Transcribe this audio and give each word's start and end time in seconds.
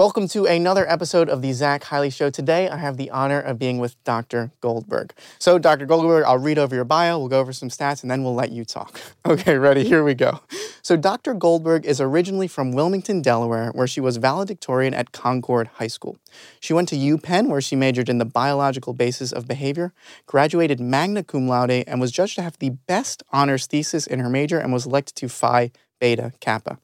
Welcome 0.00 0.28
to 0.28 0.46
another 0.46 0.90
episode 0.90 1.28
of 1.28 1.42
the 1.42 1.52
Zach 1.52 1.84
Highley 1.84 2.08
Show. 2.08 2.30
Today, 2.30 2.70
I 2.70 2.78
have 2.78 2.96
the 2.96 3.10
honor 3.10 3.38
of 3.38 3.58
being 3.58 3.76
with 3.76 4.02
Dr. 4.02 4.50
Goldberg. 4.62 5.12
So, 5.38 5.58
Dr. 5.58 5.84
Goldberg, 5.84 6.24
I'll 6.24 6.38
read 6.38 6.58
over 6.58 6.74
your 6.74 6.86
bio, 6.86 7.18
we'll 7.18 7.28
go 7.28 7.38
over 7.38 7.52
some 7.52 7.68
stats, 7.68 8.00
and 8.00 8.10
then 8.10 8.24
we'll 8.24 8.34
let 8.34 8.50
you 8.50 8.64
talk. 8.64 8.98
Okay, 9.26 9.58
ready? 9.58 9.84
Here 9.84 10.02
we 10.02 10.14
go. 10.14 10.40
So, 10.80 10.96
Dr. 10.96 11.34
Goldberg 11.34 11.84
is 11.84 12.00
originally 12.00 12.48
from 12.48 12.72
Wilmington, 12.72 13.20
Delaware, 13.20 13.72
where 13.72 13.86
she 13.86 14.00
was 14.00 14.16
valedictorian 14.16 14.94
at 14.94 15.12
Concord 15.12 15.68
High 15.74 15.88
School. 15.88 16.16
She 16.60 16.72
went 16.72 16.88
to 16.88 16.96
UPenn, 16.96 17.48
where 17.48 17.60
she 17.60 17.76
majored 17.76 18.08
in 18.08 18.16
the 18.16 18.24
biological 18.24 18.94
basis 18.94 19.32
of 19.32 19.46
behavior, 19.46 19.92
graduated 20.24 20.80
magna 20.80 21.22
cum 21.22 21.46
laude, 21.46 21.84
and 21.86 22.00
was 22.00 22.10
judged 22.10 22.36
to 22.36 22.42
have 22.42 22.58
the 22.58 22.70
best 22.70 23.22
honors 23.32 23.66
thesis 23.66 24.06
in 24.06 24.20
her 24.20 24.30
major 24.30 24.58
and 24.58 24.72
was 24.72 24.86
elected 24.86 25.16
to 25.16 25.28
Phi 25.28 25.70
Beta 26.00 26.32
Kappa. 26.40 26.78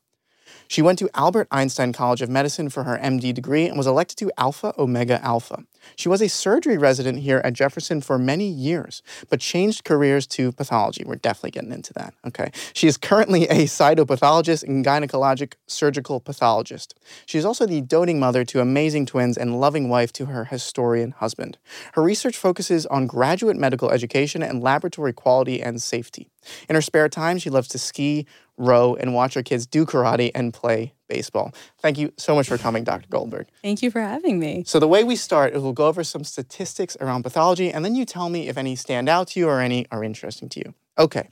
She 0.69 0.83
went 0.83 0.99
to 0.99 1.11
Albert 1.15 1.49
Einstein 1.51 1.93
College 1.93 2.23
of 2.23 2.29
Medicine 2.29 2.69
for 2.69 2.85
her 2.85 2.99
MD 2.99 3.33
degree 3.33 3.67
and 3.67 3.77
was 3.77 3.87
elected 3.87 4.19
to 4.19 4.33
Alpha 4.39 4.75
Omega 4.79 5.23
Alpha. 5.25 5.65
She 5.95 6.09
was 6.09 6.21
a 6.21 6.29
surgery 6.29 6.77
resident 6.77 7.21
here 7.21 7.41
at 7.45 7.53
Jefferson 7.53 8.01
for 8.01 8.19
many 8.19 8.49
years, 8.49 9.03
but 9.29 9.41
changed 9.41 9.85
careers 9.85 10.27
to 10.29 10.51
pathology. 10.53 11.05
We're 11.05 11.17
definitely 11.17 11.53
getting 11.53 11.73
into 11.73 11.93
that. 11.95 12.15
Okay. 12.27 12.51
She 12.73 12.89
is 12.89 12.97
currently 12.97 13.45
a 13.45 13.67
cytopathologist 13.67 14.65
and 14.65 14.85
gynecologic 14.85 15.55
surgical 15.67 16.19
pathologist. 16.21 16.95
She 17.27 17.39
is 17.39 17.45
also 17.45 17.67
the 17.67 17.81
doting 17.81 18.19
mother 18.19 18.45
to 18.47 18.61
amazing 18.61 19.07
twins 19.07 19.39
and 19.39 19.61
loving 19.61 19.89
wife 19.89 20.13
to 20.15 20.27
her 20.27 20.47
historian 20.47 21.13
husband. 21.13 21.59
Her 21.93 22.03
research 22.03 22.37
focuses 22.37 22.87
on 22.87 23.07
graduate 23.07 23.57
medical 23.57 23.91
education 23.91 24.43
and 24.43 24.63
laboratory 24.63 25.13
quality 25.13 25.63
and 25.63 25.81
safety. 25.81 26.29
In 26.69 26.75
her 26.75 26.83
spare 26.83 27.09
time, 27.09 27.39
she 27.39 27.51
loves 27.51 27.69
to 27.69 27.79
ski, 27.79 28.27
row, 28.57 28.95
and 28.95 29.15
watch 29.15 29.35
her 29.35 29.43
kids 29.43 29.67
do 29.67 29.87
karate 29.87 30.31
and 30.35 30.53
play 30.53 30.95
baseball. 31.09 31.55
Thank 31.81 31.99
you 31.99 32.13
so 32.17 32.35
much 32.35 32.49
for 32.49 32.59
coming, 32.59 32.85
Dr. 32.85 33.07
Goldberg. 33.09 33.47
Thank 33.63 33.83
you 33.83 33.91
for 33.91 34.01
having 34.01 34.39
me. 34.39 34.65
So, 34.67 34.79
the 34.79 34.89
way 34.89 35.05
we 35.05 35.17
start 35.17 35.55
is 35.55 35.63
we'll 35.63 35.73
go 35.73 35.87
over 35.87 36.05
some 36.05 36.25
statistics 36.25 36.97
around 37.01 37.23
pathology, 37.23 37.71
and 37.71 37.85
then 37.85 37.95
you 37.95 38.05
tell 38.05 38.29
me 38.29 38.49
if 38.49 38.57
any 38.57 38.77
stand 38.77 39.09
out 39.09 39.29
to 39.29 39.41
you 39.41 39.49
or 39.49 39.61
any 39.61 39.87
are 39.91 40.03
interesting 40.03 40.49
to 40.51 40.61
you. 40.61 40.75
Okay. 40.99 41.29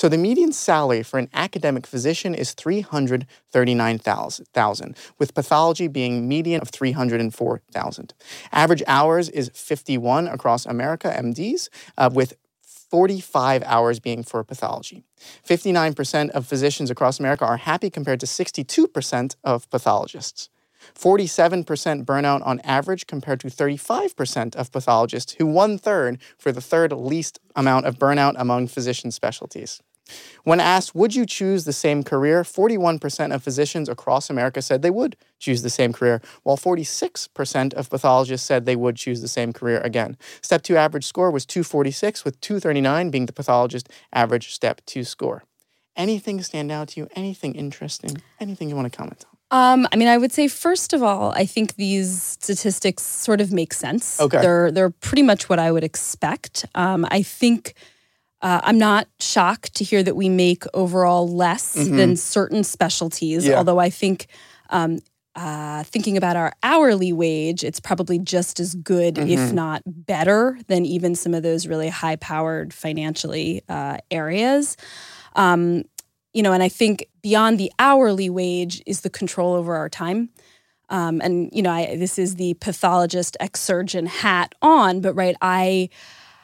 So 0.00 0.08
the 0.08 0.16
median 0.16 0.52
salary 0.52 1.02
for 1.02 1.18
an 1.18 1.28
academic 1.34 1.86
physician 1.86 2.34
is 2.34 2.54
339,000, 2.54 4.96
with 5.18 5.34
pathology 5.34 5.88
being 5.88 6.26
median 6.26 6.62
of 6.62 6.70
304,000. 6.70 8.14
Average 8.50 8.82
hours 8.86 9.28
is 9.28 9.50
51 9.52 10.26
across 10.28 10.64
America 10.64 11.14
MDs, 11.14 11.68
uh, 11.98 12.08
with 12.10 12.32
45 12.90 13.62
hours 13.64 14.00
being 14.00 14.22
for 14.22 14.42
pathology. 14.42 15.04
59% 15.46 16.30
of 16.30 16.46
physicians 16.46 16.90
across 16.90 17.20
America 17.20 17.44
are 17.44 17.56
happy 17.56 17.88
compared 17.88 18.20
to 18.20 18.26
62% 18.26 19.36
of 19.44 19.70
pathologists. 19.70 20.48
47% 20.94 22.04
burnout 22.04 22.44
on 22.44 22.60
average 22.60 23.06
compared 23.06 23.40
to 23.40 23.48
35% 23.48 24.56
of 24.56 24.72
pathologists, 24.72 25.34
who 25.34 25.46
one 25.46 25.78
third 25.78 26.18
for 26.38 26.52
the 26.52 26.60
third 26.60 26.92
least 26.92 27.38
amount 27.54 27.86
of 27.86 27.98
burnout 27.98 28.34
among 28.36 28.66
physician 28.66 29.10
specialties. 29.10 29.80
When 30.44 30.60
asked, 30.60 30.94
would 30.94 31.14
you 31.14 31.26
choose 31.26 31.64
the 31.64 31.72
same 31.72 32.02
career? 32.02 32.42
41% 32.42 33.34
of 33.34 33.42
physicians 33.42 33.88
across 33.88 34.30
America 34.30 34.62
said 34.62 34.82
they 34.82 34.90
would 34.90 35.16
choose 35.38 35.62
the 35.62 35.70
same 35.70 35.92
career, 35.92 36.20
while 36.42 36.56
46% 36.56 37.74
of 37.74 37.90
pathologists 37.90 38.46
said 38.46 38.64
they 38.64 38.76
would 38.76 38.96
choose 38.96 39.20
the 39.20 39.28
same 39.28 39.52
career 39.52 39.80
again. 39.80 40.16
Step 40.40 40.62
2 40.62 40.76
average 40.76 41.04
score 41.04 41.30
was 41.30 41.46
246, 41.46 42.24
with 42.24 42.40
239 42.40 43.10
being 43.10 43.26
the 43.26 43.32
pathologist 43.32 43.88
average 44.12 44.52
step 44.52 44.80
2 44.86 45.04
score. 45.04 45.44
Anything 45.96 46.42
stand 46.42 46.70
out 46.70 46.88
to 46.88 47.00
you? 47.00 47.08
Anything 47.14 47.54
interesting? 47.54 48.22
Anything 48.38 48.68
you 48.68 48.76
want 48.76 48.90
to 48.90 48.96
comment 48.96 49.24
on? 49.26 49.30
Um, 49.52 49.88
I 49.92 49.96
mean, 49.96 50.08
I 50.08 50.16
would 50.16 50.32
say 50.32 50.46
first 50.46 50.92
of 50.92 51.02
all, 51.02 51.32
I 51.32 51.44
think 51.44 51.74
these 51.74 52.22
statistics 52.22 53.02
sort 53.02 53.40
of 53.40 53.52
make 53.52 53.74
sense. 53.74 54.20
Okay. 54.20 54.40
They're 54.40 54.70
they're 54.70 54.90
pretty 54.90 55.22
much 55.22 55.48
what 55.48 55.58
I 55.58 55.72
would 55.72 55.82
expect. 55.82 56.64
Um, 56.74 57.04
I 57.10 57.22
think 57.22 57.74
uh, 58.42 58.60
I'm 58.62 58.78
not 58.78 59.06
shocked 59.18 59.74
to 59.76 59.84
hear 59.84 60.02
that 60.02 60.16
we 60.16 60.28
make 60.28 60.64
overall 60.72 61.28
less 61.28 61.76
mm-hmm. 61.76 61.96
than 61.96 62.16
certain 62.16 62.64
specialties, 62.64 63.46
yeah. 63.46 63.56
although 63.56 63.78
I 63.78 63.90
think 63.90 64.28
um, 64.70 65.00
uh, 65.36 65.82
thinking 65.84 66.16
about 66.16 66.36
our 66.36 66.52
hourly 66.62 67.12
wage, 67.12 67.62
it's 67.62 67.80
probably 67.80 68.18
just 68.18 68.58
as 68.58 68.74
good, 68.74 69.14
mm-hmm. 69.16 69.28
if 69.28 69.52
not 69.52 69.82
better, 69.86 70.58
than 70.68 70.84
even 70.86 71.14
some 71.14 71.34
of 71.34 71.42
those 71.42 71.66
really 71.66 71.88
high 71.88 72.16
powered 72.16 72.72
financially 72.72 73.62
uh, 73.68 73.98
areas. 74.10 74.76
Um, 75.36 75.84
you 76.32 76.42
know, 76.42 76.52
and 76.52 76.62
I 76.62 76.68
think 76.68 77.06
beyond 77.22 77.58
the 77.58 77.72
hourly 77.78 78.30
wage 78.30 78.82
is 78.86 79.02
the 79.02 79.10
control 79.10 79.54
over 79.54 79.76
our 79.76 79.88
time. 79.88 80.30
Um, 80.88 81.20
and 81.20 81.50
you 81.52 81.62
know, 81.62 81.70
I, 81.70 81.96
this 81.96 82.18
is 82.18 82.36
the 82.36 82.54
pathologist, 82.54 83.36
ex 83.38 83.60
surgeon 83.60 84.06
hat 84.06 84.54
on, 84.60 85.00
but 85.00 85.14
right, 85.14 85.36
I 85.40 85.90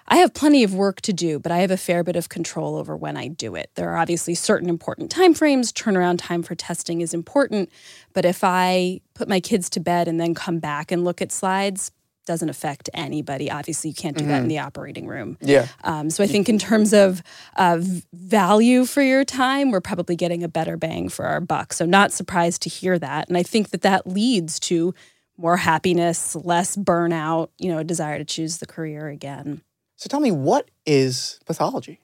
I 0.09 0.17
have 0.17 0.35
plenty 0.35 0.63
of 0.63 0.75
work 0.75 1.01
to 1.03 1.13
do, 1.13 1.39
but 1.39 1.51
I 1.53 1.59
have 1.59 1.71
a 1.71 1.77
fair 1.77 2.05
bit 2.05 2.17
of 2.17 2.29
control 2.29 2.77
over 2.77 2.97
when 2.97 3.17
I 3.17 3.29
do 3.29 3.55
it. 3.55 3.71
There 3.75 3.91
are 3.91 3.97
obviously 3.97 4.35
certain 4.35 4.69
important 4.69 5.11
timeframes. 5.11 5.73
Turnaround 5.73 6.19
time 6.19 6.43
for 6.43 6.55
testing 6.55 7.01
is 7.01 7.13
important, 7.13 7.71
but 8.13 8.25
if 8.25 8.45
I 8.45 9.01
put 9.15 9.29
my 9.29 9.41
kids 9.41 9.69
to 9.71 9.81
bed 9.81 10.09
and 10.09 10.21
then 10.21 10.35
come 10.35 10.59
back 10.59 10.93
and 10.93 11.05
look 11.05 11.21
at 11.21 11.33
slides, 11.33 11.91
doesn't 12.27 12.49
affect 12.49 12.91
anybody. 12.93 13.51
Obviously, 13.51 13.91
you 13.91 13.95
can't 13.95 14.17
do 14.17 14.25
mm-hmm. 14.25 14.31
that 14.33 14.37
in 14.39 14.43
mm-hmm. 14.43 14.49
the 14.49 14.59
operating 14.59 15.07
room. 15.07 15.39
Yeah. 15.41 15.69
Um, 15.85 16.11
so 16.11 16.23
I 16.23 16.27
think 16.27 16.49
in 16.49 16.59
terms 16.59 16.93
of 16.93 17.23
uh, 17.57 17.79
value 18.13 18.85
for 18.85 19.01
your 19.01 19.25
time, 19.25 19.71
we're 19.71 19.81
probably 19.81 20.17
getting 20.17 20.43
a 20.43 20.49
better 20.49 20.77
bang 20.77 21.09
for 21.09 21.25
our 21.25 21.41
buck. 21.41 21.73
So 21.73 21.87
not 21.87 22.13
surprised 22.13 22.63
to 22.63 22.69
hear 22.69 22.99
that, 22.99 23.29
and 23.29 23.39
I 23.39 23.43
think 23.43 23.71
that 23.71 23.83
that 23.83 24.07
leads 24.07 24.61
to 24.61 24.93
more 25.39 25.57
happiness, 25.57 26.35
less 26.35 26.77
burnout. 26.77 27.49
You 27.59 27.71
know, 27.71 27.79
a 27.79 27.85
desire 27.85 28.19
to 28.19 28.25
choose 28.25 28.59
the 28.59 28.67
career 28.67 29.09
again. 29.09 29.63
So 29.97 30.09
tell 30.09 30.21
me, 30.21 30.31
what 30.31 30.71
is 30.85 31.41
pathology? 31.47 32.01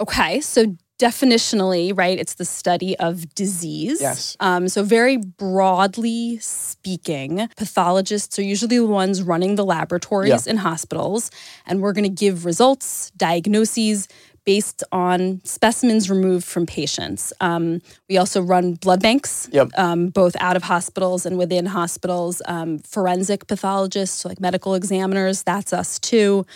Okay, 0.00 0.40
so 0.40 0.76
definitionally, 0.98 1.96
right, 1.96 2.18
it's 2.18 2.34
the 2.34 2.44
study 2.44 2.96
of 2.98 3.34
disease. 3.34 4.00
Yes. 4.00 4.36
Um, 4.40 4.68
so, 4.68 4.82
very 4.82 5.16
broadly 5.16 6.38
speaking, 6.38 7.48
pathologists 7.56 8.38
are 8.38 8.42
usually 8.42 8.78
the 8.78 8.86
ones 8.86 9.22
running 9.22 9.56
the 9.56 9.64
laboratories 9.64 10.46
yeah. 10.46 10.52
in 10.52 10.58
hospitals, 10.58 11.30
and 11.66 11.80
we're 11.80 11.92
going 11.92 12.04
to 12.04 12.08
give 12.08 12.44
results, 12.44 13.10
diagnoses 13.16 14.08
based 14.44 14.84
on 14.92 15.40
specimens 15.44 16.08
removed 16.08 16.46
from 16.46 16.66
patients. 16.66 17.32
Um, 17.40 17.82
we 18.08 18.16
also 18.16 18.40
run 18.40 18.74
blood 18.74 19.02
banks, 19.02 19.48
yep. 19.52 19.68
um, 19.76 20.08
both 20.10 20.36
out 20.38 20.54
of 20.54 20.62
hospitals 20.62 21.26
and 21.26 21.36
within 21.36 21.66
hospitals. 21.66 22.40
Um, 22.46 22.78
forensic 22.78 23.48
pathologists, 23.48 24.24
like 24.24 24.40
medical 24.40 24.76
examiners, 24.76 25.42
that's 25.42 25.72
us 25.72 25.98
too. 25.98 26.46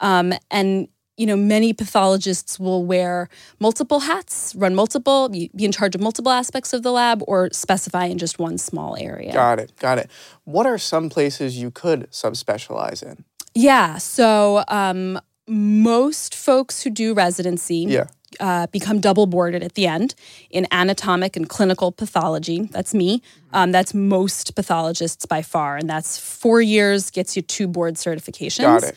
Um, 0.00 0.34
and 0.50 0.88
you 1.16 1.26
know, 1.26 1.36
many 1.36 1.72
pathologists 1.72 2.58
will 2.58 2.84
wear 2.84 3.28
multiple 3.60 4.00
hats, 4.00 4.54
run 4.56 4.74
multiple, 4.74 5.28
be 5.28 5.50
in 5.58 5.70
charge 5.70 5.94
of 5.94 6.00
multiple 6.00 6.32
aspects 6.32 6.72
of 6.72 6.82
the 6.82 6.90
lab, 6.90 7.22
or 7.26 7.50
specify 7.52 8.06
in 8.06 8.18
just 8.18 8.38
one 8.38 8.58
small 8.58 8.96
area. 8.98 9.32
Got 9.32 9.60
it. 9.60 9.72
Got 9.78 9.98
it. 9.98 10.10
What 10.44 10.66
are 10.66 10.78
some 10.78 11.08
places 11.08 11.56
you 11.56 11.70
could 11.70 12.10
subspecialize 12.10 13.02
in? 13.02 13.24
Yeah. 13.54 13.98
So 13.98 14.64
um, 14.66 15.20
most 15.46 16.34
folks 16.34 16.82
who 16.82 16.90
do 16.90 17.14
residency 17.14 17.86
yeah. 17.88 18.06
uh, 18.40 18.66
become 18.68 18.98
double 18.98 19.26
boarded 19.26 19.62
at 19.62 19.74
the 19.74 19.86
end 19.86 20.16
in 20.50 20.66
anatomic 20.72 21.36
and 21.36 21.48
clinical 21.48 21.92
pathology. 21.92 22.62
That's 22.72 22.92
me. 22.92 23.22
Um, 23.52 23.70
that's 23.70 23.94
most 23.94 24.56
pathologists 24.56 25.26
by 25.26 25.42
far, 25.42 25.76
and 25.76 25.88
that's 25.88 26.18
four 26.18 26.60
years 26.60 27.12
gets 27.12 27.36
you 27.36 27.42
two 27.42 27.68
board 27.68 27.94
certifications. 27.94 28.62
Got 28.62 28.82
it 28.82 28.96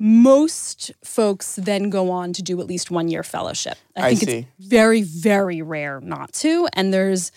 most 0.00 0.90
folks 1.04 1.56
then 1.56 1.90
go 1.90 2.10
on 2.10 2.32
to 2.32 2.42
do 2.42 2.58
at 2.58 2.66
least 2.66 2.90
one 2.90 3.08
year 3.08 3.22
fellowship. 3.22 3.76
I, 3.94 4.14
think 4.14 4.30
see. 4.30 4.38
it's 4.58 4.66
very, 4.66 5.02
very 5.02 5.60
rare 5.60 6.00
not 6.00 6.32
to. 6.34 6.66
And 6.72 6.92
there's 6.92 7.30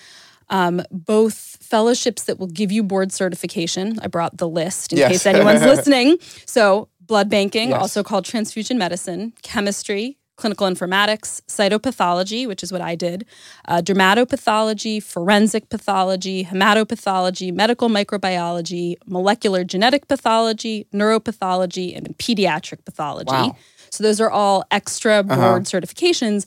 um, 0.49 0.81
both 0.89 1.57
fellowships 1.61 2.23
that 2.23 2.39
will 2.39 2.47
give 2.47 2.71
you 2.71 2.81
board 2.81 3.11
certification. 3.11 3.99
I 4.01 4.07
brought 4.07 4.37
the 4.37 4.47
list 4.47 4.93
in 4.93 4.99
yes. 4.99 5.11
case 5.11 5.25
anyone's 5.25 5.61
listening. 5.65 6.17
So, 6.45 6.87
blood 7.01 7.29
banking, 7.29 7.71
yes. 7.71 7.81
also 7.81 8.01
called 8.01 8.23
transfusion 8.23 8.77
medicine, 8.77 9.33
chemistry, 9.41 10.17
clinical 10.35 10.67
informatics, 10.67 11.41
cytopathology, 11.47 12.47
which 12.47 12.63
is 12.63 12.71
what 12.71 12.81
I 12.81 12.95
did, 12.95 13.25
uh, 13.67 13.81
dermatopathology, 13.81 15.01
forensic 15.01 15.69
pathology, 15.69 16.43
hematopathology, 16.43 17.53
medical 17.53 17.89
microbiology, 17.89 18.95
molecular 19.05 19.63
genetic 19.63 20.07
pathology, 20.07 20.87
neuropathology, 20.93 21.95
and 21.95 22.17
pediatric 22.17 22.83
pathology. 22.83 23.31
Wow. 23.31 23.55
So 23.91 24.03
those 24.03 24.19
are 24.19 24.31
all 24.31 24.65
extra 24.71 25.19
uh-huh. 25.19 25.35
board 25.35 25.67
uh-huh. 25.67 25.79
certifications. 25.79 26.45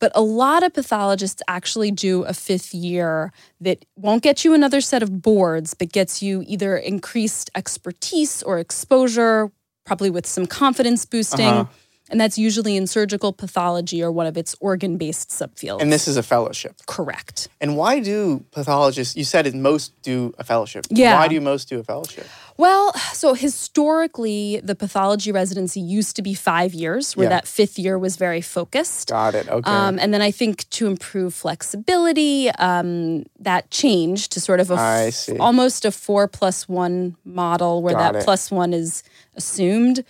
But 0.00 0.12
a 0.14 0.20
lot 0.20 0.62
of 0.62 0.74
pathologists 0.74 1.42
actually 1.48 1.90
do 1.90 2.24
a 2.24 2.34
fifth 2.34 2.74
year 2.74 3.32
that 3.60 3.84
won't 3.96 4.22
get 4.22 4.44
you 4.44 4.52
another 4.52 4.80
set 4.80 5.02
of 5.02 5.22
boards, 5.22 5.72
but 5.72 5.92
gets 5.92 6.22
you 6.22 6.44
either 6.46 6.76
increased 6.76 7.48
expertise 7.54 8.42
or 8.42 8.58
exposure, 8.58 9.50
probably 9.86 10.10
with 10.10 10.26
some 10.26 10.46
confidence 10.46 11.04
boosting. 11.04 11.46
Uh-huh 11.46 11.72
And 12.10 12.20
that's 12.20 12.36
usually 12.36 12.76
in 12.76 12.86
surgical 12.86 13.32
pathology 13.32 14.02
or 14.02 14.12
one 14.12 14.26
of 14.26 14.36
its 14.36 14.54
organ 14.60 14.98
based 14.98 15.30
subfields. 15.30 15.80
And 15.80 15.92
this 15.92 16.06
is 16.06 16.16
a 16.16 16.22
fellowship. 16.22 16.76
Correct. 16.86 17.48
And 17.60 17.76
why 17.76 18.00
do 18.00 18.44
pathologists, 18.52 19.16
you 19.16 19.24
said 19.24 19.46
it 19.46 19.54
most 19.54 20.00
do 20.02 20.34
a 20.38 20.44
fellowship. 20.44 20.86
Yeah. 20.90 21.18
Why 21.18 21.28
do 21.28 21.40
most 21.40 21.68
do 21.68 21.80
a 21.80 21.84
fellowship? 21.84 22.26
Well, 22.56 22.92
so 23.12 23.34
historically, 23.34 24.60
the 24.62 24.76
pathology 24.76 25.32
residency 25.32 25.80
used 25.80 26.14
to 26.16 26.22
be 26.22 26.34
five 26.34 26.72
years, 26.72 27.16
where 27.16 27.24
Yeah. 27.24 27.30
that 27.30 27.48
fifth 27.48 27.78
year 27.78 27.98
was 27.98 28.16
very 28.16 28.40
focused. 28.40 29.08
Got 29.08 29.34
it. 29.34 29.48
Okay. 29.48 29.68
Um, 29.70 29.98
and 29.98 30.14
then 30.14 30.22
I 30.22 30.30
think 30.30 30.68
to 30.70 30.86
improve 30.86 31.34
flexibility, 31.34 32.50
um, 32.52 33.24
that 33.40 33.70
changed 33.72 34.30
to 34.32 34.40
sort 34.40 34.60
of 34.60 34.70
a 34.70 34.74
f- 34.74 34.80
I 34.80 35.10
see. 35.10 35.36
almost 35.38 35.84
a 35.84 35.90
four 35.90 36.28
plus 36.28 36.68
one 36.68 37.16
model 37.24 37.82
where 37.82 37.94
Got 37.94 37.98
that 38.00 38.14
it. 38.14 38.18
Mm-hmm. 38.18 38.24
plus 38.24 38.50
one 38.52 38.72
is 38.72 39.02
assumed. 39.34 40.04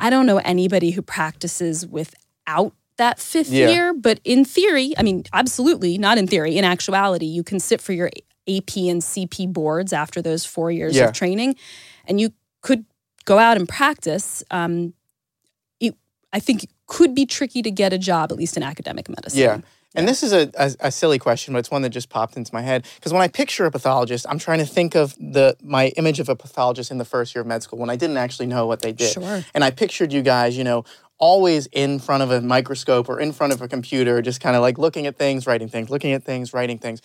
I 0.00 0.08
don't 0.08 0.24
know 0.26 0.38
anybody 0.38 0.92
who 0.92 1.02
practices 1.02 1.86
without 1.86 2.72
that 2.96 3.18
fifth 3.18 3.50
Yeah. 3.50 3.68
year, 3.70 3.92
but 3.92 4.20
in 4.24 4.44
theory, 4.44 4.94
I 4.96 5.02
mean, 5.02 5.24
absolutely, 5.34 5.98
not 5.98 6.16
in 6.16 6.26
theory, 6.28 6.56
in 6.56 6.64
actuality, 6.64 7.26
you 7.26 7.42
can 7.42 7.60
sit 7.60 7.80
for 7.82 7.92
your 7.92 8.08
AP 8.48 8.76
and 8.76 9.00
CP 9.02 9.52
boards 9.52 9.92
after 9.92 10.20
those 10.22 10.44
four 10.44 10.70
years 10.70 10.96
Yeah. 10.96 11.06
of 11.06 11.12
training, 11.12 11.56
and 12.06 12.20
you 12.20 12.32
could 12.60 12.84
go 13.24 13.38
out 13.38 13.56
and 13.56 13.68
practice. 13.68 14.42
Um, 14.50 14.94
it, 15.80 15.94
I 16.32 16.40
think, 16.40 16.64
it 16.64 16.70
could 16.86 17.14
be 17.14 17.26
tricky 17.26 17.62
to 17.62 17.70
get 17.70 17.92
a 17.92 17.98
job, 17.98 18.30
at 18.32 18.38
least 18.38 18.56
in 18.56 18.62
academic 18.62 19.08
medicine. 19.08 19.40
Yeah. 19.40 19.58
And 19.96 20.08
this 20.08 20.24
is 20.24 20.32
a, 20.32 20.50
a, 20.58 20.74
a 20.88 20.90
silly 20.90 21.20
question, 21.20 21.52
but 21.54 21.60
it's 21.60 21.70
one 21.70 21.82
that 21.82 21.90
just 21.90 22.08
popped 22.10 22.36
into 22.36 22.52
my 22.52 22.62
head. 22.62 22.84
Because 22.96 23.12
when 23.12 23.22
I 23.22 23.28
picture 23.28 23.64
a 23.64 23.70
pathologist, 23.70 24.26
I'm 24.28 24.40
trying 24.40 24.58
to 24.58 24.66
think 24.66 24.96
of 24.96 25.14
the 25.20 25.56
my 25.62 25.88
image 25.96 26.18
of 26.18 26.28
a 26.28 26.34
pathologist 26.34 26.90
in 26.90 26.98
the 26.98 27.04
first 27.04 27.32
year 27.34 27.42
of 27.42 27.46
med 27.46 27.62
school 27.62 27.78
when 27.78 27.90
I 27.90 27.96
didn't 27.96 28.16
actually 28.16 28.46
know 28.46 28.66
what 28.66 28.82
they 28.82 28.92
did. 28.92 29.12
Sure. 29.12 29.44
And 29.54 29.62
I 29.62 29.70
pictured 29.70 30.12
you 30.12 30.20
guys, 30.22 30.58
you 30.58 30.64
know, 30.64 30.84
always 31.18 31.68
in 31.70 32.00
front 32.00 32.24
of 32.24 32.32
a 32.32 32.40
microscope 32.40 33.08
or 33.08 33.20
in 33.20 33.32
front 33.32 33.52
of 33.52 33.62
a 33.62 33.68
computer, 33.68 34.20
just 34.20 34.40
kind 34.40 34.56
of 34.56 34.62
like 34.62 34.78
looking 34.78 35.06
at 35.06 35.16
things, 35.16 35.46
writing 35.46 35.68
things, 35.68 35.88
looking 35.90 36.12
at 36.12 36.24
things, 36.24 36.52
writing 36.52 36.78
things. 36.78 37.00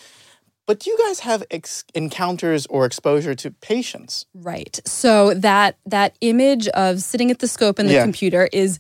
But 0.70 0.78
do 0.82 0.92
you 0.92 0.98
guys 1.08 1.22
have 1.22 1.44
ex- 1.50 1.84
encounters 1.96 2.68
or 2.68 2.86
exposure 2.86 3.34
to 3.34 3.50
patients? 3.50 4.28
Right. 4.36 4.80
So 4.86 5.34
that 5.34 5.78
that 5.88 6.16
image 6.22 6.68
of 6.68 7.02
sitting 7.02 7.32
at 7.32 7.40
the 7.40 7.48
scope 7.48 7.80
in 7.80 7.88
the 7.88 7.94
Yeah. 7.94 8.04
computer 8.04 8.48
is 8.54 8.78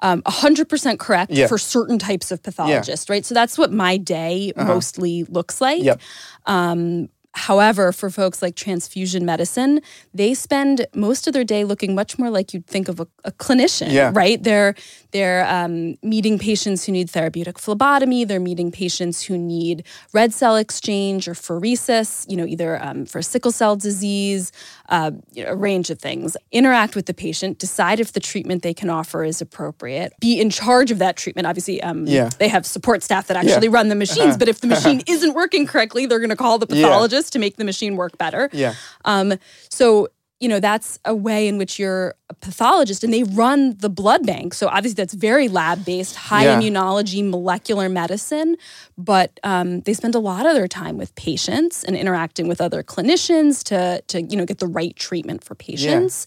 um, 0.00 0.22
100% 0.22 0.98
correct 0.98 1.32
Yeah. 1.32 1.46
for 1.46 1.58
certain 1.58 1.98
types 1.98 2.30
of 2.30 2.42
pathologists, 2.42 3.10
right? 3.10 3.24
So 3.24 3.34
that's 3.34 3.58
what 3.58 3.70
my 3.70 3.98
day 3.98 4.52
mostly 4.56 5.24
looks 5.24 5.60
like. 5.60 5.82
Yep. 5.82 6.00
Um, 6.46 7.10
however, 7.36 7.92
for 7.92 8.08
folks 8.10 8.40
like 8.42 8.56
transfusion 8.56 9.24
medicine, 9.26 9.80
they 10.14 10.32
spend 10.34 10.86
most 10.94 11.26
of 11.26 11.32
their 11.34 11.44
day 11.44 11.64
looking 11.64 11.94
much 11.94 12.18
more 12.18 12.30
like 12.30 12.52
you'd 12.54 12.66
think 12.66 12.88
of 12.88 12.98
a, 12.98 13.06
a 13.24 13.30
clinician, 13.32 13.92
Yeah. 13.92 14.10
right? 14.14 14.42
They're 14.42 14.74
they're 15.12 15.46
um, 15.46 15.96
meeting 16.02 16.38
patients 16.38 16.84
who 16.84 16.92
need 16.92 17.08
therapeutic 17.10 17.58
phlebotomy. 17.58 18.24
They're 18.24 18.40
meeting 18.40 18.70
patients 18.72 19.22
who 19.22 19.38
need 19.38 19.84
red 20.12 20.32
cell 20.34 20.56
exchange 20.56 21.28
or 21.28 21.34
pheresis, 21.34 22.28
you 22.28 22.36
know, 22.36 22.44
either 22.46 22.82
um, 22.82 23.06
for 23.06 23.22
sickle 23.22 23.52
cell 23.52 23.76
disease, 23.76 24.52
uh, 24.88 25.10
you 25.32 25.44
know, 25.44 25.50
a 25.50 25.56
range 25.56 25.90
of 25.90 25.98
things. 25.98 26.36
Interact 26.52 26.94
with 26.96 27.06
the 27.06 27.14
patient, 27.14 27.58
decide 27.58 28.00
if 28.00 28.12
the 28.12 28.20
treatment 28.20 28.62
they 28.62 28.74
can 28.74 28.88
offer 28.90 29.24
is 29.24 29.40
appropriate, 29.40 30.12
be 30.20 30.40
in 30.40 30.50
charge 30.50 30.90
of 30.90 30.98
that 30.98 31.16
treatment. 31.16 31.46
Obviously, 31.46 31.82
um, 31.82 32.06
Yeah. 32.06 32.30
they 32.38 32.48
have 32.48 32.64
support 32.66 33.02
staff 33.02 33.26
that 33.28 33.36
actually 33.36 33.68
run 33.68 33.88
the 33.88 33.94
machines, 33.94 34.36
but 34.36 34.48
if 34.48 34.60
the 34.60 34.66
machine 34.68 35.02
isn't 35.06 35.34
working 35.34 35.66
correctly, 35.66 36.06
they're 36.06 36.18
going 36.20 36.30
to 36.30 36.36
call 36.36 36.58
the 36.58 36.66
Yeah. 36.74 36.86
pathologist 36.86 37.32
to 37.34 37.38
make 37.38 37.56
the 37.56 37.64
machine 37.64 37.96
work 37.96 38.16
better. 38.18 38.48
Yeah. 38.52 38.74
Um, 39.04 39.34
so 39.70 40.08
you 40.40 40.48
know 40.48 40.60
that's 40.60 40.98
a 41.04 41.14
way 41.14 41.48
in 41.48 41.56
which 41.58 41.78
you're 41.78 42.14
a 42.28 42.34
pathologist, 42.34 43.02
and 43.04 43.12
they 43.12 43.22
run 43.22 43.76
the 43.78 43.88
blood 43.88 44.26
bank. 44.26 44.52
So 44.54 44.68
obviously 44.68 44.94
that's 44.94 45.14
very 45.14 45.48
lab 45.48 45.84
based, 45.84 46.16
high 46.16 46.44
Yeah. 46.44 46.58
immunology, 46.60 47.28
molecular 47.28 47.88
medicine. 47.88 48.56
But 48.98 49.38
um, 49.44 49.80
they 49.82 49.94
spend 49.94 50.14
a 50.14 50.18
lot 50.18 50.44
of 50.46 50.54
their 50.54 50.68
time 50.68 50.98
with 50.98 51.14
patients 51.14 51.84
and 51.84 51.96
interacting 51.96 52.48
with 52.48 52.60
other 52.60 52.82
clinicians 52.82 53.62
to 53.64 54.02
to 54.08 54.22
you 54.22 54.36
know 54.36 54.44
get 54.44 54.58
the 54.58 54.66
right 54.66 54.94
treatment 54.96 55.42
for 55.44 55.54
patients. 55.54 56.26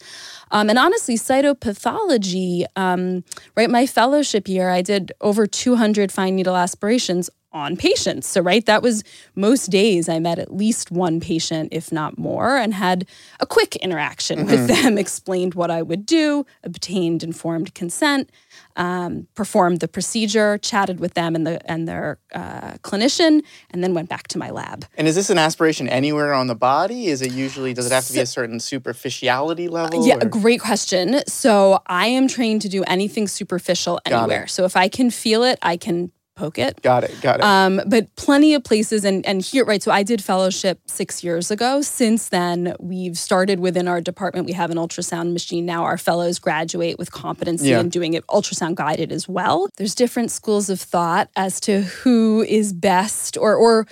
Um, 0.51 0.69
and 0.69 0.79
honestly, 0.79 1.15
cytopathology, 1.15 2.65
um, 2.75 3.23
right? 3.55 3.69
My 3.69 3.85
fellowship 3.85 4.47
year, 4.47 4.69
I 4.69 4.81
did 4.81 5.11
over 5.21 5.45
200 5.45 6.11
fine 6.11 6.35
needle 6.35 6.55
aspirations 6.55 7.29
on 7.51 7.75
patients. 7.75 8.27
So, 8.27 8.41
right, 8.41 8.65
that 8.65 8.81
was 8.83 9.03
most 9.35 9.67
days 9.67 10.07
I 10.07 10.19
met 10.19 10.39
at 10.39 10.53
least 10.53 10.91
one 10.91 11.19
patient, 11.19 11.69
if 11.71 11.91
not 11.91 12.17
more, 12.17 12.57
and 12.57 12.73
had 12.73 13.07
a 13.39 13.45
quick 13.45 13.75
interaction 13.77 14.45
with 14.45 14.67
them, 14.67 14.97
explained 14.99 15.55
what 15.55 15.71
I 15.71 15.81
would 15.81 16.05
do, 16.05 16.45
obtained 16.63 17.23
informed 17.23 17.73
consent, 17.73 18.29
um, 18.75 19.27
performed 19.35 19.79
the 19.79 19.87
procedure, 19.87 20.57
chatted 20.57 20.99
with 20.99 21.15
them 21.15 21.35
and 21.35 21.45
the 21.45 21.59
and 21.69 21.87
their 21.87 22.19
uh, 22.33 22.73
clinician, 22.83 23.41
and 23.71 23.83
then 23.83 23.93
went 23.93 24.09
back 24.09 24.27
to 24.29 24.37
my 24.37 24.51
lab. 24.51 24.85
And 24.95 25.07
is 25.07 25.15
this 25.15 25.29
an 25.29 25.37
aspiration 25.37 25.89
anywhere 25.89 26.33
on 26.33 26.47
the 26.47 26.55
body? 26.55 27.07
Is 27.07 27.21
it 27.21 27.31
usually, 27.31 27.73
does 27.73 27.87
it 27.87 27.93
have 27.93 28.05
to 28.07 28.13
be 28.13 28.19
a 28.19 28.25
certain 28.25 28.59
superficiality 28.59 29.67
level? 29.67 30.07
Yeah, 30.07 30.17
or- 30.21 30.29
great 30.29 30.61
question. 30.61 31.21
So 31.27 31.81
I 31.87 32.07
am 32.07 32.27
trained 32.27 32.61
to 32.61 32.69
do 32.69 32.83
anything 32.83 33.27
superficial 33.27 33.99
anywhere. 34.05 34.47
So 34.47 34.65
if 34.65 34.75
I 34.75 34.87
can 34.87 35.09
feel 35.09 35.43
it, 35.43 35.57
I 35.61 35.75
can 35.77 36.11
poke 36.39 36.57
it. 36.57 36.81
Got 36.81 37.03
it. 37.03 37.13
Got 37.21 37.39
it. 37.39 37.43
Um, 37.43 37.81
but 37.85 38.15
plenty 38.15 38.53
of 38.53 38.63
places, 38.63 39.03
and 39.03 39.25
and 39.25 39.41
here, 39.41 39.65
right? 39.65 39.83
So 39.83 39.91
I 39.91 40.03
did 40.03 40.23
fellowship 40.23 40.79
six 40.87 41.23
years 41.23 41.51
ago. 41.51 41.81
Since 41.81 42.29
then, 42.29 42.75
we've 42.79 43.17
started 43.17 43.59
within 43.59 43.87
our 43.87 43.99
department. 44.01 44.45
We 44.45 44.53
have 44.53 44.71
an 44.71 44.77
ultrasound 44.77 45.33
machine 45.33 45.65
now. 45.65 45.83
Our 45.83 45.97
fellows 45.97 46.39
graduate 46.39 46.97
with 46.97 47.11
competency 47.11 47.69
Yeah. 47.69 47.81
in 47.81 47.89
doing 47.89 48.13
it 48.13 48.25
ultrasound 48.27 48.75
guided 48.75 49.11
as 49.11 49.27
well. 49.27 49.67
There's 49.77 49.95
different 49.95 50.31
schools 50.31 50.69
of 50.69 50.79
thought 50.79 51.29
as 51.35 51.59
to 51.61 51.81
who 51.81 52.43
is 52.47 52.71
best, 52.73 53.37
or 53.37 53.55
or 53.55 53.85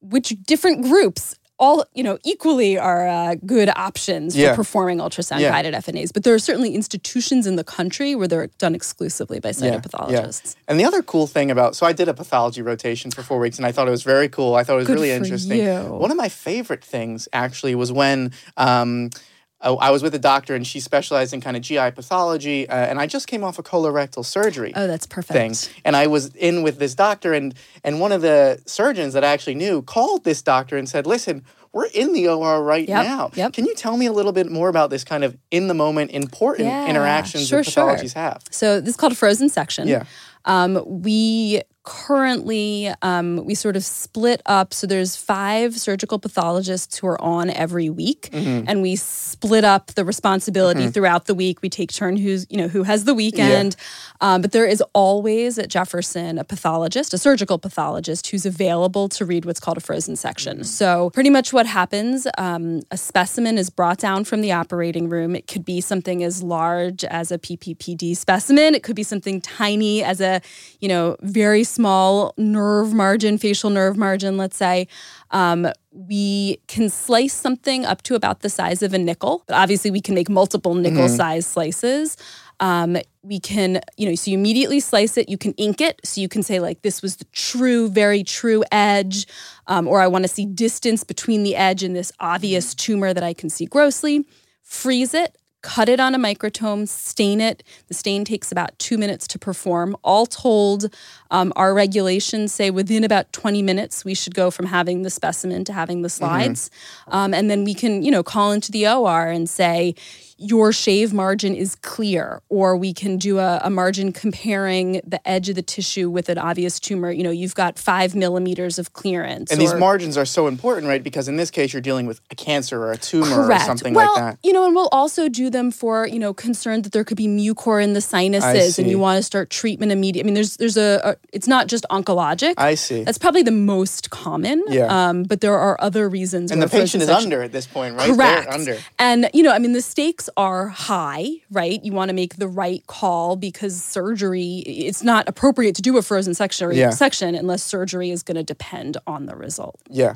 which 0.00 0.28
different 0.46 0.82
groups. 0.82 1.34
All 1.58 1.84
you 1.92 2.04
know, 2.04 2.18
equally 2.24 2.78
are 2.78 3.06
uh, 3.08 3.34
good 3.44 3.68
options 3.74 4.36
Yeah. 4.36 4.50
for 4.52 4.56
performing 4.58 4.98
ultrasound 4.98 5.40
Yeah. 5.40 5.50
guided 5.50 5.74
FNAs. 5.74 6.12
But 6.12 6.22
there 6.22 6.32
are 6.34 6.38
certainly 6.38 6.74
institutions 6.74 7.46
in 7.46 7.56
the 7.56 7.64
country 7.64 8.14
where 8.14 8.28
they're 8.28 8.46
done 8.58 8.74
exclusively 8.76 9.40
by 9.40 9.50
cytopathologists. 9.50 10.54
Yeah. 10.54 10.62
And 10.68 10.78
the 10.78 10.84
other 10.84 11.02
cool 11.02 11.26
thing 11.26 11.50
about 11.50 11.74
so 11.74 11.84
I 11.86 11.92
did 11.92 12.08
a 12.08 12.14
pathology 12.14 12.62
rotation 12.62 13.10
for 13.10 13.22
four 13.22 13.38
weeks 13.40 13.56
and 13.58 13.66
I 13.66 13.72
thought 13.72 13.88
it 13.88 13.90
was 13.90 14.04
very 14.04 14.28
cool. 14.28 14.54
I 14.54 14.62
thought 14.62 14.74
it 14.74 14.76
was 14.78 14.86
Good 14.86 14.94
really 14.94 15.10
for 15.10 15.16
interesting. 15.24 15.58
you. 15.58 15.78
One 16.04 16.10
of 16.12 16.16
my 16.16 16.28
favorite 16.28 16.84
things 16.84 17.28
actually 17.32 17.74
was 17.74 17.90
when 17.92 18.32
um, 18.56 19.10
I 19.60 19.70
I 19.70 19.90
was 19.90 20.02
with 20.02 20.14
a 20.14 20.18
doctor 20.18 20.54
and 20.54 20.66
she 20.66 20.80
specialized 20.80 21.32
in 21.34 21.40
kind 21.40 21.56
of 21.56 21.62
GI 21.62 21.90
pathology, 21.92 22.68
uh, 22.68 22.74
and 22.76 22.98
I 23.00 23.06
just 23.06 23.26
came 23.26 23.42
off 23.44 23.58
a 23.58 23.62
colorectal 23.62 24.24
surgery. 24.24 24.72
Oh, 24.76 24.86
that's 24.86 25.06
perfect. 25.06 25.32
thing. 25.32 25.54
And 25.84 25.96
I 25.96 26.06
was 26.06 26.34
in 26.36 26.62
with 26.62 26.78
this 26.78 26.94
doctor, 26.94 27.32
and 27.32 27.54
and 27.84 28.00
one 28.00 28.12
of 28.12 28.22
the 28.22 28.60
surgeons 28.66 29.14
that 29.14 29.24
I 29.24 29.28
actually 29.28 29.56
knew 29.56 29.82
called 29.82 30.24
this 30.24 30.42
doctor 30.42 30.76
and 30.76 30.88
said, 30.88 31.06
"Listen, 31.06 31.44
we're 31.72 31.86
in 31.86 32.12
the 32.12 32.28
OR 32.28 32.62
right 32.62 32.88
Yep, 32.88 33.04
now. 33.04 33.30
yep. 33.34 33.52
Can 33.52 33.66
you 33.66 33.74
tell 33.74 33.96
me 33.96 34.06
a 34.06 34.12
little 34.12 34.32
bit 34.32 34.50
more 34.50 34.68
about 34.68 34.90
this 34.90 35.04
kind 35.04 35.22
of 35.24 35.36
in 35.50 35.68
the 35.68 35.74
moment 35.74 36.12
important 36.12 36.68
Yeah, 36.68 36.86
interactions 36.88 37.48
sure, 37.48 37.62
that 37.62 37.70
sure. 37.70 37.96
have?" 38.14 38.42
So 38.50 38.80
this 38.80 38.90
is 38.90 38.96
called 38.96 39.12
a 39.12 39.16
frozen 39.16 39.48
section. 39.48 39.88
Yeah. 39.88 40.04
Um, 40.44 40.82
we 40.86 41.60
currently 41.88 42.92
um, 43.02 43.44
we 43.44 43.54
sort 43.54 43.76
of 43.76 43.84
split 43.84 44.40
up. 44.46 44.74
So 44.74 44.86
there's 44.86 45.16
five 45.16 45.74
surgical 45.78 46.18
pathologists 46.18 46.98
who 46.98 47.06
are 47.06 47.20
on 47.20 47.50
every 47.50 47.88
week, 47.90 48.28
Mm-hmm. 48.28 48.64
and 48.68 48.82
we 48.82 48.94
split 48.96 49.64
up 49.64 49.86
the 49.94 50.04
responsibility 50.04 50.88
throughout 50.88 51.24
the 51.26 51.34
week. 51.34 51.62
We 51.62 51.70
take 51.70 51.90
turn 51.92 52.16
who's 52.16 52.46
you 52.50 52.56
know 52.58 52.68
who 52.68 52.82
has 52.82 53.04
the 53.04 53.14
weekend. 53.14 53.74
Um, 54.20 54.42
but 54.42 54.52
there 54.52 54.66
is 54.66 54.82
always 54.92 55.58
at 55.58 55.68
Jefferson 55.68 56.38
a 56.38 56.44
pathologist, 56.44 57.14
a 57.14 57.18
surgical 57.18 57.58
pathologist 57.58 58.26
who's 58.28 58.44
available 58.44 59.08
to 59.10 59.24
read 59.24 59.44
what's 59.44 59.60
called 59.60 59.76
a 59.76 59.80
frozen 59.80 60.16
section. 60.16 60.64
So 60.64 61.10
pretty 61.10 61.30
much 61.30 61.52
what 61.52 61.66
happens, 61.66 62.26
um, 62.36 62.82
a 62.90 62.96
specimen 62.96 63.56
is 63.58 63.70
brought 63.70 63.98
down 63.98 64.24
from 64.24 64.40
the 64.40 64.52
operating 64.52 65.08
room. 65.08 65.34
It 65.36 65.46
could 65.46 65.64
be 65.64 65.80
something 65.80 66.22
as 66.24 66.42
large 66.42 67.04
as 67.04 67.30
a 67.32 67.38
PPPD 67.38 68.16
specimen. 68.16 68.74
It 68.74 68.82
could 68.82 68.96
be 68.96 69.04
something 69.04 69.40
tiny 69.40 70.02
as 70.02 70.20
a, 70.20 70.40
you 70.80 70.88
know, 70.88 71.16
very 71.22 71.64
small 71.64 71.77
nerve 71.78 72.92
margin, 72.92 73.38
facial 73.38 73.70
nerve 73.70 73.96
margin, 73.96 74.36
let's 74.36 74.56
say. 74.56 74.88
Um, 75.30 75.68
we 75.92 76.60
can 76.66 76.88
slice 76.88 77.34
something 77.34 77.84
up 77.84 78.02
to 78.02 78.14
about 78.14 78.40
the 78.40 78.48
size 78.48 78.82
of 78.82 78.94
a 78.94 78.98
nickel, 78.98 79.44
but 79.46 79.54
obviously 79.54 79.90
we 79.90 80.00
can 80.00 80.14
make 80.14 80.28
multiple 80.28 80.74
nickel 80.74 81.08
size 81.08 81.46
slices. 81.46 82.16
Um, 82.60 82.96
we 83.22 83.38
can, 83.38 83.80
you 83.96 84.08
know, 84.08 84.14
so 84.14 84.30
you 84.30 84.38
immediately 84.38 84.80
slice 84.80 85.16
it. 85.16 85.28
You 85.28 85.38
can 85.38 85.52
ink 85.52 85.80
it. 85.80 86.00
So 86.04 86.20
you 86.20 86.28
can 86.28 86.42
say, 86.42 86.60
like, 86.60 86.82
this 86.82 87.02
was 87.02 87.16
the 87.16 87.24
true, 87.26 87.88
very 87.88 88.24
true 88.24 88.64
edge. 88.72 89.26
Um, 89.66 89.86
or 89.86 90.00
I 90.00 90.06
want 90.08 90.24
to 90.24 90.28
see 90.28 90.44
distance 90.44 91.04
between 91.04 91.42
the 91.42 91.54
edge 91.54 91.82
and 91.82 91.94
this 91.94 92.10
obvious 92.18 92.74
tumor 92.74 93.14
that 93.14 93.22
I 93.22 93.34
can 93.34 93.50
see 93.50 93.66
grossly. 93.66 94.26
Freeze 94.62 95.14
it, 95.14 95.37
cut 95.62 95.88
it 95.88 95.98
on 95.98 96.14
a 96.14 96.18
microtome, 96.18 96.86
stain 96.88 97.40
it. 97.40 97.62
The 97.88 97.94
stain 97.94 98.24
takes 98.24 98.52
about 98.52 98.78
two 98.78 98.96
minutes 98.96 99.26
to 99.28 99.38
perform. 99.38 99.96
All 100.04 100.24
told, 100.26 100.94
um, 101.30 101.52
our 101.56 101.74
regulations 101.74 102.52
say 102.52 102.70
within 102.70 103.02
about 103.02 103.32
20 103.32 103.62
minutes, 103.62 104.04
we 104.04 104.14
should 104.14 104.34
go 104.34 104.50
from 104.50 104.66
having 104.66 105.02
the 105.02 105.10
specimen 105.10 105.64
to 105.64 105.72
having 105.72 106.02
the 106.02 106.08
slides. 106.08 106.70
Um, 107.08 107.34
and 107.34 107.50
then 107.50 107.64
we 107.64 107.74
can, 107.74 108.02
you 108.02 108.10
know, 108.10 108.22
call 108.22 108.52
into 108.52 108.70
the 108.70 108.86
OR 108.86 109.26
and 109.26 109.48
say, 109.48 109.94
your 110.38 110.72
shave 110.72 111.12
margin 111.12 111.54
is 111.54 111.74
clear, 111.74 112.40
or 112.48 112.76
we 112.76 112.94
can 112.94 113.18
do 113.18 113.38
a, 113.38 113.60
a, 113.64 113.70
margin 113.70 114.12
comparing 114.12 115.00
the 115.04 115.20
edge 115.28 115.48
of 115.48 115.56
the 115.56 115.62
tissue 115.62 116.08
with 116.08 116.28
an 116.28 116.38
obvious 116.38 116.78
tumor. 116.78 117.10
You 117.10 117.24
know, 117.24 117.30
you've 117.30 117.56
got 117.56 117.76
five 117.76 118.14
millimeters 118.14 118.78
of 118.78 118.92
clearance. 118.92 119.50
And 119.50 119.60
or, 119.60 119.64
these 119.64 119.74
margins 119.74 120.16
are 120.16 120.24
so 120.24 120.46
important, 120.46 120.86
right? 120.86 121.02
Because 121.02 121.26
in 121.26 121.36
this 121.36 121.50
case, 121.50 121.72
you're 121.72 121.82
dealing 121.82 122.06
with 122.06 122.20
a 122.30 122.36
cancer 122.36 122.80
or 122.80 122.92
a 122.92 122.96
tumor 122.96 123.34
correct. 123.34 123.62
or 123.62 123.66
something 123.66 123.94
well, 123.94 124.14
like 124.14 124.22
that. 124.22 124.38
You 124.44 124.52
know, 124.52 124.64
and 124.64 124.76
we'll 124.76 124.88
also 124.92 125.28
do 125.28 125.50
them 125.50 125.72
for, 125.72 126.06
you 126.06 126.20
know, 126.20 126.32
concern 126.32 126.82
that 126.82 126.92
there 126.92 127.04
could 127.04 127.16
be 127.16 127.26
mucor 127.26 127.82
in 127.82 127.94
the 127.94 128.00
sinuses 128.00 128.78
and 128.78 128.88
you 128.88 128.98
want 128.98 129.16
to 129.16 129.22
start 129.24 129.50
treatment 129.50 129.90
immediately. 129.90 130.22
I 130.22 130.26
mean, 130.26 130.34
there's 130.34 130.56
there's 130.56 130.76
a, 130.76 131.00
a, 131.02 131.16
it's 131.32 131.48
not 131.48 131.66
just 131.66 131.84
oncologic. 131.90 132.54
I 132.56 132.76
see. 132.76 133.02
That's 133.02 133.18
probably 133.18 133.42
the 133.42 133.50
most 133.50 134.10
common. 134.10 134.62
Yeah. 134.68 135.08
Um, 135.08 135.24
but 135.24 135.40
there 135.40 135.58
are 135.58 135.76
other 135.80 136.08
reasons. 136.08 136.52
And 136.52 136.62
the 136.62 136.68
patient 136.68 137.02
is 137.02 137.08
under 137.08 137.42
at 137.42 137.50
this 137.50 137.66
point, 137.66 137.96
right? 137.96 138.14
Correct. 138.14 138.44
They're 138.44 138.54
under. 138.54 138.78
And, 138.98 139.30
you 139.34 139.42
know, 139.42 139.52
I 139.52 139.58
mean, 139.58 139.72
the 139.72 139.82
stakes 139.82 140.27
are 140.36 140.68
high, 140.68 141.28
right? 141.50 141.82
You 141.84 141.92
want 141.92 142.08
to 142.10 142.14
make 142.14 142.36
the 142.36 142.48
right 142.48 142.86
call 142.86 143.36
because 143.36 143.82
surgery, 143.82 144.58
it's 144.66 145.02
not 145.02 145.28
appropriate 145.28 145.74
to 145.76 145.82
do 145.82 145.96
a 145.98 146.02
frozen 146.02 146.34
section, 146.34 146.72
yeah. 146.72 146.90
section 146.90 147.34
unless 147.34 147.62
surgery 147.62 148.10
is 148.10 148.22
going 148.22 148.36
to 148.36 148.44
depend 148.44 148.96
on 149.06 149.26
the 149.26 149.36
result. 149.36 149.80
Yeah. 149.88 150.14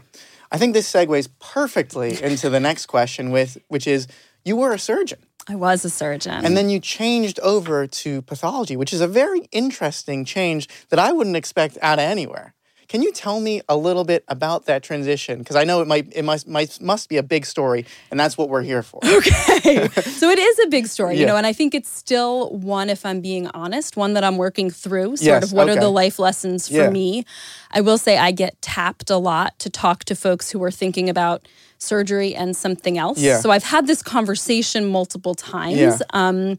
I 0.50 0.58
think 0.58 0.74
this 0.74 0.90
segues 0.90 1.28
perfectly 1.40 2.22
into 2.22 2.50
the 2.50 2.60
next 2.60 2.86
question 2.86 3.30
with 3.30 3.58
which 3.68 3.86
is 3.86 4.06
you 4.44 4.56
were 4.56 4.72
a 4.72 4.78
surgeon. 4.78 5.18
I 5.48 5.56
was 5.56 5.84
a 5.84 5.90
surgeon. 5.90 6.44
And 6.44 6.56
then 6.56 6.70
you 6.70 6.78
changed 6.78 7.40
over 7.40 7.86
to 7.86 8.22
pathology, 8.22 8.76
which 8.76 8.92
is 8.92 9.00
a 9.00 9.08
very 9.08 9.48
interesting 9.50 10.24
change 10.24 10.68
that 10.90 10.98
I 11.00 11.12
wouldn't 11.12 11.36
expect 11.36 11.78
out 11.82 11.98
of 11.98 12.04
anywhere. 12.04 12.54
Can 12.92 13.00
you 13.00 13.10
tell 13.10 13.40
me 13.40 13.62
a 13.70 13.76
little 13.78 14.04
bit 14.04 14.22
about 14.28 14.66
that 14.66 14.82
transition? 14.82 15.38
Because 15.38 15.56
I 15.56 15.64
know 15.64 15.80
it 15.80 15.88
might 15.88 16.12
it 16.14 16.26
must 16.26 16.46
might 16.46 16.78
must 16.78 17.08
be 17.08 17.16
a 17.16 17.22
big 17.22 17.46
story, 17.46 17.86
and 18.10 18.20
that's 18.20 18.36
what 18.36 18.50
we're 18.50 18.60
here 18.60 18.82
for. 18.82 19.00
Okay, 19.22 19.88
so 19.88 20.28
it 20.28 20.38
is 20.38 20.58
a 20.58 20.68
big 20.68 20.86
story, 20.86 21.14
yeah. 21.14 21.20
you 21.20 21.26
know, 21.26 21.36
and 21.36 21.46
I 21.46 21.54
think 21.54 21.74
it's 21.74 21.88
still 21.88 22.50
one, 22.50 22.90
if 22.90 23.06
I'm 23.06 23.22
being 23.22 23.46
honest, 23.54 23.96
one 23.96 24.12
that 24.12 24.24
I'm 24.24 24.36
working 24.36 24.68
through. 24.68 25.16
Sort 25.16 25.22
yes, 25.22 25.44
of 25.44 25.52
what 25.54 25.70
okay. 25.70 25.78
are 25.78 25.80
the 25.80 25.88
life 25.88 26.18
lessons 26.18 26.68
for 26.68 26.74
yeah. 26.74 26.90
me? 26.90 27.24
I 27.70 27.80
will 27.80 27.96
say 27.96 28.18
I 28.18 28.30
get 28.30 28.60
tapped 28.60 29.08
a 29.08 29.16
lot 29.16 29.58
to 29.60 29.70
talk 29.70 30.04
to 30.04 30.14
folks 30.14 30.50
who 30.50 30.62
are 30.62 30.70
thinking 30.70 31.08
about 31.08 31.48
surgery 31.78 32.34
and 32.34 32.54
something 32.54 32.98
else. 32.98 33.18
Yeah. 33.18 33.40
So 33.40 33.50
I've 33.50 33.64
had 33.64 33.86
this 33.86 34.02
conversation 34.02 34.84
multiple 34.86 35.34
times. 35.34 35.78
Yeah. 35.78 35.98
Um, 36.10 36.58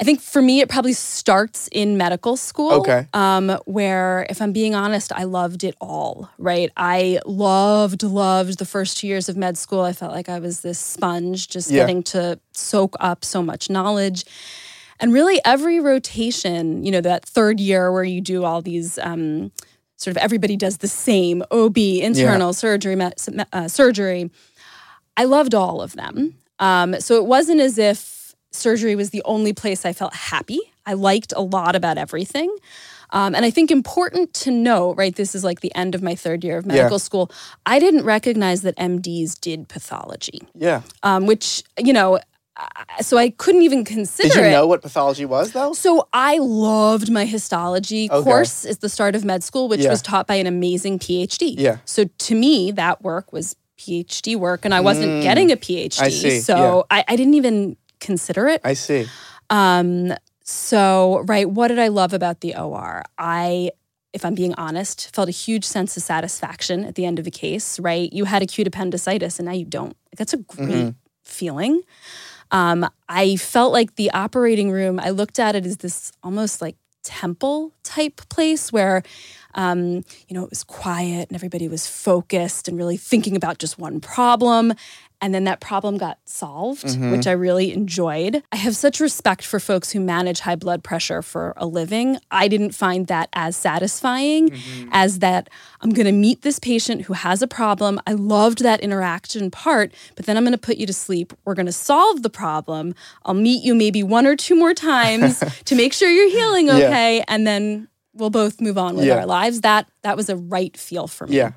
I 0.00 0.04
think 0.04 0.20
for 0.20 0.40
me, 0.40 0.60
it 0.60 0.68
probably 0.68 0.92
starts 0.92 1.68
in 1.72 1.96
medical 1.96 2.36
school. 2.36 2.72
Okay. 2.72 3.06
Um, 3.14 3.58
where, 3.64 4.26
if 4.30 4.40
I'm 4.40 4.52
being 4.52 4.74
honest, 4.74 5.12
I 5.12 5.24
loved 5.24 5.64
it 5.64 5.74
all, 5.80 6.30
right? 6.38 6.70
I 6.76 7.18
loved, 7.26 8.04
loved 8.04 8.58
the 8.58 8.64
first 8.64 8.98
two 8.98 9.08
years 9.08 9.28
of 9.28 9.36
med 9.36 9.58
school. 9.58 9.80
I 9.80 9.92
felt 9.92 10.12
like 10.12 10.28
I 10.28 10.38
was 10.38 10.60
this 10.60 10.78
sponge, 10.78 11.48
just 11.48 11.70
yeah. 11.70 11.80
getting 11.80 12.04
to 12.04 12.38
soak 12.52 12.94
up 13.00 13.24
so 13.24 13.42
much 13.42 13.68
knowledge. 13.68 14.24
And 15.00 15.12
really, 15.12 15.40
every 15.44 15.80
rotation, 15.80 16.84
you 16.84 16.92
know, 16.92 17.00
that 17.00 17.24
third 17.24 17.58
year 17.58 17.90
where 17.90 18.04
you 18.04 18.20
do 18.20 18.44
all 18.44 18.62
these, 18.62 18.98
um, 18.98 19.50
sort 19.96 20.16
of 20.16 20.22
everybody 20.22 20.56
does 20.56 20.78
the 20.78 20.88
same 20.88 21.42
OB, 21.50 21.76
internal 21.76 22.48
yeah. 22.48 22.52
surgery, 22.52 22.96
uh, 23.52 23.66
surgery. 23.66 24.30
I 25.16 25.24
loved 25.24 25.56
all 25.56 25.82
of 25.82 25.94
them. 25.94 26.36
Um, 26.60 27.00
so 27.00 27.16
it 27.16 27.26
wasn't 27.26 27.60
as 27.60 27.78
if 27.78 28.17
surgery 28.50 28.94
was 28.96 29.10
the 29.10 29.22
only 29.24 29.52
place 29.52 29.84
I 29.84 29.92
felt 29.92 30.14
happy. 30.14 30.60
I 30.86 30.94
liked 30.94 31.32
a 31.36 31.40
lot 31.42 31.76
about 31.76 31.98
everything. 31.98 32.54
Um, 33.10 33.34
and 33.34 33.44
I 33.44 33.50
think 33.50 33.70
important 33.70 34.34
to 34.34 34.50
know, 34.50 34.94
right? 34.94 35.14
This 35.14 35.34
is 35.34 35.42
like 35.42 35.60
the 35.60 35.74
end 35.74 35.94
of 35.94 36.02
my 36.02 36.14
third 36.14 36.44
year 36.44 36.58
of 36.58 36.66
medical 36.66 36.92
yeah. 36.92 36.98
school. 36.98 37.30
I 37.64 37.78
didn't 37.78 38.04
recognize 38.04 38.62
that 38.62 38.76
MDs 38.76 39.40
did 39.40 39.68
pathology. 39.68 40.42
Yeah. 40.54 40.82
Um, 41.02 41.26
which, 41.26 41.62
you 41.78 41.92
know, 41.92 42.18
so 43.00 43.16
I 43.16 43.30
couldn't 43.30 43.62
even 43.62 43.84
consider 43.84 44.28
Did 44.28 44.36
you 44.36 44.44
it. 44.44 44.50
know 44.50 44.66
what 44.66 44.82
pathology 44.82 45.24
was 45.24 45.52
though? 45.52 45.72
So 45.74 46.08
I 46.12 46.38
loved 46.38 47.10
my 47.10 47.24
histology 47.24 48.08
Okay. 48.10 48.24
course 48.24 48.64
is 48.64 48.78
the 48.78 48.88
start 48.88 49.14
of 49.14 49.24
med 49.24 49.44
school, 49.44 49.68
which 49.68 49.80
Yeah. 49.80 49.90
was 49.90 50.02
taught 50.02 50.26
by 50.26 50.34
an 50.34 50.46
amazing 50.46 50.98
PhD. 50.98 51.54
Yeah. 51.56 51.78
So 51.84 52.04
to 52.04 52.34
me, 52.34 52.72
that 52.72 53.02
work 53.02 53.32
was 53.32 53.54
PhD 53.78 54.34
work, 54.34 54.64
and 54.64 54.74
I 54.74 54.80
wasn't 54.80 55.22
getting 55.22 55.52
a 55.52 55.56
PhD. 55.56 55.98
Mm. 55.98 56.02
I 56.02 56.08
see. 56.08 56.40
So 56.40 56.84
I, 56.90 57.04
I 57.06 57.14
didn't 57.14 57.34
even 57.34 57.76
consider 58.00 58.46
it. 58.48 58.60
I 58.64 58.74
see. 58.74 59.06
Um, 59.50 60.12
so, 60.44 61.24
right, 61.26 61.48
what 61.48 61.68
did 61.68 61.78
I 61.78 61.88
love 61.88 62.12
about 62.12 62.40
the 62.40 62.54
OR? 62.56 63.02
I, 63.18 63.70
if 64.12 64.24
I'm 64.24 64.34
being 64.34 64.54
honest, 64.54 65.14
felt 65.14 65.28
a 65.28 65.32
huge 65.32 65.64
sense 65.64 65.96
of 65.96 66.02
satisfaction 66.02 66.84
at 66.84 66.94
the 66.94 67.04
end 67.04 67.18
of 67.18 67.26
a 67.26 67.30
case, 67.30 67.78
right? 67.78 68.10
You 68.12 68.24
had 68.24 68.42
acute 68.42 68.66
appendicitis 68.66 69.38
and 69.38 69.46
now 69.46 69.52
you 69.52 69.66
don't. 69.66 69.96
That's 70.16 70.32
a 70.32 70.38
great 70.38 70.68
Mm-hmm. 70.68 70.88
feeling. 71.24 71.82
Um, 72.50 72.88
I 73.08 73.36
felt 73.36 73.72
like 73.74 73.96
the 73.96 74.10
operating 74.12 74.70
room, 74.70 74.98
I 74.98 75.10
looked 75.10 75.38
at 75.38 75.54
it 75.54 75.66
as 75.66 75.78
this 75.78 76.12
almost 76.22 76.62
like 76.62 76.76
temple 77.04 77.72
type 77.82 78.16
place 78.28 78.72
where 78.72 79.02
um, 79.54 80.02
you 80.28 80.32
know 80.32 80.44
it 80.44 80.50
was 80.50 80.64
quiet 80.64 81.28
and 81.28 81.34
everybody 81.34 81.68
was 81.68 81.86
focused 81.86 82.68
and 82.68 82.76
really 82.76 82.96
thinking 82.96 83.36
about 83.36 83.58
just 83.58 83.78
one 83.78 84.00
problem 84.00 84.72
and 85.20 85.34
then 85.34 85.44
that 85.44 85.60
problem 85.60 85.98
got 85.98 86.18
solved, 86.24 86.84
Mm-hmm. 86.84 87.10
which 87.12 87.26
I 87.26 87.32
really 87.32 87.72
enjoyed. 87.72 88.42
I 88.52 88.56
have 88.56 88.76
such 88.76 89.00
respect 89.00 89.44
for 89.44 89.58
folks 89.60 89.90
who 89.92 90.00
manage 90.00 90.40
high 90.40 90.54
blood 90.56 90.84
pressure 90.84 91.22
for 91.22 91.54
a 91.56 91.66
living. 91.66 92.18
I 92.30 92.46
didn't 92.48 92.72
find 92.72 93.06
that 93.08 93.28
as 93.32 93.56
satisfying 93.56 94.50
Mm-hmm. 94.50 94.88
as 94.92 95.18
that 95.20 95.48
I'm 95.80 95.90
going 95.90 96.06
to 96.06 96.12
meet 96.12 96.42
this 96.42 96.58
patient 96.58 97.02
who 97.02 97.12
has 97.14 97.42
a 97.42 97.46
problem. 97.46 98.00
I 98.06 98.12
loved 98.12 98.62
that 98.62 98.80
interaction 98.80 99.50
part, 99.50 99.92
but 100.16 100.26
then 100.26 100.36
I'm 100.36 100.44
going 100.44 100.52
to 100.52 100.58
put 100.58 100.76
you 100.76 100.86
to 100.86 100.92
sleep. 100.92 101.32
We're 101.44 101.54
going 101.54 101.66
to 101.66 101.72
solve 101.72 102.22
the 102.22 102.30
problem. 102.30 102.94
I'll 103.24 103.34
meet 103.34 103.62
you 103.64 103.74
maybe 103.74 104.02
one 104.02 104.26
or 104.26 104.36
two 104.36 104.56
more 104.56 104.74
times 104.74 105.42
to 105.64 105.74
make 105.74 105.92
sure 105.92 106.10
you're 106.10 106.30
healing 106.30 106.66
Yeah. 106.66 106.74
okay, 106.74 107.24
and 107.28 107.46
then 107.46 107.88
we'll 108.14 108.30
both 108.30 108.60
move 108.60 108.76
on 108.78 108.96
with 108.96 109.04
Yeah. 109.06 109.18
our 109.18 109.26
lives. 109.26 109.60
That 109.62 109.88
that 110.02 110.16
was 110.16 110.28
a 110.28 110.36
right 110.36 110.76
feel 110.76 111.06
for 111.06 111.26
me. 111.26 111.36
Yeah. 111.36 111.52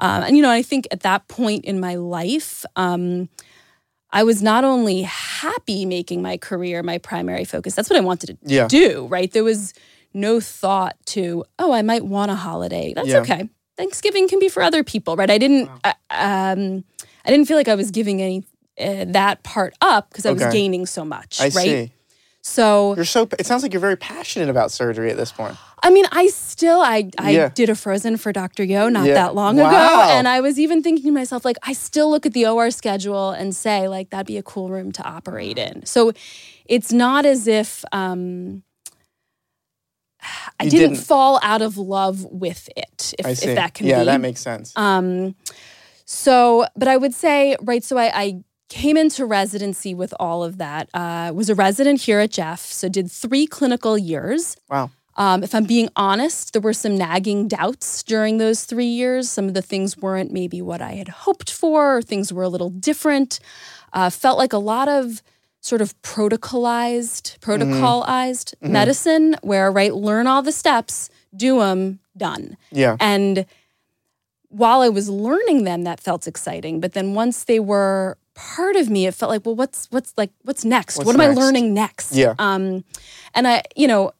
Um, 0.00 0.24
and 0.24 0.36
you 0.36 0.42
know, 0.42 0.50
I 0.50 0.62
think 0.62 0.88
at 0.90 1.00
that 1.00 1.28
point 1.28 1.64
in 1.64 1.78
my 1.78 1.94
life, 1.94 2.64
um, 2.76 3.28
I 4.10 4.24
was 4.24 4.42
not 4.42 4.64
only 4.64 5.02
happy 5.02 5.84
making 5.86 6.22
my 6.22 6.36
career 6.36 6.82
my 6.82 6.98
primary 6.98 7.44
focus. 7.44 7.74
That's 7.76 7.88
what 7.88 7.96
I 7.96 8.00
wanted 8.00 8.26
to 8.28 8.38
Yeah. 8.54 8.66
do. 8.66 9.06
Right? 9.06 9.30
There 9.30 9.44
was 9.44 9.72
no 10.12 10.40
thought 10.40 10.96
to, 11.06 11.44
oh, 11.58 11.72
I 11.72 11.82
might 11.82 12.04
want 12.04 12.30
a 12.32 12.34
holiday. 12.34 12.92
That's 12.94 13.08
Yeah. 13.08 13.18
okay. 13.20 13.48
Thanksgiving 13.76 14.28
can 14.28 14.40
be 14.40 14.48
for 14.48 14.62
other 14.62 14.82
people, 14.82 15.14
right? 15.16 15.30
I 15.30 15.38
didn't. 15.38 15.70
Uh, 15.84 15.92
um, 16.10 16.84
I 17.24 17.30
didn't 17.30 17.46
feel 17.46 17.56
like 17.56 17.68
I 17.68 17.74
was 17.76 17.90
giving 17.90 18.20
any 18.20 18.44
uh, 18.78 19.04
that 19.08 19.42
part 19.42 19.74
up 19.80 20.08
because 20.10 20.26
I 20.26 20.32
was 20.32 20.42
gaining 20.52 20.86
so 20.86 21.04
much. 21.04 21.40
I 21.40 21.44
right. 21.44 21.52
see. 21.52 21.92
So 22.42 22.94
You're 22.96 23.04
so. 23.04 23.28
It 23.38 23.44
sounds 23.46 23.62
like 23.62 23.72
you're 23.74 23.80
very 23.80 23.96
passionate 23.96 24.48
about 24.48 24.70
surgery 24.72 25.10
at 25.10 25.16
this 25.18 25.30
point. 25.30 25.56
I 25.82 25.90
mean, 25.90 26.06
I 26.10 26.28
still 26.28 26.80
I 26.80 27.10
I 27.18 27.30
Yeah. 27.32 27.48
did 27.50 27.68
a 27.68 27.74
frozen 27.74 28.16
for 28.16 28.32
Dr. 28.32 28.64
Yo 28.64 28.88
not 28.88 29.06
Yeah. 29.06 29.14
that 29.14 29.34
long 29.34 29.56
Wow. 29.56 29.68
ago, 29.68 30.10
and 30.12 30.26
I 30.26 30.40
was 30.40 30.58
even 30.58 30.82
thinking 30.82 31.04
to 31.04 31.10
myself 31.10 31.44
like, 31.44 31.58
I 31.62 31.74
still 31.74 32.08
look 32.10 32.24
at 32.24 32.32
the 32.32 32.46
OR 32.46 32.70
schedule 32.70 33.30
and 33.30 33.54
say 33.54 33.88
like 33.88 34.08
that'd 34.10 34.26
be 34.26 34.38
a 34.38 34.42
cool 34.42 34.70
room 34.70 34.90
to 34.92 35.02
operate 35.02 35.58
in. 35.58 35.84
So 35.84 36.12
it's 36.64 36.92
not 36.92 37.26
as 37.26 37.46
if 37.46 37.84
um, 37.92 38.62
I 40.58 40.64
didn't, 40.64 40.90
didn't- 40.92 41.04
fall 41.04 41.40
out 41.42 41.60
of 41.62 41.76
love 41.76 42.24
with 42.24 42.68
it, 42.76 43.14
if, 43.18 43.26
if 43.42 43.54
that 43.54 43.74
can 43.74 43.86
yeah, 43.86 44.00
be. 44.00 44.04
that 44.06 44.20
makes 44.20 44.40
sense. 44.40 44.72
Um, 44.76 45.34
so, 46.04 46.66
but 46.76 46.88
I 46.88 46.96
would 46.96 47.14
say, 47.14 47.56
right, 47.62 47.84
so 47.84 47.96
I, 47.96 48.10
I 48.14 48.44
came 48.70 48.96
into 48.96 49.26
residency 49.26 49.92
with 49.92 50.14
all 50.18 50.42
of 50.42 50.56
that. 50.56 50.88
Uh, 50.94 51.32
was 51.34 51.50
a 51.50 51.54
resident 51.54 52.00
here 52.00 52.20
at 52.20 52.30
Jeff, 52.30 52.60
so 52.60 52.88
did 52.88 53.10
three 53.10 53.46
clinical 53.46 53.98
years. 53.98 54.56
wow. 54.70 54.90
Um, 55.16 55.42
if 55.42 55.54
I'm 55.54 55.64
being 55.64 55.90
honest, 55.96 56.54
there 56.54 56.62
were 56.62 56.72
some 56.72 56.96
nagging 56.96 57.46
doubts 57.46 58.02
during 58.04 58.38
those 58.38 58.64
three 58.64 58.86
years. 58.86 59.28
Some 59.28 59.48
of 59.48 59.54
the 59.54 59.60
things 59.60 59.98
weren't 59.98 60.32
maybe 60.32 60.62
what 60.62 60.80
I 60.80 60.92
had 60.92 61.08
hoped 61.08 61.52
for, 61.52 61.98
or 61.98 62.02
things 62.02 62.32
were 62.32 62.44
a 62.44 62.48
little 62.48 62.70
different. 62.70 63.38
Uh, 63.92 64.08
felt 64.08 64.38
like 64.38 64.54
a 64.54 64.58
lot 64.58 64.88
of 64.88 65.20
sort 65.60 65.82
of 65.82 66.00
protocolized, 66.00 67.38
protocolized 67.40 68.54
medicine, 68.62 69.36
where 69.42 69.70
right, 69.70 69.94
learn 69.94 70.26
all 70.26 70.40
the 70.42 70.52
steps, 70.52 71.10
do 71.36 71.58
them, 71.58 71.98
done. 72.16 72.56
Yeah. 72.70 72.96
And 72.98 73.44
while 74.48 74.80
I 74.80 74.88
was 74.88 75.10
learning 75.10 75.64
them, 75.64 75.82
that 75.84 76.00
felt 76.00 76.26
exciting. 76.26 76.80
But 76.80 76.92
then 76.92 77.12
once 77.12 77.44
they 77.44 77.60
were 77.60 78.16
part 78.40 78.76
of 78.76 78.88
me, 78.88 79.06
it 79.06 79.14
felt 79.14 79.30
like, 79.30 79.44
well, 79.44 79.54
what's 79.54 79.86
what's 79.90 80.12
like 80.16 80.30
what's 80.42 80.64
next? 80.64 80.96
What's 80.96 81.06
what 81.06 81.14
am 81.14 81.20
next? 81.20 81.38
I 81.38 81.42
learning 81.42 81.74
next? 81.74 82.14
Yeah. 82.14 82.34
Um, 82.38 82.84
and 83.34 83.46
I, 83.46 83.62
you 83.76 83.86
know, 83.88 84.12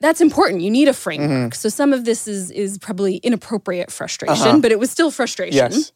that's 0.00 0.20
important. 0.20 0.62
You 0.62 0.70
need 0.70 0.88
a 0.88 0.92
framework. 0.94 1.30
Mm-hmm. 1.30 1.52
So 1.52 1.68
some 1.68 1.92
of 1.92 2.04
this 2.04 2.26
is 2.26 2.50
is 2.50 2.78
probably 2.78 3.16
inappropriate 3.16 3.90
frustration, 3.92 4.48
Uh-huh. 4.48 4.58
but 4.60 4.72
it 4.72 4.78
was 4.78 4.90
still 4.90 5.10
frustration. 5.10 5.56
Yes. 5.56 5.92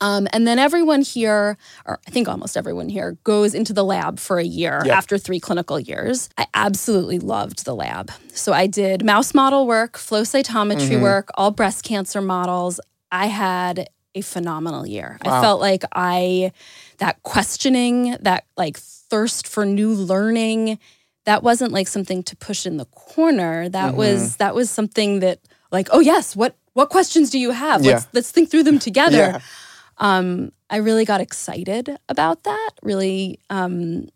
Um, 0.00 0.26
and 0.32 0.46
then 0.48 0.58
everyone 0.58 1.02
here, 1.02 1.56
or 1.86 2.00
I 2.08 2.10
think 2.10 2.26
almost 2.28 2.56
everyone 2.56 2.88
here, 2.88 3.18
goes 3.24 3.54
into 3.54 3.72
the 3.72 3.84
lab 3.84 4.18
for 4.18 4.38
a 4.38 4.44
year 4.44 4.82
Yeah. 4.84 4.96
after 4.96 5.18
three 5.18 5.38
clinical 5.38 5.78
years. 5.78 6.28
I 6.38 6.46
absolutely 6.54 7.18
loved 7.20 7.64
the 7.64 7.74
lab. 7.74 8.10
So 8.32 8.52
I 8.52 8.66
did 8.66 9.04
mouse 9.04 9.32
model 9.34 9.66
work, 9.66 9.96
flow 9.98 10.22
cytometry 10.22 10.88
Mm-hmm. 10.94 11.02
work, 11.02 11.28
all 11.36 11.50
breast 11.50 11.84
cancer 11.84 12.20
models. 12.20 12.80
I 13.12 13.26
had 13.26 13.88
a 14.14 14.20
phenomenal 14.20 14.86
year. 14.86 15.18
I 15.22 15.40
felt 15.40 15.60
like 15.60 15.84
I 15.92 16.52
that 16.98 17.22
questioning, 17.22 18.16
that 18.20 18.44
like 18.56 18.76
thirst 18.76 19.46
for 19.46 19.64
new 19.64 19.92
learning, 19.92 20.78
that 21.24 21.42
wasn't 21.42 21.72
like 21.72 21.88
something 21.88 22.22
to 22.24 22.36
push 22.36 22.66
in 22.66 22.76
the 22.76 22.84
corner. 22.86 23.68
That 23.68 23.90
mm-hmm. 23.90 23.98
was 23.98 24.36
that 24.36 24.54
was 24.54 24.70
something 24.70 25.20
that 25.20 25.40
like, 25.70 25.88
oh 25.92 26.00
yes, 26.00 26.36
what 26.36 26.56
what 26.74 26.90
questions 26.90 27.30
do 27.30 27.38
you 27.38 27.50
have? 27.50 27.84
Yeah. 27.84 27.92
Let's 27.92 28.08
let's 28.12 28.30
think 28.30 28.50
through 28.50 28.64
them 28.64 28.78
together. 28.78 29.16
Yeah. 29.16 29.40
Um, 29.98 30.52
I 30.70 30.76
really 30.76 31.04
got 31.04 31.20
excited 31.20 31.96
about 32.08 32.44
that. 32.44 32.70
Really, 32.82 33.38
um, 33.50 34.08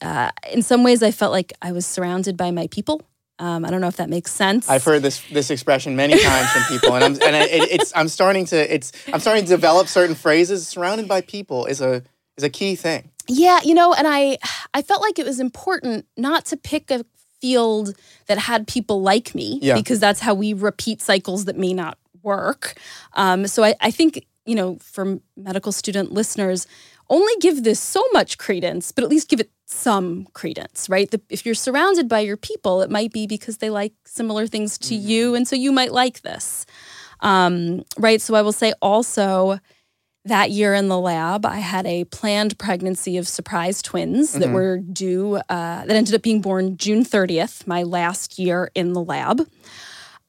uh, 0.00 0.30
in 0.52 0.62
some 0.62 0.84
ways, 0.84 1.02
I 1.02 1.10
felt 1.10 1.32
like 1.32 1.52
I 1.62 1.72
was 1.72 1.86
surrounded 1.86 2.36
by 2.36 2.50
my 2.50 2.66
people. 2.68 3.02
Um, 3.38 3.64
I 3.64 3.70
don't 3.70 3.80
know 3.80 3.88
if 3.88 3.96
that 3.96 4.08
makes 4.08 4.30
sense. 4.30 4.68
I've 4.68 4.84
heard 4.84 5.02
this 5.02 5.22
this 5.32 5.50
expression 5.50 5.96
many 5.96 6.18
times 6.18 6.50
from 6.50 6.62
people, 6.64 6.94
and 6.94 7.04
I'm 7.04 7.12
and 7.14 7.36
I, 7.36 7.44
it, 7.44 7.80
it's 7.80 7.92
I'm 7.96 8.08
starting 8.08 8.44
to 8.46 8.74
it's 8.74 8.92
I'm 9.12 9.20
starting 9.20 9.44
to 9.44 9.48
develop 9.48 9.88
certain 9.88 10.14
phrases. 10.14 10.68
Surrounded 10.68 11.08
by 11.08 11.20
people 11.20 11.66
is 11.66 11.80
a 11.80 12.02
is 12.36 12.44
a 12.44 12.50
key 12.50 12.76
thing. 12.76 13.10
Yeah, 13.26 13.60
you 13.64 13.74
know, 13.74 13.92
and 13.92 14.06
I 14.08 14.38
I 14.72 14.82
felt 14.82 15.02
like 15.02 15.18
it 15.18 15.26
was 15.26 15.40
important 15.40 16.06
not 16.16 16.44
to 16.46 16.56
pick 16.56 16.90
a 16.90 17.04
field 17.40 17.94
that 18.26 18.38
had 18.38 18.66
people 18.66 19.02
like 19.02 19.34
me 19.34 19.58
yeah. 19.60 19.74
because 19.74 20.00
that's 20.00 20.20
how 20.20 20.32
we 20.32 20.52
repeat 20.52 21.02
cycles 21.02 21.44
that 21.46 21.58
may 21.58 21.74
not 21.74 21.98
work. 22.22 22.74
Um, 23.14 23.46
so 23.46 23.64
I, 23.64 23.74
I 23.80 23.90
think 23.90 24.24
you 24.46 24.54
know, 24.54 24.76
for 24.76 25.18
medical 25.36 25.72
student 25.72 26.12
listeners, 26.12 26.66
only 27.10 27.32
give 27.40 27.64
this 27.64 27.80
so 27.80 28.02
much 28.12 28.38
credence, 28.38 28.92
but 28.92 29.04
at 29.04 29.10
least 29.10 29.28
give 29.28 29.40
it 29.40 29.50
some 29.66 30.26
credence, 30.34 30.88
right? 30.88 31.10
The, 31.10 31.20
if 31.28 31.44
you're 31.44 31.54
surrounded 31.54 32.08
by 32.08 32.20
your 32.20 32.36
people, 32.36 32.82
it 32.82 32.90
might 32.90 33.12
be 33.12 33.26
because 33.26 33.58
they 33.58 33.70
like 33.70 33.92
similar 34.06 34.46
things 34.46 34.78
to 34.78 34.94
mm-hmm. 34.94 35.08
you, 35.08 35.34
and 35.34 35.48
so 35.48 35.56
you 35.56 35.72
might 35.72 35.92
like 35.92 36.22
this, 36.22 36.66
um, 37.20 37.84
right? 37.98 38.20
So 38.20 38.34
I 38.34 38.42
will 38.42 38.52
say 38.52 38.72
also 38.80 39.58
that 40.26 40.50
year 40.50 40.74
in 40.74 40.88
the 40.88 40.98
lab, 40.98 41.44
I 41.44 41.58
had 41.58 41.86
a 41.86 42.04
planned 42.04 42.58
pregnancy 42.58 43.18
of 43.18 43.28
surprise 43.28 43.82
twins 43.82 44.30
mm-hmm. 44.30 44.40
that 44.40 44.50
were 44.50 44.78
due, 44.78 45.36
uh, 45.36 45.84
that 45.84 45.90
ended 45.90 46.14
up 46.14 46.22
being 46.22 46.40
born 46.40 46.76
June 46.76 47.04
30th, 47.04 47.66
my 47.66 47.82
last 47.82 48.38
year 48.38 48.70
in 48.74 48.92
the 48.92 49.02
lab. 49.02 49.46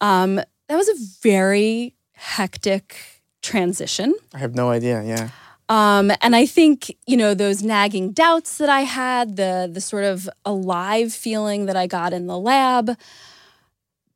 Um, 0.01 0.36
that 0.36 0.75
was 0.75 0.89
a 0.89 0.96
very 1.22 1.96
hectic 2.13 3.22
transition. 3.41 4.15
I 4.34 4.39
have 4.39 4.55
no 4.55 4.70
idea, 4.70 5.03
yeah. 5.03 5.29
Um, 5.67 6.12
and 6.22 6.36
I 6.36 6.45
think 6.45 6.95
you 7.07 7.17
know 7.17 7.34
those 7.34 7.63
nagging 7.63 8.12
doubts 8.12 8.57
that 8.60 8.69
I 8.69 8.81
had, 8.81 9.36
the 9.36 9.69
the 9.72 9.81
sort 9.81 10.03
of 10.03 10.29
alive 10.45 11.12
feeling 11.13 11.65
that 11.65 11.75
I 11.75 11.88
got 11.88 12.13
in 12.13 12.27
the 12.27 12.38
lab, 12.38 12.98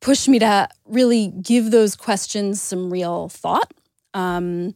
pushed 0.00 0.28
me 0.28 0.38
to 0.38 0.68
really 0.86 1.28
give 1.28 1.70
those 1.70 1.96
questions 1.96 2.60
some 2.60 2.92
real 2.92 3.28
thought. 3.28 3.72
Um, 4.14 4.74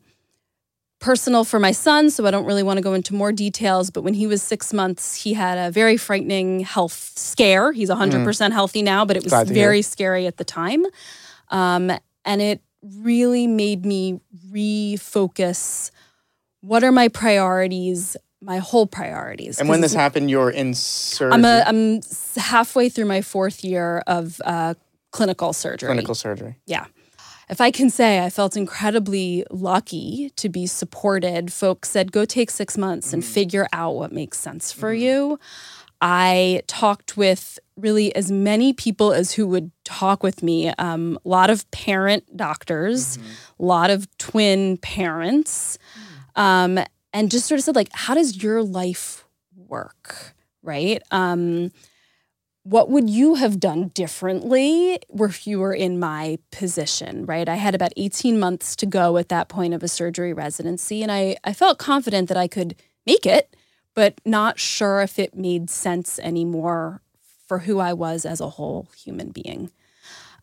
personal 1.00 1.44
for 1.44 1.60
my 1.60 1.70
son, 1.70 2.08
so 2.08 2.26
I 2.26 2.30
don't 2.30 2.46
really 2.46 2.62
want 2.62 2.78
to 2.78 2.82
go 2.82 2.94
into 2.94 3.14
more 3.14 3.30
details. 3.30 3.90
But 3.90 4.02
when 4.02 4.14
he 4.14 4.26
was 4.26 4.42
six 4.42 4.72
months, 4.72 5.14
he 5.14 5.34
had 5.34 5.58
a 5.58 5.70
very 5.70 5.98
frightening 5.98 6.60
health 6.60 7.12
scare. 7.14 7.72
He's 7.72 7.90
100% 7.90 8.24
mm. 8.24 8.52
healthy 8.52 8.80
now, 8.80 9.04
but 9.04 9.16
it 9.16 9.22
was 9.22 9.32
very 9.48 9.76
hear. 9.76 9.82
scary 9.82 10.26
at 10.26 10.38
the 10.38 10.44
time. 10.44 10.84
Um, 11.50 11.92
and 12.24 12.40
it 12.40 12.62
really 12.82 13.46
made 13.46 13.84
me 13.84 14.20
refocus 14.50 15.90
what 16.64 16.82
are 16.82 16.92
my 16.92 17.08
priorities, 17.08 18.16
my 18.40 18.56
whole 18.56 18.86
priorities. 18.86 19.60
And 19.60 19.68
when 19.68 19.82
this 19.82 19.92
happened, 19.92 20.30
you're 20.30 20.48
in 20.48 20.72
surgery? 20.72 21.34
I'm, 21.34 21.44
a, 21.44 21.62
I'm 21.66 22.00
halfway 22.36 22.88
through 22.88 23.04
my 23.04 23.20
fourth 23.20 23.62
year 23.62 24.02
of 24.06 24.40
uh, 24.44 24.72
clinical 25.10 25.52
surgery. 25.52 25.88
Clinical 25.88 26.14
surgery. 26.14 26.56
Yeah. 26.64 26.86
If 27.50 27.60
I 27.60 27.70
can 27.70 27.90
say, 27.90 28.24
I 28.24 28.30
felt 28.30 28.56
incredibly 28.56 29.44
lucky 29.50 30.30
to 30.36 30.48
be 30.48 30.66
supported. 30.66 31.52
Folks 31.52 31.90
said, 31.90 32.10
go 32.10 32.24
take 32.24 32.50
six 32.50 32.78
months 32.78 33.12
and 33.12 33.22
mm. 33.22 33.26
figure 33.26 33.68
out 33.74 33.96
what 33.96 34.12
makes 34.12 34.38
sense 34.38 34.72
for 34.72 34.94
mm. 34.94 35.00
you. 35.00 35.38
I 36.00 36.62
talked 36.66 37.18
with 37.18 37.58
really 37.76 38.14
as 38.16 38.32
many 38.32 38.72
people 38.72 39.12
as 39.12 39.32
who 39.32 39.46
would 39.48 39.70
talk 39.84 40.22
with 40.22 40.42
me. 40.42 40.68
Um, 40.78 41.18
a 41.24 41.28
lot 41.28 41.50
of 41.50 41.70
parent 41.70 42.36
doctors, 42.36 43.18
mm-hmm. 43.18 43.62
a 43.62 43.66
lot 43.66 43.90
of 43.90 44.08
twin 44.16 44.78
parents. 44.78 45.78
Um, 46.36 46.78
and 47.12 47.30
just 47.30 47.46
sort 47.46 47.58
of 47.58 47.64
said 47.64 47.76
like, 47.76 47.90
how 47.92 48.14
does 48.14 48.42
your 48.42 48.62
life 48.62 49.24
work, 49.56 50.34
right? 50.62 51.02
Um, 51.10 51.70
what 52.64 52.90
would 52.90 53.10
you 53.10 53.34
have 53.34 53.60
done 53.60 53.88
differently 53.88 54.98
if 55.10 55.46
you 55.46 55.60
were 55.60 55.74
in 55.74 56.00
my 56.00 56.38
position, 56.50 57.26
right? 57.26 57.46
I 57.46 57.56
had 57.56 57.74
about 57.74 57.92
18 57.96 58.38
months 58.38 58.74
to 58.76 58.86
go 58.86 59.18
at 59.18 59.28
that 59.28 59.48
point 59.48 59.74
of 59.74 59.82
a 59.82 59.88
surgery 59.88 60.32
residency, 60.32 61.02
and 61.02 61.12
I, 61.12 61.36
I 61.44 61.52
felt 61.52 61.78
confident 61.78 62.28
that 62.28 62.38
I 62.38 62.48
could 62.48 62.74
make 63.06 63.26
it, 63.26 63.54
but 63.94 64.18
not 64.24 64.58
sure 64.58 65.02
if 65.02 65.18
it 65.18 65.36
made 65.36 65.68
sense 65.68 66.18
anymore 66.18 67.02
for 67.46 67.60
who 67.60 67.78
I 67.78 67.92
was 67.92 68.24
as 68.24 68.40
a 68.40 68.50
whole 68.50 68.88
human 68.96 69.28
being. 69.28 69.70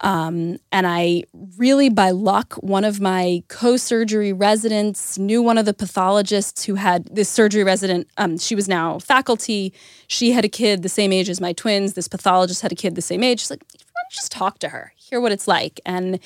Um, 0.02 0.58
and 0.72 0.88
I 0.88 1.24
really, 1.58 1.90
by 1.90 2.10
luck, 2.10 2.56
one 2.56 2.84
of 2.84 3.00
my 3.00 3.44
co 3.48 3.78
surgery 3.78 4.34
residents 4.34 5.18
knew 5.18 5.42
one 5.42 5.58
of 5.58 5.66
the 5.66 5.74
pathologists 5.74 6.66
who 6.66 6.76
had 6.76 7.06
this 7.06 7.30
surgery 7.30 7.64
resident. 7.64 8.08
Um, 8.18 8.38
she 8.38 8.56
was 8.56 8.68
now 8.68 9.00
faculty. 9.00 9.74
She 10.08 10.32
had 10.32 10.44
a 10.44 10.50
kid 10.50 10.82
the 10.82 10.90
same 10.90 11.14
age 11.14 11.30
as 11.30 11.40
my 11.40 11.54
twins. 11.54 11.94
This 11.94 12.08
pathologist 12.08 12.62
had 12.62 12.72
a 12.72 12.76
kid 12.76 12.96
the 12.96 13.02
same 13.02 13.24
age. 13.24 13.42
She's 13.42 13.52
like, 13.52 13.64
just 14.12 14.32
talk 14.32 14.60
to 14.60 14.70
her, 14.70 14.94
hear 14.98 15.22
what 15.22 15.32
it's 15.32 15.48
like. 15.48 15.80
And 15.86 16.20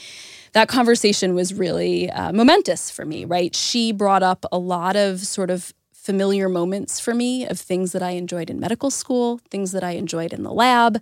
that 0.53 0.67
conversation 0.67 1.35
was 1.35 1.53
really 1.53 2.09
uh, 2.09 2.31
momentous 2.33 2.89
for 2.89 3.05
me, 3.05 3.25
right? 3.25 3.55
She 3.55 3.91
brought 3.91 4.23
up 4.23 4.45
a 4.51 4.57
lot 4.57 4.95
of 4.95 5.19
sort 5.19 5.49
of 5.49 5.73
familiar 5.93 6.49
moments 6.49 6.99
for 6.99 7.13
me 7.13 7.45
of 7.45 7.59
things 7.59 7.91
that 7.91 8.03
I 8.03 8.11
enjoyed 8.11 8.49
in 8.49 8.59
medical 8.59 8.91
school, 8.91 9.39
things 9.49 9.71
that 9.71 9.83
I 9.83 9.91
enjoyed 9.91 10.33
in 10.33 10.43
the 10.43 10.51
lab. 10.51 11.01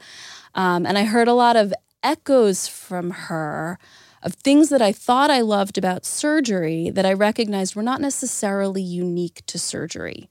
Um, 0.56 0.86
and 0.86 0.98
I 0.98 1.04
heard 1.04 1.28
a 1.28 1.34
lot 1.34 1.56
of 1.56 1.74
echoes 2.04 2.68
from 2.68 3.12
her 3.12 3.80
of 4.22 4.34
things 4.36 4.70
that 4.70 4.82
I 4.82 4.92
thought 4.92 5.30
I 5.30 5.42
loved 5.42 5.78
about 5.78 6.06
surgery 6.06 6.90
that 6.90 7.06
I 7.06 7.14
recognized 7.14 7.76
were 7.76 7.84
not 7.84 8.02
necessarily 8.02 8.82
unique 8.82 9.44
to 9.48 9.60
surgery, 9.60 10.30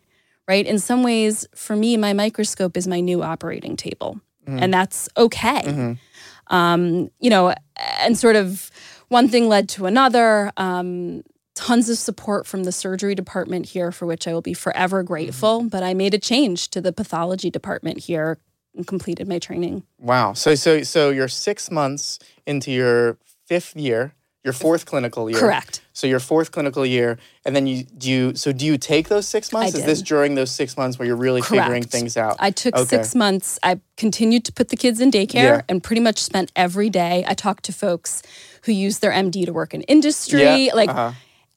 right? 0.48 0.66
In 0.66 0.78
some 0.78 1.02
ways, 1.02 1.46
for 1.54 1.76
me, 1.76 1.96
my 1.96 2.12
microscope 2.12 2.76
is 2.76 2.88
my 2.88 3.00
new 3.00 3.22
operating 3.22 3.76
table, 3.76 4.20
mm-hmm. 4.46 4.62
and 4.62 4.72
that's 4.72 5.08
okay. 5.16 5.62
Mm-hmm. 5.62 6.54
Um, 6.54 7.10
you 7.20 7.30
know, 7.30 7.54
and 8.00 8.18
sort 8.18 8.36
of 8.36 8.70
one 9.08 9.28
thing 9.28 9.48
led 9.48 9.68
to 9.70 9.86
another. 9.86 10.52
Um, 10.56 11.22
tons 11.54 11.90
of 11.90 11.98
support 11.98 12.46
from 12.46 12.64
the 12.64 12.72
surgery 12.72 13.14
department 13.14 13.66
here, 13.66 13.92
for 13.92 14.06
which 14.06 14.26
I 14.26 14.32
will 14.32 14.40
be 14.40 14.54
forever 14.54 15.02
grateful. 15.02 15.60
Mm-hmm. 15.60 15.68
But 15.68 15.82
I 15.82 15.92
made 15.92 16.14
a 16.14 16.18
change 16.18 16.70
to 16.70 16.80
the 16.80 16.94
pathology 16.94 17.50
department 17.50 18.00
here 18.00 18.38
completed 18.86 19.28
my 19.28 19.38
training. 19.38 19.82
Wow. 19.98 20.32
So 20.32 20.54
so 20.54 20.82
so 20.82 21.10
you're 21.10 21.28
six 21.28 21.70
months 21.70 22.18
into 22.46 22.70
your 22.70 23.18
fifth 23.46 23.76
year, 23.76 24.14
your 24.44 24.52
fourth 24.52 24.86
clinical 24.86 25.28
year. 25.30 25.38
Correct. 25.38 25.82
So 25.92 26.06
your 26.06 26.20
fourth 26.20 26.50
clinical 26.52 26.86
year, 26.86 27.18
and 27.44 27.54
then 27.54 27.66
you 27.66 27.84
do 27.84 28.10
you 28.10 28.34
so 28.34 28.52
do 28.52 28.64
you 28.64 28.78
take 28.78 29.08
those 29.08 29.28
six 29.28 29.52
months? 29.52 29.74
Is 29.74 29.84
this 29.84 30.02
during 30.02 30.34
those 30.34 30.50
six 30.50 30.76
months 30.76 30.98
where 30.98 31.06
you're 31.06 31.16
really 31.16 31.42
Correct. 31.42 31.64
figuring 31.64 31.82
things 31.84 32.16
out? 32.16 32.36
I 32.38 32.50
took 32.50 32.74
okay. 32.74 32.84
six 32.84 33.14
months. 33.14 33.58
I 33.62 33.80
continued 33.96 34.44
to 34.46 34.52
put 34.52 34.68
the 34.68 34.76
kids 34.76 35.00
in 35.00 35.10
daycare 35.10 35.34
yeah. 35.34 35.62
and 35.68 35.82
pretty 35.82 36.00
much 36.00 36.18
spent 36.18 36.50
every 36.56 36.88
day. 36.88 37.24
I 37.26 37.34
talked 37.34 37.64
to 37.66 37.72
folks 37.72 38.22
who 38.64 38.72
use 38.72 39.00
their 39.00 39.12
MD 39.12 39.44
to 39.44 39.52
work 39.52 39.74
in 39.74 39.82
industry. 39.82 40.66
Yeah. 40.66 40.74
Like 40.74 40.88
uh-huh 40.88 41.12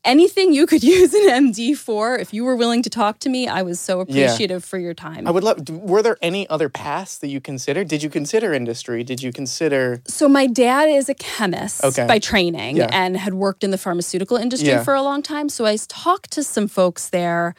anything 0.06 0.54
you 0.54 0.66
could 0.66 0.84
use 0.96 1.14
an 1.14 1.52
MD 1.52 1.76
for, 1.76 2.18
if 2.18 2.34
you 2.34 2.44
were 2.44 2.56
willing 2.56 2.82
to 2.84 2.90
talk 2.90 3.20
to 3.20 3.30
me, 3.30 3.48
I 3.48 3.62
was 3.62 3.80
so 3.80 4.00
appreciative 4.00 4.62
yeah. 4.64 4.68
for 4.68 4.78
your 4.78 4.94
time. 4.94 5.28
I 5.28 5.32
would 5.32 5.44
love. 5.44 5.68
Were 5.70 6.02
there 6.02 6.18
any 6.22 6.48
other 6.50 6.70
paths 6.70 7.18
that 7.18 7.28
you 7.28 7.42
considered? 7.42 7.88
Did 7.88 8.04
you 8.04 8.10
consider 8.10 8.54
industry? 8.54 9.04
Did 9.04 9.22
you 9.22 9.34
consider? 9.34 10.02
So 10.08 10.30
my 10.30 10.48
dad 10.48 10.90
is 10.90 11.10
a 11.10 11.16
chemist 11.16 11.84
okay. 11.84 12.06
by 12.08 12.20
training 12.20 12.78
yeah. 12.78 12.90
and 12.92 13.18
had 13.18 13.34
worked 13.34 13.64
in 13.64 13.72
the 13.72 13.78
pharmaceutical 13.78 14.38
industry 14.38 14.70
yeah. 14.70 14.84
for 14.84 14.94
a 14.94 15.02
long 15.02 15.22
time. 15.22 15.50
So 15.50 15.66
I 15.66 15.78
talked 15.88 16.32
to 16.32 16.44
some 16.44 16.68
folks 16.68 17.10
there. 17.10 17.56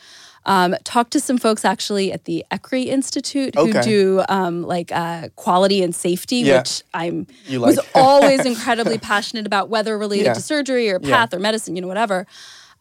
Um, 0.47 0.77
talked 0.85 1.11
to 1.13 1.21
some 1.21 1.39
folks 1.39 1.65
actually 1.65 2.13
at 2.13 2.25
the 2.25 2.45
ECRI 2.53 2.87
Institute 2.87 3.57
who 3.57 3.71
okay. 3.71 3.83
do 3.83 4.23
um, 4.29 4.63
like 4.63 4.93
uh, 4.93 5.29
quality 5.35 5.83
and 5.83 5.95
safety, 5.95 6.37
yeah. 6.37 6.59
which 6.59 6.83
I'm 6.95 7.27
like. 7.49 7.61
was 7.61 7.81
always 7.95 8.47
incredibly 8.47 8.97
passionate 8.97 9.45
about, 9.45 9.69
whether 9.69 9.99
related 9.99 10.27
yeah. 10.27 10.35
to 10.35 10.41
surgery 10.41 10.89
or 10.89 11.01
path 11.01 11.31
yeah. 11.33 11.37
or 11.37 11.41
medicine, 11.41 11.75
you 11.75 11.83
know, 11.83 11.89
whatever. 11.89 12.27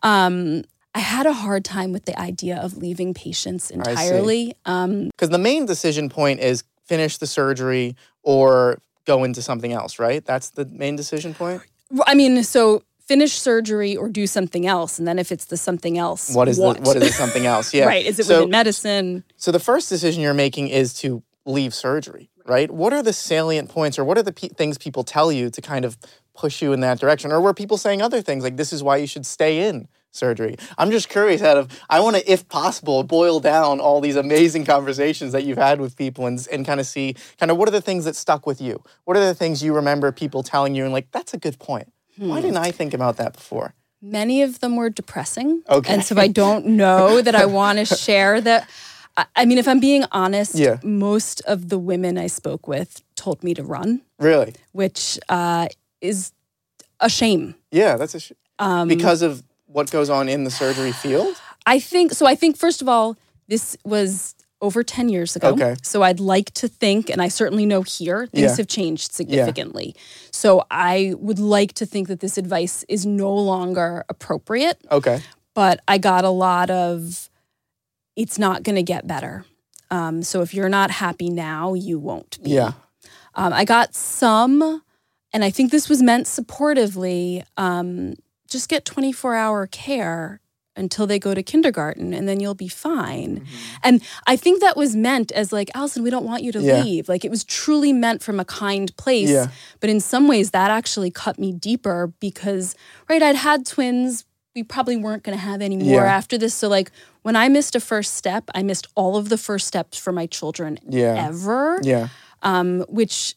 Um, 0.03 0.63
I 0.93 0.99
had 0.99 1.25
a 1.25 1.33
hard 1.33 1.65
time 1.65 1.91
with 1.91 2.05
the 2.05 2.17
idea 2.17 2.57
of 2.57 2.77
leaving 2.77 3.13
patients 3.13 3.69
entirely. 3.69 4.55
Because 4.63 4.85
um, 4.85 5.09
the 5.19 5.37
main 5.37 5.65
decision 5.65 6.07
point 6.07 6.39
is 6.39 6.63
finish 6.85 7.17
the 7.17 7.27
surgery 7.27 7.95
or 8.23 8.79
go 9.05 9.23
into 9.23 9.41
something 9.41 9.73
else, 9.73 9.99
right? 9.99 10.23
That's 10.23 10.51
the 10.51 10.65
main 10.65 10.95
decision 10.95 11.33
point. 11.33 11.63
I 12.05 12.15
mean, 12.15 12.43
so 12.43 12.83
finish 13.07 13.33
surgery 13.33 13.95
or 13.95 14.09
do 14.09 14.27
something 14.27 14.65
else 14.65 14.97
and 14.99 15.07
then 15.07 15.19
if 15.19 15.31
it's 15.31 15.45
the 15.45 15.57
something 15.57 15.97
else 15.97 16.33
what 16.33 16.47
is 16.47 16.59
what, 16.59 16.77
the, 16.77 16.83
what 16.83 16.97
is 16.97 17.03
the 17.03 17.09
something 17.09 17.45
else 17.45 17.73
yeah 17.73 17.85
right 17.85 18.05
is 18.05 18.19
it 18.19 18.25
so, 18.25 18.39
within 18.39 18.49
medicine 18.49 19.23
so 19.37 19.51
the 19.51 19.59
first 19.59 19.89
decision 19.89 20.21
you're 20.21 20.33
making 20.33 20.67
is 20.67 20.93
to 20.93 21.23
leave 21.45 21.73
surgery 21.73 22.29
right 22.45 22.71
what 22.71 22.93
are 22.93 23.03
the 23.03 23.13
salient 23.13 23.69
points 23.69 23.99
or 23.99 24.03
what 24.03 24.17
are 24.17 24.23
the 24.23 24.33
pe- 24.33 24.49
things 24.49 24.77
people 24.77 25.03
tell 25.03 25.31
you 25.31 25.49
to 25.49 25.61
kind 25.61 25.85
of 25.85 25.97
push 26.35 26.61
you 26.61 26.73
in 26.73 26.81
that 26.81 26.99
direction 26.99 27.31
or 27.31 27.39
were 27.39 27.53
people 27.53 27.77
saying 27.77 28.01
other 28.01 28.21
things 28.21 28.43
like 28.43 28.57
this 28.57 28.73
is 28.73 28.81
why 28.81 28.97
you 28.97 29.07
should 29.07 29.25
stay 29.25 29.67
in 29.67 29.87
surgery. 30.15 30.55
I'm 30.77 30.91
just 30.91 31.09
curious 31.09 31.41
out 31.41 31.57
of 31.57 31.67
I 31.89 31.99
want 31.99 32.15
to 32.15 32.31
if 32.31 32.47
possible 32.47 33.03
boil 33.03 33.39
down 33.39 33.79
all 33.79 34.01
these 34.01 34.15
amazing 34.15 34.65
conversations 34.65 35.33
that 35.33 35.43
you've 35.43 35.57
had 35.57 35.79
with 35.79 35.95
people 35.95 36.25
and 36.25 36.45
and 36.51 36.65
kind 36.65 36.79
of 36.79 36.87
see 36.87 37.15
kind 37.39 37.51
of 37.51 37.57
what 37.57 37.67
are 37.67 37.71
the 37.71 37.81
things 37.81 38.05
that 38.05 38.15
stuck 38.15 38.47
with 38.47 38.61
you? 38.61 38.81
What 39.03 39.17
are 39.17 39.25
the 39.25 39.35
things 39.35 39.61
you 39.61 39.73
remember 39.73 40.11
people 40.11 40.41
telling 40.41 40.73
you 40.73 40.83
and 40.83 40.93
like 40.93 41.11
that's 41.11 41.33
a 41.33 41.37
good 41.37 41.59
point. 41.59 41.91
Hmm. 42.17 42.29
Why 42.29 42.41
didn't 42.41 42.57
I 42.57 42.71
think 42.71 42.93
about 42.93 43.17
that 43.17 43.33
before? 43.33 43.73
Many 44.01 44.41
of 44.41 44.59
them 44.59 44.75
were 44.75 44.89
depressing. 44.89 45.63
Okay. 45.69 45.93
And 45.93 46.03
so 46.03 46.17
I 46.17 46.27
don't 46.27 46.65
know 46.65 47.21
that 47.21 47.35
I 47.35 47.45
want 47.45 47.79
to 47.79 47.85
share 47.95 48.39
that 48.41 48.69
I 49.35 49.45
mean, 49.45 49.57
if 49.57 49.67
I'm 49.67 49.79
being 49.79 50.03
honest, 50.11 50.55
yeah. 50.55 50.79
most 50.83 51.41
of 51.41 51.69
the 51.69 51.79
women 51.79 52.17
I 52.17 52.27
spoke 52.27 52.67
with 52.67 53.01
told 53.15 53.43
me 53.43 53.53
to 53.53 53.63
run. 53.63 54.01
Really? 54.19 54.53
Which 54.73 55.17
uh, 55.29 55.67
is 56.01 56.33
a 56.99 57.09
shame. 57.09 57.55
Yeah, 57.71 57.95
that's 57.95 58.15
a 58.15 58.19
sh- 58.19 58.33
um, 58.59 58.87
because 58.87 59.21
of 59.21 59.43
what 59.67 59.89
goes 59.89 60.09
on 60.09 60.27
in 60.27 60.43
the 60.43 60.51
surgery 60.51 60.91
field. 60.91 61.35
I 61.65 61.79
think 61.79 62.11
so. 62.11 62.25
I 62.25 62.35
think 62.35 62.57
first 62.57 62.81
of 62.81 62.89
all, 62.89 63.17
this 63.47 63.77
was 63.85 64.35
over 64.65 64.83
10 64.83 65.09
years 65.09 65.35
ago. 65.35 65.49
Okay. 65.49 65.75
So 65.83 66.01
I'd 66.01 66.19
like 66.19 66.51
to 66.55 66.67
think, 66.67 67.09
and 67.09 67.21
I 67.21 67.27
certainly 67.27 67.65
know 67.65 67.83
here, 67.83 68.27
things 68.27 68.51
yeah. 68.51 68.57
have 68.57 68.67
changed 68.67 69.13
significantly. 69.13 69.93
Yeah. 69.95 70.01
So 70.31 70.65
I 70.71 71.13
would 71.17 71.39
like 71.39 71.73
to 71.73 71.85
think 71.85 72.07
that 72.07 72.19
this 72.19 72.37
advice 72.37 72.83
is 72.89 73.05
no 73.05 73.33
longer 73.33 74.03
appropriate. 74.09 74.81
Okay. 74.91 75.21
But 75.53 75.79
I 75.87 75.99
got 75.99 76.25
a 76.25 76.29
lot 76.29 76.69
of, 76.69 77.29
it's 78.15 78.37
not 78.37 78.63
going 78.63 78.75
to 78.75 78.83
get 78.83 79.07
better. 79.07 79.45
Um, 79.91 80.23
so 80.23 80.41
if 80.41 80.53
you're 80.53 80.69
not 80.69 80.91
happy 80.91 81.29
now, 81.29 81.73
you 81.73 81.99
won't 81.99 82.41
be. 82.43 82.51
Yeah. 82.51 82.73
Um, 83.35 83.53
I 83.53 83.65
got 83.65 83.93
some, 83.93 84.81
and 85.31 85.43
I 85.43 85.51
think 85.51 85.71
this 85.71 85.87
was 85.87 86.01
meant 86.01 86.25
supportively. 86.25 87.43
Um, 87.55 88.15
just 88.49 88.67
get 88.67 88.83
24 88.85 89.35
hour 89.35 89.67
care 89.67 90.41
until 90.75 91.07
they 91.07 91.19
go 91.19 91.33
to 91.33 91.41
kindergarten 91.41 92.13
and 92.13 92.27
then 92.27 92.39
you'll 92.39 92.55
be 92.55 92.67
fine. 92.67 93.37
Mm-hmm. 93.37 93.75
And 93.83 94.01
I 94.27 94.35
think 94.35 94.61
that 94.61 94.75
was 94.75 94.95
meant 94.95 95.31
as 95.31 95.53
like, 95.53 95.71
Allison, 95.73 96.03
we 96.03 96.09
don't 96.09 96.25
want 96.25 96.43
you 96.43 96.51
to 96.51 96.61
yeah. 96.61 96.83
leave. 96.83 97.07
Like 97.09 97.23
it 97.23 97.31
was 97.31 97.43
truly 97.43 97.93
meant 97.93 98.21
from 98.21 98.39
a 98.39 98.45
kind 98.45 98.95
place. 98.97 99.29
Yeah. 99.29 99.47
But 99.79 99.89
in 99.89 99.99
some 99.99 100.27
ways 100.27 100.51
that 100.51 100.71
actually 100.71 101.11
cut 101.11 101.39
me 101.39 101.51
deeper 101.53 102.13
because, 102.19 102.75
right, 103.09 103.21
I'd 103.21 103.35
had 103.35 103.65
twins. 103.65 104.25
We 104.55 104.63
probably 104.63 104.97
weren't 104.97 105.23
going 105.23 105.37
to 105.37 105.43
have 105.43 105.61
any 105.61 105.77
more 105.77 106.03
yeah. 106.03 106.15
after 106.15 106.37
this. 106.37 106.53
So 106.53 106.67
like 106.67 106.91
when 107.23 107.35
I 107.35 107.49
missed 107.49 107.75
a 107.75 107.79
first 107.79 108.13
step, 108.13 108.49
I 108.53 108.63
missed 108.63 108.87
all 108.95 109.17
of 109.17 109.29
the 109.29 109.37
first 109.37 109.67
steps 109.67 109.97
for 109.97 110.11
my 110.11 110.27
children 110.27 110.79
yeah. 110.87 111.27
ever. 111.27 111.79
Yeah. 111.83 112.09
Um, 112.41 112.81
which 112.87 113.35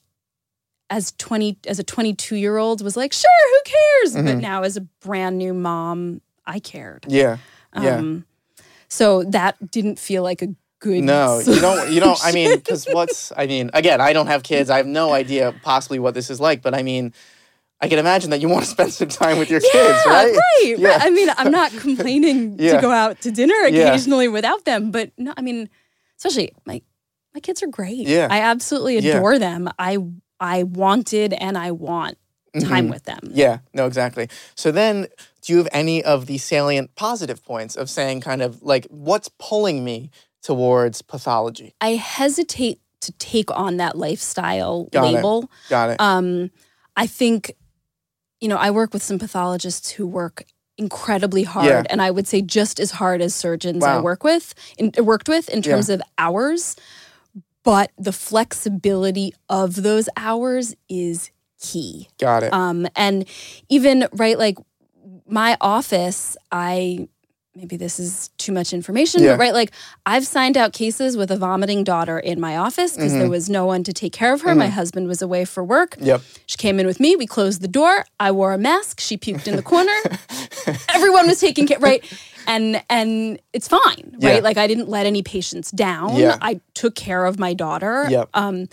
as 0.91 1.13
20 1.19 1.59
as 1.67 1.79
a 1.79 1.85
22 1.85 2.37
year 2.37 2.57
old 2.57 2.83
was 2.83 2.97
like 2.97 3.13
sure 3.13 3.31
who 3.51 3.61
cares 3.65 4.17
mm-hmm. 4.17 4.25
but 4.25 4.37
now 4.39 4.63
as 4.63 4.77
a 4.77 4.81
brand 4.81 5.37
new 5.37 5.53
mom 5.53 6.21
i 6.49 6.59
cared 6.59 7.05
yeah 7.09 7.37
yeah 7.81 7.97
um, 7.97 8.25
so 8.89 9.23
that 9.25 9.71
didn't 9.71 9.99
feel 9.99 10.23
like 10.23 10.43
a 10.43 10.49
good 10.81 11.03
no 11.03 11.41
you 11.41 11.61
don't 11.61 11.93
you 11.93 12.01
don't 12.01 12.19
i 12.25 12.33
mean 12.33 12.57
because 12.57 12.87
what's 12.93 13.33
i 13.37 13.47
mean 13.47 13.71
again 13.75 14.01
i 14.01 14.13
don't 14.13 14.29
have 14.29 14.43
kids 14.43 14.71
i 14.71 14.77
have 14.77 14.87
no 14.87 15.13
idea 15.13 15.55
possibly 15.63 15.99
what 15.99 16.15
this 16.15 16.31
is 16.31 16.41
like 16.41 16.63
but 16.63 16.75
i 16.75 16.83
mean 16.83 17.13
I 17.81 17.89
can 17.89 17.99
imagine 17.99 18.31
that 18.31 18.41
you 18.41 18.49
want 18.49 18.65
to 18.65 18.71
spend 18.71 18.93
some 18.93 19.09
time 19.09 19.39
with 19.39 19.51
your 19.51 19.61
yeah, 19.63 19.71
kids, 19.71 19.99
right? 20.07 20.35
Right. 20.35 20.75
Yeah. 20.79 20.99
I 21.01 21.11
mean, 21.11 21.29
I'm 21.37 21.53
not 21.53 21.71
complaining 21.79 22.59
yeah. 22.59 22.75
to 22.75 22.81
go 22.83 22.91
out 22.91 23.21
to 23.21 23.31
dinner 23.31 23.55
occasionally 23.67 24.25
yeah. 24.25 24.33
without 24.33 24.65
them, 24.65 24.91
but 24.91 25.13
no, 25.17 25.33
I 25.37 25.43
mean, 25.43 25.69
especially 26.17 26.53
my 26.67 26.83
my 27.35 27.41
kids 27.41 27.63
are 27.63 27.69
great. 27.69 28.09
Yeah. 28.09 28.27
I 28.31 28.41
absolutely 28.41 28.97
adore 28.97 29.39
them. 29.39 29.69
I 29.79 29.99
I 30.41 30.65
wanted 30.65 31.33
and 31.35 31.57
I 31.57 31.71
want 31.71 32.19
time 32.55 32.85
mm-hmm. 32.85 32.91
with 32.91 33.05
them. 33.05 33.21
Yeah, 33.31 33.59
no, 33.75 33.87
exactly. 33.87 34.29
So 34.55 34.71
then, 34.71 35.09
do 35.43 35.53
you 35.53 35.59
have 35.59 35.69
any 35.73 36.03
of 36.03 36.27
the 36.27 36.39
salient 36.39 36.95
positive 36.95 37.45
points 37.45 37.77
of 37.77 37.91
saying, 37.91 38.21
kind 38.21 38.43
of 38.43 38.63
like, 38.63 38.87
what's 38.87 39.29
pulling 39.39 39.85
me 39.85 40.11
towards 40.43 41.03
pathology? 41.03 41.75
I 41.81 41.91
hesitate 41.91 42.81
to 43.01 43.13
take 43.13 43.51
on 43.53 43.77
that 43.77 43.97
lifestyle 43.97 44.85
Got 44.85 45.13
label. 45.13 45.43
It. 45.45 45.49
Got 45.71 45.91
it. 45.91 46.01
Um, 46.01 46.51
I 46.97 47.07
think, 47.07 47.53
you 48.41 48.49
know, 48.49 48.57
I 48.57 48.71
work 48.71 48.93
with 48.93 49.03
some 49.03 49.19
pathologists 49.19 49.91
who 49.91 50.07
work 50.07 50.45
incredibly 50.79 51.43
hard 51.43 51.67
yeah. 51.67 51.83
and 51.91 52.01
I 52.01 52.11
would 52.11 52.29
say 52.29 52.41
just 52.41 52.79
as 52.79 52.93
hard 52.93 53.21
as 53.21 53.35
surgeons 53.35 53.83
wow. 53.83 53.99
I 53.99 54.01
work 54.01 54.23
with 54.23 54.55
in, 54.79 54.93
worked 55.05 55.29
with 55.29 55.49
in 55.49 55.61
terms 55.61 55.89
yeah. 55.89 55.97
of 55.97 56.03
hours 56.19 56.77
but 57.65 57.91
the 57.99 58.13
flexibility 58.13 59.35
of 59.49 59.83
those 59.83 60.09
hours 60.17 60.77
is 60.89 61.31
key. 61.61 62.09
Got 62.19 62.43
it. 62.43 62.53
Um, 62.53 62.87
and 62.97 63.27
even 63.69 64.07
right, 64.13 64.39
like 64.39 64.59
my 65.27 65.57
office, 65.61 66.37
I 66.51 67.09
maybe 67.59 67.77
this 67.77 67.99
is 67.99 68.29
too 68.39 68.53
much 68.53 68.73
information, 68.73 69.23
yeah. 69.23 69.33
but 69.33 69.41
right, 69.41 69.53
like 69.53 69.73
I've 70.07 70.25
signed 70.25 70.57
out 70.57 70.73
cases 70.73 71.17
with 71.17 71.31
a 71.31 71.37
vomiting 71.37 71.83
daughter 71.83 72.19
in 72.19 72.39
my 72.39 72.57
office 72.57 72.95
because 72.95 73.11
mm-hmm. 73.11 73.21
there 73.21 73.31
was 73.31 73.51
no 73.51 73.67
one 73.67 73.83
to 73.85 73.93
take 73.93 74.13
care 74.13 74.33
of 74.33 74.43
her. 74.43 74.51
Mm-hmm. 74.51 74.61
My 74.61 74.69
husband 74.69 75.09
was 75.09 75.21
away 75.21 75.45
for 75.45 75.65
work. 75.65 75.97
Yep. 75.99 76.23
She 76.47 76.57
came 76.57 76.79
in 76.79 76.87
with 76.87 77.01
me. 77.01 77.17
We 77.17 77.27
closed 77.27 77.61
the 77.61 77.69
door. 77.69 78.05
I 78.21 78.31
wore 78.31 78.53
a 78.53 78.59
mask. 78.59 79.01
She 79.01 79.19
puked 79.19 79.49
in 79.49 79.57
the 79.57 79.63
corner. 79.63 79.93
Everyone 80.95 81.27
was 81.27 81.41
taking 81.41 81.67
care, 81.67 81.81
right? 81.81 82.05
And 82.47 82.83
and 82.89 83.41
it's 83.53 83.67
fine, 83.67 84.17
right? 84.21 84.37
Yeah. 84.37 84.41
Like 84.41 84.57
I 84.57 84.69
didn't 84.69 84.89
let 84.89 85.05
any 85.05 85.23
patients 85.23 85.73
down. 85.73 86.15
Yeah. 86.15 86.39
I 86.41 86.61
took 86.75 86.95
care 86.95 87.27
of 87.27 87.41
my 87.41 87.55
daughter. 87.55 88.07
Yep. 88.09 88.31
Um, 88.35 88.69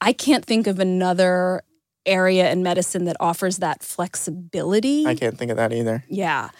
I 0.00 0.14
can't 0.14 0.44
think 0.46 0.66
of 0.66 0.80
another 0.80 1.62
area 2.10 2.50
in 2.50 2.62
medicine 2.62 3.04
that 3.04 3.16
offers 3.20 3.58
that 3.58 3.82
flexibility. 3.82 5.06
I 5.06 5.14
can't 5.14 5.38
think 5.38 5.50
of 5.50 5.56
that 5.56 5.72
either. 5.72 6.04
Yeah. 6.08 6.50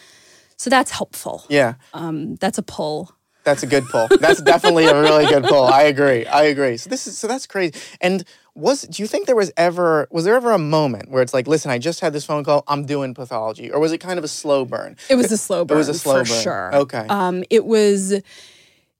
So 0.56 0.70
that's 0.70 0.90
helpful. 0.90 1.44
Yeah. 1.48 1.74
Um, 1.92 2.36
that's 2.36 2.58
a 2.58 2.62
pull. 2.62 3.12
That's 3.44 3.62
a 3.62 3.66
good 3.66 3.84
pull. 3.86 4.06
That's 4.20 4.42
definitely 4.42 4.84
a 4.86 5.00
really 5.00 5.26
good 5.26 5.44
pull. 5.44 5.64
I 5.64 5.82
agree. 5.84 6.26
I 6.26 6.44
agree. 6.44 6.76
So 6.76 6.90
this 6.90 7.06
is 7.06 7.16
so 7.16 7.26
that's 7.26 7.46
crazy. 7.46 7.72
And 8.00 8.24
was 8.54 8.82
do 8.82 9.02
you 9.02 9.06
think 9.06 9.26
there 9.26 9.36
was 9.36 9.50
ever 9.56 10.06
was 10.10 10.24
there 10.24 10.34
ever 10.34 10.52
a 10.52 10.58
moment 10.58 11.10
where 11.10 11.22
it's 11.22 11.32
like, 11.32 11.46
listen, 11.46 11.70
I 11.70 11.78
just 11.78 12.00
had 12.00 12.12
this 12.12 12.24
phone 12.24 12.44
call, 12.44 12.64
I'm 12.68 12.84
doing 12.84 13.14
pathology, 13.14 13.70
or 13.72 13.80
was 13.80 13.92
it 13.92 13.98
kind 13.98 14.18
of 14.18 14.24
a 14.24 14.28
slow 14.28 14.66
burn? 14.66 14.96
It 15.08 15.14
was 15.14 15.32
a 15.32 15.38
slow 15.38 15.64
burn. 15.64 15.76
It 15.76 15.78
was 15.78 15.88
a 15.88 15.94
slow 15.94 16.24
for 16.24 16.30
burn. 16.30 16.42
sure. 16.42 16.74
Okay. 16.74 17.06
Um, 17.08 17.42
it 17.48 17.64
was, 17.64 18.20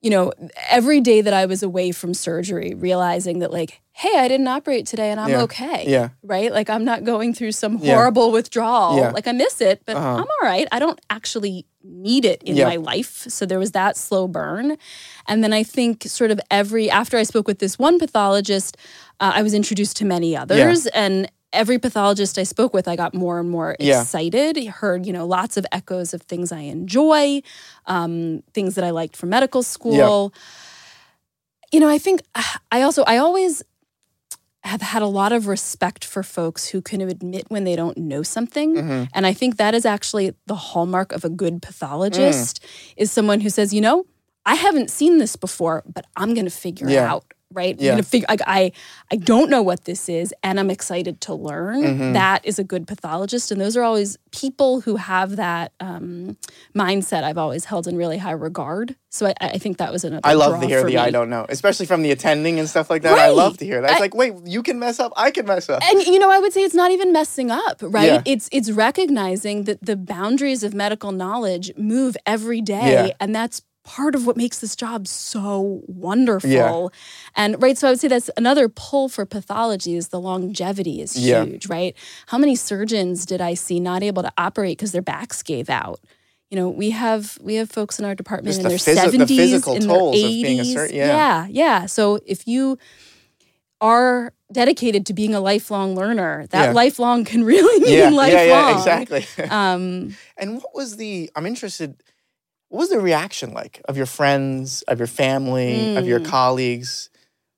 you 0.01 0.09
know, 0.11 0.33
every 0.71 1.01
day 1.01 1.21
that 1.21 1.35
I 1.35 1.45
was 1.47 1.63
away 1.63 1.93
from 1.93 2.15
surgery, 2.15 2.73
realizing 2.75 3.41
that 3.41 3.51
like, 3.53 3.83
hey, 3.93 4.17
I 4.17 4.29
didn't 4.29 4.49
operate 4.49 4.87
today 4.87 5.11
and 5.11 5.21
I'm 5.21 5.29
Yeah. 5.31 5.43
okay. 5.43 5.85
Yeah. 5.87 6.09
Right? 6.23 6.51
Like 6.51 6.71
I'm 6.71 6.85
not 6.87 7.05
going 7.05 7.35
through 7.35 7.53
some 7.53 7.77
Yeah. 7.79 7.95
horrible 7.97 8.33
withdrawal. 8.33 8.97
Yeah. 8.97 9.11
Like 9.11 9.27
I 9.29 9.33
miss 9.33 9.61
it, 9.61 9.83
but 9.85 9.97
Uh-huh. 9.97 10.09
I'm 10.17 10.25
all 10.25 10.43
right. 10.49 10.67
I 10.73 10.79
don't 10.79 10.99
actually 11.11 11.67
need 11.85 12.25
it 12.25 12.43
in 12.45 12.57
Yeah. 12.57 12.67
my 12.67 12.77
life. 12.77 13.27
So 13.29 13.45
there 13.45 13.59
was 13.59 13.73
that 13.73 13.97
slow 13.99 14.27
burn. 14.27 14.79
And 15.29 15.45
then 15.45 15.53
I 15.53 15.63
think 15.63 16.05
sort 16.07 16.31
of 16.31 16.41
every 16.51 16.91
after 16.91 17.19
I 17.19 17.23
spoke 17.25 17.47
with 17.47 17.59
this 17.59 17.79
one 17.79 17.99
pathologist, 17.99 18.79
uh, 19.21 19.33
I 19.35 19.43
was 19.43 19.53
introduced 19.53 19.99
to 19.99 20.07
many 20.07 20.35
others 20.35 20.87
and 20.89 21.31
every 21.53 21.79
pathologist 21.79 22.39
I 22.39 22.45
spoke 22.45 22.73
with, 22.73 22.87
I 22.87 22.97
got 22.97 23.13
more 23.15 23.41
and 23.41 23.51
more 23.51 23.77
Yeah. 23.81 24.01
excited. 24.03 24.57
Heard, 24.67 25.07
you 25.07 25.13
know, 25.13 25.27
lots 25.27 25.57
of 25.57 25.67
echoes 25.73 26.15
of 26.15 26.23
things 26.23 26.53
I 26.53 26.61
enjoy, 26.61 27.43
um, 27.87 28.43
things 28.55 28.75
that 28.77 28.85
I 28.85 28.91
liked 28.91 29.17
from 29.17 29.31
medical 29.31 29.63
school. 29.63 30.33
You 31.73 31.81
know, 31.81 31.89
I 31.89 31.99
think 31.99 32.23
I 32.73 32.83
also 32.83 33.05
I 33.07 33.19
always 33.19 33.63
have 34.63 34.83
had 34.83 35.01
a 35.03 35.07
lot 35.07 35.33
of 35.33 35.47
respect 35.47 36.05
for 36.05 36.23
folks 36.23 36.69
who 36.69 36.83
can 36.83 37.01
admit 37.01 37.47
when 37.49 37.65
they 37.65 37.75
don't 37.75 37.97
know 37.97 38.23
something. 38.23 38.75
Mhm. 38.77 39.09
And 39.15 39.27
I 39.27 39.33
think 39.33 39.57
that 39.57 39.75
is 39.75 39.87
actually 39.87 40.35
the 40.47 40.55
hallmark 40.55 41.13
of 41.13 41.25
a 41.25 41.31
good 41.31 41.63
pathologist 41.63 42.61
is 42.97 43.11
someone 43.11 43.41
who 43.41 43.49
says, 43.49 43.73
you 43.73 43.81
know, 43.81 44.05
I 44.45 44.57
haven't 44.57 44.91
seen 44.91 45.17
this 45.19 45.35
before, 45.37 45.83
but 45.87 46.05
I'm 46.17 46.35
going 46.35 46.45
to 46.45 46.51
figure 46.51 46.89
it 46.89 46.93
out. 46.99 47.25
Right? 47.53 47.75
Yeah. 47.81 47.93
gonna 47.93 48.05
figure. 48.05 48.27
Like, 48.29 48.43
I 48.47 48.71
I 49.11 49.17
don't 49.17 49.51
know 49.51 49.61
what 49.61 49.85
this 49.85 50.09
is, 50.09 50.33
and 50.45 50.61
I'm 50.61 50.71
excited 50.71 51.21
to 51.23 51.35
learn. 51.35 51.83
Mhm. 51.83 52.13
That 52.13 52.45
is 52.47 52.61
a 52.61 52.65
good 52.65 52.87
pathologist, 52.87 53.51
and 53.51 53.61
those 53.61 53.77
are 53.77 53.83
always 53.83 54.17
people 54.31 54.83
who 54.83 54.95
have 54.95 55.35
that 55.35 55.73
um, 55.81 56.37
mindset. 56.77 57.25
I've 57.25 57.39
always 57.39 57.65
held 57.65 57.89
in 57.89 57.97
really 57.97 58.19
high 58.19 58.31
regard. 58.33 58.95
So 59.09 59.27
I, 59.27 59.35
I 59.41 59.59
think 59.59 59.79
that 59.79 59.91
was 59.91 60.05
another. 60.05 60.21
I 60.23 60.35
love 60.35 60.61
to 60.61 60.67
hear 60.69 60.83
the 60.83 60.91
me. 60.91 60.97
I 60.97 61.11
don't 61.11 61.29
know, 61.29 61.45
especially 61.49 61.87
from 61.87 62.03
the 62.03 62.13
attending 62.13 62.61
and 62.61 62.69
stuff 62.69 62.89
like 62.89 63.03
that. 63.03 63.19
I 63.19 63.31
love 63.31 63.59
to 63.59 63.65
hear 63.65 63.81
that. 63.81 63.91
It's 63.91 63.97
I- 63.99 64.01
like, 64.01 64.15
wait, 64.15 64.35
you 64.45 64.63
can 64.63 64.79
mess 64.79 65.01
up, 65.01 65.13
I 65.17 65.33
can 65.33 65.45
mess 65.47 65.69
up. 65.69 65.83
And 65.91 66.03
you 66.07 66.21
know, 66.21 66.31
I 66.31 66.39
would 66.39 66.53
say 66.53 66.63
it's 66.63 66.75
not 66.75 66.93
even 66.93 67.13
messing 67.13 67.51
up, 67.51 67.79
right? 67.83 68.07
Yeah. 68.13 68.23
It's 68.27 68.49
it's 68.53 68.71
recognizing 68.71 69.65
that 69.65 69.85
the 69.85 69.97
boundaries 69.97 70.63
of 70.63 70.73
medical 70.73 71.11
knowledge 71.11 71.73
move 71.77 72.17
every 72.27 72.61
day, 72.61 72.93
Yeah. 73.09 73.13
and 73.19 73.35
that's 73.35 73.63
part 73.83 74.14
of 74.14 74.27
what 74.27 74.37
makes 74.37 74.59
this 74.59 74.77
job 74.77 75.07
so 75.09 75.81
wonderful. 75.87 76.51
Yeah. 76.51 76.87
And 77.35 77.61
right, 77.62 77.77
so 77.79 77.88
I 77.88 77.90
would 77.93 78.01
say 78.01 78.09
that's 78.09 78.31
another 78.37 78.69
pull 78.69 79.09
for 79.09 79.25
pathology 79.25 79.97
is 79.97 80.09
the 80.09 80.21
longevity 80.21 81.01
is 81.01 81.16
Yeah. 81.16 81.45
huge, 81.45 81.66
right? 81.69 81.97
How 82.27 82.38
many 82.38 82.57
surgeons 82.57 83.25
did 83.25 83.40
I 83.40 83.55
see 83.55 83.81
not 83.81 84.03
able 84.03 84.23
to 84.23 84.33
operate 84.37 84.77
because 84.79 84.93
their 84.93 85.03
backs 85.03 85.43
gave 85.43 85.71
out? 85.71 86.01
You 86.51 86.57
know, 86.57 86.69
we 86.69 86.90
have 86.90 87.38
we 87.40 87.55
have 87.55 87.71
folks 87.71 87.99
in 87.99 88.05
our 88.05 88.14
department 88.14 88.49
Just 88.57 88.59
in 88.59 88.64
the 88.64 88.69
their 88.71 88.79
phys- 88.79 88.85
the 88.85 89.11
seventies, 89.11 89.66
in 89.66 89.88
their 89.88 90.11
eighties. 90.14 90.73
sur- 90.75 90.87
yeah. 90.93 91.07
yeah, 91.07 91.47
yeah. 91.49 91.87
So 91.87 92.19
if 92.27 92.47
you 92.47 92.77
are 93.81 94.33
dedicated 94.53 95.07
to 95.07 95.14
being 95.14 95.35
a 95.35 95.40
lifelong 95.40 95.95
learner. 95.95 96.47
That 96.51 96.66
yeah. 96.66 96.73
lifelong 96.73 97.25
can 97.25 97.45
really 97.53 97.81
mean 97.85 97.97
yeah, 97.99 98.11
lifelong. 98.11 98.47
Yeah, 98.47 98.47
yeah, 98.47 98.77
exactly. 98.77 99.27
um, 99.51 100.16
and 100.37 100.57
what 100.57 100.75
was 100.75 100.97
the? 100.97 101.31
I'm 101.37 101.47
interested. 101.47 102.03
What 102.71 102.81
was 102.81 102.91
the 102.91 103.01
reaction 103.01 103.53
like 103.53 103.83
of 103.85 103.97
your 103.97 104.07
friends, 104.07 104.83
of 104.83 104.99
your 104.99 105.07
family, 105.07 105.75
mm. 105.75 105.99
of 105.99 106.07
your 106.07 106.21
mm. 106.21 106.27
colleagues? 106.27 107.11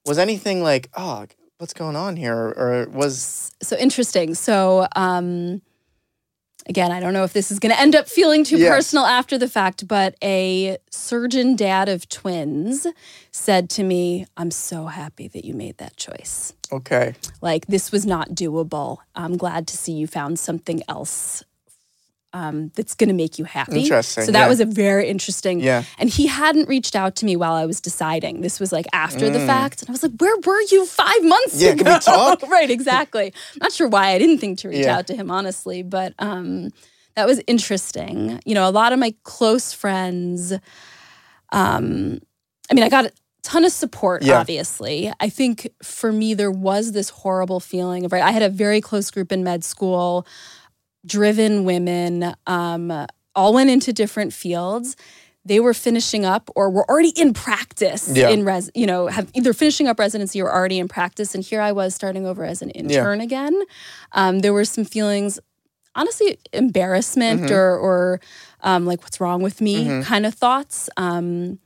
Was 0.05 0.18
anything 0.18 0.62
like, 0.62 0.90
oh, 0.96 1.27
what's 1.59 1.75
going 1.75 1.94
on 1.94 2.16
here, 2.16 2.37
or 2.37 2.88
was 2.90 3.53
so 3.62 3.77
interesting? 3.77 4.35
So. 4.35 4.88
Um, 4.96 5.62
again, 6.66 6.92
I 6.92 7.01
don't 7.01 7.12
know 7.12 7.25
if 7.25 7.33
this 7.33 7.51
is 7.51 7.59
going 7.59 7.75
to 7.75 7.81
end 7.81 7.94
up 7.94 8.09
feeling 8.09 8.44
too 8.44 8.59
yes. 8.59 8.68
personal 8.68 9.05
after 9.05 9.38
the 9.38 9.48
fact, 9.48 9.87
but 9.88 10.14
a 10.22 10.79
surgeon 10.90 11.57
dad 11.57 11.88
of 11.88 12.09
twins 12.09 12.87
said 13.31 13.68
to 13.70 13.83
me, 13.83 14.27
I'm 14.37 14.51
so 14.51 14.87
happy 14.87 15.29
that 15.29 15.44
you 15.44 15.55
made 15.55 15.79
that 15.79 15.96
choice. 15.96 16.55
Okay. 16.70 17.14
Like, 17.40 17.66
this 17.66 17.92
was 17.92 18.07
not 18.07 18.31
doable. 18.31 18.98
I'm 19.14 19.37
glad 19.37 19.66
to 19.68 19.77
see 19.77 19.92
you 19.92 20.07
found 20.07 20.38
something 20.38 20.83
else 20.88 21.42
um, 22.32 22.70
that's 22.74 22.94
going 22.94 23.08
to 23.08 23.14
make 23.14 23.38
you 23.38 23.44
happy. 23.44 23.82
Interesting. 23.82 24.24
So 24.24 24.32
that 24.32 24.40
yeah. 24.40 24.48
was 24.48 24.60
a 24.60 24.64
very 24.64 25.08
interesting. 25.08 25.60
Yeah. 25.60 25.84
And 25.98 26.08
he 26.08 26.26
hadn't 26.26 26.68
reached 26.68 26.96
out 26.96 27.16
to 27.16 27.26
me 27.26 27.36
while 27.36 27.54
I 27.54 27.66
was 27.66 27.80
deciding. 27.80 28.40
This 28.40 28.58
was 28.58 28.72
like 28.72 28.86
after 28.92 29.26
mm. 29.26 29.32
the 29.32 29.40
fact, 29.40 29.82
and 29.82 29.90
I 29.90 29.92
was 29.92 30.02
like, 30.02 30.12
"Where 30.18 30.36
were 30.44 30.60
you 30.70 30.86
five 30.86 31.22
months 31.22 31.60
yeah, 31.60 31.70
ago?" 31.70 31.84
Can 31.84 31.92
we 31.94 31.98
talk? 32.00 32.42
right. 32.48 32.70
Exactly. 32.70 33.32
Not 33.60 33.72
sure 33.72 33.88
why 33.88 34.08
I 34.08 34.18
didn't 34.18 34.38
think 34.38 34.58
to 34.60 34.68
reach 34.68 34.84
yeah. 34.84 34.96
out 34.98 35.06
to 35.08 35.16
him 35.16 35.30
honestly, 35.30 35.82
but 35.82 36.14
um, 36.18 36.70
that 37.16 37.26
was 37.26 37.40
interesting. 37.46 38.40
You 38.44 38.54
know, 38.54 38.68
a 38.68 38.70
lot 38.70 38.92
of 38.92 38.98
my 38.98 39.14
close 39.22 39.72
friends. 39.72 40.52
Um, 41.50 42.20
I 42.70 42.74
mean, 42.74 42.84
I 42.84 42.88
got 42.88 43.06
a 43.06 43.12
ton 43.42 43.64
of 43.64 43.72
support. 43.72 44.22
Yeah. 44.22 44.40
Obviously, 44.40 45.12
I 45.20 45.28
think 45.28 45.68
for 45.82 46.12
me 46.12 46.34
there 46.34 46.50
was 46.50 46.92
this 46.92 47.10
horrible 47.10 47.60
feeling 47.60 48.04
of 48.04 48.12
right. 48.12 48.22
I 48.22 48.30
had 48.30 48.42
a 48.42 48.48
very 48.48 48.80
close 48.80 49.10
group 49.10 49.32
in 49.32 49.44
med 49.44 49.64
school 49.64 50.26
driven 51.04 51.64
women, 51.64 52.34
um, 52.46 53.06
all 53.34 53.54
went 53.54 53.70
into 53.70 53.92
different 53.92 54.32
fields. 54.32 54.96
They 55.44 55.58
were 55.58 55.74
finishing 55.74 56.24
up 56.24 56.50
or 56.54 56.70
were 56.70 56.88
already 56.88 57.12
in 57.16 57.34
practice 57.34 58.08
yeah. 58.14 58.28
in 58.28 58.44
res, 58.44 58.70
you 58.74 58.86
know, 58.86 59.08
have 59.08 59.28
either 59.34 59.52
finishing 59.52 59.88
up 59.88 59.98
residency 59.98 60.40
or 60.40 60.52
already 60.52 60.78
in 60.78 60.86
practice. 60.86 61.34
And 61.34 61.42
here 61.42 61.60
I 61.60 61.72
was 61.72 61.94
starting 61.94 62.26
over 62.26 62.44
as 62.44 62.62
an 62.62 62.70
intern 62.70 63.18
yeah. 63.18 63.24
again. 63.24 63.62
Um, 64.12 64.38
there 64.38 64.52
were 64.52 64.64
some 64.64 64.84
feelings, 64.84 65.40
honestly, 65.96 66.38
embarrassment 66.52 67.42
mm-hmm. 67.42 67.54
or, 67.54 67.76
or 67.76 68.20
um, 68.60 68.86
like 68.86 69.02
what's 69.02 69.20
wrong 69.20 69.42
with 69.42 69.60
me 69.60 69.84
mm-hmm. 69.84 70.02
kind 70.02 70.26
of 70.26 70.34
thoughts. 70.34 70.88
Um, 70.96 71.58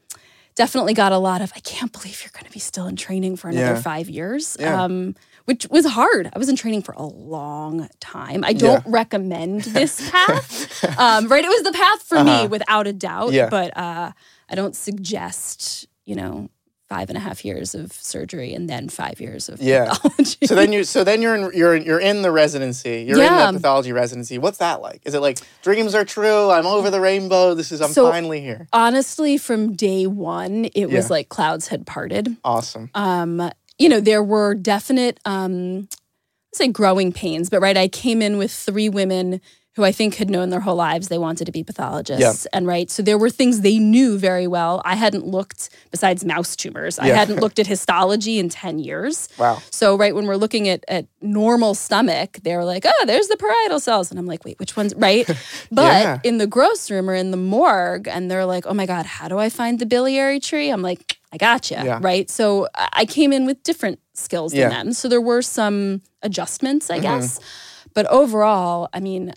definitely 0.54 0.94
got 0.94 1.12
a 1.12 1.18
lot 1.18 1.42
of, 1.42 1.52
I 1.54 1.60
can't 1.60 1.92
believe 1.92 2.22
you're 2.22 2.32
going 2.32 2.46
to 2.46 2.52
be 2.52 2.60
still 2.60 2.86
in 2.86 2.96
training 2.96 3.36
for 3.36 3.50
another 3.50 3.74
yeah. 3.74 3.82
five 3.82 4.08
years. 4.08 4.58
Um, 4.60 5.14
which 5.46 5.66
was 5.70 5.86
hard. 5.86 6.30
I 6.32 6.38
was 6.38 6.48
in 6.48 6.56
training 6.56 6.82
for 6.82 6.92
a 6.92 7.04
long 7.04 7.88
time. 8.00 8.44
I 8.44 8.52
don't 8.52 8.84
yeah. 8.84 8.92
recommend 8.92 9.62
this 9.62 10.10
path. 10.10 10.98
um, 10.98 11.28
right? 11.28 11.44
It 11.44 11.48
was 11.48 11.62
the 11.62 11.72
path 11.72 12.02
for 12.02 12.18
uh-huh. 12.18 12.42
me 12.42 12.48
without 12.48 12.86
a 12.86 12.92
doubt. 12.92 13.32
Yeah. 13.32 13.48
But 13.48 13.76
uh, 13.76 14.12
I 14.50 14.54
don't 14.54 14.76
suggest, 14.76 15.86
you 16.04 16.16
know, 16.16 16.50
five 16.88 17.08
and 17.08 17.16
a 17.16 17.20
half 17.20 17.44
years 17.44 17.74
of 17.74 17.92
surgery 17.92 18.54
and 18.54 18.68
then 18.70 18.88
five 18.88 19.20
years 19.20 19.48
of 19.48 19.60
yeah. 19.60 19.88
pathology. 19.88 20.46
so 20.46 20.54
then 20.54 20.72
you 20.72 20.84
so 20.84 21.02
then 21.02 21.20
you're 21.20 21.34
in 21.34 21.50
you're 21.52 21.74
you're 21.74 22.00
in 22.00 22.22
the 22.22 22.30
residency. 22.30 23.04
You're 23.06 23.18
yeah. 23.18 23.48
in 23.48 23.54
the 23.54 23.60
pathology 23.60 23.92
residency. 23.92 24.38
What's 24.38 24.58
that 24.58 24.80
like? 24.80 25.02
Is 25.04 25.14
it 25.14 25.20
like 25.20 25.38
dreams 25.62 25.94
are 25.94 26.04
true? 26.04 26.50
I'm 26.50 26.66
over 26.66 26.90
the 26.90 27.00
rainbow. 27.00 27.54
This 27.54 27.72
is 27.72 27.80
I'm 27.80 27.90
so, 27.90 28.10
finally 28.10 28.40
here. 28.40 28.68
Honestly, 28.72 29.36
from 29.36 29.74
day 29.74 30.06
one, 30.06 30.66
it 30.66 30.72
yeah. 30.76 30.86
was 30.86 31.10
like 31.10 31.28
clouds 31.28 31.68
had 31.68 31.86
parted. 31.86 32.36
Awesome. 32.44 32.90
Um, 32.94 33.50
you 33.78 33.88
know, 33.88 34.00
there 34.00 34.22
were 34.22 34.54
definite, 34.54 35.20
um, 35.24 35.88
say 36.54 36.68
growing 36.68 37.12
pains, 37.12 37.50
but 37.50 37.60
right, 37.60 37.76
I 37.76 37.88
came 37.88 38.22
in 38.22 38.38
with 38.38 38.52
three 38.52 38.88
women 38.88 39.40
who 39.76 39.84
I 39.84 39.92
think 39.92 40.14
had 40.14 40.30
known 40.30 40.48
their 40.48 40.60
whole 40.60 40.74
lives 40.74 41.08
they 41.08 41.18
wanted 41.18 41.44
to 41.44 41.52
be 41.52 41.62
pathologists. 41.62 42.46
Yeah. 42.46 42.56
And 42.56 42.66
right, 42.66 42.90
so 42.90 43.02
there 43.02 43.18
were 43.18 43.28
things 43.28 43.60
they 43.60 43.78
knew 43.78 44.16
very 44.16 44.46
well. 44.46 44.80
I 44.86 44.94
hadn't 44.94 45.26
looked, 45.26 45.68
besides 45.90 46.24
mouse 46.24 46.56
tumors, 46.56 46.98
I 46.98 47.08
hadn't 47.08 47.40
looked 47.40 47.58
at 47.58 47.66
histology 47.76 48.38
in 48.38 48.48
10 48.48 48.78
years. 48.78 49.28
Wow. 49.36 49.60
So, 49.70 49.94
right, 49.94 50.14
when 50.14 50.26
we're 50.26 50.36
looking 50.36 50.66
at, 50.70 50.82
at 50.88 51.06
normal 51.20 51.74
stomach, 51.74 52.38
they're 52.42 52.64
like, 52.64 52.84
oh, 52.86 53.04
there's 53.06 53.28
the 53.28 53.36
parietal 53.36 53.78
cells. 53.78 54.10
And 54.10 54.18
I'm 54.18 54.24
like, 54.24 54.46
wait, 54.46 54.58
which 54.58 54.76
one's 54.76 54.94
right? 54.94 55.28
But 55.70 56.02
yeah. 56.02 56.18
in 56.24 56.38
the 56.38 56.46
gross 56.46 56.90
room 56.90 57.10
or 57.10 57.14
in 57.14 57.30
the 57.30 57.36
morgue, 57.36 58.08
and 58.08 58.30
they're 58.30 58.46
like, 58.46 58.66
oh 58.66 58.74
my 58.74 58.86
God, 58.86 59.04
how 59.04 59.28
do 59.28 59.38
I 59.38 59.50
find 59.50 59.78
the 59.78 59.86
biliary 59.86 60.40
tree? 60.40 60.70
I'm 60.70 60.80
like, 60.80 61.18
I 61.32 61.36
gotcha. 61.38 61.82
Yeah. 61.84 61.98
Right. 62.00 62.30
So 62.30 62.68
I 62.74 63.04
came 63.04 63.32
in 63.32 63.46
with 63.46 63.62
different 63.62 64.00
skills 64.14 64.52
than 64.52 64.70
them. 64.70 64.92
So 64.92 65.08
there 65.08 65.20
were 65.20 65.42
some 65.42 66.02
adjustments, 66.22 66.90
I 66.90 66.94
mm-hmm. 66.94 67.02
guess. 67.02 67.40
But 67.94 68.06
overall, 68.06 68.88
I 68.92 69.00
mean, 69.00 69.32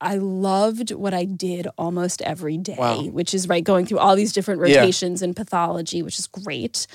I 0.00 0.16
loved 0.16 0.90
what 0.92 1.14
I 1.14 1.24
did 1.24 1.68
almost 1.78 2.22
every 2.22 2.58
day, 2.58 2.76
wow. 2.78 3.02
which 3.02 3.34
is 3.34 3.48
right 3.48 3.62
going 3.62 3.86
through 3.86 3.98
all 3.98 4.16
these 4.16 4.32
different 4.32 4.60
rotations 4.60 5.22
yeah. 5.22 5.28
in 5.28 5.34
pathology, 5.34 6.02
which 6.02 6.18
is 6.18 6.26
great. 6.26 6.86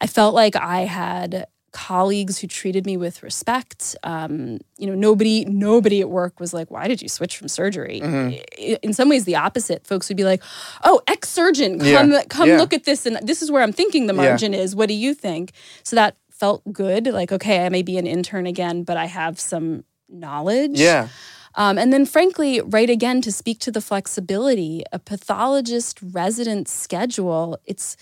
I 0.00 0.06
felt 0.06 0.34
like 0.34 0.56
I 0.56 0.80
had 0.80 1.46
colleagues 1.74 2.38
who 2.38 2.46
treated 2.46 2.86
me 2.86 2.96
with 2.96 3.22
respect. 3.22 3.96
Um, 4.04 4.60
you 4.78 4.86
know, 4.86 4.94
nobody 4.94 5.44
nobody 5.44 6.00
at 6.00 6.08
work 6.08 6.40
was 6.40 6.54
like, 6.54 6.70
"Why 6.70 6.88
did 6.88 7.02
you 7.02 7.08
switch 7.08 7.36
from 7.36 7.48
surgery?" 7.48 8.00
Mm-hmm. 8.00 8.76
In 8.82 8.94
some 8.94 9.10
ways, 9.10 9.24
the 9.24 9.36
opposite. 9.36 9.86
Folks 9.86 10.08
would 10.08 10.16
be 10.16 10.24
like, 10.24 10.42
"Oh, 10.84 11.02
ex 11.06 11.28
surgeon, 11.28 11.80
come 11.80 12.12
yeah. 12.12 12.22
come 12.30 12.48
yeah. 12.48 12.58
look 12.58 12.72
at 12.72 12.84
this, 12.84 13.04
and 13.04 13.18
this 13.26 13.42
is 13.42 13.50
where 13.50 13.62
I'm 13.62 13.72
thinking 13.72 14.06
the 14.06 14.14
margin 14.14 14.52
yeah. 14.52 14.60
is. 14.60 14.74
What 14.74 14.88
do 14.88 14.94
you 14.94 15.12
think?" 15.12 15.52
So 15.82 15.96
that 15.96 16.16
felt 16.30 16.62
good. 16.72 17.08
Like, 17.08 17.32
okay, 17.32 17.66
I 17.66 17.68
may 17.68 17.82
be 17.82 17.98
an 17.98 18.06
intern 18.06 18.46
again, 18.46 18.84
but 18.84 18.96
I 18.96 19.06
have 19.06 19.38
some 19.38 19.84
knowledge. 20.08 20.78
Yeah. 20.78 21.08
Um, 21.56 21.78
and 21.78 21.92
then, 21.92 22.06
frankly, 22.06 22.60
right 22.60 22.90
again 22.90 23.20
to 23.22 23.30
speak 23.30 23.58
to 23.60 23.70
the 23.70 23.80
flexibility, 23.80 24.82
a 24.92 24.98
pathologist 24.98 26.00
resident 26.02 26.68
schedule, 26.68 27.58
it's 27.64 27.96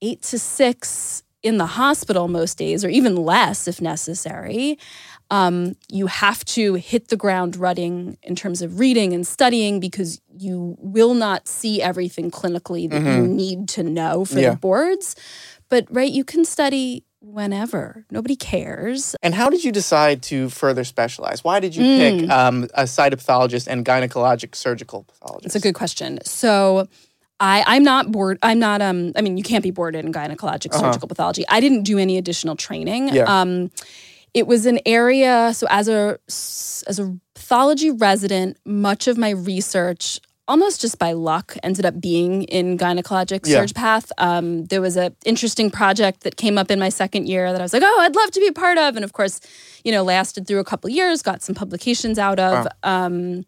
eight 0.00 0.22
to 0.22 0.38
six 0.38 1.24
in 1.42 1.58
the 1.58 1.66
hospital 1.66 2.28
most 2.28 2.58
days, 2.58 2.84
or 2.84 2.88
even 2.88 3.16
less 3.16 3.66
if 3.66 3.80
necessary. 3.80 4.78
Um, 5.30 5.76
you 5.88 6.08
have 6.08 6.44
to 6.44 6.74
hit 6.74 7.08
the 7.08 7.16
ground 7.16 7.56
running 7.56 8.18
in 8.22 8.36
terms 8.36 8.60
of 8.60 8.78
reading 8.78 9.14
and 9.14 9.26
studying 9.26 9.80
because 9.80 10.20
you 10.36 10.76
will 10.78 11.14
not 11.14 11.48
see 11.48 11.80
everything 11.80 12.30
clinically 12.30 12.88
that 12.90 13.00
mm-hmm. 13.00 13.22
you 13.22 13.28
need 13.28 13.68
to 13.70 13.82
know 13.82 14.26
for 14.26 14.40
yeah. 14.40 14.50
the 14.50 14.56
boards. 14.56 15.16
But, 15.70 15.86
right, 15.88 16.10
you 16.10 16.22
can 16.22 16.44
study 16.44 17.04
whenever. 17.22 18.04
Nobody 18.10 18.36
cares. 18.36 19.16
And 19.22 19.34
how 19.34 19.48
did 19.48 19.64
you 19.64 19.72
decide 19.72 20.22
to 20.24 20.50
further 20.50 20.84
specialize? 20.84 21.42
Why 21.42 21.60
did 21.60 21.74
you 21.74 21.82
mm. 21.82 22.20
pick 22.20 22.30
um, 22.30 22.64
a 22.74 22.82
cytopathologist 22.82 23.68
and 23.68 23.86
gynecologic 23.86 24.54
surgical 24.54 25.04
pathologist? 25.04 25.46
It's 25.46 25.54
a 25.54 25.60
good 25.60 25.74
question. 25.74 26.18
So 26.24 26.88
I, 27.42 27.64
I'm 27.66 27.82
not 27.82 28.12
bored. 28.12 28.38
I'm 28.40 28.60
not. 28.60 28.80
Um. 28.80 29.12
I 29.16 29.20
mean, 29.20 29.36
you 29.36 29.42
can't 29.42 29.64
be 29.64 29.72
boarded 29.72 30.04
in 30.04 30.12
gynecologic 30.12 30.72
uh-huh. 30.72 30.78
surgical 30.78 31.08
pathology. 31.08 31.44
I 31.48 31.58
didn't 31.58 31.82
do 31.82 31.98
any 31.98 32.16
additional 32.16 32.54
training. 32.54 33.08
Yeah. 33.08 33.24
Um, 33.24 33.72
it 34.32 34.46
was 34.46 34.64
an 34.64 34.78
area. 34.86 35.52
So 35.52 35.66
as 35.68 35.88
a 35.88 36.18
as 36.28 37.00
a 37.00 37.18
pathology 37.34 37.90
resident, 37.90 38.58
much 38.64 39.08
of 39.08 39.18
my 39.18 39.30
research 39.30 40.20
almost 40.48 40.80
just 40.80 40.98
by 40.98 41.12
luck 41.12 41.56
ended 41.62 41.86
up 41.86 42.00
being 42.00 42.42
in 42.44 42.76
gynecologic 42.76 43.46
yeah. 43.46 43.60
surge 43.60 43.74
path 43.74 44.10
um, 44.18 44.64
there 44.66 44.80
was 44.80 44.96
an 44.96 45.14
interesting 45.24 45.70
project 45.70 46.22
that 46.24 46.36
came 46.36 46.58
up 46.58 46.68
in 46.68 46.80
my 46.80 46.88
second 46.88 47.28
year 47.28 47.52
that 47.52 47.60
i 47.60 47.64
was 47.64 47.72
like 47.72 47.82
oh 47.84 47.98
i'd 48.00 48.16
love 48.16 48.30
to 48.32 48.40
be 48.40 48.48
a 48.48 48.52
part 48.52 48.76
of 48.76 48.96
and 48.96 49.04
of 49.04 49.12
course 49.12 49.40
you 49.84 49.92
know 49.92 50.02
lasted 50.02 50.44
through 50.46 50.58
a 50.58 50.64
couple 50.64 50.90
years 50.90 51.22
got 51.22 51.42
some 51.42 51.54
publications 51.54 52.18
out 52.18 52.40
of 52.40 52.66
wow. 52.82 53.06
um, 53.06 53.46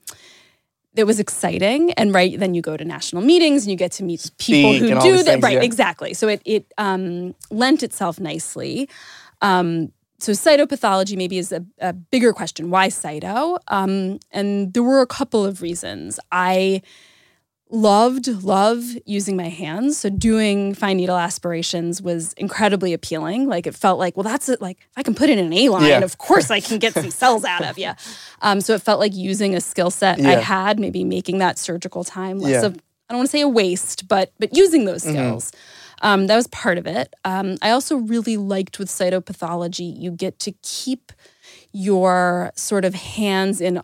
it 0.96 1.04
was 1.04 1.18
exciting 1.18 1.92
and 1.92 2.14
right 2.14 2.38
then 2.38 2.54
you 2.54 2.62
go 2.62 2.76
to 2.76 2.84
national 2.84 3.22
meetings 3.22 3.64
and 3.64 3.70
you 3.70 3.76
get 3.76 3.92
to 3.92 4.04
meet 4.04 4.30
people 4.38 4.74
Speak 4.74 4.90
who 4.90 5.00
do 5.00 5.22
that 5.22 5.42
right 5.42 5.54
yeah. 5.54 5.62
exactly 5.62 6.14
so 6.14 6.28
it, 6.28 6.42
it 6.44 6.72
um, 6.78 7.34
lent 7.50 7.82
itself 7.82 8.20
nicely 8.20 8.88
um, 9.42 9.92
so 10.24 10.32
cytopathology 10.32 11.16
maybe 11.16 11.38
is 11.38 11.52
a, 11.52 11.64
a 11.80 11.92
bigger 11.92 12.32
question. 12.32 12.70
Why 12.70 12.88
cyto? 12.88 13.58
Um, 13.68 14.20
and 14.32 14.72
there 14.72 14.82
were 14.82 15.02
a 15.02 15.06
couple 15.06 15.44
of 15.44 15.60
reasons. 15.60 16.18
I 16.32 16.80
loved 17.70 18.28
love 18.44 18.84
using 19.06 19.36
my 19.36 19.48
hands 19.48 19.98
so 19.98 20.10
doing 20.10 20.74
fine 20.74 20.98
needle 20.98 21.16
aspirations 21.16 22.02
was 22.02 22.32
incredibly 22.34 22.92
appealing 22.92 23.48
like 23.48 23.66
it 23.66 23.74
felt 23.74 23.98
like 23.98 24.16
well 24.16 24.22
that's 24.22 24.48
it 24.48 24.60
like 24.60 24.78
if 24.80 24.98
i 24.98 25.02
can 25.02 25.14
put 25.14 25.30
it 25.30 25.38
in 25.38 25.46
an 25.46 25.52
a 25.52 25.68
line 25.70 25.86
yeah. 25.86 26.00
of 26.00 26.18
course 26.18 26.50
i 26.50 26.60
can 26.60 26.78
get 26.78 26.92
some 26.92 27.10
cells 27.10 27.44
out 27.44 27.64
of 27.64 27.78
you 27.78 27.90
um, 28.42 28.60
so 28.60 28.74
it 28.74 28.82
felt 28.82 29.00
like 29.00 29.14
using 29.14 29.54
a 29.54 29.60
skill 29.60 29.90
set 29.90 30.18
yeah. 30.18 30.28
i 30.28 30.34
had 30.34 30.78
maybe 30.78 31.04
making 31.04 31.38
that 31.38 31.58
surgical 31.58 32.04
time 32.04 32.38
less 32.38 32.52
yeah. 32.52 32.66
of 32.66 32.76
i 33.08 33.14
don't 33.14 33.18
want 33.18 33.28
to 33.28 33.32
say 33.32 33.40
a 33.40 33.48
waste 33.48 34.06
but 34.08 34.30
but 34.38 34.54
using 34.54 34.84
those 34.84 35.02
mm-hmm. 35.02 35.12
skills 35.12 35.50
mm-hmm. 35.50 35.60
Um, 36.02 36.26
that 36.26 36.36
was 36.36 36.48
part 36.48 36.76
of 36.76 36.86
it. 36.86 37.14
Um, 37.24 37.56
I 37.62 37.70
also 37.70 37.96
really 37.96 38.36
liked 38.36 38.78
with 38.78 38.88
cytopathology, 38.88 39.98
you 39.98 40.10
get 40.10 40.38
to 40.40 40.52
keep 40.62 41.12
your 41.72 42.52
sort 42.56 42.84
of 42.84 42.94
hands 42.94 43.60
in 43.60 43.82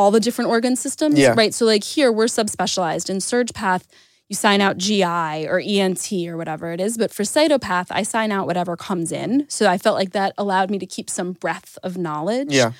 all 0.00 0.10
the 0.10 0.18
different 0.18 0.48
organ 0.48 0.76
systems, 0.76 1.18
yeah. 1.18 1.34
right? 1.36 1.52
So, 1.52 1.66
like 1.66 1.84
here, 1.84 2.10
we're 2.10 2.24
subspecialized 2.24 3.10
in 3.10 3.20
Surge 3.20 3.52
Path. 3.52 3.86
you 4.30 4.34
sign 4.34 4.62
out 4.62 4.78
GI 4.78 5.46
or 5.46 5.60
ENT 5.62 6.10
or 6.26 6.38
whatever 6.38 6.72
it 6.72 6.80
is. 6.80 6.96
But 6.96 7.12
for 7.12 7.22
cytopath, 7.22 7.88
I 7.90 8.02
sign 8.02 8.32
out 8.32 8.46
whatever 8.46 8.76
comes 8.76 9.12
in. 9.12 9.44
So 9.48 9.68
I 9.68 9.76
felt 9.76 9.96
like 9.96 10.12
that 10.12 10.32
allowed 10.38 10.70
me 10.70 10.78
to 10.78 10.86
keep 10.86 11.10
some 11.10 11.32
breadth 11.32 11.76
of 11.82 11.98
knowledge. 11.98 12.52
Yeah. 12.52 12.72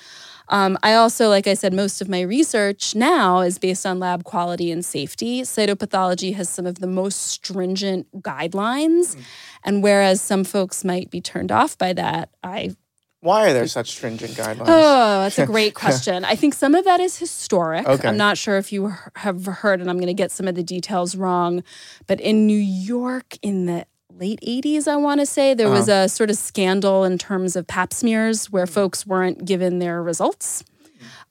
Um, 0.47 0.77
I 0.81 0.95
also, 0.95 1.29
like 1.29 1.47
I 1.47 1.53
said, 1.53 1.73
most 1.73 2.01
of 2.01 2.09
my 2.09 2.21
research 2.21 2.95
now 2.95 3.39
is 3.41 3.57
based 3.59 3.85
on 3.85 3.99
lab 3.99 4.23
quality 4.23 4.71
and 4.71 4.83
safety. 4.83 5.41
Cytopathology 5.43 6.33
has 6.35 6.49
some 6.49 6.65
of 6.65 6.79
the 6.79 6.87
most 6.87 7.21
stringent 7.27 8.21
guidelines. 8.21 9.15
Mm. 9.15 9.23
And 9.63 9.83
whereas 9.83 10.21
some 10.21 10.43
folks 10.43 10.83
might 10.83 11.11
be 11.11 11.21
turned 11.21 11.51
off 11.51 11.77
by 11.77 11.93
that, 11.93 12.29
I 12.43 12.75
why 13.21 13.47
are 13.47 13.53
there 13.53 13.67
such 13.67 13.91
stringent 13.91 14.33
guidelines? 14.33 14.65
Oh, 14.67 15.21
that's 15.21 15.37
a 15.37 15.45
great 15.45 15.73
question. 15.75 16.25
I 16.25 16.35
think 16.35 16.55
some 16.55 16.73
of 16.73 16.85
that 16.85 16.99
is 16.99 17.17
historic. 17.17 17.87
Okay. 17.87 18.07
I'm 18.07 18.17
not 18.17 18.37
sure 18.37 18.57
if 18.57 18.73
you 18.73 18.93
have 19.15 19.45
heard, 19.45 19.79
and 19.79 19.89
I'm 19.89 19.97
going 19.97 20.07
to 20.07 20.13
get 20.13 20.31
some 20.31 20.47
of 20.47 20.55
the 20.55 20.63
details 20.63 21.15
wrong, 21.15 21.63
but 22.07 22.19
in 22.19 22.47
New 22.47 22.57
York 22.57 23.37
in 23.43 23.67
the 23.67 23.85
late 24.09 24.39
80s, 24.41 24.87
I 24.87 24.95
want 24.95 25.19
to 25.19 25.27
say, 25.27 25.53
there 25.53 25.67
uh-huh. 25.67 25.75
was 25.75 25.87
a 25.87 26.09
sort 26.09 26.31
of 26.31 26.35
scandal 26.35 27.03
in 27.03 27.19
terms 27.19 27.55
of 27.55 27.67
pap 27.67 27.93
smears 27.93 28.51
where 28.51 28.65
folks 28.65 29.05
weren't 29.05 29.45
given 29.45 29.77
their 29.77 30.01
results, 30.01 30.63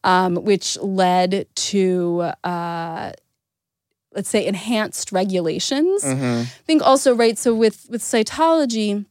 um, 0.05 0.37
which 0.37 0.79
led 0.79 1.47
to. 1.57 2.31
Uh, 2.45 3.13
let's 4.13 4.29
say 4.29 4.45
enhanced 4.45 5.13
regulations. 5.13 6.03
Mm-hmm. 6.03 6.41
I 6.41 6.65
think 6.67 6.83
also 6.83 7.15
right. 7.15 7.39
So 7.39 7.55
with 7.55 7.87
with 7.91 8.03
cytology, 8.03 9.07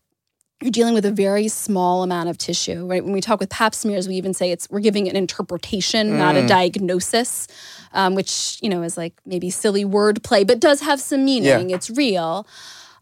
you're 0.61 0.71
dealing 0.71 0.93
with 0.93 1.05
a 1.05 1.11
very 1.11 1.47
small 1.47 2.03
amount 2.03 2.29
of 2.29 2.37
tissue. 2.37 2.85
Right? 2.85 3.03
When 3.03 3.13
we 3.13 3.21
talk 3.21 3.39
with 3.39 3.49
Pap 3.49 3.73
smears, 3.73 4.07
we 4.07 4.15
even 4.15 4.33
say 4.33 4.51
it's 4.51 4.69
we're 4.69 4.79
giving 4.79 5.07
an 5.07 5.15
interpretation, 5.15 6.11
mm. 6.11 6.17
not 6.17 6.35
a 6.35 6.41
mm. 6.41 6.47
diagnosis, 6.47 7.47
um, 7.93 8.15
which 8.15 8.59
you 8.61 8.69
know 8.69 8.81
is 8.83 8.97
like 8.97 9.13
maybe 9.25 9.49
silly 9.49 9.85
wordplay, 9.85 10.45
but 10.45 10.59
does 10.59 10.81
have 10.81 10.99
some 10.99 11.25
meaning. 11.25 11.69
Yeah. 11.69 11.75
It's 11.75 11.89
real. 11.89 12.45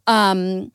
Um, 0.06 0.72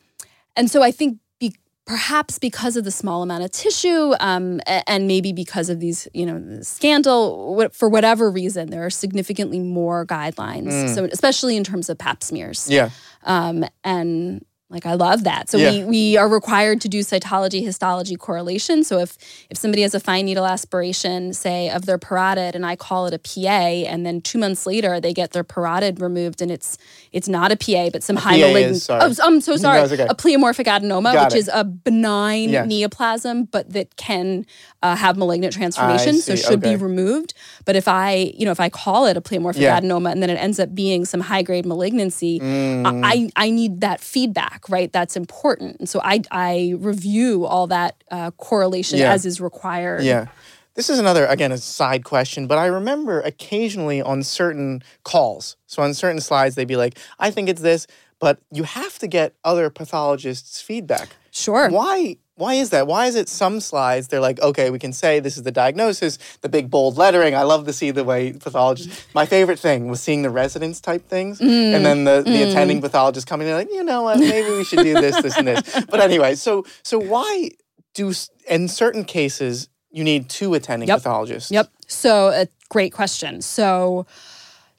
and 0.56 0.70
so 0.70 0.82
I 0.82 0.90
think 0.90 1.18
be, 1.38 1.54
perhaps 1.86 2.38
because 2.38 2.76
of 2.76 2.84
the 2.84 2.90
small 2.90 3.22
amount 3.22 3.44
of 3.44 3.50
tissue 3.50 4.12
um, 4.20 4.60
and 4.66 5.06
maybe 5.06 5.32
because 5.32 5.70
of 5.70 5.80
these, 5.80 6.06
you 6.12 6.26
know, 6.26 6.60
scandal, 6.60 7.68
for 7.72 7.88
whatever 7.88 8.30
reason, 8.30 8.70
there 8.70 8.84
are 8.84 8.90
significantly 8.90 9.58
more 9.58 10.04
guidelines. 10.04 10.72
Mm. 10.72 10.94
So 10.94 11.04
especially 11.04 11.56
in 11.56 11.64
terms 11.64 11.88
of 11.88 11.96
pap 11.96 12.22
smears. 12.22 12.68
Yeah. 12.68 12.90
Um, 13.24 13.64
and 13.84 14.44
like 14.72 14.86
I 14.86 14.94
love 14.94 15.24
that. 15.24 15.50
So 15.50 15.58
yeah. 15.58 15.70
we 15.70 15.84
we 15.84 16.16
are 16.16 16.28
required 16.28 16.80
to 16.80 16.88
do 16.88 17.00
cytology 17.00 17.62
histology 17.62 18.16
correlation. 18.16 18.82
So 18.82 18.98
if 18.98 19.18
if 19.50 19.58
somebody 19.58 19.82
has 19.82 19.94
a 19.94 20.00
fine 20.00 20.24
needle 20.24 20.46
aspiration, 20.46 21.34
say 21.34 21.68
of 21.68 21.84
their 21.84 21.98
parotid, 21.98 22.54
and 22.54 22.64
I 22.64 22.74
call 22.74 23.06
it 23.06 23.12
a 23.12 23.18
PA, 23.18 23.90
and 23.90 24.06
then 24.06 24.22
two 24.22 24.38
months 24.38 24.66
later 24.66 24.98
they 24.98 25.12
get 25.12 25.32
their 25.32 25.44
parotid 25.44 26.00
removed, 26.00 26.40
and 26.40 26.50
it's 26.50 26.78
it's 27.12 27.28
not 27.28 27.52
a 27.52 27.56
PA, 27.56 27.90
but 27.90 28.02
some 28.02 28.16
a 28.16 28.20
high 28.20 28.38
malignant. 28.38 28.86
Oh, 28.88 29.14
I'm 29.22 29.40
so 29.42 29.56
sorry. 29.56 29.86
No, 29.86 29.92
okay. 29.92 30.06
A 30.08 30.14
pleomorphic 30.14 30.64
adenoma, 30.64 31.12
Got 31.12 31.26
which 31.26 31.34
it. 31.34 31.38
is 31.40 31.50
a 31.52 31.64
benign 31.64 32.48
yes. 32.48 32.66
neoplasm, 32.66 33.50
but 33.50 33.72
that 33.74 33.96
can 33.96 34.46
uh, 34.82 34.96
have 34.96 35.18
malignant 35.18 35.52
transformation, 35.52 36.16
so 36.16 36.34
should 36.34 36.64
okay. 36.64 36.74
be 36.74 36.82
removed. 36.82 37.34
But 37.66 37.76
if 37.76 37.88
I 37.88 38.32
you 38.34 38.46
know 38.46 38.52
if 38.52 38.60
I 38.60 38.70
call 38.70 39.06
it 39.06 39.18
a 39.18 39.20
pleomorphic 39.20 39.60
yeah. 39.60 39.78
adenoma, 39.78 40.12
and 40.12 40.22
then 40.22 40.30
it 40.30 40.36
ends 40.36 40.58
up 40.58 40.74
being 40.74 41.04
some 41.04 41.20
high 41.20 41.42
grade 41.42 41.66
malignancy, 41.66 42.40
mm. 42.40 43.02
I 43.04 43.30
I 43.36 43.50
need 43.50 43.82
that 43.82 44.00
feedback 44.00 44.61
feedback, 44.62 44.74
right? 44.74 44.92
That's 44.92 45.16
important. 45.16 45.78
And 45.78 45.88
so 45.88 46.00
I, 46.02 46.22
I 46.30 46.74
review 46.78 47.46
all 47.46 47.66
that 47.68 48.02
uh, 48.10 48.30
correlation 48.32 48.98
yeah. 48.98 49.12
as 49.12 49.26
is 49.26 49.40
required. 49.40 50.02
Yeah. 50.02 50.26
This 50.74 50.88
is 50.88 50.98
another, 50.98 51.26
again, 51.26 51.52
a 51.52 51.58
side 51.58 52.02
question, 52.02 52.46
but 52.46 52.56
I 52.56 52.66
remember 52.66 53.20
occasionally 53.20 54.00
on 54.00 54.22
certain 54.22 54.82
calls, 55.04 55.56
so 55.66 55.82
on 55.82 55.92
certain 55.92 56.20
slides, 56.20 56.54
they'd 56.54 56.66
be 56.66 56.76
like, 56.76 56.98
I 57.18 57.30
think 57.30 57.50
it's 57.50 57.60
this, 57.60 57.86
but 58.22 58.38
you 58.52 58.62
have 58.62 59.00
to 59.00 59.08
get 59.08 59.34
other 59.42 59.68
pathologists' 59.68 60.60
feedback. 60.60 61.08
Sure. 61.32 61.68
Why 61.68 62.18
why 62.36 62.54
is 62.54 62.70
that? 62.70 62.86
Why 62.86 63.06
is 63.06 63.16
it 63.16 63.28
some 63.28 63.60
slides 63.60 64.08
they're 64.08 64.20
like, 64.20 64.40
okay, 64.40 64.70
we 64.70 64.78
can 64.78 64.92
say 64.92 65.18
this 65.18 65.36
is 65.36 65.42
the 65.42 65.50
diagnosis, 65.50 66.18
the 66.40 66.48
big 66.48 66.70
bold 66.70 66.96
lettering. 66.96 67.34
I 67.34 67.42
love 67.42 67.66
to 67.66 67.72
see 67.72 67.90
the 67.90 68.04
way 68.04 68.32
pathologists. 68.32 69.06
My 69.12 69.26
favorite 69.26 69.58
thing 69.58 69.88
was 69.88 70.00
seeing 70.00 70.22
the 70.22 70.30
residents 70.30 70.80
type 70.80 71.08
things, 71.08 71.40
mm. 71.40 71.74
and 71.74 71.84
then 71.84 72.04
the, 72.04 72.22
the 72.22 72.30
mm. 72.30 72.48
attending 72.48 72.80
pathologist 72.80 73.26
coming 73.26 73.48
in 73.48 73.54
like, 73.54 73.72
you 73.72 73.82
know 73.82 74.02
what, 74.02 74.20
maybe 74.20 74.50
we 74.50 74.62
should 74.62 74.84
do 74.84 74.94
this, 74.94 75.20
this, 75.20 75.36
and 75.36 75.48
this. 75.48 75.84
But 75.90 75.98
anyway, 75.98 76.36
so 76.36 76.64
so 76.84 77.00
why 77.00 77.50
do 77.92 78.14
in 78.48 78.68
certain 78.68 79.04
cases 79.04 79.68
you 79.90 80.04
need 80.04 80.30
two 80.30 80.54
attending 80.54 80.88
yep. 80.88 80.98
pathologists? 80.98 81.50
Yep. 81.50 81.70
So 81.88 82.28
a 82.28 82.46
great 82.68 82.92
question. 82.92 83.42
So 83.42 84.06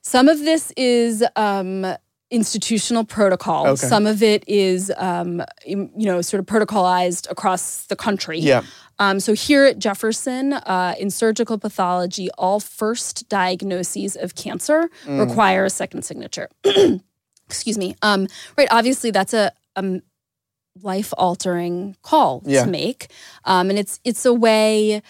some 0.01 0.29
of 0.29 0.39
this 0.39 0.71
is 0.75 1.23
um, 1.35 1.95
institutional 2.33 3.03
protocol. 3.03 3.67
Okay. 3.67 3.87
Some 3.87 4.07
of 4.07 4.23
it 4.23 4.43
is, 4.47 4.91
um, 4.97 5.43
you 5.65 5.89
know, 5.93 6.19
sort 6.21 6.39
of 6.39 6.47
protocolized 6.47 7.29
across 7.29 7.85
the 7.85 7.95
country. 7.95 8.39
Yeah. 8.39 8.63
Um, 8.97 9.19
so 9.19 9.33
here 9.33 9.65
at 9.65 9.77
Jefferson, 9.77 10.53
uh, 10.53 10.95
in 10.99 11.11
surgical 11.11 11.59
pathology, 11.59 12.29
all 12.37 12.59
first 12.59 13.29
diagnoses 13.29 14.15
of 14.15 14.33
cancer 14.33 14.89
mm. 15.05 15.19
require 15.27 15.63
a 15.65 15.69
second 15.69 16.03
signature. 16.03 16.49
Excuse 17.47 17.77
me. 17.77 17.95
Um, 18.01 18.27
right. 18.57 18.67
Obviously, 18.71 19.11
that's 19.11 19.33
a, 19.33 19.51
a 19.75 20.01
life 20.81 21.13
altering 21.17 21.95
call 22.01 22.41
yeah. 22.45 22.65
to 22.65 22.69
make, 22.69 23.11
um, 23.45 23.69
and 23.69 23.77
it's 23.77 23.99
it's 24.03 24.25
a 24.25 24.33
way 24.33 25.03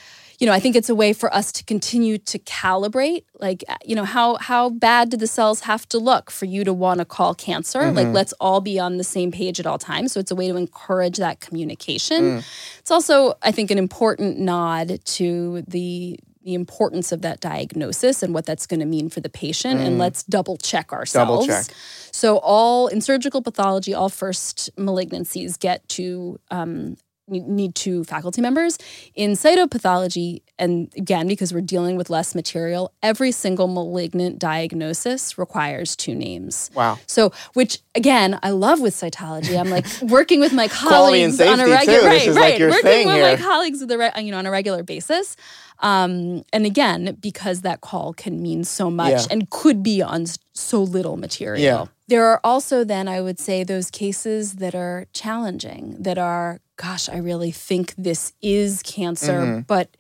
you 0.44 0.48
know, 0.48 0.52
I 0.52 0.60
think 0.60 0.76
it's 0.76 0.90
a 0.90 0.96
way 0.96 1.14
for 1.14 1.34
us 1.34 1.54
to 1.54 1.64
continue 1.64 2.18
to 2.18 2.38
calibrate, 2.38 3.24
like, 3.40 3.64
uh, 3.70 3.78
you 3.86 3.96
know, 3.96 4.04
how 4.04 4.36
how 4.36 4.70
bad 4.72 5.10
do 5.10 5.16
the 5.16 5.26
cells 5.26 5.62
have 5.62 5.88
to 5.88 5.98
look 5.98 6.30
for 6.30 6.44
you 6.44 6.66
to 6.66 6.74
want 6.74 7.00
to 7.00 7.06
call 7.06 7.34
cancer? 7.34 7.80
Mm-hmm. 7.80 7.96
Like, 7.96 8.08
let's 8.08 8.34
all 8.42 8.60
be 8.60 8.78
on 8.78 8.98
the 8.98 9.06
same 9.06 9.32
page 9.32 9.62
at 9.62 9.66
all 9.66 9.78
times. 9.78 10.12
So 10.12 10.20
it's 10.20 10.32
a 10.32 10.36
way 10.36 10.50
to 10.50 10.58
encourage 10.58 11.16
that 11.16 11.40
communication. 11.40 12.24
Mm. 12.24 12.78
It's 12.80 12.92
also, 12.92 13.36
I 13.42 13.54
think, 13.54 13.72
an 13.72 13.78
important 13.78 14.38
nod 14.38 15.00
to 15.06 15.64
the 15.66 16.20
the 16.44 16.56
importance 16.56 17.14
of 17.14 17.22
that 17.22 17.40
diagnosis 17.40 18.22
and 18.22 18.34
what 18.34 18.46
that's 18.46 18.68
going 18.68 18.82
to 18.82 18.86
mean 18.86 19.08
for 19.08 19.22
the 19.22 19.30
patient 19.30 19.80
mm. 19.80 19.86
and 19.86 19.98
let's 19.98 20.24
double 20.24 20.58
check 20.58 20.92
ourselves. 20.92 21.30
Double 21.30 21.48
check. 21.48 21.68
So 22.12 22.40
all 22.40 22.88
in 22.88 23.00
surgical 23.00 23.42
pathology, 23.42 23.94
all 23.94 24.10
first 24.10 24.70
malignancies 24.76 25.58
get 25.58 25.88
to 25.90 26.38
um, 26.52 26.98
need 27.28 27.76
two 27.76 28.04
faculty 28.04 28.42
members. 28.42 28.78
In 29.16 29.32
cytopathology, 29.32 30.42
and 30.60 30.92
again, 30.98 31.28
because 31.28 31.54
we're 31.54 31.62
dealing 31.62 31.96
with 31.96 32.10
less 32.10 32.36
material, 32.36 32.94
every 33.02 33.32
single 33.32 33.68
malignant 33.68 34.40
diagnosis 34.40 35.38
requires 35.38 35.96
two 35.96 36.16
names. 36.16 36.70
Wow. 36.76 37.00
So, 37.08 37.32
which 37.54 37.80
again, 37.96 38.40
I 38.44 38.52
love 38.52 38.82
with 38.82 38.94
cytology. 38.94 39.60
I'm 39.60 39.70
like 39.70 39.86
working 40.02 40.40
with 40.40 40.54
my 40.54 40.68
colleagues 40.68 41.40
on 41.40 41.60
a 41.60 41.68
regular, 41.68 42.08
right, 42.08 42.28
right, 42.28 42.60
like 42.60 42.60
working 42.60 43.08
with 43.08 43.16
here. 43.16 43.36
my 43.36 43.36
colleagues 43.38 43.80
with 43.80 43.90
the, 43.90 44.12
you 44.22 44.32
know, 44.32 44.38
on 44.38 44.46
a 44.46 44.52
regular 44.52 44.84
basis. 44.84 45.36
Um, 45.80 46.44
and 46.54 46.66
again, 46.66 47.18
because 47.20 47.62
that 47.62 47.82
call 47.82 48.14
can 48.14 48.42
mean 48.42 48.64
so 48.64 48.90
much 48.90 49.12
yeah. 49.12 49.28
and 49.32 49.50
could 49.50 49.84
be 49.84 50.02
on 50.02 50.26
so 50.54 50.82
little 50.82 51.18
material. 51.18 51.62
Yeah. 51.62 51.86
There 52.08 52.26
are 52.26 52.40
also 52.44 52.84
then, 52.84 53.08
I 53.08 53.22
would 53.22 53.40
say, 53.40 53.64
those 53.64 53.90
cases 53.90 54.56
that 54.56 54.76
are 54.76 55.08
challenging, 55.14 55.96
that 56.00 56.18
are 56.18 56.60
gosh, 56.78 57.10
I 57.10 57.18
really 57.18 57.52
think 57.52 57.94
this 57.98 58.34
is 58.42 58.82
cancer, 58.84 59.40
mm-hmm. 59.40 59.60
but 59.62 59.96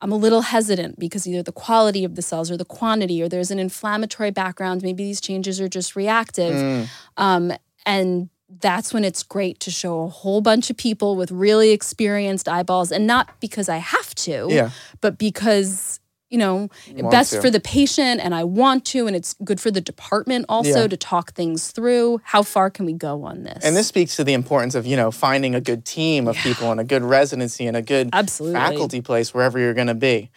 I'm 0.00 0.12
a 0.12 0.16
little 0.16 0.42
hesitant 0.42 0.98
because 0.98 1.26
either 1.26 1.42
the 1.42 1.52
quality 1.52 2.04
of 2.04 2.14
the 2.14 2.22
cells 2.22 2.50
or 2.50 2.56
the 2.56 2.64
quantity, 2.64 3.22
or 3.22 3.28
there's 3.28 3.50
an 3.50 3.58
inflammatory 3.58 4.30
background. 4.30 4.82
Maybe 4.82 5.04
these 5.04 5.20
changes 5.20 5.60
are 5.60 5.68
just 5.68 5.96
reactive. 5.96 6.54
Mm. 6.54 6.88
Um, 7.16 7.52
and 7.84 8.28
that's 8.60 8.94
when 8.94 9.04
it's 9.04 9.22
great 9.22 9.60
to 9.60 9.70
show 9.70 10.02
a 10.02 10.08
whole 10.08 10.40
bunch 10.40 10.70
of 10.70 10.76
people 10.76 11.16
with 11.16 11.30
really 11.30 11.70
experienced 11.70 12.48
eyeballs. 12.48 12.92
And 12.92 13.06
not 13.06 13.40
because 13.40 13.68
I 13.68 13.78
have 13.78 14.14
to, 14.16 14.46
yeah. 14.48 14.70
but 15.00 15.18
because 15.18 16.00
you 16.30 16.38
know, 16.38 16.68
you 16.86 17.08
best 17.08 17.32
to. 17.32 17.40
for 17.40 17.50
the 17.50 17.60
patient 17.60 18.20
and 18.20 18.34
I 18.34 18.44
want 18.44 18.84
to, 18.86 19.06
and 19.06 19.16
it's 19.16 19.34
good 19.44 19.60
for 19.60 19.70
the 19.70 19.80
department 19.80 20.46
also 20.48 20.82
yeah. 20.82 20.86
to 20.88 20.96
talk 20.96 21.32
things 21.32 21.70
through. 21.70 22.20
How 22.24 22.42
far 22.42 22.70
can 22.70 22.84
we 22.84 22.92
go 22.92 23.24
on 23.24 23.44
this? 23.44 23.64
And 23.64 23.74
this 23.74 23.88
speaks 23.88 24.16
to 24.16 24.24
the 24.24 24.34
importance 24.34 24.74
of, 24.74 24.86
you 24.86 24.96
know, 24.96 25.10
finding 25.10 25.54
a 25.54 25.60
good 25.60 25.84
team 25.84 26.28
of 26.28 26.36
yeah. 26.36 26.42
people 26.42 26.70
and 26.70 26.80
a 26.80 26.84
good 26.84 27.02
residency 27.02 27.66
and 27.66 27.76
a 27.76 27.82
good 27.82 28.10
Absolutely. 28.12 28.58
faculty 28.58 29.00
place 29.00 29.32
wherever 29.32 29.58
you're 29.58 29.74
going 29.74 29.86
to 29.86 29.94
be. 29.94 30.30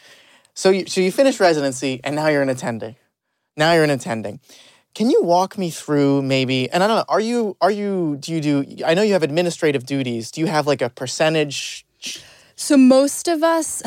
So 0.54 0.70
you, 0.70 0.86
so 0.86 1.02
you 1.02 1.12
finish 1.12 1.40
residency 1.40 2.00
and 2.04 2.16
now 2.16 2.28
you're 2.28 2.42
an 2.42 2.50
attending. 2.50 2.96
Now 3.58 3.74
you're 3.74 3.84
an 3.84 3.90
attending. 3.90 4.40
Can 4.94 5.10
you 5.10 5.24
walk 5.24 5.58
me 5.58 5.70
through 5.70 6.22
maybe, 6.22 6.70
and 6.70 6.84
I 6.84 6.88
don't 6.88 6.98
know, 6.98 7.06
are 7.08 7.20
you, 7.20 7.56
are 7.62 7.72
you, 7.72 8.18
do 8.20 8.34
you 8.34 8.42
do, 8.42 8.66
I 8.86 8.94
know 8.94 9.02
you 9.02 9.14
have 9.14 9.24
administrative 9.24 9.86
duties. 9.86 10.32
Do 10.32 10.42
you 10.42 10.48
have 10.48 10.68
like 10.68 10.82
a 10.82 10.90
percentage? 10.90 11.86
So 12.56 12.76
most 12.76 13.28
of 13.30 13.42
us, 13.42 13.82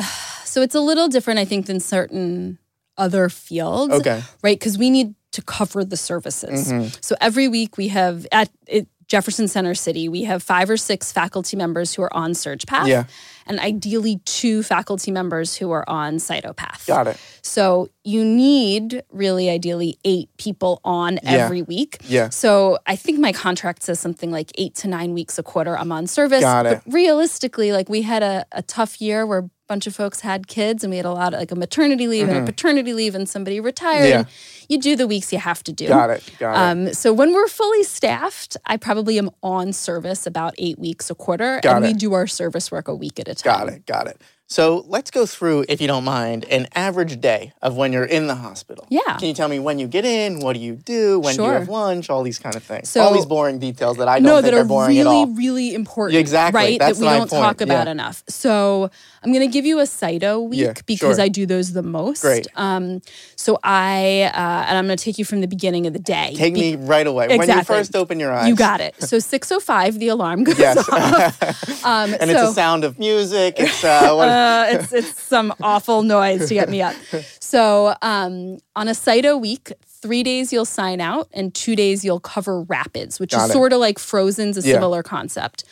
so 0.55 0.61
it's 0.61 0.73
a 0.73 0.79
little 0.79 1.09
different, 1.09 1.37
I 1.37 1.43
think, 1.43 1.65
than 1.65 1.81
certain 1.81 2.59
other 2.97 3.27
fields. 3.27 3.93
Okay. 3.93 4.23
Right? 4.41 4.57
Because 4.57 4.77
we 4.77 4.89
need 4.89 5.13
to 5.33 5.41
cover 5.41 5.83
the 5.83 5.97
services. 5.97 6.71
Mm-hmm. 6.71 6.95
So 7.01 7.17
every 7.19 7.49
week 7.49 7.75
we 7.75 7.89
have 7.89 8.25
at 8.31 8.49
it 8.65 8.87
Jefferson 9.07 9.49
Center 9.49 9.75
City, 9.75 10.07
we 10.07 10.23
have 10.23 10.41
five 10.41 10.69
or 10.69 10.77
six 10.77 11.11
faculty 11.11 11.57
members 11.57 11.93
who 11.93 12.03
are 12.03 12.15
on 12.15 12.31
SurgePath. 12.31 12.87
Yeah. 12.87 13.03
And 13.45 13.59
ideally, 13.59 14.21
two 14.23 14.63
faculty 14.63 15.11
members 15.11 15.57
who 15.57 15.71
are 15.71 15.87
on 15.89 16.15
Cytopath. 16.15 16.87
Got 16.87 17.07
it. 17.07 17.17
So 17.41 17.89
you 18.05 18.23
need 18.23 19.03
really 19.11 19.49
ideally 19.49 19.99
eight 20.05 20.29
people 20.37 20.79
on 20.85 21.19
Yeah. 21.21 21.31
every 21.31 21.63
week. 21.63 21.97
Yeah. 22.07 22.29
So 22.29 22.79
I 22.87 22.95
think 22.95 23.19
my 23.19 23.33
contract 23.33 23.83
says 23.83 23.99
something 23.99 24.31
like 24.31 24.51
eight 24.57 24.73
to 24.75 24.87
nine 24.87 25.13
weeks 25.13 25.37
a 25.37 25.43
quarter 25.43 25.77
I'm 25.77 25.91
on 25.91 26.07
service. 26.07 26.41
Got 26.41 26.65
it. 26.65 26.81
But 26.85 26.93
realistically, 26.93 27.73
like 27.73 27.89
we 27.89 28.03
had 28.03 28.23
a, 28.23 28.45
a 28.53 28.61
tough 28.63 29.01
year 29.01 29.27
where 29.27 29.49
bunch 29.67 29.87
of 29.87 29.95
folks 29.95 30.21
had 30.21 30.47
kids 30.47 30.83
and 30.83 30.91
we 30.91 30.97
had 30.97 31.05
a 31.05 31.11
lot 31.11 31.33
of 31.33 31.39
like 31.39 31.51
a 31.51 31.55
maternity 31.55 32.07
leave 32.07 32.29
and 32.29 32.37
a 32.37 32.45
paternity 32.45 32.93
leave 32.93 33.15
and 33.15 33.27
somebody 33.27 33.59
retired. 33.59 34.03
Mm-hmm. 34.03 34.29
Yeah. 34.29 34.35
You 34.67 34.79
do 34.79 34.95
the 34.95 35.07
weeks 35.07 35.31
you 35.31 35.39
have 35.39 35.63
to 35.63 35.71
do. 35.71 35.87
Got 35.87 36.09
it. 36.09 36.31
Got 36.39 36.53
it. 36.53 36.57
Um, 36.57 36.93
so 36.93 37.13
when 37.13 37.33
we're 37.33 37.47
fully 37.47 37.83
staffed, 37.83 38.57
I 38.65 38.77
probably 38.77 39.17
am 39.17 39.29
on 39.43 39.73
service 39.73 40.25
about 40.25 40.55
eight 40.57 40.79
weeks 40.79 41.09
a 41.09 41.15
quarter, 41.15 41.59
Got 41.61 41.77
and 41.77 41.85
we 41.85 41.93
do 41.93 42.13
our 42.13 42.27
service 42.27 42.71
work 42.71 42.87
a 42.87 42.95
week 42.95 43.19
at 43.19 43.27
a 43.27 43.35
time. 43.35 43.67
Got 43.67 43.73
it. 43.73 43.85
Got 43.85 44.07
it. 44.07 44.21
So 44.47 44.85
let's 44.87 45.09
go 45.09 45.25
through, 45.25 45.65
if 45.67 45.81
you 45.81 45.87
don't 45.87 46.03
mind, 46.03 46.45
an 46.45 46.67
average 46.75 47.19
day 47.19 47.51
of 47.63 47.75
when 47.75 47.91
you're 47.91 48.05
in 48.05 48.27
the 48.27 48.35
hospital. 48.35 48.85
Yeah. 48.89 49.17
Can 49.17 49.27
you 49.27 49.33
tell 49.33 49.47
me 49.49 49.57
when 49.57 49.79
you 49.79 49.87
get 49.87 50.05
in? 50.05 50.39
What 50.39 50.53
do 50.53 50.59
you 50.59 50.75
do? 50.75 51.19
When 51.19 51.35
do 51.35 51.41
you 51.43 51.49
have 51.49 51.67
lunch? 51.67 52.11
All 52.11 52.21
these 52.21 52.37
kind 52.37 52.55
of 52.55 52.61
things. 52.61 52.89
So- 52.89 53.01
all 53.01 53.11
these 53.13 53.25
boring 53.25 53.57
details 53.57 53.97
that 53.97 54.07
I 54.07 54.15
don't 54.19 54.23
no, 54.23 54.35
think 54.41 54.45
that 54.45 54.53
are 54.53 54.63
boring 54.63 54.89
really, 54.89 55.01
at 55.01 55.07
all. 55.07 55.27
really 55.27 55.73
important. 55.73 56.19
Exactly. 56.19 56.57
Right. 56.61 56.79
That's 56.79 56.99
that 56.99 57.03
we 57.05 57.09
don't 57.09 57.29
point. 57.29 57.41
talk 57.41 57.61
about 57.61 57.87
Yeah. 57.87 57.91
enough. 57.91 58.23
So 58.29 58.91
I'm 59.23 59.33
going 59.33 59.47
to 59.47 59.51
give 59.51 59.65
you 59.65 59.79
a 59.79 59.83
Cyto 59.83 60.47
week 60.47 60.59
Yeah, 60.59 60.73
because 60.85 61.15
sure. 61.17 61.23
I 61.23 61.27
do 61.27 61.47
those 61.47 61.73
the 61.73 61.81
most. 61.81 62.21
Great. 62.21 62.45
Um, 62.55 63.01
so 63.35 63.57
I, 63.63 64.29
uh, 64.31 64.65
and 64.67 64.77
I'm 64.77 64.85
going 64.85 64.97
to 64.97 65.03
take 65.03 65.17
you 65.17 65.25
from 65.25 65.41
the 65.41 65.47
beginning 65.47 65.87
of 65.87 65.93
the 65.93 65.99
day. 65.99 66.33
Take 66.35 66.53
Be- 66.53 66.75
me 66.75 66.85
right 66.85 67.07
away. 67.07 67.35
When 67.35 67.49
you 67.49 67.63
first 67.63 67.95
open 67.95 68.19
your 68.19 68.31
eyes. 68.31 68.47
You 68.47 68.55
got 68.55 68.79
it. 68.79 68.93
So 69.01 69.17
6:05, 69.19 69.97
the 69.97 70.09
alarm 70.09 70.43
goes 70.43 70.59
Yes. 70.59 70.77
off. 70.91 71.61
Um, 71.85 72.13
and 72.19 72.31
so, 72.31 72.41
it's 72.41 72.51
a 72.51 72.53
sound 72.53 72.83
of 72.83 72.97
music. 72.97 73.55
It's 73.59 73.83
uh, 73.83 74.15
uh, 74.35 74.65
it's 74.69 74.93
it's 74.93 75.21
some 75.21 75.53
awful 75.61 76.03
noise 76.03 76.47
to 76.47 76.53
get 76.53 76.69
me 76.69 76.81
up. 76.81 76.95
So 77.39 77.95
um, 78.01 78.57
on 78.75 78.87
a 78.87 78.91
Cyto 78.91 79.39
week, 79.39 79.71
three 79.85 80.23
days 80.23 80.51
you'll 80.53 80.65
sign 80.65 81.01
out, 81.01 81.27
and 81.33 81.53
two 81.53 81.75
days 81.75 82.03
you'll 82.05 82.19
cover 82.19 82.61
rapids, 82.61 83.19
which 83.19 83.31
Got 83.31 83.45
is 83.47 83.51
sort 83.51 83.73
of 83.73 83.79
like 83.79 83.97
Frozen's 83.99 84.57
a 84.57 84.61
Yeah. 84.61 84.73
similar 84.73 85.03
concept. 85.03 85.63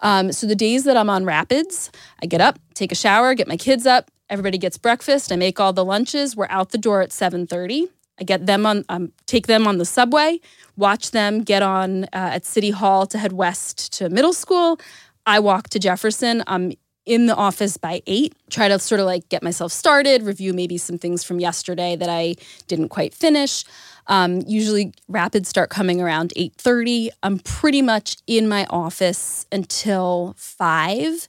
Um, 0.00 0.32
so 0.32 0.46
the 0.46 0.54
days 0.56 0.84
that 0.84 0.96
I'm 0.96 1.10
on 1.10 1.24
rapids, 1.24 1.90
I 2.22 2.26
get 2.26 2.40
up, 2.40 2.58
take 2.74 2.90
a 2.92 2.94
shower, 2.94 3.34
get 3.34 3.46
my 3.48 3.56
kids 3.58 3.84
up, 3.86 4.10
everybody 4.30 4.56
gets 4.58 4.78
breakfast, 4.78 5.30
I 5.32 5.36
make 5.36 5.60
all 5.60 5.72
the 5.72 5.84
lunches. 5.84 6.34
We're 6.36 6.46
out 6.48 6.70
the 6.70 6.78
door 6.78 7.02
at 7.02 7.10
7:30. 7.12 7.88
I 8.18 8.24
get 8.24 8.44
them 8.46 8.66
on, 8.66 8.84
um, 8.90 9.12
take 9.26 9.46
them 9.46 9.66
on 9.66 9.78
the 9.78 9.84
subway, 9.86 10.40
watch 10.76 11.10
them 11.10 11.42
get 11.42 11.62
on 11.62 12.04
uh, 12.04 12.36
at 12.36 12.44
City 12.44 12.70
Hall 12.70 13.06
to 13.06 13.18
head 13.18 13.32
west 13.32 13.92
to 13.94 14.08
middle 14.10 14.32
school. 14.34 14.78
I 15.26 15.38
walk 15.40 15.68
to 15.70 15.78
Jefferson. 15.78 16.42
I'm 16.46 16.72
in 17.10 17.26
the 17.26 17.34
office 17.34 17.76
by 17.76 18.00
eight. 18.06 18.36
Try 18.50 18.68
to 18.68 18.78
sort 18.78 19.00
of 19.00 19.06
like 19.06 19.28
get 19.28 19.42
myself 19.42 19.72
started, 19.72 20.22
review 20.22 20.52
maybe 20.54 20.78
some 20.78 20.96
things 20.96 21.24
from 21.24 21.40
yesterday 21.40 21.96
that 21.96 22.08
I 22.08 22.36
didn't 22.68 22.90
quite 22.90 23.12
finish. 23.14 23.64
Um, 24.06 24.42
usually, 24.46 24.92
rapids 25.08 25.48
start 25.48 25.70
coming 25.70 26.00
around 26.00 26.32
eight 26.36 26.54
thirty. 26.56 27.10
I'm 27.24 27.40
pretty 27.40 27.82
much 27.82 28.16
in 28.28 28.48
my 28.48 28.64
office 28.70 29.44
until 29.50 30.34
five. 30.38 31.26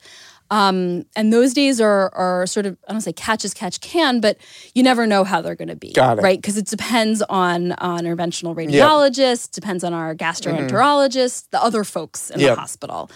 Um, 0.51 1.05
and 1.15 1.31
those 1.31 1.53
days 1.53 1.79
are 1.81 2.13
are 2.13 2.45
sort 2.45 2.65
of 2.65 2.77
I 2.87 2.91
don't 2.91 3.01
say 3.01 3.13
catch 3.13 3.45
as 3.45 3.53
catch 3.53 3.79
can, 3.81 4.19
but 4.19 4.37
you 4.75 4.83
never 4.83 5.07
know 5.07 5.23
how 5.23 5.41
they're 5.41 5.55
going 5.55 5.69
to 5.69 5.75
be, 5.77 5.93
Got 5.93 6.19
it. 6.19 6.21
right? 6.21 6.37
Because 6.39 6.57
it 6.57 6.67
depends 6.67 7.21
on 7.23 7.71
on 7.73 8.01
interventional 8.01 8.53
radiologist, 8.53 9.51
depends 9.51 9.83
on 9.83 9.93
our 9.93 10.13
gastroenterologist, 10.13 11.49
the 11.51 11.63
other 11.63 11.83
folks 11.83 12.29
in 12.29 12.39
Yep. 12.41 12.55
the 12.55 12.59
hospital. 12.61 13.09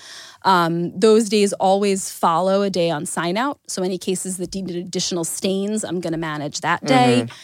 Um, 0.43 0.97
those 0.97 1.27
days 1.27 1.53
always 1.53 2.09
follow 2.11 2.61
a 2.61 2.69
day 2.69 2.89
on 2.89 3.05
sign 3.05 3.35
out. 3.35 3.59
So 3.67 3.83
any 3.83 3.97
cases 3.97 4.37
that 4.37 4.53
need 4.55 4.69
additional 4.75 5.23
stains, 5.23 5.83
I'm 5.83 5.99
going 5.99 6.13
to 6.13 6.19
manage 6.19 6.61
that 6.61 6.85
day. 6.85 7.23
Mm-hmm. 7.25 7.35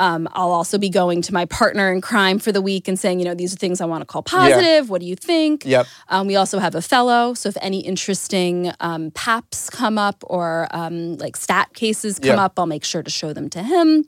Um, 0.00 0.28
I'll 0.32 0.50
also 0.50 0.78
be 0.78 0.88
going 0.88 1.20
to 1.22 1.32
my 1.34 1.44
partner 1.44 1.92
in 1.92 2.00
crime 2.00 2.38
for 2.38 2.50
the 2.52 2.62
week 2.62 2.88
and 2.88 2.98
saying, 2.98 3.18
you 3.20 3.24
know, 3.26 3.34
these 3.34 3.52
are 3.52 3.56
things 3.56 3.80
I 3.80 3.84
want 3.84 4.00
to 4.00 4.06
call 4.06 4.22
positive. 4.22 4.88
What 4.90 5.00
do 5.02 5.06
you 5.06 5.14
think? 5.14 5.64
Yep. 5.66 5.86
Um, 6.08 6.26
we 6.26 6.36
also 6.36 6.58
have 6.58 6.74
a 6.74 6.82
fellow. 6.82 7.34
So 7.34 7.48
if 7.50 7.56
any 7.60 7.80
interesting 7.80 8.72
um, 8.80 9.10
PAPs 9.12 9.70
come 9.70 9.98
up 9.98 10.24
or 10.26 10.66
um, 10.72 11.16
like 11.18 11.36
stat 11.36 11.74
cases 11.74 12.18
come 12.18 12.36
Yeah. 12.38 12.44
up, 12.44 12.58
I'll 12.58 12.66
make 12.66 12.82
sure 12.84 13.02
to 13.02 13.10
show 13.10 13.32
them 13.32 13.48
to 13.50 13.62
him. 13.62 14.06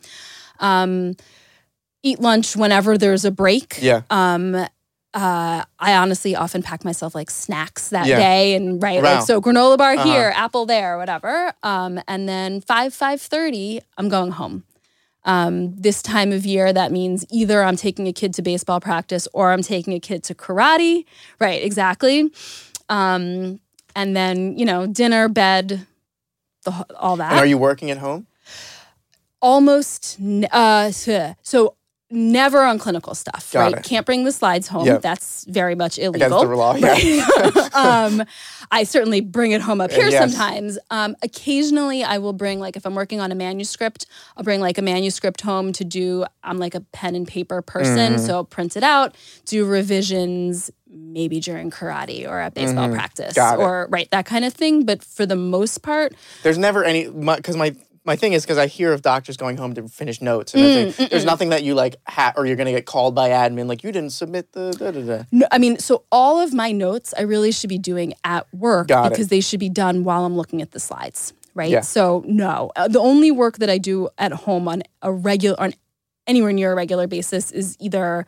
Um, 0.60 1.14
eat 2.02 2.18
lunch 2.20 2.56
whenever 2.56 2.98
there's 2.98 3.24
a 3.24 3.30
break. 3.30 3.78
Yeah. 3.80 4.02
Um, 4.10 4.54
uh, 5.14 5.62
I 5.78 5.94
honestly 5.96 6.34
often 6.34 6.62
pack 6.62 6.84
myself 6.86 7.14
like 7.14 7.30
snacks 7.30 7.90
that 7.90 8.06
Yeah. 8.06 8.16
day 8.16 8.54
and 8.54 8.82
right 8.82 9.02
Wow. 9.02 9.16
like 9.16 9.26
so 9.26 9.40
granola 9.42 9.76
bar 9.76 9.92
Uh-huh. 9.92 10.04
here, 10.10 10.32
apple 10.34 10.64
there, 10.64 10.96
whatever. 10.96 11.52
Um, 11.62 12.00
and 12.08 12.26
then 12.28 12.60
five 12.62 12.94
five 12.94 13.20
thirty, 13.20 13.82
I'm 13.98 14.08
going 14.08 14.32
home. 14.32 14.64
Um, 15.24 15.76
this 15.80 16.02
time 16.02 16.32
of 16.32 16.44
year, 16.44 16.72
that 16.72 16.90
means 16.90 17.24
either 17.30 17.62
I'm 17.62 17.76
taking 17.76 18.08
a 18.08 18.12
kid 18.12 18.34
to 18.34 18.42
baseball 18.42 18.80
practice 18.80 19.28
or 19.32 19.52
I'm 19.52 19.62
taking 19.62 19.92
a 19.92 20.00
kid 20.00 20.24
to 20.24 20.34
karate. 20.34 21.04
Right, 21.38 21.62
exactly. 21.62 22.30
Um, 22.88 23.60
and 23.94 24.16
then 24.16 24.58
you 24.58 24.64
know, 24.64 24.86
dinner, 24.86 25.28
bed, 25.28 25.86
the, 26.64 26.86
all 26.96 27.16
that 27.16 27.30
and 27.32 27.40
are 27.40 27.46
you 27.46 27.58
working 27.58 27.90
at 27.90 27.98
home? 27.98 28.26
almost 29.40 30.18
uh 30.52 30.90
so- 30.92 31.34
so 31.42 31.74
never 32.12 32.62
on 32.62 32.78
clinical 32.78 33.14
stuff 33.14 33.50
Got 33.52 33.60
right 33.60 33.74
it. 33.78 33.84
can't 33.84 34.04
bring 34.06 34.24
the 34.24 34.32
slides 34.32 34.68
home 34.68 34.86
Yep. 34.86 35.02
that's 35.02 35.44
very 35.46 35.74
much 35.74 35.98
Against 35.98 36.16
illegal 36.20 36.40
the 36.46 36.54
law. 36.56 36.74
Yeah. 36.74 37.68
um, 37.74 38.22
I 38.70 38.84
certainly 38.84 39.20
bring 39.20 39.52
it 39.52 39.60
home 39.62 39.80
up 39.80 39.90
here 39.90 40.08
Yes. 40.08 40.32
sometimes. 40.32 40.78
Um, 40.90 41.16
occasionally, 41.22 42.04
I 42.04 42.18
will 42.18 42.32
bring 42.34 42.60
like 42.60 42.76
if 42.76 42.84
I'm 42.86 42.94
working 42.94 43.20
on 43.20 43.32
a 43.32 43.34
manuscript, 43.34 44.06
I'll 44.36 44.44
bring 44.44 44.60
like 44.60 44.78
a 44.78 44.82
manuscript 44.82 45.40
home 45.40 45.72
to 45.72 45.84
do. 45.84 46.24
I'm 46.44 46.58
like 46.58 46.74
a 46.74 46.80
pen 46.80 47.14
and 47.16 47.26
paper 47.26 47.62
person, 47.62 48.14
Mm-hmm. 48.14 48.26
so 48.26 48.34
I'll 48.34 48.44
print 48.44 48.76
it 48.76 48.82
out, 48.82 49.14
do 49.46 49.64
revisions, 49.66 50.70
maybe 50.90 51.40
during 51.40 51.70
karate 51.70 52.28
or 52.28 52.38
at 52.40 52.54
baseball 52.54 52.90
practice, 52.90 53.34
Mm-hmm. 53.34 53.60
It. 53.60 53.64
or 53.64 53.86
right 53.90 54.08
that 54.10 54.26
kind 54.26 54.44
of 54.44 54.52
thing. 54.52 54.84
But 54.84 55.02
for 55.02 55.24
the 55.26 55.36
most 55.36 55.82
part, 55.82 56.14
There's 56.42 56.58
never 56.58 56.84
any 56.84 57.08
because 57.08 57.56
my, 57.56 57.70
my 57.70 57.76
thing 58.16 58.32
is 58.32 58.42
because 58.42 58.58
I 58.58 58.66
hear 58.66 58.92
of 58.92 59.02
doctors 59.02 59.36
going 59.36 59.56
home 59.56 59.74
to 59.74 59.88
finish 59.88 60.20
notes 60.20 60.54
and 60.54 60.62
Mm, 60.62 60.76
everything. 60.76 61.08
There's 61.08 61.24
nothing 61.24 61.50
that 61.50 61.62
you 61.62 61.74
like 61.74 61.96
ha- 62.06 62.32
or 62.36 62.46
you're 62.46 62.56
gonna 62.56 62.72
get 62.72 62.86
called 62.86 63.14
by 63.14 63.30
admin 63.30 63.66
like 63.68 63.82
you 63.84 63.92
didn't 63.92 64.10
submit 64.12 64.52
the 64.52 64.72
da 64.72 64.90
da 64.90 65.00
da. 65.02 65.24
No, 65.30 65.46
I 65.50 65.58
mean, 65.58 65.78
so 65.78 66.04
all 66.10 66.40
of 66.40 66.52
my 66.52 66.72
notes 66.72 67.14
I 67.16 67.22
really 67.22 67.52
should 67.52 67.70
be 67.70 67.78
doing 67.78 68.14
at 68.24 68.52
work 68.52 68.88
Got 68.88 69.06
it. 69.06 69.10
because 69.10 69.28
they 69.28 69.40
should 69.40 69.60
be 69.60 69.68
done 69.68 70.04
while 70.04 70.24
I'm 70.24 70.36
looking 70.36 70.60
at 70.62 70.72
the 70.72 70.80
slides, 70.80 71.32
right? 71.54 71.70
Yeah. 71.70 71.82
So 71.82 72.24
no, 72.26 72.72
Uh, 72.76 72.88
the 72.88 72.98
only 73.00 73.30
work 73.30 73.58
that 73.58 73.70
I 73.70 73.78
do 73.78 74.08
at 74.18 74.32
home 74.32 74.66
on 74.68 74.82
a 75.02 75.12
regular 75.12 75.58
on 75.60 75.72
anywhere 76.26 76.52
near 76.52 76.72
a 76.72 76.74
regular 76.74 77.06
basis 77.06 77.50
is 77.52 77.76
either 77.80 78.26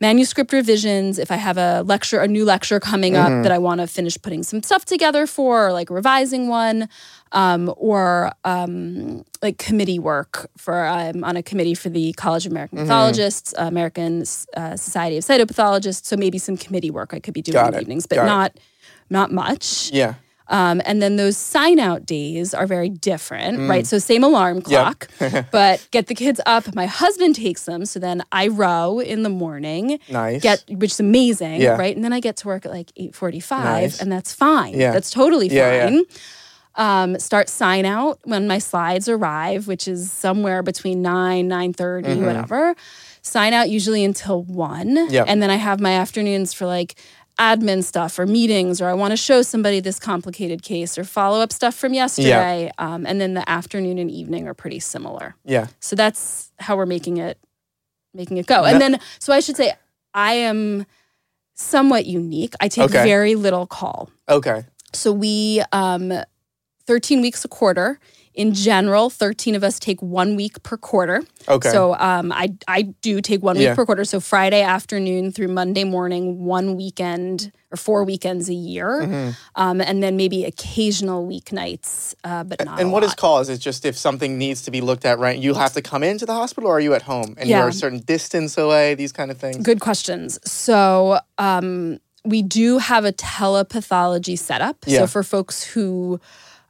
manuscript 0.00 0.52
revisions 0.52 1.18
if 1.18 1.30
I 1.30 1.36
have 1.36 1.58
a 1.58 1.82
lecture, 1.82 2.20
a 2.20 2.28
new 2.28 2.44
lecture 2.44 2.78
coming 2.80 3.14
Mm-hmm. 3.14 3.36
up 3.38 3.42
that 3.42 3.52
I 3.52 3.58
want 3.58 3.80
to 3.80 3.86
finish 3.86 4.16
putting 4.20 4.42
some 4.42 4.62
stuff 4.62 4.84
together 4.84 5.26
for, 5.26 5.68
or 5.68 5.72
like 5.72 5.90
revising 5.90 6.48
one, 6.48 6.88
um, 7.32 7.72
or 7.76 8.32
um, 8.44 9.24
like 9.42 9.58
committee 9.58 9.98
work 9.98 10.50
for 10.56 10.84
I'm 10.86 11.24
on 11.24 11.36
a 11.36 11.42
committee 11.42 11.74
for 11.74 11.88
the 11.88 12.12
College 12.14 12.46
of 12.46 12.52
American 12.52 12.78
Mm-hmm. 12.78 12.88
Pathologists, 12.88 13.54
American 13.58 14.22
uh, 14.56 14.76
Society 14.76 15.16
of 15.16 15.24
Cytopathologists. 15.24 16.04
So 16.04 16.16
maybe 16.16 16.38
some 16.38 16.56
committee 16.56 16.90
work 16.90 17.12
I 17.14 17.20
could 17.20 17.34
be 17.34 17.42
doing 17.42 17.54
Got 17.54 17.66
in 17.68 17.72
the 17.72 17.78
it. 17.78 17.82
evenings, 17.82 18.06
but 18.06 18.16
Got 18.16 18.24
it. 18.24 18.28
not 18.28 18.58
not 19.10 19.32
much. 19.32 19.90
Yeah. 19.92 20.14
Um, 20.50 20.80
and 20.86 21.02
then 21.02 21.16
those 21.16 21.36
sign 21.36 21.78
out 21.78 22.06
days 22.06 22.54
are 22.54 22.66
very 22.66 22.88
different, 22.88 23.58
Mm. 23.58 23.68
right? 23.68 23.86
So 23.86 23.98
same 23.98 24.24
alarm 24.24 24.62
clock, 24.62 25.08
but 25.52 25.86
get 25.90 26.06
the 26.06 26.14
kids 26.14 26.40
up. 26.46 26.74
My 26.74 26.86
husband 26.86 27.34
takes 27.36 27.64
them, 27.64 27.84
so 27.84 27.98
then 28.00 28.22
I 28.32 28.48
row 28.48 28.98
in 28.98 29.22
the 29.24 29.28
morning. 29.28 29.98
Nice. 30.08 30.40
Get 30.42 30.64
which 30.70 30.92
is 30.92 31.00
amazing, 31.00 31.60
Yeah. 31.60 31.76
right? 31.76 31.94
And 31.94 32.02
then 32.04 32.12
I 32.14 32.20
get 32.20 32.36
to 32.38 32.46
work 32.46 32.64
at 32.64 32.72
like 32.72 32.90
eight 32.96 33.14
forty 33.14 33.40
five, 33.40 33.64
Nice. 33.92 34.00
and 34.00 34.10
that's 34.10 34.32
fine. 34.32 34.78
Yeah. 34.78 34.92
That's 34.92 35.10
totally 35.10 35.48
Yeah, 35.48 35.72
yeah. 35.72 35.84
fine. 35.86 36.04
Um, 36.76 37.18
start 37.18 37.48
sign 37.48 37.84
out 37.84 38.20
when 38.24 38.46
my 38.46 38.58
slides 38.58 39.08
arrive, 39.08 39.66
which 39.66 39.88
is 39.88 40.12
somewhere 40.12 40.62
between 40.62 41.02
nine 41.02 41.48
nine 41.48 41.74
whatever. 41.76 42.74
Sign 43.20 43.52
out 43.52 43.68
usually 43.68 44.04
until 44.04 44.44
one, 44.44 44.94
Mm-hmm. 44.96 45.28
And 45.28 45.42
then 45.42 45.50
I 45.50 45.56
have 45.56 45.80
my 45.80 45.92
afternoons 45.92 46.54
for 46.54 46.66
like 46.66 46.94
admin 47.38 47.84
stuff 47.84 48.18
or 48.18 48.26
meetings, 48.26 48.80
or 48.80 48.86
I 48.88 48.94
want 48.94 49.12
to 49.12 49.16
show 49.16 49.42
somebody 49.42 49.80
this 49.80 49.98
complicated 49.98 50.62
case 50.62 50.98
or 50.98 51.04
follow 51.04 51.40
up 51.40 51.52
stuff 51.52 51.74
from 51.74 51.94
yesterday. 51.94 52.70
Um, 52.78 53.06
and 53.06 53.20
then 53.20 53.34
the 53.34 53.48
afternoon 53.48 53.98
and 53.98 54.10
evening 54.10 54.48
are 54.48 54.54
pretty 54.54 54.80
similar. 54.80 55.36
Yeah. 55.44 55.68
So 55.80 55.94
that's 55.96 56.50
how 56.58 56.76
we're 56.76 56.86
making 56.86 57.18
it 57.18 57.38
making 58.14 58.38
it 58.38 58.46
go. 58.46 58.64
And 58.64 58.80
then 58.80 58.98
so 59.20 59.32
I 59.32 59.40
should 59.40 59.56
say 59.56 59.72
I 60.14 60.32
am 60.34 60.84
somewhat 61.54 62.06
unique. 62.06 62.54
I 62.60 62.68
take 62.68 62.86
Okay. 62.86 63.04
very 63.04 63.34
little 63.34 63.66
call. 63.66 64.10
Okay. 64.28 64.64
So 64.92 65.12
we 65.12 65.62
um 65.72 66.12
13 66.86 67.20
weeks 67.20 67.44
a 67.44 67.48
quarter 67.48 68.00
in 68.38 68.54
general, 68.54 69.10
13 69.10 69.56
of 69.56 69.64
us 69.64 69.80
take 69.80 70.00
one 70.00 70.36
week 70.36 70.62
per 70.62 70.76
quarter. 70.76 71.24
Okay. 71.48 71.70
So 71.70 71.96
um, 71.98 72.30
I, 72.30 72.54
I 72.68 72.82
do 73.02 73.20
take 73.20 73.42
one 73.42 73.56
week 73.56 73.64
Yeah. 73.64 73.74
per 73.74 73.84
quarter. 73.84 74.04
So 74.04 74.20
Friday 74.20 74.62
afternoon 74.62 75.32
through 75.32 75.48
Monday 75.48 75.82
morning, 75.82 76.44
one 76.44 76.76
weekend 76.76 77.50
or 77.72 77.76
four 77.76 78.04
weekends 78.04 78.48
a 78.48 78.54
year. 78.54 79.00
Mm-hmm. 79.02 79.30
Um, 79.56 79.80
and 79.80 80.04
then 80.04 80.16
maybe 80.16 80.44
occasional 80.44 81.26
weeknights, 81.26 82.14
uh, 82.22 82.44
but 82.44 82.64
not 82.64 82.78
And 82.80 82.92
what 82.92 83.02
is 83.02 83.10
lot. 83.10 83.16
cause? 83.16 83.48
Is 83.48 83.58
just 83.58 83.84
if 83.84 83.98
something 83.98 84.38
needs 84.38 84.62
to 84.62 84.70
be 84.70 84.80
looked 84.82 85.04
at, 85.04 85.18
right? 85.18 85.36
You 85.36 85.54
have 85.54 85.72
to 85.72 85.82
come 85.82 86.04
into 86.04 86.24
the 86.24 86.32
hospital, 86.34 86.70
or 86.70 86.76
are 86.76 86.80
you 86.80 86.94
at 86.94 87.02
home 87.02 87.34
and 87.38 87.48
Yeah. 87.48 87.58
you're 87.58 87.68
a 87.70 87.72
certain 87.72 87.98
distance 87.98 88.56
away? 88.56 88.94
These 88.94 89.10
kind 89.12 89.32
of 89.32 89.36
things. 89.38 89.56
Good 89.64 89.80
questions. 89.80 90.38
So 90.48 91.18
um, 91.38 91.98
we 92.24 92.42
do 92.42 92.78
have 92.78 93.04
a 93.04 93.10
telepathology 93.10 94.36
setup. 94.36 94.76
Yeah. 94.86 95.00
So 95.00 95.06
for 95.08 95.24
folks 95.24 95.64
who 95.64 96.20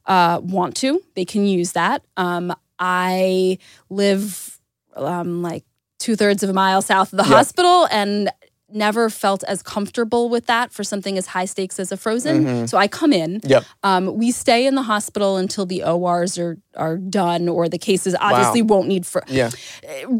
uh, 0.09 0.41
want 0.43 0.75
to, 0.77 1.01
they 1.15 1.23
can 1.23 1.45
use 1.45 1.71
that. 1.73 2.03
Um, 2.17 2.53
I 2.79 3.57
live 3.89 4.59
um, 4.95 5.41
like 5.41 5.63
two 5.99 6.15
thirds 6.17 6.43
of 6.43 6.49
a 6.49 6.53
mile 6.53 6.81
south 6.81 7.13
of 7.13 7.17
the 7.17 7.23
Yeah. 7.29 7.35
hospital 7.37 7.87
and 7.91 8.29
never 8.73 9.09
felt 9.09 9.43
as 9.45 9.61
comfortable 9.63 10.29
with 10.29 10.45
that 10.47 10.71
for 10.71 10.83
something 10.83 11.17
as 11.17 11.27
high 11.27 11.45
stakes 11.45 11.79
as 11.79 11.91
a 11.91 11.97
frozen. 11.97 12.67
So 12.67 12.77
I 12.77 12.87
come 12.87 13.11
in. 13.13 13.41
Yep. 13.43 13.63
Um, 13.83 14.15
we 14.17 14.31
stay 14.31 14.65
in 14.65 14.75
the 14.75 14.83
hospital 14.83 15.37
until 15.37 15.65
the 15.65 15.83
ORs 15.83 16.37
are 16.37 16.57
are 16.75 16.97
done 16.97 17.49
or 17.49 17.67
the 17.67 17.77
cases 17.77 18.15
obviously 18.21 18.61
won't 18.61 18.87
need 18.87 19.05
for 19.05 19.21
Yeah. 19.27 19.49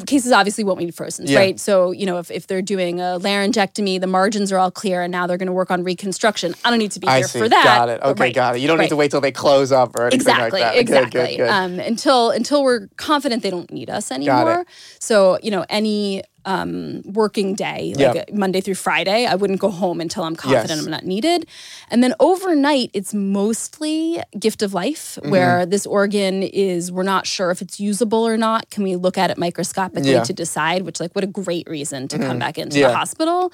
cases 0.06 0.32
obviously 0.34 0.64
won't 0.66 0.80
need 0.80 0.93
frozen, 0.93 1.26
Yeah. 1.28 1.38
right? 1.39 1.60
So, 1.60 1.91
you 1.91 2.06
know, 2.06 2.18
if, 2.18 2.30
if 2.32 2.47
they're 2.47 2.62
doing 2.62 3.00
a 3.00 3.18
laryngectomy, 3.20 4.02
the 4.02 4.08
margins 4.08 4.52
are 4.52 4.58
all 4.58 4.72
clear 4.72 5.02
and 5.02 5.10
now 5.12 5.26
they're 5.26 5.38
going 5.38 5.47
to 5.47 5.54
work 5.54 5.72
on 5.72 5.84
reconstruction. 5.84 6.54
I 6.66 6.70
don't 6.70 6.80
need 6.80 6.91
to 6.91 7.00
be 7.00 7.08
I 7.08 7.18
here 7.20 7.28
see. 7.28 7.39
for 7.39 7.47
that. 7.47 7.64
Got 7.64 7.89
it. 7.89 8.02
Okay, 8.02 8.24
Right. 8.26 8.34
got 8.36 8.56
it. 8.56 8.60
You 8.60 8.68
don't 8.68 8.80
need 8.80 8.89
to 8.89 8.95
wait 8.97 9.12
till 9.12 9.22
they 9.22 9.32
close 9.32 9.72
up 9.72 9.95
or 9.95 10.02
anything 10.08 10.20
Exactly, 10.20 10.60
like 10.62 10.74
that. 10.74 10.80
exactly. 10.80 11.22
Good, 11.22 11.28
good, 11.30 11.38
good. 11.38 11.50
Um, 11.50 11.80
until 11.80 12.32
until 12.32 12.64
we're 12.64 12.88
confident 12.97 13.41
they 13.43 13.52
don't 13.52 13.72
need 13.72 13.89
us 13.89 14.12
anymore. 14.12 14.66
So, 15.00 15.39
you 15.41 15.52
know, 15.52 15.66
any 15.70 16.24
um, 16.54 17.02
working 17.06 17.54
day, 17.54 17.93
like 17.95 18.16
Yeah. 18.16 18.22
uh, 18.22 18.36
Monday 18.43 18.60
through 18.62 18.80
Friday, 18.88 19.26
I 19.28 19.36
wouldn't 19.36 19.60
go 19.60 19.70
home 19.70 20.02
until 20.02 20.24
I'm 20.24 20.36
confident 20.36 20.80
Yes. 20.80 20.86
I'm 20.86 20.89
not 20.97 21.06
needed. 21.06 21.45
And 21.91 22.02
then 22.04 22.14
overnight, 22.20 22.89
it's 22.93 23.14
mostly 23.14 24.22
gift 24.45 24.62
of 24.64 24.74
life, 24.74 25.18
Mm-hmm. 25.22 25.30
where 25.34 25.66
this 25.74 25.86
organ 25.86 26.41
is 26.43 26.91
we're 26.91 27.04
not 27.16 27.28
sure 27.28 27.52
if 27.52 27.62
it's 27.62 27.80
usable 27.80 28.24
or 28.28 28.38
not. 28.38 28.70
Can 28.72 28.84
we 28.84 28.95
look 28.95 29.18
at 29.18 29.30
it 29.30 29.38
microscopically 29.38 30.12
Yeah. 30.12 30.24
to 30.24 30.34
decide? 30.34 30.82
Which, 30.84 31.00
like, 31.00 31.14
what 31.16 31.24
a 31.24 31.28
great 31.28 31.68
reason 31.70 32.08
to 32.08 32.18
come 32.18 32.39
back 32.39 32.58
into 32.58 32.80
Yeah. 32.80 32.88
the 32.89 32.95
hospital. 32.97 33.52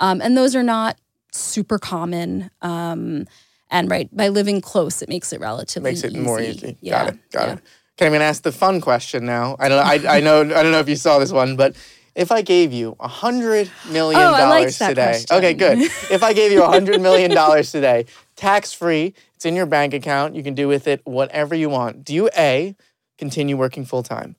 Um, 0.00 0.20
and 0.22 0.36
those 0.36 0.56
are 0.56 0.62
not 0.62 0.96
super 1.32 1.78
common. 1.78 2.50
Um, 2.62 3.26
and 3.70 3.90
right 3.90 4.08
by 4.16 4.28
living 4.28 4.60
close, 4.62 5.02
it 5.02 5.08
makes 5.10 5.32
it 5.34 5.40
relatively 5.40 5.90
Makes 5.90 6.04
it 6.04 6.14
more 6.16 6.40
easy. 6.40 6.78
Yeah, 6.80 7.04
got 7.04 7.08
it. 7.12 7.18
Got 7.30 7.48
it. 7.48 7.58
Okay, 7.98 8.06
I'm 8.06 8.12
gonna 8.12 8.24
ask 8.24 8.42
the 8.42 8.52
fun 8.52 8.80
question 8.80 9.26
now. 9.26 9.56
I 9.58 9.68
don't. 9.68 9.84
I, 9.84 10.16
I 10.16 10.20
know. 10.20 10.40
I 10.40 10.62
don't 10.62 10.70
know 10.72 10.78
if 10.78 10.88
you 10.88 10.96
saw 10.96 11.18
this 11.18 11.32
one, 11.32 11.56
but 11.56 11.74
if 12.18 12.32
I 12.32 12.42
gave 12.42 12.72
you 12.72 12.96
a 12.98 13.06
hundred 13.06 13.70
million 13.88 14.20
Oh, 14.20 14.36
dollars 14.36 14.76
that 14.78 14.88
today, 14.88 15.04
question. 15.24 15.36
okay, 15.36 15.54
good. 15.54 15.78
if 16.10 16.22
I 16.24 16.32
gave 16.32 16.50
you 16.50 16.64
a 16.64 16.66
hundred 16.66 17.00
million 17.00 17.30
dollars 17.30 17.70
today, 17.70 18.06
tax 18.34 18.72
free, 18.72 19.14
it's 19.36 19.46
in 19.46 19.54
your 19.54 19.66
bank 19.66 19.94
account. 19.94 20.34
You 20.34 20.42
can 20.42 20.54
do 20.54 20.66
with 20.66 20.88
it 20.88 21.00
whatever 21.04 21.54
you 21.54 21.68
want. 21.68 22.04
Do 22.04 22.12
you 22.12 22.28
a 22.36 22.74
continue 23.18 23.56
working 23.56 23.84
full 23.84 24.02
time? 24.02 24.34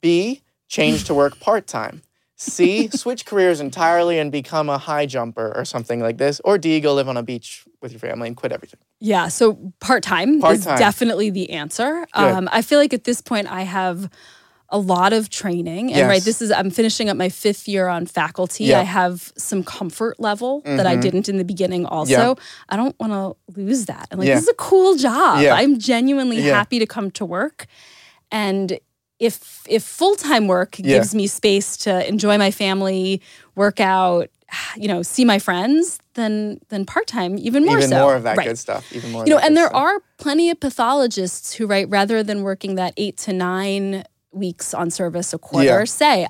B 0.00 0.42
change 0.68 1.04
to 1.04 1.14
work 1.14 1.40
part 1.40 1.66
time? 1.66 2.02
C 2.36 2.88
switch 2.88 3.26
careers 3.26 3.60
entirely 3.60 4.18
and 4.18 4.30
become 4.30 4.68
a 4.68 4.78
high 4.78 5.06
jumper 5.06 5.52
or 5.56 5.64
something 5.64 6.00
like 6.00 6.18
this? 6.18 6.40
Or 6.44 6.56
D 6.56 6.78
go 6.80 6.94
live 6.94 7.08
on 7.08 7.16
a 7.16 7.22
beach 7.22 7.64
with 7.82 7.90
your 7.90 7.98
family 8.00 8.28
and 8.28 8.36
quit 8.36 8.52
everything? 8.52 8.80
Yeah, 9.00 9.26
so 9.28 9.72
part 9.80 10.04
time 10.04 10.42
is 10.44 10.64
definitely 10.64 11.30
the 11.30 11.50
answer. 11.50 12.06
Um, 12.12 12.48
I 12.52 12.62
feel 12.62 12.78
like 12.78 12.94
at 12.94 13.04
this 13.04 13.20
point 13.20 13.50
I 13.50 13.62
have 13.62 14.08
a 14.70 14.78
lot 14.78 15.12
of 15.12 15.28
training, 15.30 15.92
and 15.92 16.08
right, 16.08 16.22
this 16.22 16.40
is 16.42 16.50
I'm 16.50 16.70
finishing 16.70 17.08
up 17.08 17.16
my 17.16 17.28
fifth 17.28 17.68
year 17.68 17.86
on 17.88 18.06
faculty. 18.06 18.64
Yeah. 18.64 18.80
I 18.80 18.82
have 18.82 19.32
some 19.36 19.62
comfort 19.62 20.18
level 20.18 20.62
that 20.64 20.86
I 20.86 20.96
Mhm. 20.96 21.00
didn't 21.02 21.28
in 21.28 21.36
the 21.38 21.44
beginning. 21.44 21.86
Also, 21.86 22.10
Yeah. 22.12 22.34
I 22.70 22.76
don't 22.76 22.98
want 22.98 23.12
to 23.12 23.36
lose 23.60 23.84
that. 23.86 24.08
I'm 24.10 24.18
like, 24.18 24.26
Yeah. 24.28 24.34
this 24.34 24.44
is 24.44 24.48
a 24.48 24.54
cool 24.54 24.96
job. 24.96 25.42
Yeah. 25.42 25.54
I'm 25.54 25.78
genuinely 25.78 26.40
Yeah. 26.40 26.54
happy 26.56 26.78
to 26.78 26.86
come 26.86 27.10
to 27.12 27.24
work, 27.24 27.66
and 28.32 28.78
if 29.20 29.62
if 29.68 29.82
full 29.84 30.16
time 30.16 30.48
work 30.48 30.72
gives 30.72 31.14
me 31.14 31.26
space 31.26 31.76
to 31.78 32.06
enjoy 32.08 32.36
my 32.36 32.50
family, 32.50 33.20
work 33.54 33.80
out, 33.80 34.28
you 34.76 34.88
know, 34.88 35.02
see 35.02 35.24
my 35.24 35.38
friends, 35.38 35.98
then 36.14 36.58
then 36.68 36.84
part 36.84 37.06
time 37.06 37.38
even 37.38 37.64
more 37.64 37.78
even 37.78 37.90
so. 37.90 38.00
more 38.00 38.16
of 38.16 38.24
that 38.24 38.36
Right 38.36 38.48
good 38.48 38.58
stuff. 38.58 38.84
Even 38.92 39.12
more. 39.12 39.24
you 39.24 39.30
know, 39.30 39.38
and 39.38 39.56
there 39.56 39.66
stuff. 39.68 39.76
are 39.82 40.00
plenty 40.18 40.50
of 40.50 40.58
pathologists 40.58 41.54
who, 41.54 41.66
right, 41.66 41.88
rather 41.88 42.22
than 42.24 42.42
working 42.42 42.74
that 42.74 42.92
eight 42.96 43.16
to 43.18 43.32
nine 43.32 44.04
weeks 44.34 44.74
on 44.74 44.90
service 44.90 45.32
a 45.32 45.38
quarter, 45.38 45.64
Yeah. 45.66 45.84
say, 45.84 46.26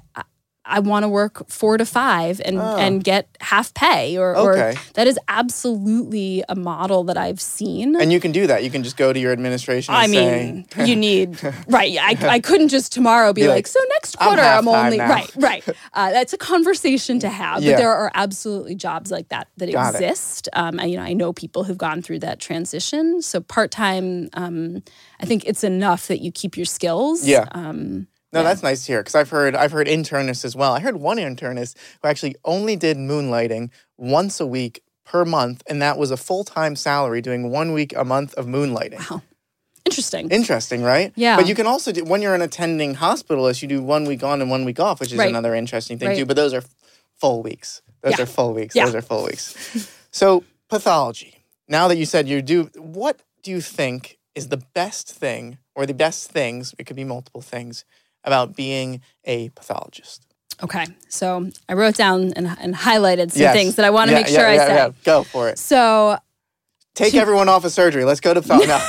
I, 0.67 0.77
I 0.77 0.81
want 0.81 1.05
to 1.05 1.09
work 1.09 1.49
four 1.49 1.77
to 1.79 1.85
five 1.87 2.41
and 2.45 2.59
Oh. 2.59 2.77
and 2.77 3.03
get 3.05 3.29
half 3.41 3.73
pay, 3.75 4.17
or, 4.19 4.37
Okay. 4.37 4.71
or 4.71 4.75
that 4.95 5.07
is 5.07 5.19
absolutely 5.29 6.43
a 6.49 6.55
model 6.55 7.05
that 7.05 7.17
I've 7.17 7.41
seen. 7.41 7.97
And 8.01 8.13
you 8.13 8.21
can 8.21 8.33
do 8.33 8.47
that. 8.47 8.65
You 8.65 8.71
can 8.71 8.83
just 8.83 8.97
go 8.97 9.13
to 9.13 9.19
your 9.19 9.33
administration. 9.33 9.95
And 9.95 10.03
I 10.03 10.07
mean, 10.07 10.67
say, 10.75 10.87
you 10.87 10.97
need 11.09 11.43
right. 11.69 11.97
I, 12.01 12.17
I 12.37 12.41
couldn't 12.41 12.69
just 12.69 12.93
tomorrow 12.93 13.33
be, 13.33 13.43
Be 13.43 13.49
like, 13.49 13.55
like, 13.57 13.67
so 13.67 13.81
next 13.91 14.17
"I'm 14.21 14.27
quarter 14.29 14.43
I'm, 14.43 14.69
only 14.69 14.99
now." 14.99 15.09
right, 15.09 15.31
right. 15.37 15.65
Uh, 15.95 16.11
that's 16.11 16.33
a 16.33 16.39
conversation 16.39 17.19
to 17.21 17.29
have. 17.29 17.63
Yeah. 17.63 17.73
But 17.73 17.79
there 17.79 17.93
are 17.93 18.11
absolutely 18.15 18.75
jobs 18.75 19.11
like 19.11 19.29
that 19.29 19.49
that 19.59 19.71
Got 19.73 19.95
exist. 19.95 20.49
Um, 20.53 20.79
and, 20.81 20.91
you 20.91 20.97
know, 20.97 21.05
I 21.05 21.13
know 21.13 21.33
people 21.33 21.65
who've 21.65 21.79
gone 21.79 22.03
through 22.03 22.19
that 22.21 22.41
transition. 22.41 23.23
So 23.23 23.41
part 23.41 23.71
time, 23.71 24.29
um, 24.35 24.83
I 25.21 25.27
think 25.27 25.45
it's 25.47 25.63
enough 25.63 26.09
that 26.09 26.21
you 26.21 26.33
keep 26.33 26.57
your 26.57 26.67
skills. 26.67 27.27
Yeah. 27.27 27.47
Um, 27.53 28.09
no, 28.35 28.43
that's 28.43 28.63
nice 28.63 28.85
to 28.87 28.93
hear 28.93 29.01
because 29.01 29.15
I've 29.15 29.31
heard 29.31 29.55
I've 29.55 29.73
heard 29.73 29.87
internists 29.87 30.45
as 30.45 30.55
well. 30.55 30.73
I 30.75 30.81
heard 30.81 30.97
one 30.97 31.17
internist 31.19 31.77
who 32.03 32.09
actually 32.09 32.35
only 32.45 32.77
did 32.77 32.97
moonlighting 32.97 33.71
once 33.97 34.41
a 34.41 34.47
week 34.47 34.83
per 35.05 35.25
month, 35.25 35.63
and 35.67 35.81
that 35.81 35.97
was 35.99 36.11
a 36.11 36.17
full 36.17 36.45
time 36.45 36.77
salary 36.77 37.21
doing 37.21 37.51
one 37.51 37.73
week 37.73 37.95
a 37.97 38.05
month 38.05 38.35
of 38.35 38.47
moonlighting. 38.47 39.11
wow. 39.11 39.23
Interesting. 39.87 40.31
Interesting, 40.31 40.83
right? 40.83 41.13
Yeah. 41.15 41.37
But 41.37 41.47
you 41.47 41.55
can 41.55 41.67
also 41.67 41.93
do 41.93 42.05
when 42.05 42.23
you're 42.23 42.35
an 42.35 42.41
attending 42.43 42.95
hospitalist, 42.97 43.61
you 43.63 43.69
do 43.69 43.83
one 43.83 44.07
week 44.07 44.23
on 44.23 44.41
and 44.41 44.51
one 44.51 44.65
week 44.65 44.81
off, 44.81 44.99
which 44.99 45.13
is 45.13 45.19
Right. 45.19 45.29
another 45.29 45.55
interesting 45.55 45.99
thing 45.99 46.09
Right. 46.09 46.17
too. 46.19 46.25
But 46.27 46.37
those 46.37 46.55
are 46.55 46.63
full 47.21 47.43
weeks. 47.43 47.83
Those 48.03 48.17
Yeah. 48.17 48.23
are 48.23 48.27
full 48.27 48.55
weeks. 48.55 48.75
Yeah. 48.75 48.87
Those 48.87 48.95
are 48.95 49.03
full 49.03 49.25
weeks. 49.25 49.55
so 50.11 50.43
pathology. 50.71 51.45
Now 51.69 51.87
that 51.89 51.97
you 51.99 52.07
said 52.07 52.29
you 52.29 52.41
do, 52.43 52.71
what 52.77 53.21
do 53.43 53.51
you 53.51 53.61
think 53.61 54.19
is 54.35 54.49
the 54.49 54.57
best 54.57 55.11
thing, 55.11 55.59
or 55.75 55.85
the 55.87 55.95
best 55.95 56.31
things? 56.31 56.75
It 56.79 56.85
could 56.87 56.97
be 56.97 57.05
multiple 57.05 57.43
things 57.43 57.85
about 58.25 58.57
being 58.57 59.01
a 59.25 59.49
pathologist. 59.51 60.27
Okay. 60.63 60.87
So 61.09 61.51
I 61.69 61.75
wrote 61.75 61.97
down 61.97 62.33
and, 62.35 62.47
and 62.61 62.75
highlighted 62.75 63.33
some 63.33 63.43
Yes. 63.43 63.55
things 63.55 63.75
that 63.77 63.85
I 63.85 63.91
want 63.91 64.09
to 64.09 64.15
Yeah, 64.15 64.21
make 64.21 64.29
sure 64.29 64.39
yeah, 64.41 64.49
I 64.49 64.55
yeah, 64.55 64.69
yeah. 64.69 64.91
Go 65.05 65.25
for 65.25 65.49
it. 65.49 65.59
So, 65.59 66.17
Take 66.95 67.15
everyone 67.17 67.49
off 67.49 67.65
of 67.65 67.73
surgery. 67.73 68.05
Let's 68.05 68.21
go 68.21 68.33
to 68.33 68.41
pathology. 68.41 68.69
No. 68.69 68.81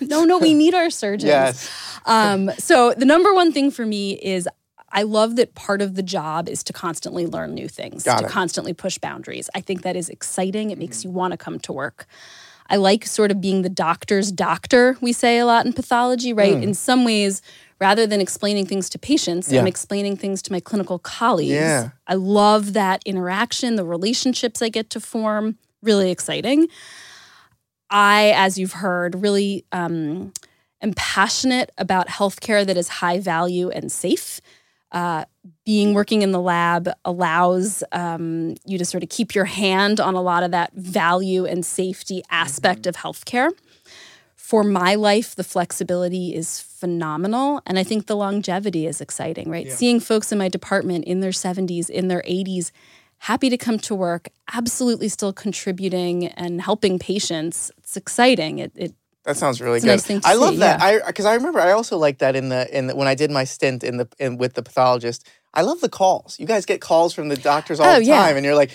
no, 0.00 0.24
no, 0.24 0.38
we 0.38 0.54
need 0.54 0.72
our 0.74 0.88
surgeons. 0.88 1.28
yes. 1.28 1.98
Um, 2.06 2.50
so 2.58 2.94
the 2.96 3.04
number 3.04 3.34
one 3.34 3.52
thing 3.52 3.70
for 3.70 3.84
me 3.84 4.12
is 4.14 4.48
I 4.90 5.02
love 5.02 5.36
that 5.36 5.54
part 5.54 5.82
of 5.82 5.94
the 5.94 6.02
job 6.02 6.48
is 6.48 6.62
to 6.64 6.72
constantly 6.72 7.26
learn 7.26 7.52
new 7.52 7.68
things, 7.68 8.04
Got 8.04 8.20
to 8.20 8.24
it. 8.26 8.30
constantly 8.30 8.72
push 8.72 8.96
boundaries. 8.98 9.50
I 9.54 9.60
think 9.60 9.82
that 9.82 9.96
is 9.96 10.08
exciting. 10.08 10.70
It 10.70 10.78
makes 10.78 11.04
you 11.04 11.10
want 11.10 11.32
to 11.32 11.36
come 11.36 11.58
to 11.60 11.72
work. 11.74 12.06
I 12.70 12.76
like 12.76 13.04
sort 13.04 13.30
of 13.30 13.38
being 13.40 13.60
the 13.62 13.68
doctor's 13.68 14.32
doctor, 14.32 14.96
we 15.02 15.12
say 15.12 15.36
a 15.38 15.44
lot 15.44 15.66
in 15.66 15.74
pathology, 15.74 16.32
right? 16.32 16.54
In 16.62 16.72
some 16.72 17.04
ways, 17.04 17.42
rather 17.82 18.06
than 18.06 18.20
explaining 18.20 18.64
things 18.64 18.88
to 18.88 18.96
patients. 18.96 19.50
Yeah. 19.50 19.60
I'm 19.60 19.66
explaining 19.66 20.16
things 20.16 20.40
to 20.42 20.52
my 20.52 20.60
clinical 20.60 21.00
colleagues. 21.00 21.50
Yeah. 21.50 21.90
I 22.06 22.14
love 22.14 22.74
that 22.74 23.02
interaction, 23.04 23.74
the 23.74 23.84
relationships 23.84 24.62
I 24.62 24.68
get 24.68 24.88
to 24.90 25.00
form. 25.00 25.58
Really 25.82 26.12
exciting. 26.12 26.68
I, 27.90 28.34
as 28.36 28.56
you've 28.56 28.74
heard, 28.74 29.20
really 29.20 29.64
um, 29.72 30.32
am 30.80 30.92
passionate 30.94 31.72
about 31.76 32.06
healthcare 32.06 32.64
that 32.64 32.76
is 32.76 32.86
high 32.86 33.18
value 33.18 33.68
and 33.70 33.90
safe. 33.90 34.40
Uh, 34.92 35.24
being 35.66 35.92
working 35.92 36.22
in 36.22 36.30
the 36.30 36.40
lab 36.40 36.88
allows 37.04 37.82
um, 37.90 38.54
you 38.64 38.78
to 38.78 38.84
sort 38.84 39.02
of 39.02 39.08
keep 39.08 39.34
your 39.34 39.46
hand 39.46 39.98
on 39.98 40.14
a 40.14 40.22
lot 40.22 40.44
of 40.44 40.52
that 40.52 40.72
value 40.74 41.46
and 41.46 41.66
safety 41.66 42.22
aspect 42.30 42.86
of 42.86 42.94
healthcare. 42.94 43.50
For 44.42 44.64
my 44.64 44.96
life, 44.96 45.36
the 45.36 45.44
flexibility 45.44 46.34
is 46.34 46.58
phenomenal. 46.60 47.62
And 47.64 47.78
I 47.78 47.84
think 47.84 48.06
the 48.06 48.16
longevity 48.16 48.86
is 48.86 49.00
exciting, 49.00 49.48
right? 49.48 49.66
Yeah. 49.66 49.74
Seeing 49.76 50.00
folks 50.00 50.32
in 50.32 50.36
my 50.38 50.48
department 50.48 51.04
in 51.04 51.20
their 51.20 51.30
70s, 51.30 51.88
in 51.88 52.08
their 52.08 52.22
80s, 52.22 52.72
happy 53.18 53.48
to 53.50 53.56
come 53.56 53.78
to 53.78 53.94
work, 53.94 54.28
absolutely 54.52 55.08
still 55.08 55.32
contributing 55.32 56.26
and 56.26 56.60
helping 56.60 56.98
patients. 56.98 57.70
It's 57.78 57.96
exciting. 57.96 58.58
It, 58.58 58.72
it 58.74 58.92
That 59.24 59.36
sounds 59.36 59.60
really 59.60 59.78
good. 59.78 60.04
nice 60.04 60.26
I 60.26 60.34
love 60.34 60.54
see, 60.54 60.58
that. 60.58 60.82
I 60.82 60.98
because 61.06 61.24
I 61.24 61.34
remember 61.34 61.60
I 61.60 61.70
also 61.70 61.96
like 61.96 62.18
that 62.18 62.34
in 62.34 62.48
the 62.48 62.66
in 62.76 62.88
the, 62.88 62.96
when 62.96 63.06
I 63.06 63.14
did 63.14 63.30
my 63.30 63.44
stint 63.44 63.84
in 63.84 63.96
the 63.98 64.08
in, 64.18 64.38
with 64.38 64.54
the 64.54 64.62
pathologist. 64.62 65.24
I 65.54 65.62
love 65.62 65.80
the 65.80 65.88
calls. 65.88 66.40
You 66.40 66.46
guys 66.46 66.66
get 66.66 66.80
calls 66.80 67.14
from 67.14 67.28
the 67.28 67.36
doctors 67.36 67.78
all 67.78 67.86
Oh, 67.94 67.98
the 68.00 68.04
yeah. 68.04 68.18
time, 68.18 68.36
and 68.36 68.44
you're 68.44 68.56
like, 68.56 68.72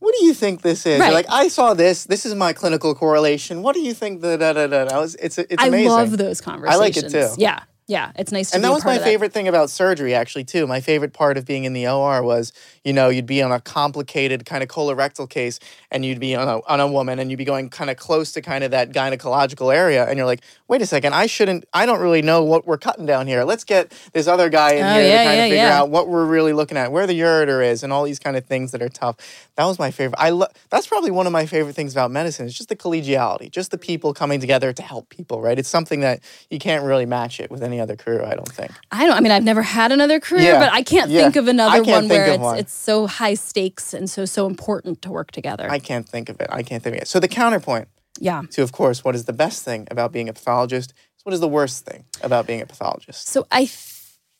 what 0.00 0.14
do 0.18 0.24
you 0.24 0.34
think 0.34 0.62
this 0.62 0.86
is? 0.86 0.98
Right. 0.98 1.12
like, 1.12 1.26
I 1.30 1.48
saw 1.48 1.74
this. 1.74 2.04
This 2.04 2.26
is 2.26 2.34
my 2.34 2.52
clinical 2.52 2.94
correlation. 2.94 3.62
What 3.62 3.74
do 3.74 3.80
you 3.80 3.94
think? 3.94 4.22
The 4.22 4.36
da 4.36 4.54
da 4.54 4.66
da. 4.66 4.86
da? 4.86 5.02
It's 5.02 5.38
it's 5.38 5.62
amazing. 5.62 5.90
I 5.90 5.94
love 5.94 6.18
those 6.18 6.40
conversations. 6.40 6.76
I 6.76 6.78
like 6.80 6.96
it 6.96 7.10
too. 7.10 7.28
Yeah. 7.38 7.60
Yeah, 7.90 8.12
it's 8.14 8.30
nice 8.30 8.50
to 8.50 8.54
And 8.54 8.62
that 8.62 8.70
was 8.70 8.84
my 8.84 8.98
favorite 8.98 9.32
thing 9.32 9.48
about 9.48 9.68
surgery, 9.68 10.14
actually, 10.14 10.44
too. 10.44 10.64
My 10.68 10.80
favorite 10.80 11.12
part 11.12 11.36
of 11.36 11.44
being 11.44 11.64
in 11.64 11.72
the 11.72 11.88
OR 11.88 12.22
was, 12.22 12.52
you 12.84 12.92
know, 12.92 13.08
you'd 13.08 13.26
be 13.26 13.42
on 13.42 13.50
a 13.50 13.60
complicated 13.60 14.46
kind 14.46 14.62
of 14.62 14.68
colorectal 14.68 15.28
case 15.28 15.58
and 15.90 16.04
you'd 16.04 16.20
be 16.20 16.36
on 16.36 16.46
a, 16.46 16.60
on 16.68 16.78
a 16.78 16.86
woman 16.86 17.18
and 17.18 17.32
you'd 17.32 17.38
be 17.38 17.44
going 17.44 17.68
kind 17.68 17.90
of 17.90 17.96
close 17.96 18.30
to 18.30 18.42
kind 18.42 18.62
of 18.62 18.70
that 18.70 18.92
gynecological 18.92 19.74
area. 19.74 20.06
And 20.06 20.16
you're 20.16 20.26
like, 20.26 20.42
wait 20.70 20.80
a 20.80 20.86
second, 20.86 21.12
I 21.12 21.26
shouldn't, 21.26 21.64
I 21.72 21.84
don't 21.84 22.00
really 22.00 22.22
know 22.22 22.44
what 22.44 22.64
we're 22.64 22.78
cutting 22.78 23.04
down 23.04 23.26
here. 23.26 23.42
Let's 23.42 23.64
get 23.64 23.92
this 24.12 24.28
other 24.28 24.48
guy 24.48 24.74
in 24.74 24.84
oh, 24.84 24.94
here 24.94 25.02
yeah, 25.02 25.18
to 25.18 25.24
kind 25.24 25.36
yeah, 25.36 25.42
of 25.42 25.50
figure 25.50 25.56
yeah. 25.56 25.80
out 25.80 25.90
what 25.90 26.06
we're 26.06 26.24
really 26.24 26.52
looking 26.52 26.76
at, 26.78 26.92
where 26.92 27.08
the 27.08 27.18
ureter 27.18 27.68
is, 27.68 27.82
and 27.82 27.92
all 27.92 28.04
these 28.04 28.20
kind 28.20 28.36
of 28.36 28.46
things 28.46 28.70
that 28.70 28.80
are 28.80 28.88
tough. 28.88 29.16
That 29.56 29.64
was 29.64 29.80
my 29.80 29.90
favorite. 29.90 30.20
I 30.20 30.30
lo- 30.30 30.46
That's 30.70 30.86
probably 30.86 31.10
one 31.10 31.26
of 31.26 31.32
my 31.32 31.44
favorite 31.44 31.74
things 31.74 31.92
about 31.92 32.12
medicine. 32.12 32.46
It's 32.46 32.56
just 32.56 32.68
the 32.68 32.76
collegiality, 32.76 33.50
just 33.50 33.72
the 33.72 33.78
people 33.78 34.14
coming 34.14 34.38
together 34.38 34.72
to 34.72 34.82
help 34.82 35.08
people, 35.08 35.42
right? 35.42 35.58
It's 35.58 35.68
something 35.68 36.00
that 36.00 36.20
you 36.50 36.60
can't 36.60 36.84
really 36.84 37.04
match 37.04 37.40
it 37.40 37.50
with 37.50 37.64
any 37.64 37.80
other 37.80 37.96
career, 37.96 38.22
I 38.22 38.36
don't 38.36 38.52
think. 38.52 38.70
I 38.92 39.06
don't. 39.06 39.16
I 39.16 39.20
mean, 39.20 39.32
I've 39.32 39.42
never 39.42 39.62
had 39.62 39.90
another 39.90 40.20
career, 40.20 40.54
but 40.54 40.72
I 40.72 40.84
can't 40.84 41.10
think 41.10 41.34
of 41.34 41.48
another 41.48 41.82
one 41.82 42.08
where 42.08 42.26
it's 42.26 42.38
one. 42.38 42.58
it's 42.58 42.72
so 42.72 43.08
high 43.08 43.34
stakes 43.34 43.92
and 43.92 44.08
so 44.08 44.24
so 44.24 44.46
important 44.46 45.02
to 45.02 45.10
work 45.10 45.32
together. 45.32 45.68
I 45.68 45.80
can't 45.80 46.08
think 46.08 46.28
of 46.28 46.40
it. 46.40 46.46
I 46.48 46.62
can't 46.62 46.80
think 46.80 46.94
of 46.94 47.02
it. 47.02 47.08
So 47.08 47.18
the 47.18 47.28
counterpoint. 47.28 47.88
Yeah. 48.20 48.42
To 48.52 48.62
of 48.62 48.72
course, 48.72 49.04
what 49.04 49.14
is 49.14 49.24
the 49.24 49.32
best 49.32 49.64
thing 49.64 49.88
about 49.90 50.12
being 50.12 50.28
a 50.28 50.32
pathologist? 50.32 50.94
What 51.24 51.32
is 51.32 51.40
the 51.40 51.48
worst 51.48 51.84
thing 51.84 52.04
about 52.22 52.46
being 52.46 52.62
a 52.62 52.66
pathologist? 52.66 53.28
So 53.28 53.46
I 53.50 53.66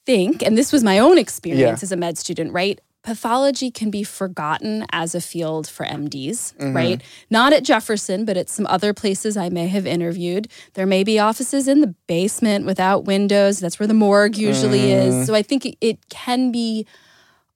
think, 0.06 0.42
and 0.42 0.56
this 0.56 0.72
was 0.72 0.84
my 0.84 0.98
own 0.98 1.18
experience 1.18 1.82
yeah. 1.82 1.86
as 1.86 1.92
a 1.92 1.96
med 1.96 2.16
student, 2.18 2.52
right? 2.52 2.80
pathology 3.02 3.70
can 3.70 3.90
be 3.90 4.02
forgotten 4.02 4.84
as 4.92 5.14
a 5.14 5.20
field 5.20 5.66
for 5.66 5.86
MDs, 5.86 6.54
mm-hmm. 6.54 6.76
right? 6.76 7.02
Not 7.30 7.52
at 7.52 7.64
Jefferson, 7.64 8.24
but 8.24 8.36
at 8.36 8.48
some 8.48 8.66
other 8.66 8.92
places 8.92 9.36
I 9.36 9.48
may 9.48 9.68
have 9.68 9.86
interviewed. 9.86 10.48
There 10.74 10.86
may 10.86 11.02
be 11.02 11.18
offices 11.18 11.66
in 11.66 11.80
the 11.80 11.94
basement 12.06 12.66
without 12.66 13.04
windows. 13.04 13.58
That's 13.58 13.78
where 13.78 13.86
the 13.86 13.94
morgue 13.94 14.36
usually 14.36 14.80
mm-hmm. 14.80 15.20
is. 15.20 15.26
So 15.26 15.34
I 15.34 15.42
think 15.42 15.64
it, 15.64 15.76
it 15.80 16.08
can 16.08 16.52
be 16.52 16.86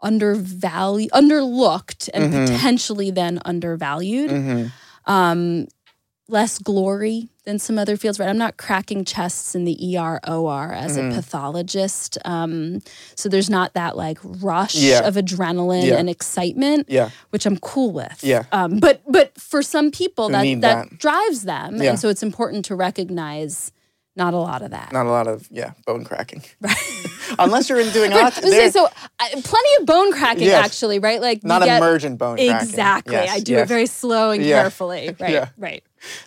undervalued, 0.00 1.10
underlooked, 1.12 2.08
and 2.14 2.32
mm-hmm. 2.32 2.54
potentially 2.54 3.10
then 3.10 3.40
undervalued. 3.44 4.30
Mm-hmm. 4.30 5.10
Um, 5.10 5.68
less 6.28 6.58
glory 6.58 7.28
than 7.44 7.58
some 7.58 7.78
other 7.78 7.96
fields, 7.96 8.18
right? 8.18 8.28
I'm 8.28 8.38
not 8.38 8.56
cracking 8.56 9.04
chests 9.04 9.54
in 9.54 9.64
the 9.64 9.96
ER 9.98 10.18
OR 10.26 10.72
as 10.72 10.96
mm-hmm. 10.96 11.10
a 11.10 11.14
pathologist. 11.14 12.16
Um, 12.24 12.80
so 13.14 13.28
there's 13.28 13.50
not 13.50 13.74
that 13.74 13.96
like 13.96 14.18
rush 14.22 14.74
yeah. 14.74 15.06
of 15.06 15.16
adrenaline 15.16 15.86
yeah. 15.86 15.96
and 15.96 16.08
excitement, 16.08 16.86
yeah. 16.88 17.10
which 17.30 17.44
I'm 17.44 17.58
cool 17.58 17.92
with. 17.92 18.24
Yeah. 18.24 18.44
Um, 18.52 18.78
but 18.80 19.02
but 19.06 19.38
for 19.38 19.62
some 19.62 19.90
people 19.90 20.30
that, 20.30 20.44
that, 20.60 20.90
that 20.90 20.98
drives 20.98 21.42
them. 21.42 21.80
And 21.80 21.98
so 21.98 22.08
it's 22.08 22.22
important 22.22 22.64
to 22.66 22.74
recognize 22.74 23.70
not 24.16 24.32
a 24.32 24.38
lot 24.38 24.62
of 24.62 24.70
that. 24.70 24.92
Not 24.92 25.06
a 25.06 25.10
lot 25.10 25.26
of 25.26 25.48
yeah 25.50 25.72
bone 25.86 26.04
cracking. 26.04 26.42
Right. 26.60 26.76
Unless 27.38 27.68
you're 27.68 27.80
in 27.80 27.90
doing 27.92 28.12
autopsy. 28.12 28.70
so 28.70 28.86
uh, 28.86 28.90
plenty 29.42 29.68
of 29.80 29.86
bone 29.86 30.12
cracking 30.12 30.44
yes. 30.44 30.64
actually, 30.64 30.98
right? 30.98 31.20
Like 31.20 31.42
not 31.42 31.62
get, 31.62 31.78
emergent 31.78 32.18
bone 32.18 32.36
cracking. 32.36 32.54
Exactly. 32.54 33.14
Yes. 33.14 33.30
I 33.30 33.40
do 33.40 33.52
yes. 33.52 33.62
it 33.62 33.68
very 33.68 33.86
slow 33.86 34.30
and 34.30 34.44
yeah. 34.44 34.60
carefully. 34.60 35.16
Right. 35.18 35.32
yeah. 35.32 35.48
Right. 35.56 35.82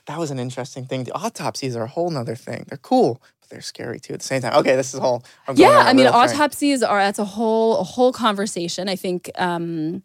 That 0.07 0.17
was 0.17 0.31
an 0.31 0.39
interesting 0.39 0.85
thing. 0.85 1.03
The 1.03 1.13
autopsies 1.13 1.75
are 1.75 1.83
a 1.83 1.87
whole 1.87 2.09
nother 2.09 2.35
thing. 2.35 2.65
They're 2.67 2.79
cool, 2.79 3.21
but 3.41 3.49
they're 3.49 3.61
scary 3.61 3.99
too 3.99 4.13
at 4.13 4.19
the 4.19 4.25
same 4.25 4.41
time. 4.41 4.55
Okay, 4.55 4.75
this 4.75 4.93
is 4.93 4.99
a 4.99 5.01
whole. 5.01 5.23
yeah, 5.53 5.83
I 5.85 5.93
mean, 5.93 6.07
autopsies 6.07 6.83
are 6.83 6.99
that's 6.99 7.19
a 7.19 7.25
whole 7.25 7.77
a 7.77 7.83
whole 7.83 8.11
conversation. 8.11 8.89
I 8.89 8.95
think. 8.95 9.31
Um, 9.35 10.03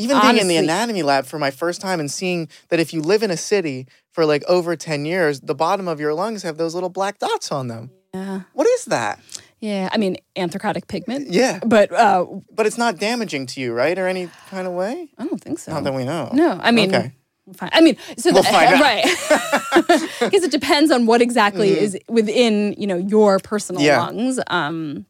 even 0.00 0.16
being 0.16 0.28
Honestly, 0.30 0.40
in 0.40 0.48
the 0.48 0.56
anatomy 0.56 1.02
lab 1.02 1.26
for 1.26 1.38
my 1.38 1.50
first 1.50 1.80
time 1.80 2.00
and 2.00 2.10
seeing 2.10 2.48
that 2.68 2.80
if 2.80 2.92
you 2.92 3.00
live 3.00 3.22
in 3.22 3.30
a 3.30 3.36
city 3.36 3.86
for 4.10 4.24
like 4.24 4.42
over 4.48 4.76
10 4.76 5.04
years, 5.04 5.40
the 5.40 5.54
bottom 5.54 5.88
of 5.88 6.00
your 6.00 6.14
lungs 6.14 6.42
have 6.42 6.56
those 6.56 6.74
little 6.74 6.88
black 6.88 7.18
dots 7.18 7.52
on 7.52 7.68
them. 7.68 7.90
Yeah. 8.14 8.42
What 8.54 8.66
is 8.66 8.86
that? 8.86 9.20
Yeah, 9.60 9.90
I 9.92 9.98
mean 9.98 10.16
anthracotic 10.36 10.88
pigment. 10.88 11.28
Yeah, 11.28 11.60
but 11.64 11.92
uh, 11.92 12.24
but 12.50 12.64
it's 12.64 12.78
not 12.78 12.98
damaging 12.98 13.44
to 13.46 13.60
you, 13.60 13.74
right, 13.74 13.96
or 13.98 14.06
any 14.06 14.30
kind 14.48 14.66
of 14.66 14.72
way. 14.72 15.10
I 15.18 15.26
don't 15.26 15.40
think 15.40 15.58
so. 15.58 15.72
Not 15.72 15.84
that 15.84 15.92
we 15.92 16.04
know. 16.04 16.30
No, 16.32 16.58
I 16.62 16.70
mean, 16.70 16.94
okay. 16.94 17.12
Fine. 17.54 17.70
I 17.72 17.80
mean, 17.82 17.96
so 18.16 18.32
we'll 18.32 18.42
that, 18.42 18.80
right? 18.80 20.08
Because 20.20 20.44
it 20.44 20.50
depends 20.50 20.90
on 20.90 21.06
what 21.06 21.20
exactly 21.20 21.70
mm-hmm. 21.70 21.84
is 21.84 21.98
within 22.08 22.74
you 22.78 22.86
know 22.86 22.96
your 22.96 23.38
personal 23.38 23.82
yeah. 23.82 24.00
lungs. 24.00 24.40
Um, 24.46 25.06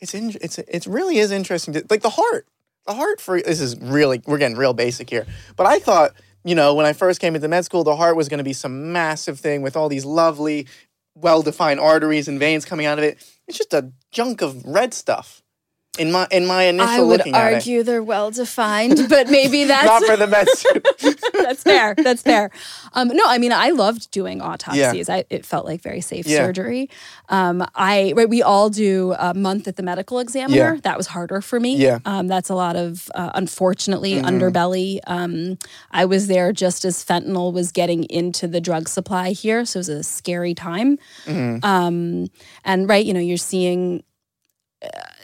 it's 0.00 0.14
in, 0.14 0.32
it's 0.40 0.58
it 0.58 0.86
really 0.86 1.18
is 1.18 1.30
interesting. 1.30 1.74
To, 1.74 1.84
like 1.88 2.02
the 2.02 2.10
heart, 2.10 2.46
the 2.86 2.94
heart 2.94 3.20
for 3.20 3.40
this 3.40 3.60
is 3.60 3.78
really 3.80 4.22
we're 4.26 4.38
getting 4.38 4.56
real 4.56 4.74
basic 4.74 5.10
here. 5.10 5.26
But 5.56 5.66
I 5.66 5.78
thought 5.78 6.12
you 6.44 6.54
know 6.54 6.74
when 6.74 6.86
I 6.86 6.92
first 6.92 7.20
came 7.20 7.34
into 7.34 7.48
med 7.48 7.64
school, 7.64 7.84
the 7.84 7.96
heart 7.96 8.16
was 8.16 8.28
going 8.28 8.38
to 8.38 8.44
be 8.44 8.52
some 8.52 8.92
massive 8.92 9.40
thing 9.40 9.62
with 9.62 9.76
all 9.76 9.88
these 9.88 10.04
lovely, 10.04 10.66
well 11.14 11.42
defined 11.42 11.80
arteries 11.80 12.28
and 12.28 12.38
veins 12.38 12.64
coming 12.64 12.86
out 12.86 12.98
of 12.98 13.04
it. 13.04 13.18
It's 13.46 13.58
just 13.58 13.74
a 13.74 13.92
junk 14.12 14.42
of 14.42 14.64
red 14.64 14.94
stuff 14.94 15.42
in 15.98 16.12
my 16.12 16.26
in 16.30 16.46
my 16.46 16.64
initial 16.64 16.88
I 16.88 17.00
would 17.00 17.34
argue 17.34 17.82
they're 17.82 18.02
well 18.02 18.30
defined, 18.30 19.06
but 19.08 19.28
maybe 19.28 19.64
that's 19.72 19.86
not 19.86 20.04
for 20.04 20.16
the 20.16 20.26
best. 20.26 20.66
that's 21.32 21.62
fair. 21.62 21.94
That's 21.94 22.22
fair. 22.22 22.50
Um, 22.92 23.08
no, 23.08 23.24
I 23.26 23.38
mean 23.38 23.52
I 23.52 23.70
loved 23.70 24.10
doing 24.10 24.40
autopsies. 24.40 25.08
I, 25.08 25.24
it 25.30 25.44
felt 25.44 25.66
like 25.66 25.82
very 25.82 26.00
safe 26.00 26.26
yeah. 26.26 26.38
surgery. 26.38 26.90
Um, 27.28 27.66
I 27.74 28.12
right, 28.16 28.28
we 28.28 28.42
all 28.42 28.70
do 28.70 29.14
a 29.18 29.34
month 29.34 29.68
at 29.68 29.76
the 29.76 29.82
medical 29.82 30.18
examiner. 30.18 30.74
Yeah. 30.74 30.80
That 30.82 30.96
was 30.96 31.08
harder 31.08 31.40
for 31.40 31.60
me. 31.60 31.76
Yeah. 31.76 31.98
Um, 32.04 32.28
that's 32.28 32.50
a 32.50 32.54
lot 32.54 32.76
of 32.76 33.10
uh, 33.14 33.30
unfortunately 33.34 34.14
mm-hmm. 34.14 34.26
underbelly. 34.26 35.00
Um, 35.06 35.58
I 35.90 36.04
was 36.04 36.26
there 36.26 36.52
just 36.52 36.84
as 36.84 37.04
fentanyl 37.04 37.52
was 37.52 37.72
getting 37.72 38.04
into 38.04 38.46
the 38.46 38.60
drug 38.60 38.88
supply 38.88 39.32
here, 39.32 39.64
so 39.64 39.78
it 39.78 39.80
was 39.80 39.88
a 39.88 40.02
scary 40.02 40.54
time. 40.54 40.98
Mm-hmm. 41.24 41.64
Um, 41.64 42.28
and 42.64 42.88
right, 42.88 43.04
you 43.04 43.14
know, 43.14 43.20
you're 43.20 43.36
seeing 43.36 44.02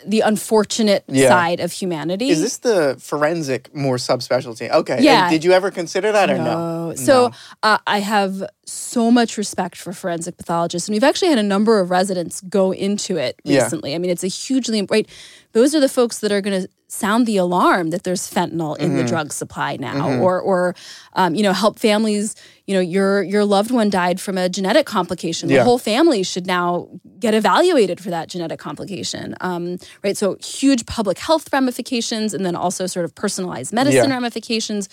the 0.07 0.20
unfortunate 0.20 1.05
yeah. 1.09 1.28
side 1.28 1.61
of 1.61 1.72
humanity. 1.72 2.28
Is 2.28 2.40
this 2.40 2.59
the 2.59 2.96
forensic 3.00 3.74
more 3.74 3.96
subspecialty? 3.96 4.70
Okay. 4.70 4.98
Yeah. 5.00 5.24
And 5.24 5.30
did 5.30 5.44
you 5.44 5.52
ever 5.52 5.70
consider 5.70 6.12
that 6.12 6.30
or 6.30 6.38
no? 6.38 6.88
no? 6.88 6.94
So 6.94 7.28
no. 7.28 7.34
Uh, 7.62 7.78
I 7.86 8.00
have 8.00 8.44
so 8.64 9.11
much 9.11 9.36
respect 9.36 9.76
for 9.76 9.92
forensic 9.92 10.36
pathologists, 10.36 10.88
and 10.88 10.94
we've 10.94 11.05
actually 11.05 11.28
had 11.28 11.38
a 11.38 11.42
number 11.42 11.80
of 11.80 11.90
residents 11.90 12.40
go 12.42 12.72
into 12.72 13.16
it 13.16 13.40
recently. 13.44 13.90
Yeah. 13.90 13.96
I 13.96 13.98
mean, 13.98 14.11
it's 14.11 14.24
a 14.24 14.28
hugely 14.28 14.86
right. 14.90 15.09
Those 15.52 15.74
are 15.74 15.80
the 15.80 15.88
folks 15.88 16.18
that 16.18 16.32
are 16.32 16.40
going 16.40 16.62
to 16.62 16.68
sound 16.94 17.26
the 17.26 17.36
alarm 17.36 17.90
that 17.90 18.05
there's 18.05 18.30
fentanyl 18.30 18.76
in 18.78 18.90
mm-hmm. 18.90 18.98
the 18.98 19.05
drug 19.05 19.32
supply 19.32 19.76
now, 19.76 19.94
mm-hmm. 19.94 20.22
or 20.22 20.40
or 20.40 20.74
um, 21.14 21.34
you 21.34 21.42
know 21.42 21.52
help 21.52 21.78
families. 21.78 22.34
You 22.66 22.74
know 22.74 22.80
your 22.80 23.22
your 23.22 23.44
loved 23.44 23.70
one 23.70 23.90
died 23.90 24.20
from 24.20 24.38
a 24.38 24.48
genetic 24.48 24.86
complication. 24.86 25.48
The 25.48 25.62
whole 25.62 25.78
family 25.78 26.22
should 26.22 26.46
now 26.46 26.88
get 27.18 27.34
evaluated 27.34 28.00
for 28.00 28.11
that 28.11 28.28
genetic 28.28 28.59
complication. 28.59 29.34
Um, 29.40 29.78
right, 30.03 30.16
so 30.16 30.36
huge 30.42 30.86
public 30.86 31.18
health 31.18 31.49
ramifications, 31.53 32.34
and 32.34 32.45
then 32.45 32.57
also 32.57 32.86
sort 32.86 33.05
of 33.05 33.14
personalized 33.14 33.72
medicine 33.72 34.09
yeah. 34.09 34.14
ramifications. 34.14 34.88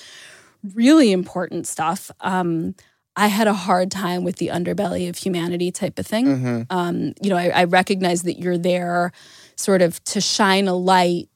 Really 0.75 1.11
important 1.11 1.65
stuff. 1.67 2.11
Um, 2.21 2.75
I 3.15 3.27
had 3.27 3.47
a 3.47 3.53
hard 3.53 3.91
time 3.91 4.23
with 4.23 4.37
the 4.37 4.47
underbelly 4.47 5.09
of 5.09 5.17
humanity 5.17 5.71
type 5.71 5.99
of 5.99 6.07
thing. 6.07 6.25
Mm-hmm. 6.25 6.61
Um, 6.69 7.13
you 7.21 7.29
know, 7.29 7.37
I, 7.37 7.49
I 7.49 7.63
recognize 7.65 8.23
that 8.23 8.39
you're 8.39 8.57
there 8.57 9.11
sort 9.55 9.81
of 9.81 10.03
to 10.05 10.21
shine 10.21 10.67
a 10.67 10.73
light 10.73 11.27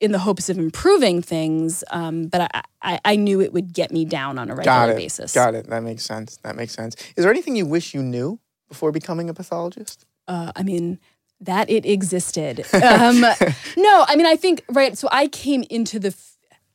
in 0.00 0.12
the 0.12 0.18
hopes 0.18 0.48
of 0.48 0.58
improving 0.58 1.20
things, 1.20 1.82
um, 1.90 2.26
but 2.26 2.50
I, 2.54 2.62
I, 2.82 3.00
I, 3.04 3.16
knew 3.16 3.40
it 3.40 3.52
would 3.52 3.72
get 3.72 3.90
me 3.90 4.04
down 4.04 4.38
on 4.38 4.48
a 4.48 4.54
regular 4.54 4.64
Got 4.64 4.90
it. 4.90 4.96
basis. 4.96 5.34
Got 5.34 5.56
it. 5.56 5.66
That 5.66 5.82
makes 5.82 6.04
sense. 6.04 6.36
That 6.44 6.54
makes 6.54 6.72
sense. 6.72 6.94
Is 7.16 7.24
there 7.24 7.32
anything 7.32 7.56
you 7.56 7.66
wish 7.66 7.94
you 7.94 8.02
knew 8.02 8.38
before 8.68 8.92
becoming 8.92 9.28
a 9.28 9.34
pathologist? 9.34 10.06
Uh, 10.28 10.52
I 10.54 10.62
mean, 10.62 11.00
that 11.40 11.70
it 11.70 11.86
existed. 11.86 12.64
Um, 12.78 13.20
no, 13.20 14.04
I 14.08 14.16
mean, 14.16 14.26
I 14.26 14.36
think 14.36 14.64
right. 14.68 14.96
So 14.96 15.08
I 15.12 15.28
came 15.28 15.62
into 15.68 15.98
the 15.98 16.14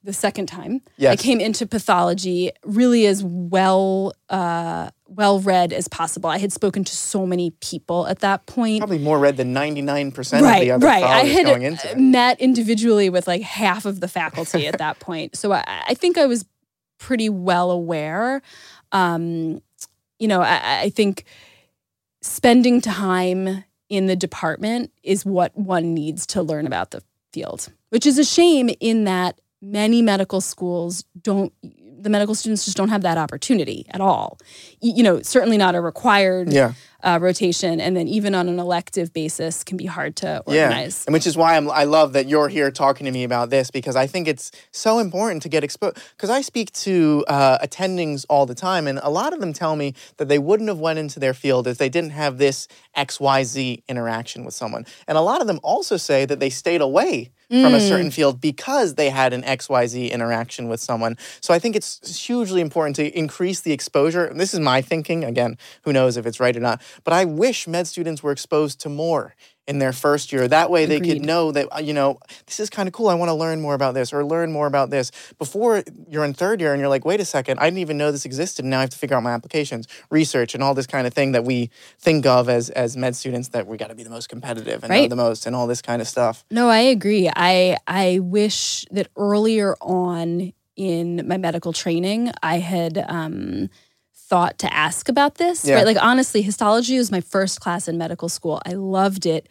the 0.03 0.13
second 0.13 0.47
time. 0.47 0.81
Yes. 0.97 1.13
I 1.13 1.15
came 1.15 1.39
into 1.39 1.65
pathology 1.65 2.51
really 2.65 3.07
as 3.07 3.23
well 3.23 4.13
uh, 4.29 4.89
well 5.07 5.39
read 5.39 5.73
as 5.73 5.87
possible. 5.87 6.29
I 6.29 6.37
had 6.37 6.51
spoken 6.51 6.83
to 6.83 6.95
so 6.95 7.25
many 7.25 7.51
people 7.61 8.05
at 8.07 8.19
that 8.19 8.45
point. 8.45 8.79
Probably 8.79 8.99
more 8.99 9.17
read 9.17 9.37
than 9.37 9.53
ninety 9.53 9.81
nine 9.81 10.11
percent 10.11 10.45
of 10.45 10.59
the 10.59 10.71
other 10.71 10.85
right. 10.85 11.03
I 11.03 11.21
had 11.21 11.45
going 11.45 11.63
into 11.63 11.95
met 11.95 12.39
individually 12.39 13.09
with 13.09 13.27
like 13.27 13.41
half 13.41 13.85
of 13.85 14.01
the 14.01 14.07
faculty 14.07 14.67
at 14.67 14.77
that 14.77 14.99
point. 14.99 15.35
So 15.35 15.53
I, 15.53 15.63
I, 15.87 15.93
think 15.93 16.17
I 16.17 16.25
was 16.25 16.45
pretty 16.99 17.29
well 17.29 17.71
aware. 17.71 18.41
Um, 18.91 19.61
you 20.19 20.27
know, 20.27 20.41
I, 20.41 20.81
I 20.81 20.89
think 20.89 21.25
spending 22.21 22.81
time 22.81 23.63
in 23.89 24.07
the 24.07 24.15
department 24.15 24.91
is 25.03 25.25
what 25.25 25.55
one 25.57 25.93
needs 25.93 26.25
to 26.27 26.41
learn 26.41 26.65
about 26.65 26.91
the 26.91 27.03
field, 27.31 27.69
which 27.89 28.05
is 28.05 28.17
a 28.17 28.23
shame 28.23 28.69
in 28.79 29.03
that 29.05 29.39
many 29.61 30.01
medical 30.01 30.41
schools 30.41 31.03
don't 31.21 31.53
the 32.03 32.09
medical 32.09 32.35
students 32.35 32.65
just 32.65 32.75
don't 32.75 32.89
have 32.89 33.01
that 33.03 33.17
opportunity 33.17 33.85
at 33.91 34.01
all. 34.01 34.37
You 34.81 35.03
know, 35.03 35.21
certainly 35.21 35.57
not 35.57 35.73
a 35.73 35.79
required 35.79 36.51
yeah. 36.51 36.73
Uh, 37.03 37.19
rotation, 37.21 37.79
and 37.81 37.95
then 37.95 38.07
even 38.07 38.33
on 38.33 38.47
an 38.47 38.59
elective 38.59 39.13
basis 39.13 39.63
can 39.63 39.77
be 39.77 39.85
hard 39.85 40.15
to 40.17 40.39
organize. 40.45 40.99
Yeah, 41.01 41.07
and 41.07 41.13
which 41.13 41.27
is 41.27 41.35
why 41.35 41.55
I'm, 41.55 41.69
I 41.69 41.83
love 41.83 42.13
that 42.13 42.27
you're 42.27 42.47
here 42.47 42.71
talking 42.71 43.05
to 43.05 43.11
me 43.11 43.23
about 43.23 43.49
this 43.49 43.69
because 43.69 43.95
I 43.95 44.07
think 44.07 44.27
it's 44.27 44.51
so 44.71 44.99
important 44.99 45.43
to 45.43 45.49
get 45.49 45.63
exposed. 45.63 45.97
Because 46.15 46.29
I 46.29 46.41
speak 46.41 46.71
to 46.73 47.25
uh, 47.27 47.57
attendings 47.59 48.25
all 48.29 48.45
the 48.45 48.55
time, 48.55 48.87
and 48.87 48.99
a 49.03 49.09
lot 49.09 49.33
of 49.33 49.39
them 49.39 49.53
tell 49.53 49.75
me 49.75 49.93
that 50.17 50.29
they 50.29 50.39
wouldn't 50.39 50.69
have 50.69 50.79
went 50.79 50.99
into 50.99 51.19
their 51.19 51.33
field 51.33 51.67
if 51.67 51.77
they 51.77 51.89
didn't 51.89 52.11
have 52.11 52.37
this 52.37 52.67
X 52.95 53.19
Y 53.19 53.43
Z 53.43 53.83
interaction 53.87 54.45
with 54.45 54.53
someone, 54.53 54.85
and 55.07 55.17
a 55.17 55.21
lot 55.21 55.41
of 55.41 55.47
them 55.47 55.59
also 55.61 55.97
say 55.97 56.25
that 56.25 56.39
they 56.39 56.49
stayed 56.49 56.81
away 56.81 57.31
from 57.61 57.75
a 57.75 57.79
certain 57.79 58.07
mm. 58.07 58.13
field 58.13 58.41
because 58.41 58.95
they 58.95 59.09
had 59.09 59.31
an 59.31 59.43
XYZ 59.43 60.09
interaction 60.11 60.67
with 60.69 60.79
someone. 60.79 61.17
So 61.39 61.53
I 61.53 61.59
think 61.59 61.75
it's 61.75 62.25
hugely 62.25 62.61
important 62.61 62.95
to 62.95 63.17
increase 63.17 63.61
the 63.61 63.71
exposure. 63.71 64.31
This 64.33 64.53
is 64.53 64.59
my 64.59 64.81
thinking. 64.81 65.23
Again, 65.23 65.57
who 65.83 65.93
knows 65.93 66.17
if 66.17 66.25
it's 66.25 66.39
right 66.39 66.55
or 66.55 66.59
not. 66.59 66.81
But 67.03 67.13
I 67.13 67.25
wish 67.25 67.67
med 67.67 67.87
students 67.87 68.23
were 68.23 68.31
exposed 68.31 68.79
to 68.81 68.89
more 68.89 69.35
in 69.65 69.79
their 69.79 69.93
first 69.93 70.33
year. 70.33 70.47
That 70.47 70.69
way 70.69 70.85
they 70.85 70.97
Agreed. 70.97 71.13
could 71.13 71.25
know 71.25 71.51
that, 71.51 71.67
uh, 71.73 71.79
you 71.79 71.93
know, 71.93 72.19
this 72.45 72.59
is 72.59 72.69
kind 72.69 72.87
of 72.87 72.93
cool. 72.93 73.07
I 73.07 73.13
want 73.13 73.29
to 73.29 73.33
learn 73.33 73.61
more 73.61 73.73
about 73.73 73.93
this 73.93 74.11
or 74.11 74.25
learn 74.25 74.51
more 74.51 74.67
about 74.67 74.89
this. 74.89 75.11
Before 75.37 75.83
you're 76.09 76.25
in 76.25 76.33
third 76.33 76.59
year 76.59 76.73
and 76.73 76.81
you're 76.81 76.89
like, 76.89 77.05
wait 77.05 77.21
a 77.21 77.25
second, 77.25 77.59
I 77.59 77.67
didn't 77.67 77.79
even 77.79 77.97
know 77.97 78.11
this 78.11 78.25
existed. 78.25 78.65
Now 78.65 78.79
I 78.79 78.81
have 78.81 78.89
to 78.89 78.97
figure 78.97 79.15
out 79.15 79.23
my 79.23 79.31
applications, 79.31 79.87
research, 80.09 80.53
and 80.53 80.61
all 80.61 80.73
this 80.73 80.87
kind 80.87 81.07
of 81.07 81.13
thing 81.13 81.31
that 81.31 81.45
we 81.45 81.69
think 81.97 82.25
of 82.25 82.49
as, 82.49 82.69
as 82.71 82.97
med 82.97 83.15
students 83.15 83.49
that 83.49 83.65
we 83.65 83.77
got 83.77 83.87
to 83.87 83.95
be 83.95 84.03
the 84.03 84.09
most 84.09 84.27
competitive 84.27 84.83
and 84.83 84.89
right. 84.89 85.03
know 85.03 85.07
the 85.07 85.15
most 85.15 85.45
and 85.45 85.55
all 85.55 85.67
this 85.67 85.81
kind 85.81 86.01
of 86.01 86.07
stuff. 86.09 86.43
No, 86.51 86.67
I 86.67 86.79
agree. 86.79 87.29
I, 87.33 87.77
I 87.87 88.19
wish 88.19 88.85
that 88.91 89.07
earlier 89.15 89.75
on 89.79 90.51
in 90.75 91.25
my 91.27 91.37
medical 91.37 91.71
training, 91.71 92.31
I 92.41 92.59
had, 92.59 92.97
um, 93.07 93.69
thought 94.33 94.57
to 94.57 94.73
ask 94.73 95.09
about 95.09 95.35
this. 95.35 95.63
Yeah. 95.63 95.75
Right? 95.75 95.85
Like 95.85 95.97
honestly, 96.01 96.41
histology 96.41 96.97
was 96.97 97.11
my 97.11 97.21
first 97.21 97.61
class 97.61 97.87
in 97.87 97.99
medical 97.99 98.29
school. 98.29 98.59
I 98.65 98.73
loved 98.73 99.27
it. 99.27 99.47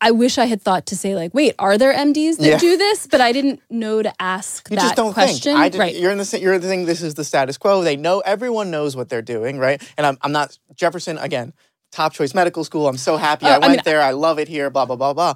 I 0.00 0.10
wish 0.10 0.38
I 0.38 0.46
had 0.46 0.62
thought 0.62 0.86
to 0.86 0.96
say 0.96 1.14
like, 1.14 1.34
wait, 1.34 1.54
are 1.58 1.76
there 1.76 1.92
MDs 1.92 2.38
that 2.38 2.46
yeah. 2.46 2.58
do 2.58 2.78
this? 2.78 3.06
But 3.06 3.20
I 3.20 3.30
didn't 3.32 3.60
know 3.68 4.00
to 4.00 4.10
ask 4.18 4.70
you 4.70 4.76
that 4.76 4.82
just 4.82 4.96
don't 4.96 5.12
question. 5.12 5.52
Think. 5.52 5.58
I 5.58 5.68
did, 5.68 5.78
right. 5.78 5.94
You're 5.94 6.12
in 6.12 6.16
the 6.16 6.38
you're 6.40 6.58
the 6.58 6.66
thing. 6.66 6.86
This 6.86 7.02
is 7.02 7.12
the 7.12 7.24
status 7.24 7.58
quo. 7.58 7.82
They 7.82 7.96
know 7.96 8.20
everyone 8.20 8.70
knows 8.70 8.96
what 8.96 9.10
they're 9.10 9.20
doing, 9.20 9.58
right? 9.58 9.82
And 9.98 10.06
I'm 10.06 10.16
I'm 10.22 10.32
not 10.32 10.56
Jefferson 10.74 11.18
again. 11.18 11.52
Top 11.92 12.14
choice 12.14 12.32
medical 12.32 12.64
school. 12.64 12.88
I'm 12.88 12.96
so 12.96 13.18
happy 13.18 13.44
uh, 13.44 13.50
I 13.50 13.58
went 13.58 13.64
I 13.64 13.68
mean, 13.68 13.80
there. 13.84 14.00
I 14.00 14.12
love 14.12 14.38
it 14.38 14.48
here. 14.48 14.70
Blah 14.70 14.86
blah 14.86 14.96
blah 14.96 15.12
blah. 15.12 15.34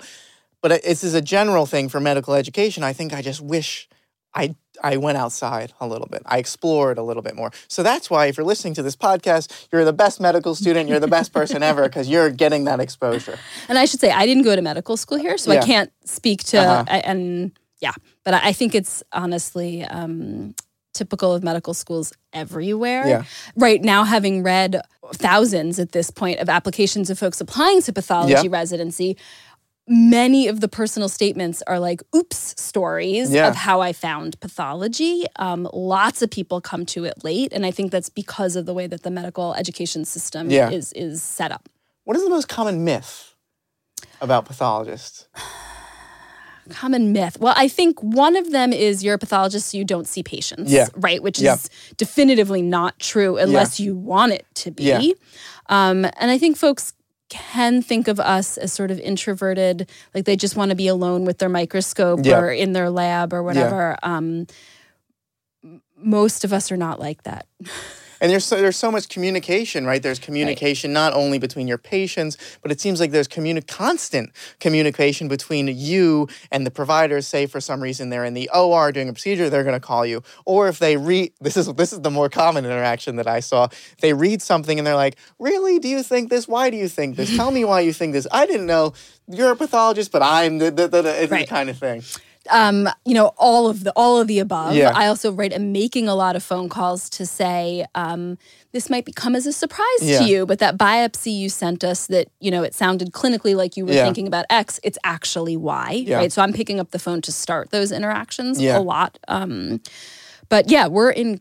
But 0.63 0.83
this 0.83 1.05
is 1.05 1.13
a 1.13 1.21
general 1.21 1.67
thing 1.67 1.91
for 1.91 2.01
medical 2.01 2.33
education. 2.33 2.83
I 2.83 2.95
think 2.95 3.13
I 3.13 3.21
just 3.21 3.43
wish 3.43 3.91
I 4.33 4.55
I 4.83 4.97
went 4.97 5.19
outside 5.19 5.73
a 5.81 5.87
little 5.87 6.09
bit. 6.09 6.23
I 6.27 6.39
explored 6.39 6.99
a 6.99 7.03
little 7.03 7.23
bit 7.23 7.35
more. 7.35 7.51
So 7.69 7.83
that's 7.83 8.11
why 8.11 8.27
if 8.27 8.37
you're 8.37 8.47
listening 8.47 8.75
to 8.75 8.83
this 8.83 8.97
podcast, 8.97 9.69
you're 9.73 9.85
the 9.85 9.93
best 9.93 10.21
medical 10.21 10.55
student, 10.55 10.89
you're 10.89 11.01
the 11.01 11.09
best 11.09 11.33
person 11.33 11.63
ever 11.71 11.85
because 11.85 12.09
you're 12.09 12.31
getting 12.31 12.65
that 12.65 12.81
exposure. 12.81 13.39
And 13.69 13.79
I 13.79 13.85
should 13.85 14.01
say 14.01 14.11
I 14.11 14.27
didn't 14.27 14.45
go 14.45 14.55
to 14.55 14.63
medical 14.63 14.97
school 14.97 15.19
here, 15.19 15.39
so 15.39 15.53
yeah. 15.53 15.61
I 15.61 15.67
can't 15.67 15.93
speak 16.05 16.43
to 16.45 16.59
uh-huh. 16.59 17.01
and 17.05 17.53
yeah, 17.81 17.93
but 18.25 18.35
I 18.35 18.53
think 18.53 18.75
it's 18.75 19.03
honestly 19.13 19.83
um, 19.83 20.55
typical 20.95 21.35
of 21.35 21.43
medical 21.43 21.75
schools 21.75 22.13
everywhere. 22.33 23.07
Yeah. 23.07 23.25
Right 23.57 23.83
now, 23.83 24.05
having 24.05 24.43
read 24.43 24.81
thousands 25.15 25.79
at 25.79 25.93
this 25.93 26.11
point 26.11 26.39
of 26.39 26.49
applications 26.49 27.11
of 27.11 27.19
folks 27.19 27.41
applying 27.41 27.83
to 27.83 27.93
pathology 27.93 28.35
yeah. 28.35 28.49
residency, 28.49 29.17
many 29.89 30.49
of 30.49 30.61
the 30.61 30.69
personal 30.69 31.09
statements 31.09 31.63
are 31.67 31.79
like 31.79 32.03
oops 32.15 32.55
stories 32.61 33.33
yeah. 33.33 33.49
of 33.49 33.57
how 33.57 33.81
I 33.81 33.93
found 33.93 34.39
pathology. 34.41 35.25
Um, 35.37 35.69
lots 35.73 36.23
of 36.23 36.31
people 36.31 36.61
come 36.61 36.87
to 36.87 37.05
it 37.05 37.25
late, 37.25 37.53
and 37.53 37.67
I 37.67 37.71
think 37.71 37.91
that's 37.91 38.09
because 38.09 38.57
of 38.57 38.67
the 38.67 38.75
way 38.75 38.87
that 38.87 39.03
the 39.03 39.11
medical 39.11 39.55
education 39.55 40.05
system 40.05 40.51
yeah. 40.51 40.71
is 40.71 40.93
is 40.93 41.23
set 41.23 41.53
up. 41.53 41.69
What 42.05 42.17
is 42.17 42.25
the 42.25 42.31
most 42.31 42.49
common 42.49 42.85
myth 42.85 43.35
about 44.21 44.45
pathologists? 44.45 45.27
common 46.71 47.13
myth. 47.13 47.39
Well, 47.41 47.55
I 47.57 47.69
think 47.69 48.01
one 48.01 48.37
of 48.37 48.51
them 48.53 48.73
is 48.73 49.03
you're 49.03 49.15
a 49.15 49.19
pathologist, 49.19 49.69
so 49.69 49.79
you 49.79 49.85
don't 49.85 50.07
see 50.07 50.23
patients, 50.23 50.73
yeah. 50.73 50.89
right? 50.97 51.23
Which 51.23 51.41
yeah. 51.41 51.55
is 51.55 51.69
definitively 51.97 52.63
not 52.63 52.99
true 52.99 53.37
unless 53.37 53.81
yeah. 53.81 53.87
you 53.87 53.97
want 53.97 54.33
it 54.33 54.47
to 54.55 54.71
be. 54.71 55.15
Um, 55.69 56.05
and 56.05 56.31
I 56.31 56.39
think 56.39 56.57
folks 56.57 56.95
can 57.33 57.81
think 57.81 58.09
of 58.09 58.21
us 58.21 58.59
as 58.59 58.75
sort 58.75 58.91
of 58.91 59.01
introverted, 59.01 59.89
like 60.15 60.27
they 60.27 60.37
just 60.37 60.55
want 60.55 60.69
to 60.69 60.75
be 60.75 60.87
alone 60.87 61.25
with 61.25 61.39
their 61.39 61.49
microscope 61.49 62.21
yeah. 62.25 62.39
or 62.39 62.51
in 62.51 62.75
their 62.75 62.91
lab 62.91 63.33
or 63.33 63.43
whatever. 63.43 63.97
Yeah. 64.03 64.17
Um, 64.17 64.47
most 65.97 66.45
of 66.45 66.53
us 66.53 66.71
are 66.71 66.77
not 66.77 67.01
like 67.01 67.23
that. 67.23 67.47
And 68.23 68.31
there's 68.31 68.45
so, 68.45 68.57
there's 68.57 68.77
so 68.77 68.93
much 68.93 69.09
communication, 69.09 69.85
right? 69.85 70.01
There's 70.01 70.21
communication 70.21 70.91
right. 70.91 70.95
not 70.95 71.13
only 71.13 71.41
between 71.41 71.67
your 71.67 71.77
patients, 71.77 72.37
but 72.63 72.71
it 72.71 72.81
seems 72.81 73.01
like 73.01 73.11
there's 73.11 73.27
communi- 73.27 73.67
constant 73.67 74.31
communication 74.61 75.27
between 75.27 75.67
you 75.67 76.29
and 76.53 76.65
the 76.65 76.71
providers. 76.71 77.27
Say 77.27 77.47
for 77.47 77.61
some 77.61 77.83
reason 77.83 78.11
they're 78.11 78.25
in 78.25 78.35
the 78.35 78.49
OR 78.55 78.93
doing 78.93 79.09
a 79.09 79.13
procedure, 79.13 79.51
they're 79.51 79.65
going 79.65 79.79
to 79.79 79.85
call 79.85 80.07
you. 80.07 80.23
Or 80.45 80.69
if 80.69 80.79
they 80.79 80.97
read, 80.97 81.33
this 81.41 81.57
is 81.57 81.67
this 81.75 81.93
is 81.93 82.01
the 82.01 82.13
more 82.13 82.29
common 82.29 82.65
interaction 82.65 83.17
that 83.17 83.27
I 83.27 83.41
saw. 83.41 83.67
They 84.01 84.13
read 84.13 84.41
something 84.41 84.79
and 84.79 84.87
they're 84.87 84.95
like, 84.95 85.19
"Really? 85.41 85.81
Do 85.81 85.89
you 85.89 86.05
think 86.05 86.31
this? 86.31 86.47
Why 86.47 86.71
do 86.71 86.77
you 86.77 86.89
think 86.89 87.17
this? 87.17 87.35
Tell 87.37 87.51
me 87.51 87.65
why 87.65 87.81
you 87.81 87.93
think 87.93 88.13
this. 88.13 88.29
I 88.31 88.47
didn't 88.47 88.67
know 88.67 88.93
you're 89.27 89.51
a 89.51 89.57
pathologist, 89.57 90.13
but 90.13 90.23
I'm 90.23 90.59
the 90.59 90.71
the, 90.71 90.87
the, 90.87 91.03
the, 91.03 91.29
right. 91.29 91.49
kind 91.49 91.69
of 91.69 91.77
thing." 91.77 92.05
Um, 92.51 92.89
you 93.05 93.15
know, 93.15 93.33
all 93.37 93.69
of 93.69 93.85
the 93.85 93.93
all 93.95 94.21
of 94.21 94.27
the 94.27 94.39
above. 94.39 94.75
Yeah. 94.75 94.93
I 94.95 95.07
also 95.07 95.33
write 95.33 95.53
am 95.53 95.73
making 95.73 96.09
a 96.09 96.15
lot 96.15 96.37
of 96.37 96.43
phone 96.43 96.69
calls 96.69 97.09
to 97.11 97.27
say 97.27 97.87
um, 97.95 98.39
this 98.73 98.91
might 98.91 99.15
come 99.15 99.35
as 99.35 99.47
a 99.47 99.53
surprise 99.53 99.87
yeah. 100.01 100.19
to 100.19 100.25
you, 100.25 100.47
but 100.47 100.59
that 100.59 100.77
biopsy 100.77 101.37
you 101.37 101.49
sent 101.49 101.85
us 101.85 102.07
that 102.09 102.29
you 102.41 102.51
know 102.51 102.63
it 102.63 102.75
sounded 102.75 103.13
clinically 103.13 103.55
like 103.55 103.77
you 103.77 103.87
were 103.87 103.93
yeah. 103.93 104.05
thinking 104.05 104.27
about 104.27 104.47
X, 104.51 104.81
it's 104.83 104.99
actually 105.05 105.57
Y, 105.57 106.05
right? 106.09 106.33
So 106.33 106.43
I'm 106.43 106.53
picking 106.53 106.81
up 106.81 106.91
the 106.91 106.99
phone 106.99 107.21
to 107.23 107.33
start 107.33 107.71
those 107.71 107.93
interactions 107.93 108.59
a 108.61 108.81
lot. 108.81 109.19
Um, 109.29 109.81
but 110.49 110.71
yeah, 110.71 110.87
we're 110.87 111.11
in 111.11 111.41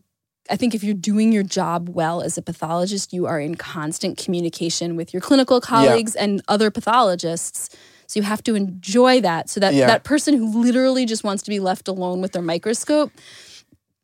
I 0.50 0.56
think 0.56 0.74
if 0.74 0.82
you're 0.82 0.94
doing 0.94 1.32
your 1.32 1.44
job 1.44 1.88
well 1.88 2.20
as 2.20 2.36
a 2.36 2.42
pathologist, 2.42 3.12
you 3.12 3.26
are 3.26 3.40
in 3.40 3.54
constant 3.54 4.18
communication 4.18 4.96
with 4.96 5.14
your 5.14 5.20
clinical 5.20 5.60
colleagues 5.60 6.14
yeah. 6.16 6.24
and 6.24 6.42
other 6.48 6.70
pathologists 6.70 7.74
so 8.12 8.20
you 8.20 8.24
have 8.24 8.42
to 8.44 8.54
enjoy 8.54 9.22
that. 9.22 9.48
So 9.48 9.58
that 9.60 9.72
yeah. 9.72 9.86
that 9.86 10.04
person 10.04 10.36
who 10.36 10.60
literally 10.62 11.06
just 11.06 11.24
wants 11.24 11.42
to 11.44 11.50
be 11.50 11.60
left 11.60 11.88
alone 11.88 12.20
with 12.20 12.32
their 12.32 12.42
microscope 12.42 13.10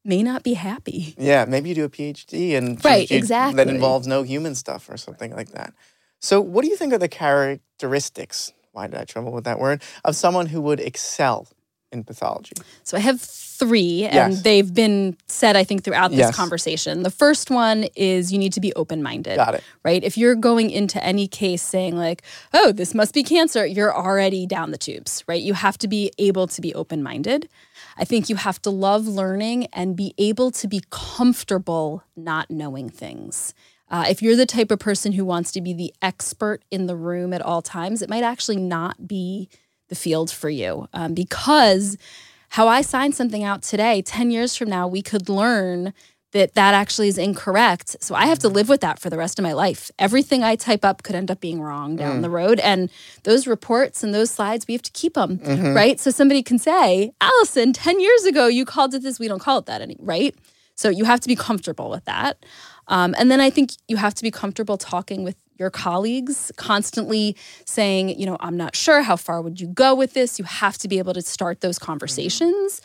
may 0.02 0.22
not 0.22 0.42
be 0.42 0.54
happy. 0.54 1.14
Yeah, 1.18 1.44
maybe 1.46 1.68
you 1.68 1.74
do 1.74 1.84
a 1.84 1.90
PhD 1.90 2.56
and 2.56 2.82
right, 2.82 3.10
exactly 3.10 3.62
that 3.62 3.68
involves 3.68 4.06
no 4.06 4.22
human 4.22 4.54
stuff 4.54 4.88
or 4.88 4.96
something 4.96 5.34
like 5.34 5.50
that. 5.50 5.74
So, 6.20 6.40
what 6.40 6.62
do 6.64 6.70
you 6.70 6.76
think 6.76 6.94
are 6.94 6.98
the 6.98 7.08
characteristics? 7.08 8.54
Why 8.72 8.86
did 8.86 8.98
I 8.98 9.04
trouble 9.04 9.30
with 9.30 9.44
that 9.44 9.58
word? 9.58 9.82
Of 10.06 10.16
someone 10.16 10.46
who 10.46 10.62
would 10.62 10.80
excel 10.80 11.46
in 11.92 12.02
pathology? 12.02 12.56
So 12.84 12.96
I 12.96 13.00
have 13.00 13.20
three, 13.58 14.04
and 14.04 14.32
yes. 14.32 14.42
they've 14.42 14.72
been 14.72 15.16
said, 15.26 15.56
I 15.56 15.64
think, 15.64 15.82
throughout 15.82 16.10
this 16.10 16.18
yes. 16.18 16.36
conversation. 16.36 17.02
The 17.02 17.10
first 17.10 17.50
one 17.50 17.84
is 17.96 18.32
you 18.32 18.38
need 18.38 18.52
to 18.52 18.60
be 18.60 18.72
open 18.74 19.02
minded. 19.02 19.36
Got 19.36 19.54
it. 19.54 19.64
Right? 19.84 20.02
If 20.04 20.16
you're 20.16 20.36
going 20.36 20.70
into 20.70 21.02
any 21.02 21.26
case 21.26 21.62
saying, 21.62 21.96
like, 21.96 22.22
oh, 22.54 22.72
this 22.72 22.94
must 22.94 23.14
be 23.14 23.22
cancer, 23.22 23.66
you're 23.66 23.94
already 23.94 24.46
down 24.46 24.70
the 24.70 24.78
tubes, 24.78 25.24
right? 25.26 25.42
You 25.42 25.54
have 25.54 25.76
to 25.78 25.88
be 25.88 26.12
able 26.18 26.46
to 26.46 26.60
be 26.60 26.74
open 26.74 27.02
minded. 27.02 27.48
I 27.96 28.04
think 28.04 28.28
you 28.28 28.36
have 28.36 28.62
to 28.62 28.70
love 28.70 29.06
learning 29.08 29.66
and 29.72 29.96
be 29.96 30.14
able 30.18 30.50
to 30.52 30.68
be 30.68 30.82
comfortable 30.90 32.04
not 32.16 32.50
knowing 32.50 32.88
things. 32.88 33.54
Uh, 33.90 34.04
if 34.08 34.22
you're 34.22 34.36
the 34.36 34.46
type 34.46 34.70
of 34.70 34.78
person 34.78 35.12
who 35.12 35.24
wants 35.24 35.50
to 35.52 35.60
be 35.60 35.72
the 35.72 35.92
expert 36.02 36.62
in 36.70 36.86
the 36.86 36.96
room 36.96 37.32
at 37.32 37.42
all 37.42 37.62
times, 37.62 38.02
it 38.02 38.08
might 38.10 38.22
actually 38.22 38.56
not 38.56 39.08
be 39.08 39.48
the 39.88 39.94
field 39.94 40.30
for 40.30 40.50
you 40.50 40.88
um, 40.92 41.14
because 41.14 41.96
how 42.50 42.68
I 42.68 42.82
sign 42.82 43.12
something 43.12 43.44
out 43.44 43.62
today, 43.62 44.02
10 44.02 44.30
years 44.30 44.56
from 44.56 44.68
now, 44.68 44.88
we 44.88 45.02
could 45.02 45.28
learn 45.28 45.92
that 46.32 46.54
that 46.54 46.74
actually 46.74 47.08
is 47.08 47.16
incorrect. 47.16 47.96
So 48.00 48.14
I 48.14 48.26
have 48.26 48.38
to 48.40 48.48
live 48.48 48.68
with 48.68 48.82
that 48.82 48.98
for 48.98 49.08
the 49.08 49.16
rest 49.16 49.38
of 49.38 49.42
my 49.42 49.52
life. 49.52 49.90
Everything 49.98 50.44
I 50.44 50.56
type 50.56 50.84
up 50.84 51.02
could 51.02 51.14
end 51.14 51.30
up 51.30 51.40
being 51.40 51.62
wrong 51.62 51.96
down 51.96 52.18
mm. 52.18 52.22
the 52.22 52.30
road. 52.30 52.60
And 52.60 52.90
those 53.22 53.46
reports 53.46 54.04
and 54.04 54.12
those 54.12 54.30
slides, 54.30 54.66
we 54.68 54.74
have 54.74 54.82
to 54.82 54.92
keep 54.92 55.14
them, 55.14 55.38
mm-hmm. 55.38 55.74
right? 55.74 55.98
So 55.98 56.10
somebody 56.10 56.42
can 56.42 56.58
say, 56.58 57.12
Allison, 57.20 57.72
10 57.72 58.00
years 58.00 58.24
ago, 58.24 58.46
you 58.46 58.66
called 58.66 58.92
it 58.94 59.02
this. 59.02 59.18
We 59.18 59.28
don't 59.28 59.38
call 59.38 59.58
it 59.58 59.66
that 59.66 59.80
anymore, 59.80 60.04
right? 60.04 60.34
So 60.74 60.90
you 60.90 61.04
have 61.04 61.20
to 61.20 61.28
be 61.28 61.34
comfortable 61.34 61.88
with 61.88 62.04
that. 62.04 62.44
Um, 62.88 63.14
and 63.18 63.30
then 63.30 63.40
I 63.40 63.50
think 63.50 63.72
you 63.88 63.96
have 63.96 64.14
to 64.14 64.22
be 64.22 64.30
comfortable 64.30 64.76
talking 64.76 65.24
with 65.24 65.36
your 65.58 65.70
colleagues, 65.70 66.52
constantly 66.56 67.36
saying, 67.64 68.18
you 68.18 68.26
know, 68.26 68.36
I'm 68.40 68.56
not 68.56 68.76
sure, 68.76 69.02
how 69.02 69.16
far 69.16 69.42
would 69.42 69.60
you 69.60 69.66
go 69.66 69.94
with 69.94 70.14
this? 70.14 70.38
You 70.38 70.44
have 70.44 70.78
to 70.78 70.88
be 70.88 70.98
able 70.98 71.14
to 71.14 71.22
start 71.22 71.60
those 71.60 71.78
conversations. 71.78 72.80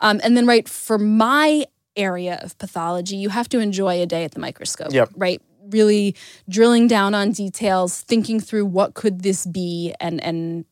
Um, 0.00 0.20
and 0.24 0.36
then, 0.36 0.46
right, 0.46 0.68
for 0.68 0.98
my 0.98 1.66
area 1.96 2.40
of 2.42 2.58
pathology, 2.58 3.16
you 3.16 3.28
have 3.28 3.48
to 3.50 3.60
enjoy 3.60 4.00
a 4.00 4.06
day 4.06 4.24
at 4.24 4.32
the 4.32 4.40
microscope, 4.40 4.92
yep. 4.92 5.10
right? 5.16 5.40
Really 5.68 6.14
drilling 6.48 6.88
down 6.88 7.14
on 7.14 7.32
details, 7.32 8.00
thinking 8.00 8.40
through 8.40 8.66
what 8.66 8.94
could 8.94 9.22
this 9.22 9.46
be, 9.46 9.94
and 10.00 10.22
and 10.22 10.64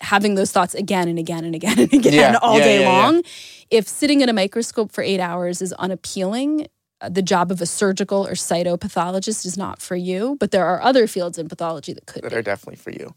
having 0.00 0.34
those 0.34 0.52
thoughts 0.52 0.74
again 0.74 1.08
and 1.08 1.18
again 1.18 1.44
and 1.44 1.54
again 1.54 1.78
and 1.78 1.92
again 1.92 2.12
Yeah, 2.12 2.38
all 2.42 2.58
yeah, 2.58 2.64
day 2.64 2.80
yeah, 2.82 2.88
long. 2.88 3.22
If 3.70 3.88
sitting 3.88 4.20
in 4.20 4.28
a 4.28 4.32
microscope 4.32 4.92
for 4.92 5.02
eight 5.02 5.20
hours 5.20 5.62
is 5.62 5.72
unappealing, 5.74 6.66
the 7.08 7.22
job 7.22 7.50
of 7.50 7.60
a 7.60 7.66
surgical 7.66 8.26
or 8.26 8.32
cytopathologist 8.32 9.46
is 9.46 9.56
not 9.56 9.80
for 9.80 9.96
you. 9.96 10.36
But 10.40 10.50
there 10.50 10.64
are 10.64 10.82
other 10.82 11.06
fields 11.06 11.38
in 11.38 11.48
pathology 11.48 11.92
that 11.92 12.06
could 12.06 12.22
that 12.22 12.30
be. 12.30 12.36
are 12.36 12.42
definitely 12.42 12.76
for 12.76 12.90
you. 12.90 13.14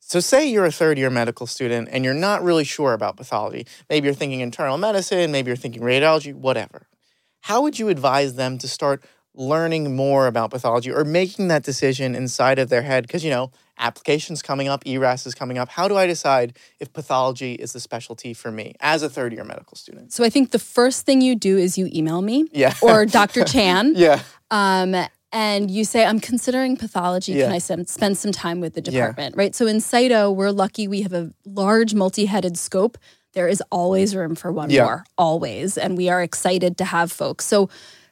So, 0.00 0.20
say 0.20 0.48
you're 0.48 0.64
a 0.64 0.72
third 0.72 0.96
year 0.96 1.10
medical 1.10 1.46
student 1.46 1.88
and 1.92 2.04
you're 2.04 2.14
not 2.14 2.42
really 2.42 2.64
sure 2.64 2.94
about 2.94 3.16
pathology. 3.16 3.66
Maybe 3.90 4.06
you're 4.06 4.14
thinking 4.14 4.40
internal 4.40 4.78
medicine, 4.78 5.30
maybe 5.30 5.48
you're 5.48 5.56
thinking 5.56 5.82
radiology, 5.82 6.34
whatever. 6.34 6.86
How 7.42 7.62
would 7.62 7.78
you 7.78 7.88
advise 7.88 8.34
them 8.34 8.58
to 8.58 8.68
start 8.68 9.02
learning 9.38 9.94
more 9.96 10.26
about 10.26 10.50
pathology 10.50 10.90
or 10.92 11.04
making 11.04 11.48
that 11.48 11.62
decision 11.62 12.14
inside 12.14 12.58
of 12.58 12.68
their 12.68 12.82
head? 12.82 13.06
Because, 13.06 13.24
you 13.24 13.30
know, 13.30 13.50
applications 13.78 14.42
coming 14.42 14.66
up, 14.68 14.84
ERAS 14.84 15.24
is 15.26 15.34
coming 15.34 15.56
up. 15.56 15.68
How 15.68 15.86
do 15.86 15.96
I 15.96 16.06
decide 16.06 16.58
if 16.80 16.92
pathology 16.92 17.52
is 17.54 17.72
the 17.72 17.78
specialty 17.80 18.34
for 18.34 18.50
me 18.50 18.74
as 18.80 19.02
a 19.04 19.08
third 19.08 19.32
year 19.32 19.44
medical 19.44 19.76
student? 19.76 20.12
So 20.12 20.24
I 20.24 20.28
think 20.30 20.50
the 20.50 20.58
first 20.58 21.06
thing 21.06 21.20
you 21.20 21.36
do 21.36 21.56
is 21.56 21.78
you 21.78 21.88
email 21.94 22.20
me 22.20 22.46
Yeah. 22.52 22.74
or 22.82 23.06
Dr. 23.06 23.44
Chan. 23.44 23.92
yeah. 23.96 24.20
um, 24.50 24.94
and 25.30 25.70
you 25.70 25.84
say, 25.84 26.04
I'm 26.06 26.20
considering 26.20 26.76
pathology. 26.76 27.34
Can 27.34 27.52
I 27.52 27.58
spend 27.58 28.16
some 28.18 28.32
time 28.32 28.60
with 28.60 28.74
the 28.74 28.80
Yeah. 28.80 28.90
department? 29.08 29.36
Right. 29.36 29.54
So 29.54 29.66
in 29.66 29.76
Cyto, 29.76 30.34
we're 30.34 30.50
lucky 30.50 30.88
we 30.88 31.02
have 31.02 31.12
a 31.12 31.30
large 31.44 31.94
multi 31.94 32.24
headed 32.24 32.56
scope. 32.58 32.96
There 33.34 33.46
is 33.46 33.62
always 33.70 34.16
room 34.16 34.34
for 34.34 34.50
one 34.50 34.70
Yeah. 34.70 34.84
more, 34.84 35.04
always. 35.18 35.76
And 35.76 35.98
we 35.98 36.08
are 36.08 36.22
excited 36.22 36.78
to 36.78 36.84
have 36.86 37.12
folks. 37.12 37.44
So 37.44 37.68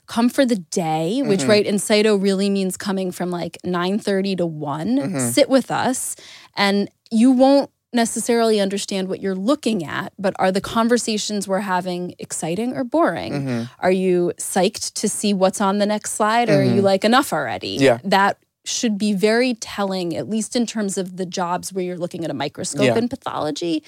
come 0.06 0.28
for 0.28 0.44
the 0.46 0.56
day, 0.56 1.22
which 1.22 1.40
Mm-hmm. 1.40 1.50
right 1.50 1.66
in 1.66 1.76
Cyto 1.76 2.20
really 2.20 2.48
means 2.50 2.76
coming 2.76 3.10
from 3.12 3.30
like 3.30 3.58
9:30 3.64 4.36
to 4.38 4.46
one 4.46 4.96
Mm-hmm. 4.98 5.18
Sit 5.30 5.48
with 5.48 5.70
us 5.70 6.16
and 6.56 6.88
you 7.10 7.30
won't 7.32 7.70
necessarily 7.92 8.60
understand 8.60 9.08
what 9.08 9.20
you're 9.22 9.34
looking 9.34 9.84
at, 9.84 10.12
but 10.18 10.34
are 10.38 10.52
the 10.52 10.60
conversations 10.60 11.48
we're 11.48 11.60
having 11.60 12.14
exciting 12.18 12.76
or 12.76 12.84
boring? 12.84 13.32
Mm-hmm. 13.32 13.62
Are 13.80 13.90
you 13.90 14.32
psyched 14.38 14.92
to 14.94 15.08
see 15.08 15.32
what's 15.32 15.60
on 15.60 15.78
the 15.78 15.86
next 15.86 16.12
slide 16.12 16.50
or 16.50 16.60
are 16.60 16.64
you 16.64 16.82
like 16.82 17.04
enough 17.04 17.32
already? 17.32 17.76
Mm-hmm. 17.76 17.84
Yeah. 17.84 17.98
That 18.04 18.38
should 18.64 18.98
be 18.98 19.12
very 19.14 19.54
telling, 19.54 20.14
at 20.16 20.28
least 20.28 20.56
in 20.56 20.66
terms 20.66 20.98
of 20.98 21.16
the 21.16 21.24
jobs 21.24 21.72
where 21.72 21.84
you're 21.84 21.96
looking 21.96 22.24
at 22.24 22.30
a 22.30 22.34
microscope 22.34 22.84
Yeah. 22.84 22.98
in 22.98 23.08
pathology. 23.08 23.82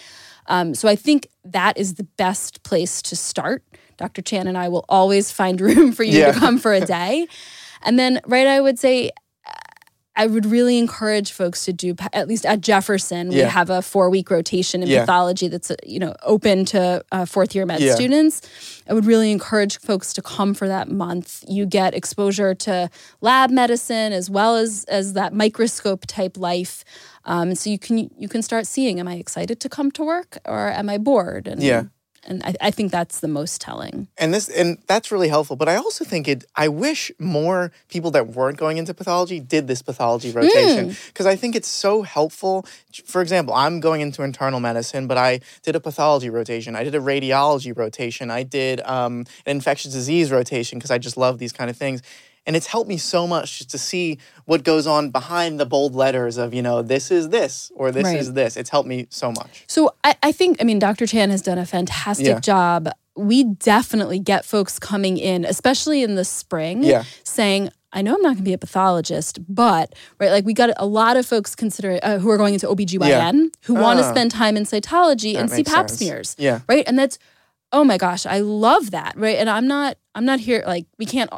Um, 0.47 0.75
so 0.75 0.89
I 0.89 0.97
think 0.97 1.29
that 1.45 1.77
is 1.77 1.95
the 1.95 2.05
best 2.17 2.63
place 2.63 3.03
to 3.03 3.17
start. 3.17 3.63
Dr. 3.99 4.23
Chan 4.23 4.47
and 4.47 4.57
I 4.57 4.69
will 4.69 4.85
always 4.89 5.31
find 5.31 5.61
room 5.69 5.93
for 5.93 6.03
you 6.05 6.19
Yeah. 6.21 6.33
to 6.33 6.39
come 6.39 6.59
for 6.59 6.73
a 6.73 6.81
day. 6.81 7.27
And 7.83 7.99
then, 7.99 8.21
right, 8.27 8.47
I 8.47 8.61
would 8.61 8.79
say, 8.79 9.11
I 10.17 10.27
would 10.27 10.47
really 10.47 10.79
encourage 10.79 11.31
folks 11.31 11.65
to 11.67 11.73
do, 11.73 11.95
at 12.13 12.27
least 12.27 12.45
at 12.45 12.61
Jefferson, 12.61 13.29
we 13.29 13.37
Yeah. 13.39 13.49
have 13.51 13.71
a 13.71 13.81
four 13.81 14.11
week 14.11 14.33
rotation 14.33 14.83
in 14.83 14.89
Yeah. 14.89 15.01
pathology 15.03 15.47
that's, 15.47 15.71
uh, 15.71 15.77
you 15.87 16.01
know, 16.01 16.13
open 16.25 16.65
to 16.67 17.05
uh, 17.13 17.25
fourth 17.25 17.55
year 17.55 17.65
med 17.65 17.79
Yeah. 17.81 17.95
students. 17.95 18.41
I 18.89 18.95
would 18.95 19.05
really 19.07 19.31
encourage 19.31 19.79
folks 19.79 20.13
to 20.15 20.23
come 20.23 20.55
for 20.55 20.67
that 20.67 20.91
month. 20.91 21.45
You 21.47 21.67
get 21.67 21.95
exposure 21.95 22.53
to 22.67 22.91
lab 23.21 23.51
medicine 23.51 24.13
as 24.13 24.29
well 24.29 24.57
as 24.57 24.85
as 24.89 25.13
that 25.13 25.33
microscope 25.35 26.05
type 26.09 26.37
life. 26.37 26.85
Um, 27.25 27.55
so 27.55 27.71
you 27.71 27.79
can 27.79 28.11
you 28.19 28.29
can 28.29 28.43
start 28.43 28.67
seeing, 28.67 28.99
am 28.99 29.07
I 29.07 29.15
excited 29.15 29.61
to 29.61 29.69
come 29.69 29.93
to 29.93 30.03
work 30.03 30.39
or 30.45 30.69
am 30.71 30.89
I 30.89 30.99
bored? 30.99 31.47
And, 31.47 31.63
Yeah. 31.63 31.85
And 32.29 32.45
I, 32.45 32.55
I 32.69 32.71
think 32.71 32.93
that's 32.93 33.21
the 33.21 33.29
most 33.29 33.61
telling. 33.61 34.07
and 34.19 34.33
this 34.35 34.49
and 34.51 34.79
that's 34.87 35.11
really 35.11 35.29
helpful 35.29 35.57
but 35.57 35.69
i 35.69 35.77
also 35.77 36.05
think 36.05 36.29
it 36.29 36.45
i 36.65 36.69
wish 36.69 37.11
more 37.19 37.73
people 37.89 38.11
that 38.13 38.25
weren't 38.37 38.59
going 38.59 38.77
into 38.77 38.93
pathology 38.93 39.41
did 39.41 39.67
this 39.67 39.81
pathology 39.83 40.31
rotation. 40.31 40.95
Because 41.09 41.27
i 41.27 41.37
think 41.37 41.57
it's 41.57 41.69
so 41.87 42.03
helpful. 42.03 42.67
For 43.15 43.21
example 43.23 43.55
i'm 43.55 43.81
going 43.81 44.01
into 44.07 44.23
internal 44.23 44.61
medicine 44.61 45.07
but 45.07 45.17
i 45.19 45.41
did 45.63 45.75
a 45.75 45.81
pathology 45.81 46.31
rotation. 46.31 46.77
I 46.77 46.85
did 46.85 46.95
a 46.95 47.01
radiology 47.01 47.73
rotation. 47.77 48.31
I 48.31 48.43
did 48.43 48.81
um, 48.83 49.15
an 49.47 49.57
infectious 49.59 49.93
disease 49.93 50.31
rotation 50.31 50.79
because 50.79 50.91
i 50.91 50.99
just 50.99 51.17
love 51.17 51.39
these 51.39 51.55
kind 51.59 51.71
of 51.71 51.77
things 51.77 52.03
and 52.49 52.57
it's 52.57 52.67
helped 52.67 52.89
me 52.89 52.97
so 52.97 53.27
much 53.29 53.59
just 53.59 53.71
to 53.71 53.79
see 53.79 54.19
what 54.47 54.65
goes 54.65 54.87
on 54.87 55.11
behind 55.11 55.61
the 55.61 55.67
bold 55.67 55.95
letters 55.95 56.37
of 56.39 56.53
you 56.55 56.63
know 56.63 56.83
this 56.83 57.11
is 57.13 57.29
this 57.29 57.71
or 57.77 57.93
this 57.93 58.05
Right. 58.05 58.17
is 58.19 58.33
this 58.33 58.57
it's 58.57 58.71
helped 58.71 58.89
me 58.89 59.07
so 59.11 59.31
much 59.31 59.65
So 59.69 59.95
I, 60.03 60.17
I 60.29 60.33
think, 60.33 60.57
I 60.61 60.65
mean, 60.65 60.79
Dr. 60.79 61.07
Chan 61.07 61.29
has 61.31 61.43
done 61.43 61.59
a 61.59 61.67
fantastic 61.67 62.27
Yeah. 62.27 62.41
job. 62.41 62.89
We 63.15 63.45
definitely 63.45 64.19
get 64.21 64.45
folks 64.45 64.79
coming 64.79 65.19
in, 65.19 65.45
especially 65.45 66.03
in 66.03 66.15
the 66.15 66.25
spring, 66.25 66.83
Yeah. 66.83 67.05
saying, 67.25 67.69
I 67.93 68.01
know 68.03 68.15
I'm 68.15 68.23
not 68.23 68.35
going 68.37 68.45
to 68.45 68.51
be 68.53 68.53
a 68.53 68.59
pathologist, 68.59 69.39
but 69.49 69.95
right, 70.21 70.31
like 70.31 70.45
we 70.45 70.55
got 70.55 70.71
a 70.77 70.87
lot 70.87 71.17
of 71.17 71.25
folks 71.27 71.55
consider 71.55 71.99
uh, 72.03 72.19
who 72.19 72.29
are 72.31 72.37
going 72.37 72.55
into 72.55 72.67
OBGYN 72.69 73.51
who 73.67 73.75
want 73.75 73.99
to 74.01 74.05
Ah. 74.07 74.11
spend 74.11 74.31
time 74.31 74.57
in 74.57 74.65
cytology 74.65 75.37
and 75.37 75.51
see 75.51 75.65
pap 75.65 75.89
sense. 75.89 75.99
smears. 75.99 76.37
Yeah. 76.39 76.61
Right. 76.69 76.85
And 76.87 76.99
that's 76.99 77.19
oh 77.73 77.85
my 77.85 77.99
gosh, 77.99 78.25
I 78.25 78.39
love 78.41 78.93
that. 78.93 79.13
Right. 79.17 79.37
And 79.37 79.49
I'm 79.51 79.67
not 79.67 79.97
I'm 80.15 80.25
not 80.25 80.41
here 80.41 80.63
like 80.67 80.87
we 80.99 81.05
can't 81.07 81.31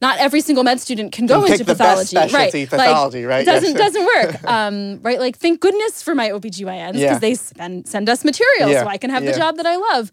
not 0.00 0.18
every 0.18 0.40
single 0.40 0.64
med 0.64 0.80
student 0.80 1.12
can 1.12 1.26
go 1.26 1.44
into 1.44 1.58
pick 1.58 1.66
the 1.66 1.74
best 1.74 2.12
pathology. 2.12 2.34
right. 2.34 2.52
pathology, 2.70 3.22
like, 3.22 3.30
right? 3.30 3.42
It 3.42 3.46
doesn't 3.46 3.72
Yeah. 3.72 3.78
doesn't 3.84 4.04
work. 4.04 4.44
Um, 4.44 5.00
right. 5.02 5.18
Like 5.20 5.36
thank 5.38 5.60
goodness 5.60 6.02
for 6.02 6.14
my 6.14 6.30
OBGYNs 6.30 6.92
because 6.92 7.00
Yeah. 7.00 7.18
they 7.18 7.34
send 7.34 7.86
send 7.88 8.08
us 8.08 8.24
material 8.24 8.70
Yeah. 8.70 8.82
so 8.82 8.88
I 8.88 8.98
can 8.98 9.10
have 9.10 9.24
Yeah. 9.24 9.32
the 9.32 9.38
job 9.38 9.56
that 9.56 9.66
I 9.66 9.76
love. 9.76 10.10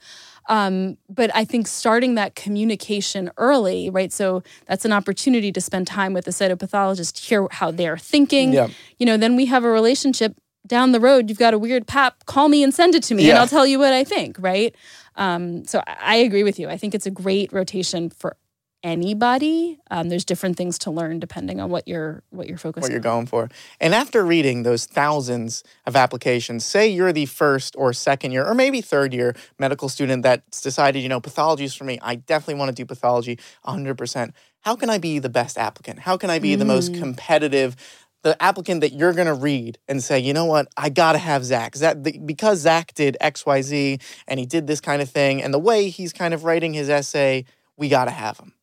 Um, 0.49 0.97
but 1.09 1.31
I 1.33 1.45
think 1.45 1.67
starting 1.67 2.15
that 2.15 2.35
communication 2.35 3.31
early, 3.37 3.89
right? 3.89 4.11
So 4.11 4.43
that's 4.67 4.83
an 4.83 4.91
opportunity 4.91 5.51
to 5.53 5.61
spend 5.61 5.87
time 5.87 6.11
with 6.13 6.25
the 6.25 6.31
cytopathologist, 6.31 7.17
hear 7.19 7.47
how 7.49 7.71
they're 7.71 7.97
thinking. 7.97 8.51
Yeah. 8.53 8.67
You 8.99 9.05
know, 9.05 9.15
then 9.17 9.35
we 9.37 9.45
have 9.45 9.63
a 9.63 9.69
relationship 9.69 10.35
down 10.67 10.91
the 10.91 10.99
road. 10.99 11.29
You've 11.29 11.39
got 11.39 11.53
a 11.53 11.57
weird 11.57 11.87
pap, 11.87 12.25
call 12.25 12.49
me 12.49 12.61
and 12.63 12.73
send 12.73 12.93
it 12.95 13.03
to 13.03 13.15
me, 13.15 13.29
and 13.29 13.37
I'll 13.39 13.47
tell 13.47 13.65
you 13.67 13.79
what 13.79 13.93
I 13.93 14.03
think, 14.03 14.35
right? 14.39 14.73
Um, 15.15 15.65
so 15.65 15.81
I 15.85 16.15
agree 16.17 16.43
with 16.43 16.57
you. 16.59 16.67
I 16.69 16.77
think 16.77 16.95
it's 16.95 17.05
a 17.05 17.11
great 17.11 17.51
rotation 17.53 18.09
for 18.09 18.35
anybody. 18.83 19.79
Um, 19.89 20.09
there's 20.09 20.25
different 20.25 20.57
things 20.57 20.77
to 20.79 20.91
learn 20.91 21.19
depending 21.19 21.61
on 21.61 21.69
what 21.69 21.87
you're 21.87 22.21
what 22.29 22.47
you're 22.47 22.57
focused 22.57 22.83
what 22.83 22.91
you're 22.91 22.99
on. 22.99 23.03
going 23.03 23.25
for. 23.25 23.49
And 23.79 23.95
after 23.95 24.25
reading 24.25 24.63
those 24.63 24.85
thousands 24.85 25.63
of 25.85 25.95
applications, 25.95 26.65
say 26.65 26.87
you're 26.87 27.13
the 27.13 27.25
first 27.25 27.75
or 27.77 27.93
second 27.93 28.31
year 28.31 28.45
or 28.45 28.53
maybe 28.53 28.81
third 28.81 29.13
year 29.13 29.35
medical 29.57 29.89
student 29.89 30.23
that's 30.23 30.61
decided, 30.61 30.99
you 30.99 31.09
know, 31.09 31.21
pathology 31.21 31.63
is 31.63 31.73
for 31.73 31.85
me. 31.85 31.97
I 32.01 32.15
definitely 32.15 32.55
want 32.55 32.69
to 32.69 32.75
do 32.75 32.85
pathology 32.85 33.39
100%. 33.65 34.31
How 34.61 34.75
can 34.75 34.89
I 34.89 34.97
be 34.97 35.19
the 35.19 35.29
best 35.29 35.57
applicant? 35.57 35.99
How 35.99 36.17
can 36.17 36.29
I 36.29 36.39
be 36.39 36.55
the 36.55 36.65
most 36.65 36.93
competitive? 36.93 37.75
The 38.21 38.41
applicant 38.41 38.79
that 38.81 38.93
you're 38.93 39.11
going 39.11 39.27
to 39.27 39.33
read 39.33 39.77
and 39.89 40.01
say, 40.01 40.17
you 40.17 40.31
know 40.31 40.45
what, 40.45 40.69
I 40.77 40.87
got 40.87 41.11
to 41.11 41.17
have 41.17 41.43
Zach. 41.43 41.75
Zach 41.75 41.97
because 42.25 42.59
Zach 42.59 42.93
did 42.93 43.17
X, 43.19 43.45
Y, 43.45 43.61
Z, 43.61 43.99
and 44.29 44.39
he 44.39 44.45
did 44.45 44.65
this 44.65 44.79
kind 44.79 45.01
of 45.01 45.09
thing, 45.09 45.43
and 45.43 45.53
the 45.53 45.59
way 45.59 45.89
he's 45.89 46.13
kind 46.13 46.33
of 46.33 46.45
writing 46.45 46.73
his 46.73 46.89
essay, 46.89 47.43
we 47.75 47.89
got 47.89 48.05
to 48.05 48.11
have 48.11 48.39
him. 48.39 48.53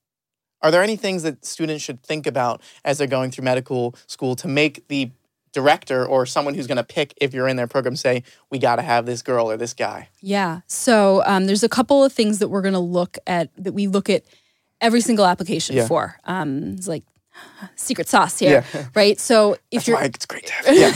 Are 0.62 0.70
there 0.70 0.82
any 0.82 0.96
things 0.96 1.22
that 1.22 1.44
students 1.44 1.82
should 1.82 2.02
think 2.02 2.26
about 2.26 2.60
as 2.84 2.98
they're 2.98 3.06
going 3.06 3.30
through 3.30 3.44
medical 3.44 3.94
school 4.06 4.36
to 4.36 4.48
make 4.48 4.86
the 4.88 5.10
director 5.52 6.06
or 6.06 6.26
someone 6.26 6.54
who's 6.54 6.66
going 6.66 6.76
to 6.76 6.84
pick 6.84 7.12
if 7.20 7.34
you're 7.34 7.48
in 7.48 7.56
their 7.56 7.66
program 7.66 7.96
say, 7.96 8.22
we 8.50 8.58
got 8.58 8.76
to 8.76 8.82
have 8.82 9.04
this 9.06 9.20
girl 9.22 9.50
or 9.50 9.56
this 9.56 9.74
guy? 9.74 10.08
Yeah. 10.20 10.60
So 10.66 11.22
um, 11.26 11.46
there's 11.46 11.64
a 11.64 11.68
couple 11.68 12.04
of 12.04 12.12
things 12.12 12.38
that 12.38 12.48
we're 12.48 12.62
going 12.62 12.74
to 12.74 12.78
look 12.78 13.18
at 13.26 13.50
that 13.56 13.72
we 13.72 13.86
look 13.88 14.08
at 14.08 14.22
every 14.80 15.00
single 15.00 15.26
application 15.26 15.76
Yeah. 15.76 15.86
for. 15.88 16.18
Um, 16.24 16.74
it's 16.74 16.86
like 16.88 17.04
secret 17.76 18.08
sauce 18.08 18.38
here, 18.38 18.64
Yeah. 18.74 18.86
right? 18.94 19.18
So 19.20 19.54
if 19.70 19.84
That's 19.84 19.88
you're 19.88 20.02
it's 20.02 20.26
great 20.26 20.46
to 20.46 20.52
have. 20.52 20.66
Yeah. 20.76 20.92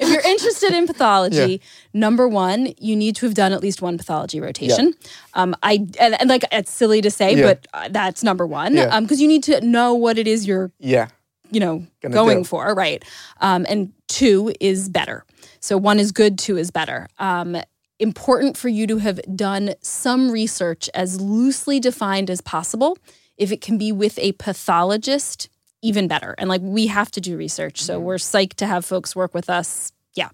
if 0.00 0.08
you're 0.08 0.20
interested 0.22 0.72
in 0.72 0.86
pathology, 0.86 1.60
number 1.92 2.26
one, 2.28 2.72
you 2.78 2.96
need 2.96 3.16
to 3.16 3.26
have 3.26 3.34
done 3.34 3.52
at 3.52 3.60
least 3.62 3.82
one 3.82 3.98
pathology 3.98 4.40
rotation. 4.40 4.94
Um, 5.34 5.54
I 5.62 5.86
and, 6.00 6.20
and 6.20 6.28
like 6.28 6.44
it's 6.52 6.70
silly 6.70 7.00
to 7.02 7.10
say, 7.10 7.34
Yeah. 7.36 7.42
but 7.46 7.66
uh, 7.74 7.88
that's 7.90 8.22
number 8.22 8.46
one. 8.46 8.74
Yeah. 8.74 8.84
Um, 8.84 9.04
because 9.04 9.20
you 9.20 9.28
need 9.28 9.42
to 9.44 9.60
know 9.60 9.94
what 9.94 10.18
it 10.18 10.26
is 10.26 10.46
you're 10.46 10.70
yeah. 10.78 11.08
you 11.50 11.60
know 11.60 11.86
Gonna 12.02 12.14
going 12.14 12.38
do. 12.38 12.44
for 12.44 12.74
right 12.74 13.04
um, 13.40 13.64
and 13.68 13.92
two 14.08 14.52
is 14.60 14.88
better 14.88 15.24
so 15.60 15.76
one 15.78 15.98
is 15.98 16.12
good 16.12 16.38
two 16.38 16.56
is 16.58 16.70
better 16.70 17.08
um, 17.18 17.56
important 17.98 18.56
for 18.56 18.68
you 18.68 18.86
to 18.86 18.98
have 18.98 19.20
done 19.36 19.74
some 19.80 20.30
research 20.30 20.88
as 20.94 21.20
loosely 21.20 21.80
defined 21.80 22.30
as 22.30 22.40
possible 22.40 22.96
if 23.38 23.52
it 23.52 23.60
can 23.60 23.78
be 23.78 23.92
with 23.92 24.18
a 24.18 24.32
pathologist 24.32 25.48
even 25.80 26.08
better. 26.08 26.34
And 26.38 26.48
like 26.48 26.60
we 26.62 26.88
have 26.88 27.10
to 27.12 27.20
do 27.20 27.36
research. 27.36 27.80
So 27.80 28.00
we're 28.00 28.16
psyched 28.16 28.54
to 28.54 28.66
have 28.66 28.84
folks 28.84 29.14
work 29.14 29.32
with 29.32 29.48
us. 29.48 29.92
Yeah. 30.14 30.30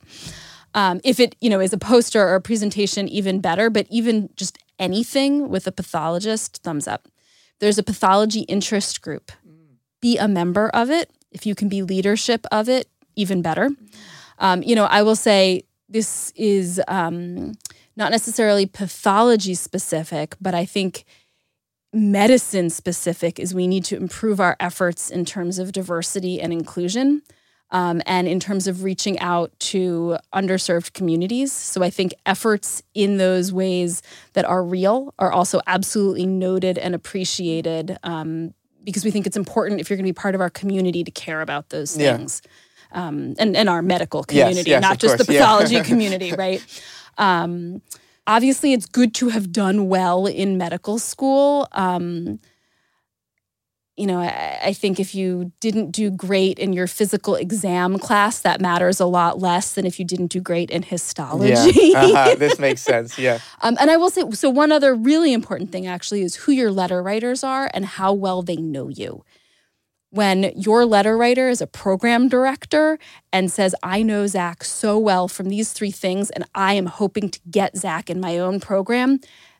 Um, 0.74 1.00
if 1.04 1.20
it 1.20 1.36
you 1.40 1.50
know 1.50 1.60
is 1.60 1.72
a 1.72 1.78
poster 1.78 2.26
or 2.26 2.34
a 2.34 2.40
presentation 2.40 3.08
even 3.08 3.40
better. 3.40 3.70
But 3.70 3.86
even 3.90 4.30
just 4.36 4.58
anything 4.78 5.48
with 5.48 5.66
a 5.66 5.72
pathologist 5.72 6.62
thumbs 6.62 6.88
up. 6.88 7.08
There's 7.60 7.78
a 7.78 7.82
pathology 7.82 8.40
interest 8.40 9.02
group. 9.02 9.30
Be 10.00 10.18
a 10.18 10.26
member 10.26 10.68
of 10.70 10.90
it. 10.90 11.10
If 11.30 11.46
you 11.46 11.54
can 11.54 11.68
be 11.68 11.82
leadership 11.82 12.46
of 12.50 12.68
it, 12.68 12.88
even 13.16 13.42
better. 13.42 13.70
Um, 14.38 14.62
you 14.62 14.74
know, 14.74 14.84
I 14.84 15.02
will 15.02 15.16
say 15.16 15.62
this 15.88 16.32
is 16.36 16.80
um, 16.88 17.52
not 17.96 18.10
necessarily 18.10 18.66
pathology 18.66 19.54
specific, 19.54 20.34
but 20.40 20.54
I 20.54 20.64
think 20.64 21.04
medicine 21.94 22.68
specific 22.70 23.38
is 23.38 23.54
we 23.54 23.66
need 23.66 23.84
to 23.86 23.96
improve 23.96 24.40
our 24.40 24.56
efforts 24.60 25.10
in 25.10 25.24
terms 25.24 25.58
of 25.58 25.72
diversity 25.72 26.40
and 26.40 26.52
inclusion. 26.52 27.22
um, 27.70 28.00
and 28.06 28.28
in 28.28 28.38
terms 28.38 28.68
of 28.68 28.84
reaching 28.84 29.18
out 29.18 29.50
to 29.58 30.16
underserved 30.32 30.92
communities. 30.92 31.52
So 31.52 31.82
I 31.82 31.90
think 31.90 32.14
efforts 32.24 32.82
in 32.94 33.16
those 33.16 33.52
ways 33.52 34.00
that 34.34 34.44
are 34.44 34.62
real 34.62 35.12
are 35.18 35.32
also 35.32 35.60
absolutely 35.66 36.24
noted 36.24 36.78
and 36.78 36.94
appreciated 36.94 37.98
um, 38.04 38.54
because 38.84 39.04
we 39.04 39.10
think 39.10 39.26
it's 39.26 39.36
important 39.36 39.80
if 39.80 39.90
you're 39.90 39.96
going 39.96 40.06
to 40.06 40.08
be 40.08 40.12
part 40.12 40.36
of 40.36 40.40
our 40.40 40.50
community 40.50 41.02
to 41.02 41.10
care 41.10 41.40
about 41.40 41.70
those 41.70 41.96
things. 41.96 42.42
Yeah. 42.44 42.50
Um, 43.06 43.34
and, 43.40 43.56
and 43.56 43.68
our 43.68 43.82
medical 43.82 44.22
community, 44.22 44.70
yes, 44.70 44.80
yes, 44.80 44.82
not 44.82 44.98
just 45.00 45.16
course. 45.16 45.26
the 45.26 45.32
pathology 45.32 45.74
yeah. 45.74 45.82
community, 45.90 46.32
right? 46.32 46.62
Obviously, 48.26 48.72
it's 48.72 48.86
good 48.86 49.14
to 49.16 49.28
have 49.28 49.52
done 49.52 49.88
well 49.88 50.26
in 50.26 50.56
medical 50.56 50.98
school. 50.98 51.68
Um, 51.72 52.40
you 53.96 54.06
know, 54.06 54.18
I, 54.18 54.58
I, 54.64 54.72
think 54.72 54.98
if 54.98 55.14
you 55.14 55.52
didn't 55.60 55.92
do 55.92 56.10
great 56.10 56.58
in 56.58 56.72
your 56.72 56.88
physical 56.88 57.36
exam 57.36 57.98
class, 57.98 58.40
that 58.40 58.60
matters 58.60 58.98
a 58.98 59.06
lot 59.06 59.38
less 59.38 59.74
than 59.74 59.86
if 59.86 60.00
you 60.00 60.04
didn't 60.04 60.28
do 60.28 60.40
great 60.40 60.70
in 60.70 60.82
histology. 60.82 61.72
Yeah. 61.74 62.04
Uh-huh. 62.04 62.34
This 62.38 62.58
makes 62.58 62.82
sense. 62.82 63.18
Yeah. 63.18 63.38
um, 63.62 63.76
and 63.78 63.90
I 63.90 63.96
will 63.96 64.10
say 64.10 64.28
so, 64.32 64.50
one 64.50 64.72
other 64.72 64.94
really 64.94 65.32
important 65.32 65.70
thing 65.70 65.86
actually 65.86 66.22
is 66.22 66.34
who 66.34 66.52
your 66.52 66.72
letter 66.72 67.02
writers 67.02 67.44
are 67.44 67.70
and 67.72 67.84
how 67.84 68.12
well 68.12 68.42
they 68.42 68.56
know 68.56 68.88
you. 68.88 69.24
When 70.14 70.52
your 70.54 70.86
letter 70.86 71.18
writer 71.18 71.48
is 71.48 71.60
a 71.60 71.66
program 71.66 72.28
director 72.28 73.00
and 73.32 73.50
says, 73.50 73.74
I 73.82 74.04
know 74.04 74.28
Zach 74.28 74.62
so 74.62 74.96
well 74.96 75.26
from 75.26 75.48
these 75.48 75.72
three 75.72 75.90
things, 75.90 76.30
and 76.30 76.44
I 76.54 76.74
am 76.74 76.86
hoping 76.86 77.30
to 77.30 77.40
get 77.50 77.76
Zach 77.76 78.08
in 78.08 78.20
my 78.20 78.38
own 78.38 78.60
program, 78.60 79.18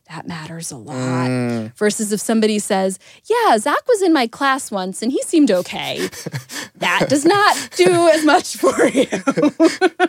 that 0.09 0.29
matters 0.29 0.71
a 0.71 0.77
lot. 0.77 1.29
Mm. 1.29 1.77
Versus 1.77 2.13
if 2.13 2.21
somebody 2.21 2.61
says, 2.61 3.01
Yeah, 3.29 3.59
Zach 3.59 3.85
was 3.89 4.01
in 4.01 4.13
my 4.13 4.29
class 4.29 4.71
once 4.71 5.03
and 5.03 5.11
he 5.11 5.21
seemed 5.23 5.51
okay. 5.51 6.09
that 6.77 7.07
does 7.09 7.25
not 7.25 7.71
do 7.75 8.09
as 8.11 8.25
much 8.25 8.57
for 8.57 8.87
you. 8.87 9.09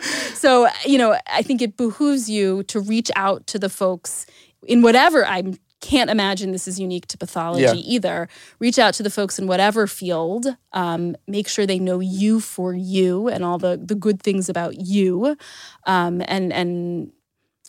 so, 0.34 0.68
you 0.84 0.96
know, 0.96 1.18
I 1.26 1.42
think 1.42 1.60
it 1.60 1.76
behooves 1.76 2.30
you 2.30 2.62
to 2.64 2.78
reach 2.78 3.10
out 3.16 3.48
to 3.48 3.58
the 3.58 3.68
folks 3.68 4.26
in 4.62 4.82
whatever 4.82 5.26
I'm 5.26 5.58
can't 5.86 6.10
imagine 6.10 6.52
this 6.52 6.66
is 6.66 6.80
unique 6.80 7.06
to 7.06 7.18
pathology 7.18 7.62
yeah. 7.62 7.72
either. 7.74 8.28
Reach 8.58 8.78
out 8.78 8.94
to 8.94 9.02
the 9.02 9.10
folks 9.10 9.38
in 9.38 9.46
whatever 9.46 9.86
field. 9.86 10.46
Um, 10.72 11.16
make 11.28 11.48
sure 11.48 11.64
they 11.64 11.78
know 11.78 12.00
you 12.00 12.40
for 12.40 12.74
you 12.74 13.28
and 13.28 13.44
all 13.44 13.58
the 13.58 13.80
the 13.82 13.94
good 13.94 14.20
things 14.20 14.48
about 14.48 14.80
you, 14.80 15.36
um, 15.84 16.22
and 16.26 16.52
and 16.52 17.12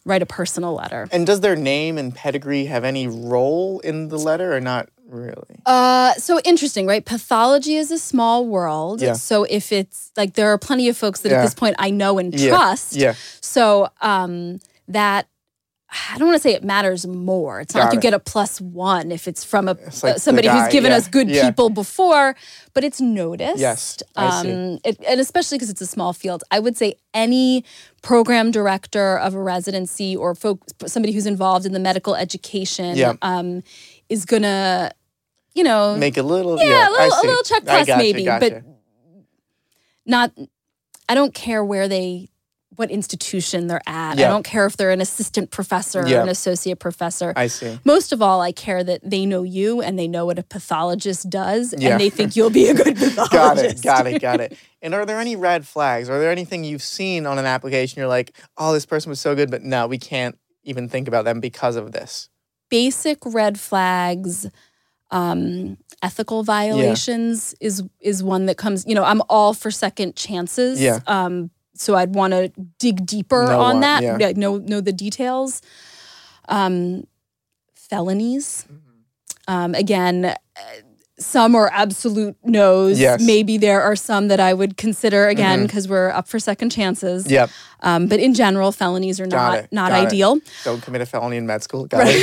write 0.04 0.22
a 0.22 0.26
personal 0.26 0.74
letter. 0.74 1.08
And 1.12 1.28
does 1.28 1.42
their 1.42 1.56
name 1.56 1.98
and 1.98 2.16
pedigree 2.16 2.66
have 2.66 2.84
any 2.84 3.08
role 3.08 3.80
in 3.82 4.08
the 4.08 4.18
letter 4.18 4.56
or 4.56 4.62
not 4.62 4.90
really? 5.08 5.62
Uh, 5.66 6.14
so 6.14 6.40
interesting, 6.40 6.88
right? 6.88 7.06
Pathology 7.06 7.76
is 7.76 7.92
a 7.92 8.00
small 8.00 8.48
world. 8.48 9.02
Yeah. 9.02 9.14
So 9.14 9.44
if 9.44 9.72
it's 9.72 10.12
like 10.18 10.34
there 10.34 10.48
are 10.52 10.58
plenty 10.58 10.90
of 10.90 10.98
folks 10.98 11.22
that 11.22 11.30
yeah. 11.30 11.38
at 11.38 11.42
this 11.44 11.54
point 11.54 11.76
I 11.78 11.92
know 11.92 12.18
and 12.18 12.38
trust. 12.38 12.96
Yeah. 12.96 13.14
So 13.42 13.90
um, 14.02 14.60
that 14.88 15.28
I 15.90 16.18
don't 16.18 16.28
want 16.28 16.36
to 16.36 16.42
say 16.42 16.54
it 16.54 16.66
matters 16.66 17.08
more. 17.08 17.62
It's 17.62 17.74
not 17.74 17.86
like 17.86 17.94
you 17.94 18.00
get 18.02 18.14
a 18.14 18.20
plus 18.20 18.60
one 18.60 19.10
if 19.10 19.26
it's 19.26 19.46
from 19.46 19.70
a 19.70 19.78
like 20.04 20.18
somebody 20.18 20.50
guy, 20.50 20.62
who's 20.62 20.72
given 20.72 20.92
yeah, 20.92 20.98
us 20.98 21.08
good 21.08 21.30
yeah. 21.30 21.46
people 21.46 21.70
before, 21.70 22.36
but 22.74 22.84
it's 22.84 23.00
noticed. 23.00 23.60
Yes, 23.60 24.04
I 24.16 24.42
see. 24.42 24.52
Um, 24.52 24.80
it, 24.84 25.02
and 25.08 25.22
especially 25.22 25.58
because 25.58 25.70
it's 25.70 25.80
a 25.80 25.88
small 25.88 26.12
field, 26.12 26.44
I 26.52 26.60
would 26.60 26.76
say 26.76 26.96
any 27.14 27.64
program 28.02 28.52
director 28.52 29.18
of 29.18 29.34
a 29.34 29.42
residency 29.42 30.14
or 30.14 30.36
folk, 30.36 30.62
somebody 30.88 31.14
who's 31.14 31.26
involved 31.26 31.66
in 31.66 31.72
the 31.72 31.80
medical 31.80 32.16
education 32.16 32.98
yeah. 32.98 33.14
um, 33.22 33.64
is 34.10 34.26
gonna, 34.26 34.92
you 35.54 35.64
know, 35.64 35.96
make 35.96 36.18
a 36.18 36.24
little, 36.24 36.58
yeah, 36.58 36.66
yeah 36.66 36.90
a, 36.90 36.92
little, 36.92 37.08
a 37.08 37.22
little 37.22 37.44
check 37.44 37.64
plus 37.64 37.88
maybe, 37.88 38.26
gotcha. 38.26 38.50
but 38.50 38.64
not. 40.06 40.34
I 41.08 41.16
don't 41.16 41.34
care 41.34 41.64
where 41.64 41.88
they 41.88 42.28
what 42.78 42.92
institution 42.92 43.68
they're 43.68 43.82
at. 43.88 44.18
Yeah. 44.18 44.28
I 44.28 44.30
don't 44.30 44.44
care 44.44 44.66
if 44.66 44.78
they're 44.78 44.92
an 44.92 45.02
assistant 45.02 45.50
professor 45.52 46.08
yeah. 46.08 46.20
or 46.20 46.22
an 46.22 46.30
associate 46.30 46.80
professor. 46.80 47.34
I 47.36 47.48
see. 47.48 47.80
Most 47.84 48.14
of 48.14 48.22
all, 48.22 48.42
I 48.42 48.52
care 48.52 48.84
that 48.84 49.02
they 49.04 49.26
know 49.26 49.44
you 49.44 49.82
and 49.82 49.98
they 49.98 50.08
know 50.08 50.26
what 50.26 50.38
a 50.38 50.44
pathologist 50.44 51.30
does 51.30 51.74
yeah. 51.78 51.92
and 51.92 52.02
they 52.02 52.10
think 52.10 52.36
you'll 52.36 52.52
be 52.52 52.70
a 52.70 52.76
good 52.76 52.96
pathologist. 52.96 53.84
got 53.84 54.06
it, 54.06 54.06
got 54.06 54.08
it, 54.08 54.22
got 54.22 54.40
it. 54.40 54.58
And 54.82 54.94
are 54.94 55.06
there 55.06 55.20
any 55.20 55.36
red 55.36 55.66
flags? 55.66 56.08
Are 56.10 56.20
there 56.20 56.32
anything 56.32 56.64
you've 56.64 56.84
seen 56.84 57.26
on 57.26 57.40
an 57.40 57.46
application 57.46 58.00
you're 58.00 58.08
like, 58.08 58.36
oh, 58.58 58.74
this 58.74 58.86
person 58.86 59.10
was 59.10 59.20
so 59.20 59.36
good, 59.36 59.50
but 59.50 59.64
no, 59.64 59.88
we 59.88 59.98
can't 59.98 60.38
even 60.64 60.88
think 60.88 61.08
about 61.08 61.26
them 61.26 61.40
because 61.40 61.76
of 61.76 61.92
this? 61.92 62.30
Basic 62.70 63.18
red 63.26 63.60
flags. 63.60 64.46
Um, 65.10 65.78
ethical 66.04 66.44
violations 66.44 67.56
yeah. 67.62 67.68
is 67.68 67.84
is 68.02 68.22
one 68.22 68.46
that 68.48 68.58
comes. 68.58 68.86
You 68.86 68.94
know, 68.94 69.06
I'm 69.06 69.22
all 69.30 69.54
for 69.54 69.72
second 69.72 70.18
chances. 70.18 70.82
Yeah. 70.82 71.00
Um, 71.08 71.50
so 71.80 71.96
I'd 71.96 72.14
want 72.16 72.32
to 72.34 72.52
dig 72.80 73.06
deeper 73.06 73.46
know 73.46 73.62
on 73.62 73.80
that, 73.82 74.04
yeah. 74.04 74.32
know 74.36 74.58
know 74.58 74.82
the 74.82 74.94
details. 74.94 75.62
Um, 76.50 77.06
felonies, 77.76 78.66
mm-hmm. 78.70 79.54
um, 79.54 79.76
again, 79.76 80.36
some 81.20 81.56
are 81.56 81.70
absolute 81.74 82.36
no's. 82.44 83.00
Yes. 83.00 83.22
Maybe 83.22 83.58
there 83.58 83.82
are 83.82 83.96
some 83.96 84.28
that 84.28 84.40
I 84.40 84.54
would 84.54 84.78
consider 84.78 85.28
again 85.28 85.64
because 85.64 85.86
mm-hmm. 85.86 85.94
we're 85.94 86.10
up 86.10 86.28
for 86.28 86.40
second 86.40 86.70
chances. 86.70 87.30
Yep. 87.30 87.50
Um, 87.82 88.08
but 88.08 88.20
in 88.20 88.34
general, 88.34 88.72
felonies 88.72 89.20
are 89.20 89.26
not 89.26 89.72
not 89.72 89.90
Got 89.90 90.08
ideal. 90.08 90.36
It. 90.36 90.44
Don't 90.64 90.82
commit 90.82 91.02
a 91.02 91.06
felony 91.06 91.38
in 91.38 91.48
med 91.48 91.64
school. 91.64 91.86
Got 91.86 92.04
right. 92.04 92.16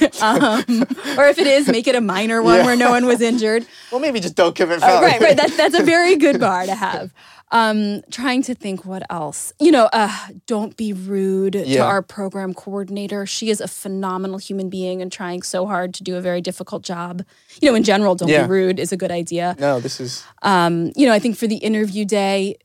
it. 0.00 0.22
um, 0.22 0.82
or 1.18 1.26
if 1.26 1.38
it 1.38 1.46
is, 1.46 1.68
make 1.68 1.86
it 1.86 1.94
a 1.94 2.00
minor 2.00 2.42
one 2.42 2.56
yeah. 2.56 2.66
where 2.66 2.76
no 2.76 2.90
one 2.90 3.06
was 3.06 3.20
injured. 3.20 3.66
Well, 3.90 4.00
maybe 4.00 4.20
just 4.20 4.36
don't 4.36 4.54
commit 4.54 4.80
felony. 4.80 5.06
Uh, 5.06 5.08
right, 5.08 5.20
right. 5.20 5.36
That's 5.36 5.56
that's 5.56 5.76
a 5.76 5.82
very 5.82 6.16
good 6.16 6.38
bar 6.38 6.64
to 6.64 6.74
have. 6.86 7.12
Um, 7.52 8.02
trying 8.10 8.42
to 8.44 8.54
think 8.54 8.84
what 8.84 9.02
else. 9.10 9.52
You 9.58 9.72
know, 9.72 9.88
uh, 9.92 10.14
don't 10.46 10.76
be 10.76 10.92
rude 10.92 11.54
yeah. 11.56 11.78
to 11.78 11.84
our 11.84 12.00
program 12.00 12.54
coordinator. 12.54 13.26
She 13.26 13.50
is 13.50 13.60
a 13.60 13.66
phenomenal 13.66 14.38
human 14.38 14.70
being 14.70 15.02
and 15.02 15.10
trying 15.10 15.42
so 15.42 15.66
hard 15.66 15.92
to 15.94 16.04
do 16.04 16.16
a 16.16 16.20
very 16.20 16.40
difficult 16.40 16.84
job. 16.84 17.24
You 17.60 17.70
know, 17.70 17.74
in 17.74 17.82
general, 17.82 18.14
don't 18.14 18.28
yeah. 18.28 18.44
be 18.44 18.50
rude 18.50 18.78
is 18.78 18.92
a 18.92 18.96
good 18.96 19.10
idea. 19.10 19.56
No, 19.58 19.80
this 19.80 20.00
is. 20.00 20.24
Um, 20.42 20.92
you 20.94 21.06
know, 21.06 21.12
I 21.12 21.18
think 21.18 21.36
for 21.36 21.48
the 21.48 21.56
interview 21.56 22.04
day, 22.04 22.56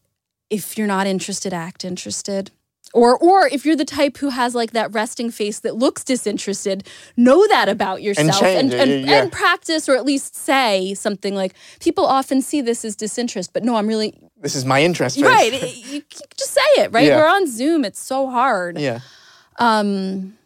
if 0.49 0.77
you're 0.77 0.87
not 0.87 1.07
interested, 1.07 1.53
act 1.53 1.83
interested. 1.83 2.51
Or, 2.95 3.17
or 3.17 3.45
if 3.45 3.65
you're 3.65 3.75
the 3.75 3.83
type 3.83 4.15
who 4.15 4.29
has 4.29 4.55
like 4.55 4.71
that 4.71 4.93
resting 4.93 5.29
face 5.29 5.59
that 5.59 5.75
looks 5.75 6.01
disinterested, 6.01 6.87
know 7.17 7.45
that 7.49 7.67
about 7.67 8.01
yourself 8.01 8.41
and, 8.41 8.71
and, 8.71 8.89
and, 8.89 9.05
yeah. 9.05 9.21
and, 9.21 9.29
practice 9.33 9.89
or 9.89 9.97
at 9.97 10.05
least 10.05 10.33
say 10.33 10.93
something 10.93 11.35
like, 11.35 11.55
people 11.81 12.05
often 12.05 12.41
see 12.41 12.61
this 12.61 12.85
as 12.85 12.95
disinterest, 12.95 13.51
but 13.51 13.65
no, 13.65 13.75
I'm 13.75 13.85
really. 13.85 14.17
This 14.39 14.55
is 14.55 14.63
my 14.63 14.81
interest. 14.81 15.17
Face. 15.17 15.25
Right. 15.25 15.51
you, 15.51 15.93
you 15.97 16.03
just 16.37 16.53
say 16.53 16.61
it, 16.77 16.93
right? 16.93 17.07
Yeah. 17.07 17.17
We're 17.17 17.27
on 17.27 17.47
Zoom. 17.47 17.83
It's 17.83 18.01
so 18.01 18.29
hard. 18.29 18.79
Yeah. 18.79 19.01
Um, 19.59 20.37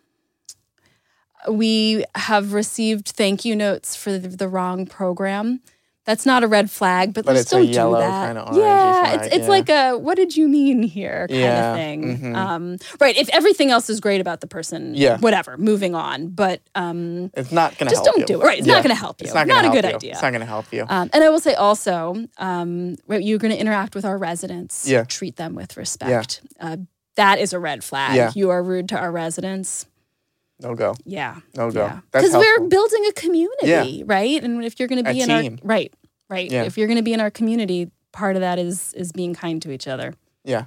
we 1.48 2.04
have 2.16 2.54
received 2.54 3.10
thank 3.10 3.46
you 3.46 3.56
notes 3.56 3.96
for 3.96 4.18
the, 4.18 4.28
the 4.28 4.48
wrong 4.48 4.88
program 4.88 5.62
that's 6.10 6.26
not 6.26 6.44
a 6.44 6.48
red 6.48 6.72
flag, 6.72 7.14
but, 7.14 7.24
but 7.24 7.36
let's 7.36 7.52
don't 7.52 7.68
do 7.68 7.72
that. 7.72 8.26
Kind 8.26 8.38
of 8.40 8.58
yeah, 8.58 9.04
flag, 9.04 9.16
it's 9.20 9.36
it's 9.36 9.44
yeah. 9.44 9.48
like 9.48 9.70
a 9.70 9.96
what 9.96 10.16
did 10.16 10.36
you 10.36 10.48
mean 10.48 10.82
here 10.82 11.28
kind 11.28 11.40
yeah. 11.40 11.70
of 11.70 11.78
thing. 11.78 12.18
Mm-hmm. 12.18 12.36
Um, 12.36 12.78
right. 13.00 13.16
If 13.16 13.30
everything 13.30 13.70
else 13.70 13.92
is 13.92 14.00
great 14.00 14.20
about 14.20 14.42
the 14.42 14.48
person, 14.48 14.96
yeah. 14.96 15.20
whatever, 15.20 15.56
moving 15.56 15.94
on. 15.94 16.30
But 16.30 16.62
um, 16.74 17.30
it's 17.36 17.52
not 17.52 17.78
going 17.78 17.90
to 17.90 17.94
just 17.94 18.04
don't 18.06 18.22
you. 18.22 18.26
do 18.26 18.42
it. 18.42 18.44
Right. 18.44 18.58
It's 18.58 18.68
yeah. 18.68 18.74
not 18.74 18.84
going 18.84 18.96
to 18.96 19.00
help 19.00 19.22
you. 19.22 19.26
It's 19.26 19.36
not, 19.36 19.46
not 19.46 19.66
a 19.66 19.70
good 19.70 19.84
you. 19.84 19.96
idea. 19.96 20.12
It's 20.14 20.22
not 20.24 20.32
going 20.32 20.42
to 20.42 20.48
help 20.48 20.74
you. 20.74 20.84
Um, 20.90 21.12
and 21.14 21.24
I 21.24 21.30
will 21.30 21.40
say 21.40 21.54
also, 21.54 22.26
um, 22.40 22.96
you're 23.08 23.38
going 23.38 23.54
to 23.54 23.60
interact 23.60 23.94
with 23.94 24.04
our 24.04 24.18
residents. 24.18 24.88
Yeah. 24.90 25.04
Treat 25.04 25.36
them 25.36 25.54
with 25.54 25.78
respect. 25.78 26.42
Uh, 26.60 26.78
that 27.18 27.38
is 27.38 27.54
a 27.54 27.60
red 27.60 27.84
flag. 27.84 28.16
Yeah. 28.16 28.32
You 28.34 28.50
are 28.50 28.64
rude 28.64 28.90
to 28.90 28.98
our 28.98 29.12
residents. 29.12 29.86
No 30.62 30.76
go. 30.76 30.96
Yeah. 31.06 31.38
No 31.56 31.72
go. 31.72 32.02
Because 32.12 32.34
we're 32.34 32.68
building 32.68 33.06
a 33.08 33.14
community, 33.14 33.68
yeah. 33.68 34.04
right? 34.06 34.44
And 34.44 34.64
if 34.64 34.80
you're 34.80 34.90
going 34.90 35.04
to 35.04 35.10
be 35.10 35.22
a 35.22 35.24
in 35.24 35.30
team. 35.30 35.60
our 35.62 35.68
right, 35.68 35.94
right? 36.30 36.52
Yeah. 36.52 36.64
If 36.64 36.78
you're 36.78 36.88
going 36.88 36.98
to 36.98 37.04
be 37.04 37.14
in 37.14 37.22
our 37.22 37.32
community, 37.32 37.92
part 38.12 38.36
of 38.36 38.42
that 38.42 38.60
is 38.60 38.94
is 38.94 39.12
being 39.12 39.34
kind 39.34 39.62
to 39.62 39.72
each 39.72 39.88
other. 39.88 40.14
Yeah. 40.44 40.66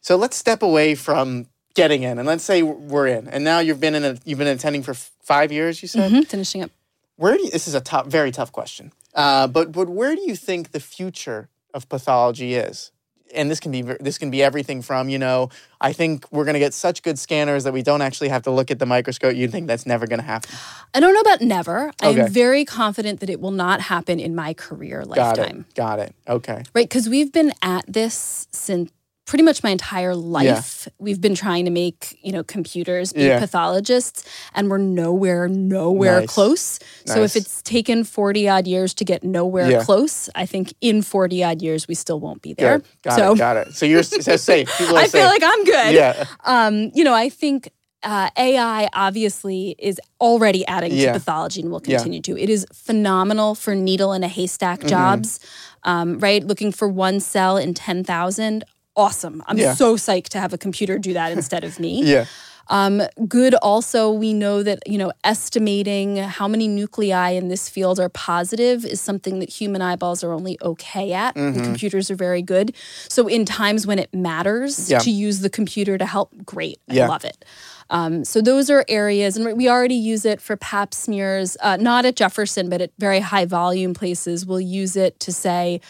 So 0.00 0.16
let's 0.16 0.36
step 0.36 0.62
away 0.62 0.94
from 0.94 1.46
getting 1.74 2.02
in, 2.02 2.18
and 2.18 2.26
let's 2.26 2.44
say 2.44 2.62
we're 2.62 3.06
in, 3.06 3.28
and 3.28 3.44
now 3.44 3.60
you've 3.60 3.80
been 3.80 3.94
in 3.94 4.04
a 4.04 4.18
you've 4.24 4.38
been 4.38 4.48
attending 4.48 4.82
for 4.82 4.94
five 4.94 5.52
years. 5.52 5.82
You 5.82 5.88
said 5.88 6.10
mm-hmm. 6.10 6.22
finishing 6.22 6.62
up. 6.62 6.70
Where 7.16 7.36
do 7.36 7.44
you, 7.44 7.50
this 7.50 7.66
is 7.66 7.74
a 7.74 7.80
tough, 7.80 8.06
very 8.06 8.30
tough 8.30 8.52
question, 8.52 8.92
uh, 9.14 9.46
but 9.46 9.72
but 9.72 9.88
where 9.88 10.14
do 10.14 10.22
you 10.22 10.36
think 10.36 10.72
the 10.72 10.80
future 10.80 11.48
of 11.74 11.88
pathology 11.88 12.54
is? 12.54 12.90
And 13.34 13.50
this 13.50 13.60
can 13.60 13.72
be 13.72 13.82
this 13.82 14.18
can 14.18 14.30
be 14.30 14.42
everything 14.42 14.82
from 14.82 15.08
you 15.08 15.18
know 15.18 15.50
I 15.80 15.92
think 15.92 16.26
we're 16.32 16.44
going 16.44 16.54
to 16.54 16.60
get 16.60 16.74
such 16.74 17.02
good 17.02 17.18
scanners 17.18 17.64
that 17.64 17.72
we 17.72 17.82
don't 17.82 18.02
actually 18.02 18.30
have 18.30 18.42
to 18.42 18.50
look 18.50 18.70
at 18.70 18.78
the 18.78 18.86
microscope. 18.86 19.36
You 19.36 19.48
think 19.48 19.68
that's 19.68 19.86
never 19.86 20.06
going 20.06 20.18
to 20.18 20.26
happen? 20.26 20.50
I 20.92 21.00
don't 21.00 21.14
know 21.14 21.20
about 21.20 21.40
never. 21.40 21.88
Okay. 22.02 22.20
I 22.20 22.24
am 22.24 22.32
very 22.32 22.64
confident 22.64 23.20
that 23.20 23.30
it 23.30 23.40
will 23.40 23.52
not 23.52 23.80
happen 23.82 24.18
in 24.18 24.34
my 24.34 24.54
career 24.54 25.04
lifetime. 25.04 25.66
Got 25.74 25.98
it. 26.00 26.14
Got 26.28 26.34
it. 26.38 26.38
Okay. 26.38 26.62
Right, 26.74 26.88
because 26.88 27.08
we've 27.08 27.32
been 27.32 27.52
at 27.62 27.84
this 27.86 28.48
since 28.50 28.90
pretty 29.28 29.44
much 29.44 29.62
my 29.62 29.68
entire 29.68 30.14
life 30.14 30.86
yeah. 30.86 30.92
we've 30.98 31.20
been 31.20 31.34
trying 31.34 31.66
to 31.66 31.70
make 31.70 32.18
you 32.22 32.32
know 32.32 32.42
computers 32.42 33.12
be 33.12 33.24
yeah. 33.24 33.38
pathologists 33.38 34.24
and 34.54 34.70
we're 34.70 34.78
nowhere 34.78 35.46
nowhere 35.48 36.20
nice. 36.20 36.28
close 36.28 36.80
nice. 37.06 37.14
so 37.14 37.22
if 37.22 37.36
it's 37.36 37.60
taken 37.62 38.04
40 38.04 38.48
odd 38.48 38.66
years 38.66 38.94
to 38.94 39.04
get 39.04 39.22
nowhere 39.22 39.70
yeah. 39.70 39.84
close 39.84 40.30
i 40.34 40.46
think 40.46 40.72
in 40.80 41.02
40 41.02 41.44
odd 41.44 41.62
years 41.62 41.86
we 41.86 41.94
still 41.94 42.18
won't 42.18 42.40
be 42.40 42.54
there 42.54 42.80
got 43.02 43.16
so, 43.16 43.32
it 43.32 43.38
got 43.38 43.56
it 43.58 43.74
so 43.74 43.84
you're 43.84 44.02
so 44.02 44.36
safe 44.36 44.68
i 44.80 45.06
safe. 45.06 45.12
feel 45.12 45.26
like 45.26 45.42
i'm 45.44 45.64
good 45.64 45.94
yeah 45.94 46.24
um 46.44 46.90
you 46.94 47.04
know 47.04 47.14
i 47.14 47.28
think 47.28 47.70
uh, 48.04 48.30
AI 48.38 48.88
obviously 48.92 49.74
is 49.76 50.00
already 50.20 50.64
adding 50.68 50.92
yeah. 50.92 51.06
to 51.06 51.18
pathology 51.18 51.60
and 51.60 51.72
will 51.72 51.80
continue 51.80 52.18
yeah. 52.18 52.34
to. 52.34 52.38
It 52.40 52.48
is 52.48 52.64
phenomenal 52.72 53.56
for 53.56 53.74
needle 53.74 54.12
in 54.12 54.22
a 54.22 54.28
haystack 54.28 54.78
mm-hmm. 54.78 54.88
jobs, 54.88 55.40
um, 55.82 56.20
right? 56.20 56.44
Looking 56.44 56.70
for 56.70 56.88
one 56.88 57.18
cell 57.18 57.56
in 57.56 57.74
10,000 57.74 58.62
awesome. 58.98 59.42
I'm 59.46 59.56
yeah. 59.56 59.74
so 59.74 59.96
psyched 59.96 60.28
to 60.30 60.38
have 60.38 60.52
a 60.52 60.58
computer 60.58 60.98
do 60.98 61.14
that 61.14 61.32
instead 61.32 61.64
of 61.64 61.78
me. 61.80 62.02
yeah. 62.04 62.26
Um, 62.70 63.00
good 63.26 63.54
also, 63.54 64.12
we 64.12 64.34
know 64.34 64.62
that, 64.62 64.86
you 64.86 64.98
know, 64.98 65.10
estimating 65.24 66.16
how 66.16 66.46
many 66.46 66.68
nuclei 66.68 67.30
in 67.30 67.48
this 67.48 67.66
field 67.66 67.98
are 67.98 68.10
positive 68.10 68.84
is 68.84 69.00
something 69.00 69.38
that 69.38 69.48
human 69.48 69.80
eyeballs 69.80 70.22
are 70.22 70.32
only 70.32 70.58
okay 70.62 71.14
at. 71.14 71.34
Mm-hmm. 71.34 71.62
computers 71.62 72.10
are 72.10 72.14
very 72.14 72.42
good. 72.42 72.74
So 73.08 73.26
in 73.26 73.46
times 73.46 73.86
when 73.86 73.98
it 73.98 74.12
matters 74.12 74.90
yeah. 74.90 74.98
to 74.98 75.10
use 75.10 75.40
the 75.40 75.48
computer 75.48 75.96
to 75.96 76.04
help, 76.04 76.34
great. 76.44 76.78
I 76.90 76.94
yeah. 76.94 77.08
love 77.08 77.24
it. 77.24 77.42
Um, 77.90 78.22
so 78.22 78.42
those 78.42 78.68
are 78.68 78.84
areas, 78.86 79.38
and 79.38 79.56
we 79.56 79.66
already 79.66 79.94
use 79.94 80.26
it 80.26 80.42
for 80.42 80.56
pap 80.58 80.92
smears, 80.92 81.56
uh, 81.62 81.78
not 81.78 82.04
at 82.04 82.16
Jefferson, 82.16 82.68
but 82.68 82.82
at 82.82 82.90
very 82.98 83.20
high 83.20 83.46
volume 83.46 83.94
places. 83.94 84.44
We'll 84.44 84.60
use 84.60 84.94
it 84.94 85.18
to 85.20 85.32
say, 85.32 85.80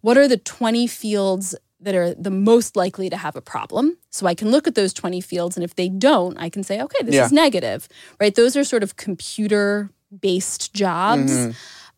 what 0.00 0.16
are 0.16 0.28
the 0.28 0.38
20 0.38 0.86
fields 0.86 1.54
that 1.84 1.94
are 1.94 2.14
the 2.14 2.30
most 2.30 2.76
likely 2.76 3.08
to 3.10 3.16
have 3.16 3.36
a 3.36 3.40
problem. 3.40 3.96
So 4.10 4.26
I 4.26 4.34
can 4.34 4.50
look 4.50 4.66
at 4.66 4.74
those 4.74 4.92
20 4.92 5.20
fields, 5.20 5.56
and 5.56 5.62
if 5.62 5.76
they 5.76 5.88
don't, 5.88 6.36
I 6.38 6.48
can 6.48 6.62
say, 6.62 6.80
okay, 6.80 7.04
this 7.04 7.14
yeah. 7.14 7.26
is 7.26 7.32
negative, 7.32 7.88
right? 8.18 8.34
Those 8.34 8.56
are 8.56 8.64
sort 8.64 8.82
of 8.82 8.96
computer 8.96 9.90
based 10.20 10.74
jobs. 10.74 11.32
Mm-hmm. 11.32 11.50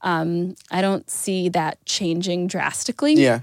Um, 0.02 0.54
I 0.70 0.82
don't 0.82 1.08
see 1.08 1.48
that 1.50 1.84
changing 1.86 2.48
drastically. 2.48 3.14
Yeah. 3.14 3.40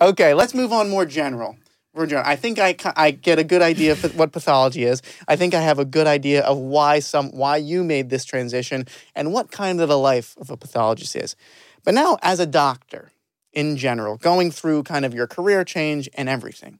Okay, 0.00 0.34
let's 0.34 0.54
move 0.54 0.72
on 0.72 0.90
more 0.90 1.06
general. 1.06 1.56
I 1.94 2.36
think 2.36 2.58
I, 2.58 2.74
I 2.96 3.10
get 3.10 3.38
a 3.38 3.44
good 3.44 3.60
idea 3.60 3.92
of 3.92 4.16
what 4.16 4.32
pathology 4.32 4.84
is. 4.84 5.02
I 5.28 5.36
think 5.36 5.52
I 5.52 5.60
have 5.60 5.78
a 5.78 5.84
good 5.84 6.06
idea 6.06 6.42
of 6.42 6.56
why 6.56 7.00
some 7.00 7.30
why 7.32 7.58
you 7.58 7.84
made 7.84 8.08
this 8.08 8.24
transition 8.24 8.86
and 9.14 9.32
what 9.32 9.50
kind 9.50 9.80
of 9.80 9.90
a 9.90 9.96
life 9.96 10.34
of 10.38 10.50
a 10.50 10.56
pathologist 10.56 11.14
is. 11.14 11.36
But 11.84 11.94
now, 11.94 12.16
as 12.22 12.40
a 12.40 12.46
doctor, 12.46 13.11
in 13.52 13.76
general, 13.76 14.16
going 14.16 14.50
through 14.50 14.82
kind 14.84 15.04
of 15.04 15.14
your 15.14 15.26
career 15.26 15.64
change 15.64 16.08
and 16.14 16.28
everything. 16.28 16.78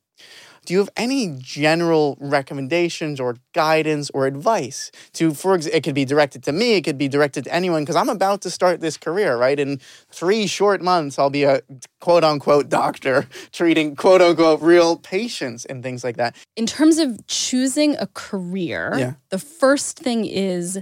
Do 0.64 0.74
you 0.74 0.78
have 0.78 0.90
any 0.96 1.36
general 1.40 2.16
recommendations 2.20 3.18
or 3.18 3.36
guidance 3.52 4.10
or 4.10 4.26
advice 4.26 4.92
to, 5.14 5.34
for 5.34 5.56
example, 5.56 5.76
it 5.76 5.82
could 5.82 5.94
be 5.94 6.04
directed 6.04 6.44
to 6.44 6.52
me, 6.52 6.74
it 6.74 6.82
could 6.82 6.98
be 6.98 7.08
directed 7.08 7.44
to 7.44 7.54
anyone, 7.54 7.82
because 7.82 7.96
I'm 7.96 8.08
about 8.08 8.42
to 8.42 8.50
start 8.50 8.80
this 8.80 8.96
career, 8.96 9.36
right? 9.36 9.58
In 9.58 9.80
three 10.12 10.46
short 10.46 10.80
months, 10.80 11.18
I'll 11.18 11.30
be 11.30 11.42
a 11.42 11.62
quote 12.00 12.22
unquote 12.22 12.68
doctor 12.68 13.26
treating 13.52 13.96
quote 13.96 14.22
unquote 14.22 14.62
real 14.62 14.96
patients 14.96 15.64
and 15.64 15.82
things 15.82 16.04
like 16.04 16.16
that. 16.16 16.36
In 16.54 16.66
terms 16.66 16.98
of 16.98 17.26
choosing 17.26 17.96
a 17.96 18.06
career, 18.14 18.94
yeah. 18.96 19.12
the 19.30 19.40
first 19.40 19.98
thing 19.98 20.24
is 20.24 20.80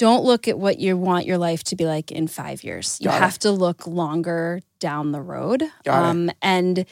don't 0.00 0.24
look 0.24 0.48
at 0.48 0.58
what 0.58 0.78
you 0.78 0.96
want 0.96 1.26
your 1.26 1.36
life 1.36 1.62
to 1.62 1.76
be 1.76 1.84
like 1.84 2.10
in 2.10 2.26
five 2.26 2.64
years. 2.64 2.96
You 3.02 3.08
Got 3.08 3.20
have 3.20 3.34
it. 3.34 3.40
to 3.42 3.50
look 3.50 3.86
longer 3.86 4.62
down 4.78 5.12
the 5.12 5.20
road. 5.20 5.62
Um, 5.86 6.30
and 6.40 6.86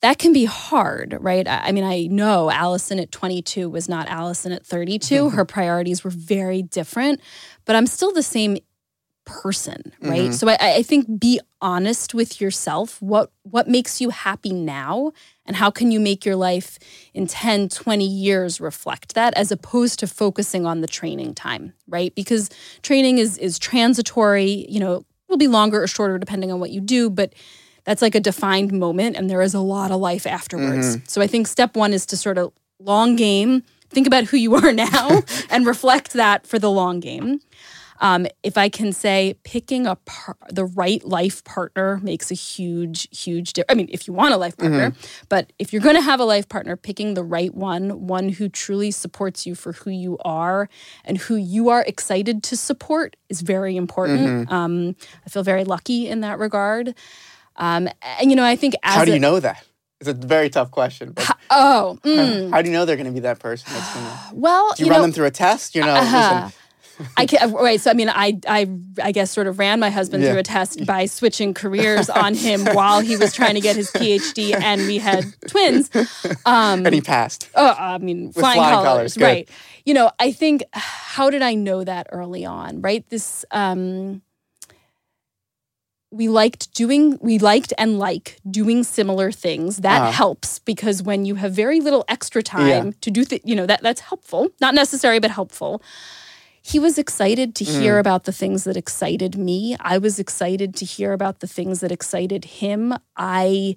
that 0.00 0.18
can 0.18 0.32
be 0.32 0.46
hard, 0.46 1.18
right? 1.20 1.46
I 1.46 1.70
mean, 1.72 1.84
I 1.84 2.06
know 2.06 2.50
Allison 2.50 2.98
at 2.98 3.12
22 3.12 3.68
was 3.68 3.90
not 3.90 4.08
Allison 4.08 4.52
at 4.52 4.64
32. 4.64 5.30
Her 5.30 5.44
priorities 5.44 6.02
were 6.02 6.10
very 6.10 6.62
different, 6.62 7.20
but 7.66 7.76
I'm 7.76 7.86
still 7.86 8.10
the 8.10 8.22
same 8.22 8.56
person, 9.26 9.92
right? 10.00 10.22
Mm-hmm. 10.22 10.32
So 10.32 10.48
I, 10.48 10.56
I 10.60 10.82
think 10.82 11.20
be 11.20 11.38
honest 11.60 12.14
with 12.14 12.40
yourself. 12.40 13.02
What 13.02 13.30
what 13.42 13.68
makes 13.68 14.00
you 14.00 14.08
happy 14.10 14.52
now? 14.52 15.12
And 15.44 15.56
how 15.56 15.70
can 15.70 15.90
you 15.90 16.00
make 16.00 16.24
your 16.24 16.36
life 16.36 16.78
in 17.12 17.26
10, 17.26 17.68
20 17.68 18.06
years 18.06 18.60
reflect 18.60 19.14
that 19.14 19.34
as 19.34 19.52
opposed 19.52 19.98
to 20.00 20.06
focusing 20.06 20.64
on 20.64 20.80
the 20.80 20.86
training 20.86 21.34
time, 21.34 21.74
right? 21.86 22.14
Because 22.14 22.48
training 22.82 23.18
is 23.18 23.36
is 23.36 23.58
transitory, 23.58 24.64
you 24.68 24.80
know, 24.80 25.04
will 25.28 25.36
be 25.36 25.48
longer 25.48 25.82
or 25.82 25.86
shorter 25.86 26.18
depending 26.18 26.50
on 26.50 26.60
what 26.60 26.70
you 26.70 26.80
do, 26.80 27.10
but 27.10 27.34
that's 27.84 28.02
like 28.02 28.14
a 28.14 28.20
defined 28.20 28.72
moment 28.72 29.16
and 29.16 29.28
there 29.28 29.42
is 29.42 29.54
a 29.54 29.60
lot 29.60 29.90
of 29.90 30.00
life 30.00 30.26
afterwards. 30.26 30.96
Mm-hmm. 30.96 31.04
So 31.06 31.20
I 31.20 31.26
think 31.26 31.46
step 31.46 31.76
1 31.76 31.92
is 31.92 32.06
to 32.06 32.16
sort 32.16 32.38
of 32.38 32.52
long 32.80 33.16
game, 33.16 33.62
think 33.90 34.06
about 34.06 34.24
who 34.24 34.36
you 34.36 34.54
are 34.56 34.72
now 34.90 35.22
and 35.50 35.66
reflect 35.66 36.12
that 36.12 36.46
for 36.46 36.58
the 36.58 36.70
long 36.70 37.00
game. 37.00 37.40
Um, 38.00 38.26
if 38.42 38.58
I 38.58 38.68
can 38.68 38.92
say 38.92 39.36
picking 39.44 39.86
a 39.86 39.96
par- 39.96 40.36
the 40.50 40.64
right 40.64 41.04
life 41.04 41.44
partner 41.44 41.98
makes 42.02 42.30
a 42.30 42.34
huge, 42.34 43.08
huge 43.16 43.52
difference. 43.52 43.72
I 43.72 43.74
mean, 43.74 43.88
if 43.90 44.06
you 44.06 44.14
want 44.14 44.34
a 44.34 44.36
life 44.36 44.56
partner, 44.56 44.90
mm-hmm. 44.90 45.24
but 45.28 45.52
if 45.58 45.72
you're 45.72 45.82
going 45.82 45.96
to 45.96 46.02
have 46.02 46.20
a 46.20 46.24
life 46.24 46.48
partner, 46.48 46.76
picking 46.76 47.14
the 47.14 47.24
right 47.24 47.54
one, 47.54 48.06
one 48.06 48.28
who 48.28 48.48
truly 48.48 48.90
supports 48.90 49.46
you 49.46 49.54
for 49.54 49.72
who 49.72 49.90
you 49.90 50.18
are 50.24 50.68
and 51.04 51.18
who 51.18 51.36
you 51.36 51.68
are 51.68 51.82
excited 51.82 52.42
to 52.44 52.56
support 52.56 53.16
is 53.28 53.40
very 53.40 53.76
important. 53.76 54.20
Mm-hmm. 54.20 54.52
Um, 54.52 54.96
I 55.24 55.30
feel 55.30 55.42
very 55.42 55.64
lucky 55.64 56.08
in 56.08 56.20
that 56.20 56.38
regard. 56.38 56.94
Um, 57.56 57.88
and 58.02 58.30
you 58.30 58.36
know, 58.36 58.44
I 58.44 58.56
think 58.56 58.74
how 58.82 59.04
do 59.04 59.12
you 59.12 59.18
know 59.18 59.40
that? 59.40 59.64
It's 60.00 60.10
a 60.10 60.12
very 60.12 60.50
tough 60.50 60.70
question. 60.70 61.12
But 61.12 61.36
oh, 61.50 61.98
mm. 62.02 62.50
how, 62.50 62.56
how, 62.56 62.62
do 62.62 62.68
you 62.68 62.74
know 62.74 62.84
they're 62.84 62.96
going 62.96 63.06
to 63.06 63.12
be 63.12 63.20
that 63.20 63.38
person? 63.38 63.72
That's 63.72 63.94
gonna, 63.94 64.20
well, 64.34 64.74
do 64.74 64.82
you, 64.82 64.86
you 64.86 64.90
run 64.90 65.00
know, 65.00 65.02
them 65.02 65.12
through 65.12 65.26
a 65.26 65.30
test? 65.30 65.74
You 65.74 65.82
know, 65.82 65.94
uh-huh. 65.94 66.44
listen, 66.44 66.60
I 67.16 67.26
can 67.26 67.52
right. 67.52 67.80
So 67.80 67.90
I 67.90 67.94
mean, 67.94 68.08
I 68.08 68.38
I 68.48 68.68
I 69.02 69.12
guess 69.12 69.30
sort 69.30 69.46
of 69.46 69.58
ran 69.58 69.80
my 69.80 69.90
husband 69.90 70.22
yeah. 70.22 70.30
through 70.30 70.40
a 70.40 70.42
test 70.42 70.86
by 70.86 71.06
switching 71.06 71.54
careers 71.54 72.08
on 72.08 72.34
him 72.34 72.64
while 72.72 73.00
he 73.00 73.16
was 73.16 73.32
trying 73.32 73.54
to 73.54 73.60
get 73.60 73.76
his 73.76 73.90
PhD, 73.90 74.54
and 74.54 74.82
we 74.82 74.98
had 74.98 75.24
twins. 75.48 75.90
Um, 76.44 76.86
and 76.86 76.94
he 76.94 77.00
passed. 77.00 77.48
Oh, 77.54 77.74
I 77.78 77.98
mean, 77.98 78.32
flying, 78.32 78.58
flying, 78.58 78.84
colors, 78.84 79.16
right? 79.18 79.48
You 79.84 79.94
know, 79.94 80.10
I 80.18 80.32
think 80.32 80.62
how 80.72 81.30
did 81.30 81.42
I 81.42 81.54
know 81.54 81.84
that 81.84 82.08
early 82.12 82.44
on? 82.44 82.80
Right, 82.80 83.08
this. 83.08 83.44
Um, 83.50 84.22
we 86.10 86.28
liked 86.28 86.72
doing 86.72 87.18
we 87.20 87.38
liked 87.38 87.72
and 87.78 87.98
like 87.98 88.38
doing 88.48 88.84
similar 88.84 89.32
things 89.32 89.78
that 89.78 90.02
uh 90.02 90.10
helps 90.10 90.60
because 90.60 91.02
when 91.02 91.24
you 91.24 91.34
have 91.34 91.52
very 91.52 91.80
little 91.80 92.04
extra 92.08 92.42
time 92.42 92.86
yeah. 92.86 92.92
to 93.00 93.10
do 93.10 93.24
th- 93.24 93.42
you 93.44 93.54
know 93.54 93.66
that 93.66 93.82
that's 93.82 94.00
helpful 94.00 94.48
not 94.60 94.74
necessary 94.74 95.18
but 95.18 95.30
helpful 95.30 95.82
he 96.66 96.80
was 96.80 96.98
excited 96.98 97.54
to 97.54 97.64
hear 97.64 97.94
mm. 97.94 98.00
about 98.00 98.24
the 98.24 98.32
things 98.32 98.64
that 98.64 98.76
excited 98.76 99.36
me. 99.36 99.76
I 99.78 99.98
was 99.98 100.18
excited 100.18 100.74
to 100.76 100.84
hear 100.84 101.12
about 101.12 101.38
the 101.38 101.46
things 101.46 101.78
that 101.78 101.92
excited 101.92 102.44
him. 102.44 102.92
I 103.16 103.76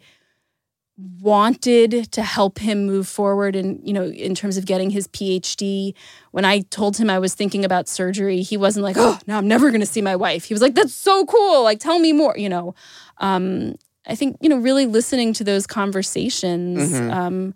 wanted 1.21 2.11
to 2.11 2.23
help 2.23 2.57
him 2.57 2.87
move 2.87 3.07
forward 3.07 3.55
and 3.55 3.79
you 3.87 3.93
know 3.93 4.03
in 4.03 4.35
terms 4.35 4.57
of 4.57 4.65
getting 4.65 4.89
his 4.89 5.07
phd 5.07 5.93
when 6.31 6.43
i 6.43 6.59
told 6.71 6.97
him 6.97 7.09
i 7.09 7.17
was 7.17 7.33
thinking 7.33 7.63
about 7.63 7.87
surgery 7.87 8.41
he 8.41 8.57
wasn't 8.57 8.83
like 8.83 8.97
oh 8.99 9.17
no 9.25 9.37
i'm 9.37 9.47
never 9.47 9.69
going 9.69 9.79
to 9.79 9.85
see 9.85 10.01
my 10.01 10.17
wife 10.17 10.43
he 10.43 10.53
was 10.53 10.61
like 10.61 10.75
that's 10.75 10.93
so 10.93 11.25
cool 11.25 11.63
like 11.63 11.79
tell 11.79 11.99
me 11.99 12.11
more 12.11 12.37
you 12.37 12.49
know 12.49 12.75
um, 13.19 13.75
i 14.07 14.15
think 14.15 14.35
you 14.41 14.49
know 14.49 14.57
really 14.57 14.85
listening 14.85 15.31
to 15.31 15.45
those 15.45 15.65
conversations 15.65 16.91
mm-hmm. 16.91 17.11
um, 17.11 17.53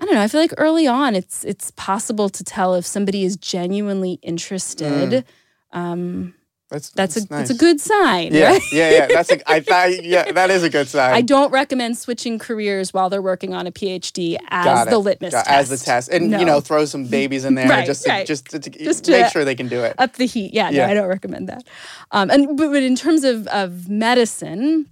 I 0.00 0.04
don't 0.04 0.14
know. 0.14 0.22
I 0.22 0.28
feel 0.28 0.40
like 0.40 0.54
early 0.58 0.86
on, 0.86 1.14
it's 1.14 1.44
it's 1.44 1.70
possible 1.72 2.28
to 2.28 2.44
tell 2.44 2.74
if 2.74 2.86
somebody 2.86 3.24
is 3.24 3.36
genuinely 3.36 4.20
interested. 4.22 5.24
Mm. 5.72 5.78
Um, 5.78 6.34
that's 6.70 6.90
that's, 6.90 7.14
that's 7.14 7.16
a 7.16 7.34
nice. 7.34 7.48
that's 7.48 7.50
a 7.50 7.54
good 7.54 7.80
sign. 7.80 8.34
Yeah, 8.34 8.52
right? 8.52 8.62
yeah, 8.72 8.90
yeah. 8.90 9.06
That's 9.06 9.32
a 9.32 9.50
I 9.50 9.60
thought 9.60 10.04
yeah 10.04 10.30
that 10.32 10.50
is 10.50 10.62
a 10.62 10.68
good 10.68 10.86
sign. 10.86 11.14
I 11.14 11.22
don't 11.22 11.50
recommend 11.50 11.96
switching 11.96 12.38
careers 12.38 12.92
while 12.92 13.08
they're 13.08 13.22
working 13.22 13.54
on 13.54 13.66
a 13.66 13.72
PhD 13.72 14.36
as 14.48 14.86
the 14.86 14.98
litmus 14.98 15.32
test. 15.32 15.48
As 15.48 15.68
the 15.70 15.78
test, 15.78 16.10
and 16.10 16.30
no. 16.30 16.38
you 16.38 16.44
know, 16.44 16.60
throw 16.60 16.84
some 16.84 17.06
babies 17.06 17.46
in 17.46 17.54
there 17.54 17.68
right, 17.70 17.86
just 17.86 18.04
to, 18.04 18.10
right. 18.10 18.26
just 18.26 18.50
to, 18.50 18.58
to 18.58 18.70
just 18.70 19.04
to 19.04 19.12
make 19.12 19.32
sure 19.32 19.46
they 19.46 19.54
can 19.54 19.68
do 19.68 19.82
it. 19.82 19.94
Up 19.98 20.14
the 20.14 20.26
heat. 20.26 20.52
Yeah, 20.52 20.68
yeah. 20.68 20.84
no, 20.84 20.92
I 20.92 20.94
don't 20.94 21.08
recommend 21.08 21.48
that. 21.48 21.64
Um, 22.10 22.30
and 22.30 22.56
but, 22.58 22.70
but 22.70 22.82
in 22.82 22.96
terms 22.96 23.24
of 23.24 23.46
of 23.46 23.88
medicine, 23.88 24.90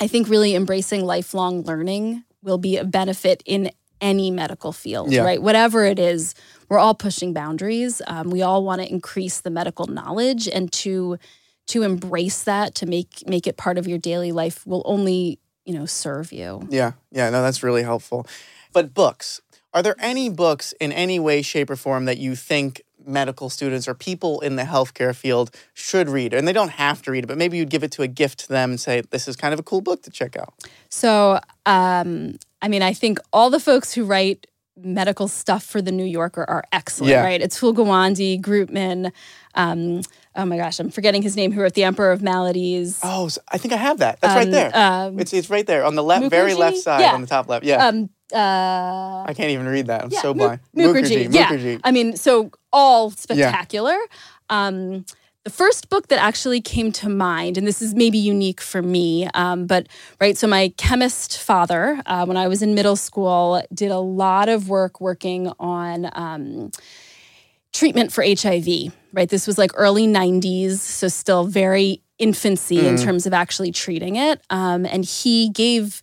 I 0.00 0.06
think 0.06 0.28
really 0.28 0.54
embracing 0.54 1.04
lifelong 1.04 1.62
learning 1.62 2.24
will 2.42 2.58
be 2.58 2.78
a 2.78 2.84
benefit 2.84 3.42
in 3.44 3.70
any 4.00 4.30
medical 4.30 4.72
field, 4.72 5.12
yeah. 5.12 5.22
right? 5.22 5.40
Whatever 5.40 5.84
it 5.84 5.98
is, 5.98 6.34
we're 6.68 6.78
all 6.78 6.94
pushing 6.94 7.32
boundaries. 7.32 8.00
Um, 8.06 8.30
we 8.30 8.42
all 8.42 8.64
want 8.64 8.80
to 8.80 8.88
increase 8.90 9.40
the 9.40 9.50
medical 9.50 9.86
knowledge, 9.86 10.48
and 10.48 10.70
to 10.72 11.18
to 11.68 11.82
embrace 11.82 12.42
that, 12.44 12.74
to 12.76 12.86
make 12.86 13.26
make 13.28 13.46
it 13.46 13.56
part 13.56 13.78
of 13.78 13.86
your 13.86 13.98
daily 13.98 14.32
life, 14.32 14.66
will 14.66 14.82
only 14.84 15.38
you 15.64 15.74
know 15.74 15.86
serve 15.86 16.32
you. 16.32 16.66
Yeah, 16.70 16.92
yeah, 17.10 17.30
no, 17.30 17.42
that's 17.42 17.62
really 17.62 17.82
helpful. 17.82 18.26
But 18.72 18.94
books, 18.94 19.40
are 19.72 19.82
there 19.82 19.96
any 19.98 20.28
books 20.28 20.72
in 20.80 20.92
any 20.92 21.18
way, 21.18 21.42
shape, 21.42 21.70
or 21.70 21.76
form 21.76 22.04
that 22.06 22.18
you 22.18 22.34
think 22.34 22.82
medical 23.10 23.50
students 23.50 23.86
or 23.86 23.94
people 23.94 24.40
in 24.40 24.56
the 24.56 24.62
healthcare 24.62 25.14
field 25.14 25.50
should 25.74 26.08
read? 26.08 26.32
And 26.32 26.48
they 26.48 26.52
don't 26.52 26.70
have 26.70 27.02
to 27.02 27.10
read 27.10 27.24
it, 27.24 27.26
but 27.26 27.36
maybe 27.36 27.58
you'd 27.58 27.70
give 27.70 27.84
it 27.84 27.92
to 27.92 28.02
a 28.02 28.08
gift 28.08 28.40
to 28.40 28.48
them 28.48 28.70
and 28.70 28.80
say, 28.80 29.02
this 29.10 29.28
is 29.28 29.36
kind 29.36 29.52
of 29.52 29.60
a 29.60 29.62
cool 29.62 29.80
book 29.80 30.02
to 30.04 30.10
check 30.10 30.36
out. 30.36 30.54
So, 30.88 31.40
um, 31.66 32.38
I 32.62 32.68
mean, 32.68 32.82
I 32.82 32.92
think 32.92 33.18
all 33.32 33.50
the 33.50 33.60
folks 33.60 33.92
who 33.92 34.04
write 34.04 34.46
medical 34.76 35.28
stuff 35.28 35.62
for 35.62 35.82
the 35.82 35.92
New 35.92 36.04
Yorker 36.04 36.44
are 36.48 36.64
excellent, 36.72 37.10
yeah. 37.10 37.22
right? 37.22 37.42
Atul 37.42 37.74
Gawande, 37.74 38.40
Groopman, 38.40 39.12
um, 39.54 40.00
oh 40.36 40.44
my 40.46 40.56
gosh, 40.56 40.78
I'm 40.78 40.90
forgetting 40.90 41.22
his 41.22 41.36
name, 41.36 41.52
who 41.52 41.60
wrote 41.60 41.74
The 41.74 41.84
Emperor 41.84 42.12
of 42.12 42.22
Maladies. 42.22 43.00
Oh, 43.02 43.28
I 43.50 43.58
think 43.58 43.74
I 43.74 43.76
have 43.76 43.98
that. 43.98 44.20
That's 44.20 44.32
um, 44.32 44.38
right 44.38 44.50
there. 44.50 44.70
Um, 44.74 45.18
it's, 45.18 45.32
it's 45.32 45.50
right 45.50 45.66
there 45.66 45.84
on 45.84 45.96
the 45.96 46.02
left, 46.02 46.30
very 46.30 46.54
left 46.54 46.78
side 46.78 47.00
yeah. 47.00 47.12
on 47.12 47.20
the 47.20 47.26
top 47.26 47.48
left. 47.48 47.64
Yeah. 47.64 47.86
Um, 47.86 48.10
uh, 48.32 49.24
I 49.26 49.32
can't 49.34 49.50
even 49.50 49.66
read 49.66 49.86
that. 49.86 50.04
I'm 50.04 50.10
yeah, 50.10 50.22
so 50.22 50.34
blind. 50.34 50.60
Mukherjee. 50.76 51.28
Mukherjee. 51.28 51.74
Yeah. 51.74 51.78
I 51.84 51.90
mean, 51.90 52.16
so 52.16 52.50
all 52.72 53.10
spectacular. 53.10 53.92
Yeah. 53.92 54.66
Um, 54.66 55.04
the 55.44 55.50
first 55.50 55.88
book 55.88 56.08
that 56.08 56.22
actually 56.22 56.60
came 56.60 56.92
to 56.92 57.08
mind, 57.08 57.56
and 57.56 57.66
this 57.66 57.80
is 57.80 57.94
maybe 57.94 58.18
unique 58.18 58.60
for 58.60 58.82
me, 58.82 59.26
um, 59.32 59.66
but 59.66 59.86
right, 60.20 60.36
so 60.36 60.46
my 60.46 60.72
chemist 60.76 61.38
father, 61.38 62.02
uh, 62.04 62.26
when 62.26 62.36
I 62.36 62.46
was 62.46 62.60
in 62.60 62.74
middle 62.74 62.96
school, 62.96 63.62
did 63.72 63.90
a 63.90 63.98
lot 63.98 64.50
of 64.50 64.68
work 64.68 65.00
working 65.00 65.50
on 65.58 66.10
um, 66.12 66.70
treatment 67.72 68.12
for 68.12 68.22
HIV, 68.22 68.92
right? 69.14 69.28
This 69.28 69.46
was 69.46 69.56
like 69.56 69.70
early 69.74 70.06
90s, 70.06 70.76
so 70.76 71.08
still 71.08 71.44
very 71.44 72.02
infancy 72.18 72.76
mm. 72.76 72.84
in 72.84 72.96
terms 72.98 73.26
of 73.26 73.32
actually 73.32 73.72
treating 73.72 74.16
it. 74.16 74.42
Um, 74.50 74.84
and 74.84 75.04
he 75.04 75.48
gave, 75.48 76.02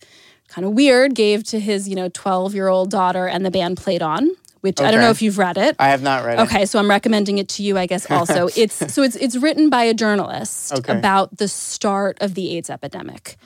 kind 0.58 0.66
of 0.66 0.72
weird, 0.72 1.14
gave 1.14 1.44
to 1.44 1.60
his, 1.60 1.88
you 1.88 1.94
know, 1.94 2.08
12 2.08 2.52
year 2.52 2.66
old 2.66 2.90
daughter, 2.90 3.28
and 3.28 3.46
the 3.46 3.50
band 3.50 3.76
played 3.76 4.02
on 4.02 4.30
which 4.60 4.80
okay. 4.80 4.88
I 4.88 4.90
don't 4.90 5.00
know 5.00 5.10
if 5.10 5.22
you've 5.22 5.38
read 5.38 5.56
it. 5.56 5.76
I 5.78 5.90
have 5.90 6.02
not 6.02 6.24
read 6.24 6.40
it. 6.40 6.42
Okay, 6.42 6.66
so 6.66 6.80
I'm 6.80 6.90
recommending 6.90 7.38
it 7.38 7.48
to 7.50 7.62
you, 7.62 7.78
I 7.78 7.86
guess. 7.86 8.10
Also, 8.18 8.48
it's 8.56 8.92
so 8.92 9.04
it's 9.04 9.14
it's 9.14 9.36
written 9.36 9.70
by 9.70 9.84
a 9.84 9.94
journalist 9.94 10.72
okay. 10.72 10.98
about 10.98 11.36
the 11.36 11.46
start 11.46 12.18
of 12.20 12.34
the 12.34 12.56
AIDS 12.56 12.68
epidemic, 12.68 13.36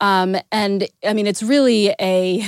um, 0.00 0.34
and 0.50 0.88
I 1.06 1.12
mean 1.12 1.28
it's 1.28 1.44
really 1.44 1.94
a 2.00 2.44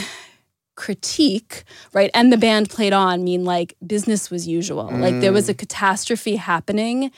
critique, 0.75 1.63
right? 1.93 2.11
And 2.15 2.33
the 2.33 2.37
band 2.37 2.71
played 2.71 2.93
on 2.93 3.23
mean 3.23 3.45
like 3.45 3.77
business 3.87 4.33
was 4.33 4.49
usual. 4.49 4.89
Mm. 4.91 5.01
Like 5.01 5.21
there 5.21 5.33
was 5.33 5.49
a 5.49 5.55
mm. 5.55 5.59
catastrophe 5.59 6.35
happening 6.35 7.13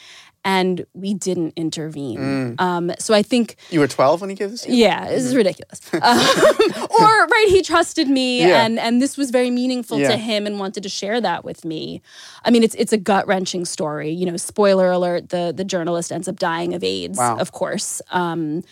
and 0.44 0.84
we 0.92 1.14
didn't 1.14 1.54
intervene. 1.56 2.18
Mm. 2.18 2.60
Um, 2.60 2.92
so 2.98 3.14
I 3.14 3.22
think 3.22 3.56
you 3.70 3.80
were 3.80 3.88
12 3.88 4.20
when 4.20 4.30
he 4.30 4.36
gave 4.36 4.50
this. 4.50 4.62
To 4.62 4.70
you? 4.70 4.76
Yeah, 4.76 5.08
this 5.08 5.24
is 5.24 5.30
mm-hmm. 5.30 5.38
ridiculous. 5.38 5.80
um, 5.94 6.88
or 7.00 7.26
right, 7.26 7.46
he 7.48 7.62
trusted 7.62 8.08
me, 8.08 8.40
yeah. 8.40 8.64
and 8.64 8.78
and 8.78 9.00
this 9.00 9.16
was 9.16 9.30
very 9.30 9.50
meaningful 9.50 9.98
yeah. 9.98 10.08
to 10.08 10.16
him, 10.16 10.46
and 10.46 10.58
wanted 10.58 10.82
to 10.82 10.88
share 10.88 11.20
that 11.20 11.44
with 11.44 11.64
me. 11.64 12.02
I 12.44 12.50
mean, 12.50 12.62
it's 12.62 12.74
it's 12.74 12.92
a 12.92 12.98
gut 12.98 13.26
wrenching 13.26 13.64
story. 13.64 14.10
You 14.10 14.26
know, 14.26 14.36
spoiler 14.36 14.90
alert: 14.90 15.30
the 15.30 15.52
the 15.56 15.64
journalist 15.64 16.12
ends 16.12 16.28
up 16.28 16.38
dying 16.38 16.74
of 16.74 16.84
AIDS, 16.84 17.18
wow. 17.18 17.38
of 17.38 17.52
course. 17.52 18.02
Um, 18.10 18.62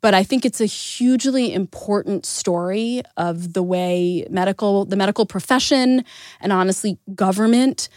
but 0.00 0.14
I 0.14 0.22
think 0.22 0.44
it's 0.44 0.60
a 0.60 0.66
hugely 0.66 1.52
important 1.52 2.24
story 2.24 3.02
of 3.16 3.52
the 3.52 3.64
way 3.64 4.24
medical, 4.30 4.84
the 4.84 4.96
medical 4.96 5.26
profession, 5.26 6.04
and 6.40 6.52
honestly, 6.52 6.98
government 7.14 7.88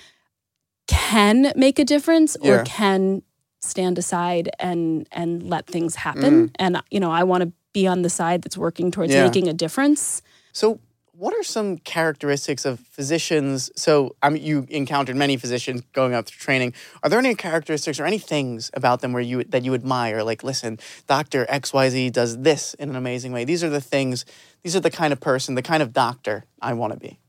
can 0.92 1.54
make 1.56 1.80
a 1.80 1.86
difference 1.86 2.36
or 2.42 2.64
can 2.64 3.24
stand 3.62 3.98
aside 3.98 4.50
and 4.60 5.08
and 5.12 5.44
let 5.44 5.66
things 5.68 5.96
happen. 5.96 6.50
Mm. 6.50 6.56
And 6.58 6.82
you 6.92 7.00
know, 7.00 7.12
I 7.12 7.24
want 7.24 7.44
to 7.44 7.52
be 7.74 7.88
on 7.88 8.02
the 8.02 8.10
side 8.10 8.42
that's 8.42 8.58
working 8.58 8.92
towards 8.92 9.14
yeah. 9.14 9.24
making 9.24 9.48
a 9.48 9.54
difference. 9.54 10.22
So 10.52 10.80
what 11.14 11.34
are 11.36 11.44
some 11.44 11.78
characteristics 11.78 12.66
of 12.66 12.80
physicians? 12.80 13.70
So, 13.76 14.16
I 14.24 14.30
mean, 14.30 14.44
you 14.44 14.66
encountered 14.70 15.16
many 15.16 15.38
physicians 15.38 15.84
going 15.94 16.16
out 16.16 16.26
through 16.26 16.40
training. 16.40 16.74
Are 17.04 17.10
there 17.10 17.20
any 17.20 17.36
characteristics 17.36 18.00
or 18.00 18.06
any 18.06 18.18
things 18.18 18.72
about 18.74 19.02
them 19.02 19.14
where 19.14 19.22
you 19.22 19.44
that 19.46 19.64
you 19.64 19.74
admire? 19.74 20.24
Like, 20.24 20.44
listen, 20.44 20.80
Doctor 21.08 21.46
X 21.48 21.72
Y 21.72 21.90
Z 21.90 22.10
does 22.10 22.40
this 22.40 22.74
in 22.74 22.90
an 22.90 22.96
amazing 22.96 23.32
way. 23.32 23.46
These 23.46 23.64
are 23.64 23.70
the 23.70 23.80
things. 23.80 24.26
These 24.64 24.76
are 24.76 24.80
the 24.80 24.92
kind 24.92 25.14
of 25.14 25.20
person, 25.20 25.56
the 25.56 25.62
kind 25.62 25.82
of 25.82 25.94
doctor 25.94 26.46
I 26.62 26.74
want 26.74 26.94
to 26.94 27.00
be. 27.00 27.20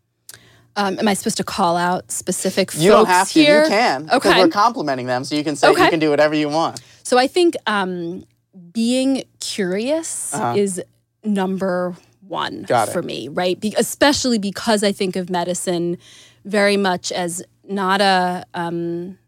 Um, 0.76 0.98
am 0.98 1.06
I 1.06 1.14
supposed 1.14 1.36
to 1.36 1.44
call 1.44 1.76
out 1.76 2.10
specific 2.10 2.70
you 2.74 2.90
don't 2.90 3.06
have 3.06 3.28
to. 3.30 3.34
Here? 3.34 3.64
You 3.64 3.68
can. 3.68 4.04
Okay. 4.04 4.16
Because 4.16 4.36
we're 4.36 4.48
complimenting 4.48 5.06
them, 5.06 5.24
so 5.24 5.34
you 5.34 5.44
can 5.44 5.56
say 5.56 5.68
okay. 5.68 5.84
you 5.84 5.90
can 5.90 5.98
do 5.98 6.10
whatever 6.10 6.34
you 6.34 6.48
want. 6.48 6.80
So 7.02 7.18
I 7.18 7.26
think 7.26 7.56
um, 7.66 8.24
being 8.72 9.24
curious 9.40 10.32
uh-huh. 10.32 10.54
is 10.56 10.82
number 11.24 11.94
one 12.26 12.64
for 12.92 13.02
me, 13.02 13.28
right? 13.28 13.60
Be- 13.60 13.74
especially 13.76 14.38
because 14.38 14.82
I 14.82 14.92
think 14.92 15.16
of 15.16 15.28
medicine 15.28 15.98
very 16.44 16.76
much 16.76 17.12
as 17.12 17.42
not 17.64 18.00
a 18.00 18.44
um, 18.54 19.18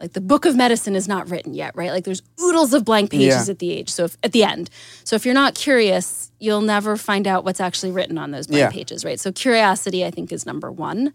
like 0.00 0.14
the 0.14 0.20
book 0.20 0.46
of 0.46 0.56
medicine 0.56 0.96
is 0.96 1.06
not 1.06 1.28
written 1.30 1.52
yet, 1.52 1.76
right? 1.76 1.90
Like 1.90 2.04
there's 2.04 2.22
oodles 2.42 2.72
of 2.72 2.84
blank 2.84 3.10
pages 3.10 3.48
yeah. 3.48 3.52
at 3.52 3.58
the 3.58 3.70
age. 3.70 3.90
So 3.90 4.04
if, 4.04 4.16
at 4.22 4.32
the 4.32 4.44
end. 4.44 4.70
So 5.04 5.14
if 5.14 5.24
you're 5.24 5.34
not 5.34 5.54
curious, 5.54 6.32
you'll 6.38 6.62
never 6.62 6.96
find 6.96 7.26
out 7.26 7.44
what's 7.44 7.60
actually 7.60 7.92
written 7.92 8.16
on 8.16 8.30
those 8.30 8.46
blank 8.46 8.60
yeah. 8.60 8.70
pages, 8.70 9.04
right? 9.04 9.20
So 9.20 9.30
curiosity, 9.30 10.04
I 10.04 10.10
think, 10.10 10.32
is 10.32 10.46
number 10.46 10.72
one. 10.72 11.12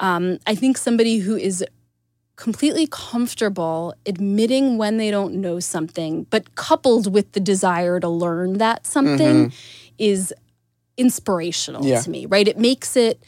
Um, 0.00 0.38
I 0.46 0.54
think 0.54 0.76
somebody 0.76 1.18
who 1.18 1.36
is 1.36 1.64
completely 2.36 2.88
comfortable 2.90 3.94
admitting 4.06 4.78
when 4.78 4.96
they 4.96 5.10
don't 5.10 5.34
know 5.34 5.60
something, 5.60 6.24
but 6.24 6.54
coupled 6.54 7.12
with 7.12 7.32
the 7.32 7.40
desire 7.40 7.98
to 7.98 8.08
learn 8.08 8.58
that 8.58 8.86
something 8.86 9.50
mm-hmm. 9.50 9.56
is 9.98 10.32
inspirational 10.96 11.84
yeah. 11.84 12.00
to 12.00 12.10
me, 12.10 12.26
right? 12.26 12.46
It 12.46 12.58
makes 12.58 12.96
it 12.96 13.22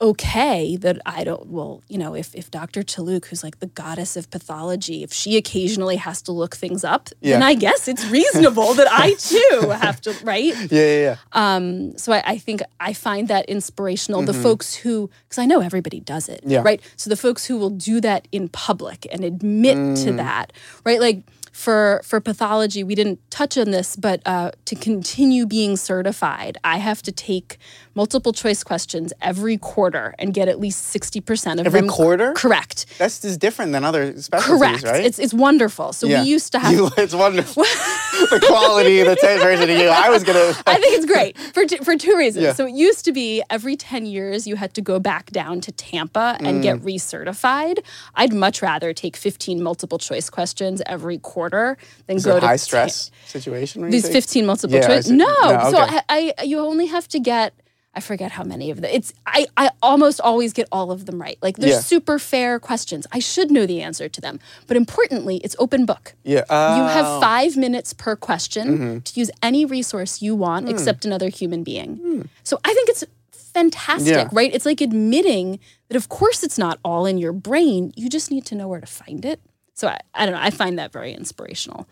okay 0.00 0.76
that 0.76 1.00
I 1.06 1.24
don't, 1.24 1.46
well, 1.46 1.82
you 1.88 1.98
know, 1.98 2.14
if, 2.14 2.34
if 2.34 2.50
Dr. 2.50 2.82
Toulouk, 2.82 3.26
who's 3.26 3.44
like 3.44 3.60
the 3.60 3.68
goddess 3.68 4.16
of 4.16 4.30
pathology, 4.30 5.02
if 5.02 5.12
she 5.12 5.36
occasionally 5.36 5.96
has 5.96 6.20
to 6.22 6.32
look 6.32 6.56
things 6.56 6.84
up, 6.84 7.08
yeah. 7.20 7.34
then 7.34 7.42
I 7.42 7.54
guess 7.54 7.86
it's 7.88 8.04
reasonable 8.06 8.74
that 8.74 8.88
I 8.90 9.14
too 9.14 9.70
have 9.70 10.00
to, 10.02 10.14
right? 10.22 10.54
Yeah, 10.74 10.82
yeah, 10.82 11.00
yeah. 11.00 11.16
Um, 11.32 11.96
so 11.96 12.12
I, 12.12 12.22
I 12.24 12.38
think 12.38 12.62
I 12.80 12.92
find 12.92 13.28
that 13.28 13.46
inspirational. 13.46 14.22
Mm-hmm. 14.22 14.26
The 14.26 14.42
folks 14.42 14.74
who, 14.74 15.10
because 15.28 15.38
I 15.38 15.46
know 15.46 15.60
everybody 15.60 16.00
does 16.00 16.28
it, 16.28 16.40
yeah. 16.44 16.62
right? 16.64 16.80
So 16.96 17.10
the 17.10 17.16
folks 17.16 17.44
who 17.44 17.58
will 17.58 17.70
do 17.70 18.00
that 18.00 18.26
in 18.32 18.48
public 18.48 19.06
and 19.12 19.22
admit 19.22 19.76
mm. 19.76 20.04
to 20.04 20.12
that, 20.12 20.52
right? 20.84 21.00
Like, 21.00 21.22
for 21.54 22.00
for 22.04 22.20
pathology, 22.20 22.82
we 22.82 22.96
didn't 22.96 23.20
touch 23.30 23.56
on 23.56 23.70
this, 23.70 23.94
but 23.94 24.20
uh, 24.26 24.50
to 24.64 24.74
continue 24.74 25.46
being 25.46 25.76
certified, 25.76 26.58
I 26.64 26.78
have 26.78 27.00
to 27.02 27.12
take 27.12 27.58
multiple 27.94 28.32
choice 28.32 28.62
questions 28.62 29.12
every 29.20 29.56
quarter 29.56 30.14
and 30.18 30.34
get 30.34 30.48
at 30.48 30.58
least 30.60 30.84
sixty 30.86 31.20
percent 31.20 31.60
of 31.60 31.66
every 31.66 31.80
them 31.80 31.88
quarter. 31.88 32.32
Correct. 32.32 32.86
That's 32.98 33.20
just 33.20 33.40
different 33.40 33.72
than 33.72 33.84
other 33.84 34.20
specialties, 34.20 34.58
Correct. 34.58 34.84
right? 34.84 35.04
It's 35.04 35.18
it's 35.18 35.34
wonderful. 35.34 35.92
So 35.92 36.06
yeah. 36.06 36.22
we 36.22 36.28
used 36.28 36.52
to 36.52 36.58
have. 36.60 36.72
You, 36.72 36.90
it's 36.96 37.14
wonderful. 37.14 37.64
the 38.30 38.44
quality, 38.46 39.02
the 39.02 39.16
t- 39.16 39.26
version 39.38 39.70
of 39.70 39.78
you. 39.78 39.88
I 39.88 40.10
was 40.10 40.24
gonna. 40.24 40.38
I 40.66 40.78
think 40.78 40.96
it's 40.96 41.06
great 41.06 41.38
for 41.38 41.64
t- 41.64 41.78
for 41.78 41.96
two 41.96 42.16
reasons. 42.16 42.44
Yeah. 42.44 42.52
So 42.52 42.66
it 42.66 42.74
used 42.74 43.04
to 43.04 43.12
be 43.12 43.42
every 43.50 43.76
ten 43.76 44.06
years 44.06 44.46
you 44.46 44.56
had 44.56 44.74
to 44.74 44.80
go 44.80 44.98
back 44.98 45.30
down 45.30 45.60
to 45.62 45.72
Tampa 45.72 46.36
and 46.40 46.58
mm. 46.58 46.62
get 46.62 46.80
recertified. 46.80 47.78
I'd 48.14 48.32
much 48.32 48.62
rather 48.62 48.92
take 48.92 49.16
fifteen 49.16 49.62
multiple 49.62 49.98
choice 49.98 50.30
questions 50.30 50.82
every 50.86 51.18
quarter 51.18 51.76
than 52.06 52.16
Is 52.16 52.24
go 52.24 52.38
to 52.38 52.46
high 52.46 52.56
stress 52.56 53.10
situation. 53.26 53.88
These 53.90 54.08
fifteen 54.08 54.46
multiple 54.46 54.76
yeah, 54.76 54.86
choice. 54.86 55.08
No, 55.08 55.26
no 55.26 55.58
okay. 55.58 55.70
so 55.70 55.78
I, 55.78 56.32
I 56.38 56.44
you 56.44 56.58
only 56.58 56.86
have 56.86 57.08
to 57.08 57.20
get. 57.20 57.54
I 57.96 58.00
forget 58.00 58.32
how 58.32 58.44
many 58.44 58.70
of 58.70 58.80
them. 58.80 58.90
It's 58.92 59.12
I, 59.26 59.46
I 59.56 59.70
almost 59.82 60.20
always 60.20 60.52
get 60.52 60.68
all 60.72 60.90
of 60.90 61.06
them 61.06 61.20
right. 61.20 61.38
Like 61.42 61.56
they're 61.56 61.70
yeah. 61.70 61.80
super 61.80 62.18
fair 62.18 62.58
questions. 62.58 63.06
I 63.12 63.18
should 63.18 63.50
know 63.50 63.66
the 63.66 63.80
answer 63.82 64.08
to 64.08 64.20
them. 64.20 64.40
But 64.66 64.76
importantly, 64.76 65.40
it's 65.44 65.54
open 65.58 65.86
book. 65.86 66.14
Yeah. 66.24 66.44
You 66.48 66.82
have 66.82 67.06
oh. 67.06 67.20
five 67.20 67.56
minutes 67.56 67.92
per 67.92 68.16
question 68.16 68.68
mm-hmm. 68.68 68.98
to 69.00 69.20
use 69.20 69.30
any 69.42 69.64
resource 69.64 70.22
you 70.22 70.34
want 70.34 70.66
mm. 70.66 70.70
except 70.70 71.04
another 71.04 71.28
human 71.28 71.62
being. 71.62 71.98
Mm. 71.98 72.28
So 72.42 72.58
I 72.64 72.74
think 72.74 72.88
it's 72.88 73.04
fantastic, 73.30 74.12
yeah. 74.12 74.28
right? 74.32 74.52
It's 74.52 74.66
like 74.66 74.80
admitting 74.80 75.60
that 75.88 75.96
of 75.96 76.08
course 76.08 76.42
it's 76.42 76.58
not 76.58 76.78
all 76.84 77.06
in 77.06 77.18
your 77.18 77.32
brain. 77.32 77.92
You 77.96 78.08
just 78.08 78.30
need 78.30 78.44
to 78.46 78.54
know 78.54 78.68
where 78.68 78.80
to 78.80 78.86
find 78.86 79.24
it. 79.24 79.40
So 79.74 79.88
I, 79.88 80.00
I 80.14 80.26
don't 80.26 80.34
know. 80.34 80.40
I 80.40 80.50
find 80.50 80.78
that 80.78 80.92
very 80.92 81.12
inspirational. 81.12 81.88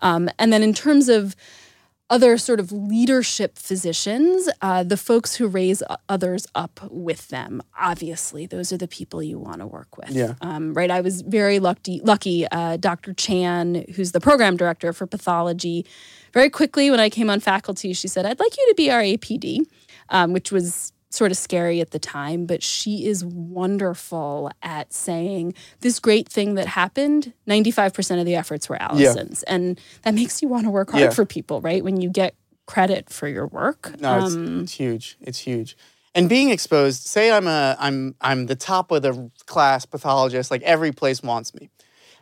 Um, 0.00 0.28
and 0.38 0.52
then 0.52 0.62
in 0.62 0.74
terms 0.74 1.08
of 1.08 1.36
other 2.12 2.36
sort 2.36 2.60
of 2.60 2.70
leadership 2.70 3.56
physicians, 3.56 4.46
uh, 4.60 4.82
the 4.82 4.98
folks 4.98 5.36
who 5.36 5.48
raise 5.48 5.82
others 6.10 6.46
up 6.54 6.78
with 6.90 7.28
them, 7.28 7.62
obviously, 7.80 8.44
those 8.44 8.70
are 8.70 8.76
the 8.76 8.86
people 8.86 9.22
you 9.22 9.38
want 9.38 9.60
to 9.60 9.66
work 9.66 9.96
with. 9.96 10.10
Yeah. 10.10 10.34
Um, 10.42 10.74
right. 10.74 10.90
I 10.90 11.00
was 11.00 11.22
very 11.22 11.58
lucky. 11.58 12.02
Lucky. 12.04 12.46
Uh, 12.48 12.76
Dr. 12.76 13.14
Chan, 13.14 13.86
who's 13.96 14.12
the 14.12 14.20
program 14.20 14.58
director 14.58 14.92
for 14.92 15.06
pathology, 15.06 15.86
very 16.34 16.50
quickly 16.50 16.90
when 16.90 17.00
I 17.00 17.08
came 17.08 17.30
on 17.30 17.40
faculty, 17.40 17.94
she 17.94 18.08
said, 18.08 18.26
"I'd 18.26 18.38
like 18.38 18.58
you 18.58 18.66
to 18.68 18.74
be 18.74 18.90
our 18.90 19.00
APD," 19.00 19.60
um, 20.10 20.34
which 20.34 20.52
was 20.52 20.92
sort 21.14 21.30
of 21.30 21.36
scary 21.36 21.80
at 21.80 21.90
the 21.90 21.98
time, 21.98 22.46
but 22.46 22.62
she 22.62 23.06
is 23.06 23.24
wonderful 23.24 24.50
at 24.62 24.92
saying 24.92 25.54
this 25.80 25.98
great 25.98 26.28
thing 26.28 26.54
that 26.54 26.66
happened. 26.66 27.32
95% 27.48 28.20
of 28.20 28.26
the 28.26 28.34
efforts 28.34 28.68
were 28.68 28.80
Allison's. 28.80 29.44
Yeah. 29.46 29.54
And 29.54 29.80
that 30.02 30.14
makes 30.14 30.42
you 30.42 30.48
want 30.48 30.64
to 30.64 30.70
work 30.70 30.90
hard 30.90 31.02
yeah. 31.02 31.10
for 31.10 31.24
people, 31.24 31.60
right? 31.60 31.84
When 31.84 32.00
you 32.00 32.10
get 32.10 32.34
credit 32.66 33.10
for 33.10 33.28
your 33.28 33.46
work. 33.46 34.00
No, 34.00 34.24
it's, 34.24 34.34
um, 34.34 34.62
it's 34.62 34.72
huge. 34.72 35.16
It's 35.20 35.38
huge. 35.38 35.76
And 36.14 36.28
being 36.28 36.50
exposed, 36.50 37.02
say 37.06 37.30
I'm 37.30 37.46
a 37.46 37.76
I'm 37.78 38.14
I'm 38.20 38.46
the 38.46 38.54
top 38.54 38.90
of 38.90 39.02
the 39.02 39.30
class 39.46 39.86
pathologist, 39.86 40.50
like 40.50 40.62
every 40.62 40.92
place 40.92 41.22
wants 41.22 41.54
me. 41.54 41.70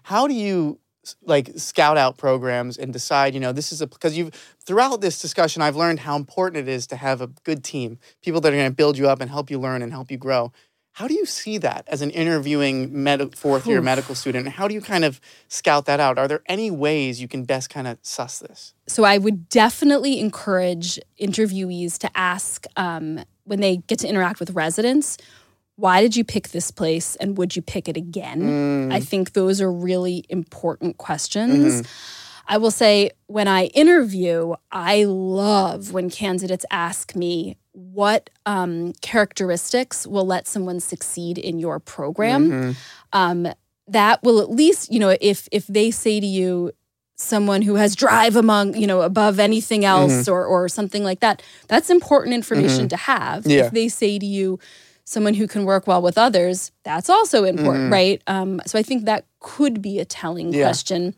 How 0.04 0.28
do 0.28 0.34
you 0.34 0.78
like 1.22 1.50
scout 1.56 1.96
out 1.96 2.16
programs 2.16 2.76
and 2.76 2.92
decide, 2.92 3.34
you 3.34 3.40
know, 3.40 3.52
this 3.52 3.72
is 3.72 3.80
a 3.80 3.86
because 3.86 4.16
you've 4.16 4.34
throughout 4.64 5.00
this 5.00 5.20
discussion 5.20 5.62
I've 5.62 5.76
learned 5.76 6.00
how 6.00 6.16
important 6.16 6.68
it 6.68 6.72
is 6.72 6.86
to 6.88 6.96
have 6.96 7.20
a 7.20 7.28
good 7.44 7.64
team, 7.64 7.98
people 8.22 8.40
that 8.40 8.52
are 8.52 8.56
going 8.56 8.70
to 8.70 8.74
build 8.74 8.98
you 8.98 9.08
up 9.08 9.20
and 9.20 9.30
help 9.30 9.50
you 9.50 9.58
learn 9.58 9.82
and 9.82 9.92
help 9.92 10.10
you 10.10 10.18
grow. 10.18 10.52
How 10.92 11.06
do 11.08 11.14
you 11.14 11.24
see 11.24 11.56
that 11.58 11.84
as 11.86 12.02
an 12.02 12.10
interviewing 12.10 13.02
med- 13.02 13.36
fourth 13.36 13.66
year 13.66 13.80
medical 13.80 14.14
student? 14.14 14.48
How 14.48 14.68
do 14.68 14.74
you 14.74 14.80
kind 14.80 15.04
of 15.04 15.20
scout 15.48 15.86
that 15.86 16.00
out? 16.00 16.18
Are 16.18 16.28
there 16.28 16.42
any 16.46 16.70
ways 16.70 17.22
you 17.22 17.28
can 17.28 17.44
best 17.44 17.70
kind 17.70 17.86
of 17.86 17.98
suss 18.02 18.40
this? 18.40 18.74
So 18.86 19.04
I 19.04 19.16
would 19.16 19.48
definitely 19.48 20.18
encourage 20.18 20.98
interviewees 21.18 21.96
to 21.98 22.10
ask 22.14 22.66
um, 22.76 23.20
when 23.44 23.60
they 23.60 23.78
get 23.78 24.00
to 24.00 24.08
interact 24.08 24.40
with 24.40 24.50
residents, 24.50 25.16
why 25.80 26.02
did 26.02 26.14
you 26.14 26.24
pick 26.24 26.48
this 26.48 26.70
place 26.70 27.16
and 27.16 27.38
would 27.38 27.56
you 27.56 27.62
pick 27.62 27.88
it 27.88 27.96
again? 27.96 28.42
Mm. 28.42 28.92
I 28.92 29.00
think 29.00 29.32
those 29.32 29.60
are 29.62 29.72
really 29.72 30.24
important 30.28 30.98
questions. 30.98 31.82
Mm-hmm. 31.82 31.90
I 32.46 32.58
will 32.58 32.70
say 32.70 33.12
when 33.28 33.48
I 33.48 33.66
interview, 33.66 34.54
I 34.70 35.04
love 35.04 35.92
when 35.92 36.10
candidates 36.10 36.66
ask 36.70 37.16
me 37.16 37.56
what 37.72 38.28
um, 38.44 38.92
characteristics 39.00 40.06
will 40.06 40.26
let 40.26 40.46
someone 40.46 40.80
succeed 40.80 41.38
in 41.38 41.58
your 41.58 41.78
program. 41.78 42.50
Mm-hmm. 42.50 42.72
Um, 43.12 43.48
that 43.88 44.22
will 44.22 44.40
at 44.40 44.50
least, 44.50 44.92
you 44.92 45.00
know, 45.00 45.16
if 45.20 45.48
if 45.50 45.66
they 45.66 45.90
say 45.90 46.20
to 46.20 46.26
you, 46.26 46.72
someone 47.16 47.62
who 47.62 47.74
has 47.74 47.94
drive 47.94 48.34
among 48.34 48.74
you 48.74 48.86
know 48.86 49.02
above 49.02 49.38
anything 49.38 49.84
else 49.84 50.12
mm-hmm. 50.12 50.32
or 50.32 50.44
or 50.44 50.68
something 50.68 51.04
like 51.04 51.20
that 51.20 51.42
that's 51.68 51.90
important 51.90 52.34
information 52.34 52.80
mm-hmm. 52.80 52.88
to 52.88 52.96
have 52.96 53.46
yeah. 53.46 53.66
if 53.66 53.72
they 53.72 53.88
say 53.88 54.18
to 54.18 54.24
you 54.24 54.58
someone 55.10 55.34
who 55.34 55.48
can 55.48 55.64
work 55.64 55.86
well 55.86 56.00
with 56.00 56.16
others 56.16 56.70
that's 56.84 57.10
also 57.10 57.44
important 57.44 57.84
mm-hmm. 57.84 57.92
right 57.92 58.22
um, 58.26 58.60
so 58.66 58.78
i 58.78 58.82
think 58.82 59.04
that 59.04 59.24
could 59.40 59.82
be 59.82 59.98
a 59.98 60.04
telling 60.04 60.52
yeah. 60.52 60.64
question 60.64 61.14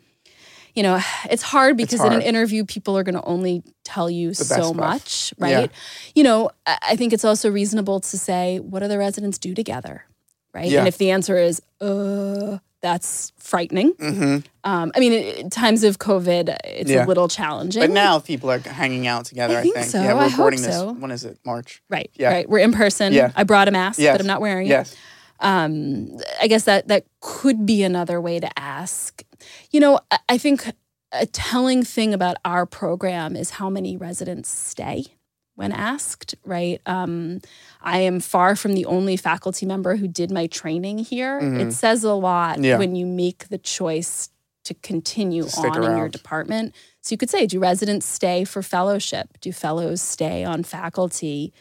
you 0.74 0.82
know, 0.82 1.00
it's 1.28 1.42
hard 1.42 1.76
because 1.76 1.94
it's 1.94 2.00
hard. 2.00 2.14
in 2.14 2.20
an 2.20 2.24
interview, 2.24 2.64
people 2.64 2.96
are 2.96 3.02
going 3.02 3.14
to 3.14 3.24
only 3.24 3.62
tell 3.84 4.08
you 4.08 4.32
so 4.32 4.72
much, 4.72 5.34
right? 5.38 5.70
Yeah. 5.70 5.78
You 6.14 6.24
know, 6.24 6.50
I 6.66 6.96
think 6.96 7.12
it's 7.12 7.24
also 7.24 7.50
reasonable 7.50 8.00
to 8.00 8.18
say, 8.18 8.58
what 8.58 8.80
do 8.80 8.88
the 8.88 8.96
residents 8.96 9.36
do 9.36 9.54
together, 9.54 10.06
right? 10.54 10.70
Yeah. 10.70 10.80
And 10.80 10.88
if 10.88 10.96
the 10.96 11.10
answer 11.10 11.36
is, 11.36 11.60
uh, 11.80 12.58
that's 12.82 13.32
frightening. 13.38 13.94
Mm-hmm. 13.94 14.46
Um, 14.64 14.92
I 14.94 15.00
mean, 15.00 15.12
in 15.12 15.50
times 15.50 15.84
of 15.84 15.98
COVID, 15.98 16.56
it's 16.64 16.90
yeah. 16.90 17.04
a 17.04 17.06
little 17.06 17.28
challenging. 17.28 17.80
But 17.80 17.90
now 17.90 18.18
people 18.18 18.50
are 18.50 18.58
hanging 18.58 19.06
out 19.06 19.24
together. 19.24 19.56
I 19.56 19.62
think. 19.62 19.76
I 19.76 19.80
think. 19.80 19.92
So. 19.92 20.02
Yeah, 20.02 20.14
we're 20.14 20.20
I 20.20 20.26
recording 20.26 20.60
this. 20.60 20.74
So. 20.74 20.92
When 20.92 21.10
is 21.10 21.24
it? 21.24 21.38
March. 21.46 21.82
Right. 21.88 22.10
Yeah. 22.14 22.30
Right. 22.30 22.48
We're 22.48 22.58
in 22.58 22.72
person. 22.72 23.12
Yeah. 23.12 23.32
I 23.34 23.44
brought 23.44 23.68
a 23.68 23.70
mask, 23.70 23.98
yes. 23.98 24.14
but 24.14 24.20
I'm 24.20 24.26
not 24.26 24.40
wearing 24.40 24.66
yes. 24.66 24.92
it. 24.92 24.98
Um, 25.40 26.18
I 26.40 26.46
guess 26.46 26.64
that 26.64 26.88
that 26.88 27.06
could 27.20 27.66
be 27.66 27.82
another 27.82 28.20
way 28.20 28.38
to 28.38 28.58
ask. 28.58 29.22
You 29.70 29.80
know, 29.80 30.00
I 30.28 30.38
think 30.38 30.70
a 31.12 31.26
telling 31.26 31.82
thing 31.82 32.14
about 32.14 32.36
our 32.44 32.66
program 32.66 33.36
is 33.36 33.50
how 33.50 33.68
many 33.70 33.96
residents 33.96 34.48
stay 34.48 35.06
when 35.54 35.72
asked, 35.72 36.34
right? 36.44 36.80
Um, 36.86 37.40
I 37.80 37.98
am 37.98 38.20
far 38.20 38.56
from 38.56 38.74
the 38.74 38.86
only 38.86 39.16
faculty 39.16 39.66
member 39.66 39.96
who 39.96 40.08
did 40.08 40.30
my 40.30 40.46
training 40.46 40.98
here. 40.98 41.40
Mm-hmm. 41.40 41.60
It 41.60 41.72
says 41.72 42.04
a 42.04 42.14
lot 42.14 42.58
yeah. 42.62 42.78
when 42.78 42.96
you 42.96 43.06
make 43.06 43.48
the 43.48 43.58
choice 43.58 44.30
to 44.64 44.74
continue 44.74 45.44
on 45.44 45.84
in 45.84 45.96
your 45.96 46.08
department. 46.08 46.74
So 47.00 47.12
you 47.12 47.18
could 47.18 47.30
say, 47.30 47.46
do 47.46 47.58
residents 47.58 48.06
stay 48.06 48.44
for 48.44 48.62
fellowship? 48.62 49.28
Do 49.40 49.52
fellows 49.52 50.00
stay 50.00 50.44
on 50.44 50.62
faculty? 50.62 51.52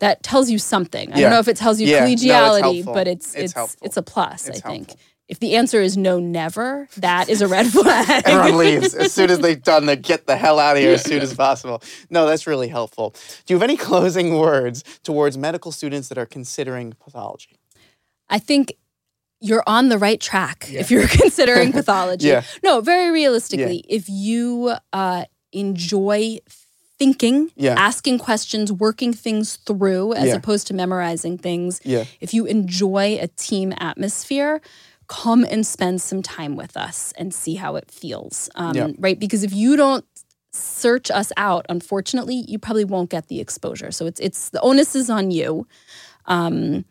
That 0.00 0.22
tells 0.22 0.50
you 0.50 0.58
something. 0.58 1.12
I 1.12 1.16
yeah. 1.16 1.22
don't 1.22 1.30
know 1.32 1.38
if 1.38 1.48
it 1.48 1.56
tells 1.56 1.80
you 1.80 1.88
yeah. 1.88 2.06
collegiality, 2.06 2.84
no, 2.84 2.92
but 2.92 3.08
it's 3.08 3.34
it's 3.34 3.56
it's, 3.56 3.76
it's 3.82 3.96
a 3.96 4.02
plus, 4.02 4.48
it's 4.48 4.62
I 4.64 4.68
think. 4.68 4.88
Helpful. 4.88 5.06
If 5.28 5.40
the 5.40 5.56
answer 5.56 5.82
is 5.82 5.96
no, 5.96 6.18
never, 6.18 6.88
that 6.96 7.28
is 7.28 7.42
a 7.42 7.48
red 7.48 7.66
flag. 7.66 8.22
Everyone 8.24 8.58
leaves 8.58 8.94
as 8.94 9.12
soon 9.12 9.30
as 9.30 9.40
they've 9.40 9.62
done 9.62 9.84
the 9.84 9.94
get 9.94 10.26
the 10.26 10.36
hell 10.36 10.58
out 10.58 10.76
of 10.76 10.82
here 10.82 10.94
as 10.94 11.02
soon 11.02 11.20
as 11.20 11.34
possible. 11.34 11.82
No, 12.08 12.26
that's 12.26 12.46
really 12.46 12.68
helpful. 12.68 13.14
Do 13.44 13.52
you 13.52 13.56
have 13.56 13.62
any 13.62 13.76
closing 13.76 14.38
words 14.38 14.82
towards 15.02 15.36
medical 15.36 15.70
students 15.70 16.08
that 16.08 16.16
are 16.16 16.26
considering 16.26 16.94
pathology? 16.98 17.58
I 18.30 18.38
think 18.38 18.74
you're 19.40 19.62
on 19.66 19.90
the 19.90 19.98
right 19.98 20.20
track 20.20 20.66
yeah. 20.70 20.80
if 20.80 20.90
you're 20.90 21.06
considering 21.08 21.72
pathology. 21.72 22.28
yeah. 22.28 22.42
No, 22.62 22.80
very 22.80 23.10
realistically, 23.10 23.84
yeah. 23.88 23.96
if 23.96 24.08
you 24.08 24.74
uh, 24.94 25.24
enjoy 25.52 26.38
thinking, 26.98 27.50
yeah. 27.54 27.74
asking 27.76 28.18
questions, 28.18 28.72
working 28.72 29.12
things 29.12 29.56
through 29.56 30.14
as 30.14 30.32
opposed 30.32 30.66
to 30.66 30.74
memorizing 30.74 31.38
things, 31.38 31.80
yeah. 31.84 32.04
if 32.20 32.34
you 32.34 32.46
enjoy 32.46 33.18
a 33.20 33.28
team 33.28 33.72
atmosphere, 33.78 34.60
come 35.08 35.44
and 35.44 35.66
spend 35.66 36.00
some 36.00 36.22
time 36.22 36.54
with 36.54 36.76
us 36.76 37.12
and 37.16 37.34
see 37.34 37.54
how 37.54 37.76
it 37.76 37.90
feels. 37.90 38.48
Um, 38.54 38.76
yeah. 38.76 38.88
Right? 38.98 39.18
Because 39.18 39.42
if 39.42 39.52
you 39.52 39.76
don't 39.76 40.04
search 40.52 41.10
us 41.10 41.32
out, 41.36 41.66
unfortunately, 41.68 42.44
you 42.46 42.58
probably 42.58 42.84
won't 42.84 43.10
get 43.10 43.28
the 43.28 43.40
exposure. 43.40 43.90
So 43.90 44.06
it's 44.06 44.20
it's 44.20 44.50
the 44.50 44.60
onus 44.60 44.94
is 44.94 45.10
on 45.10 45.30
you. 45.30 45.66
Um, 46.26 46.84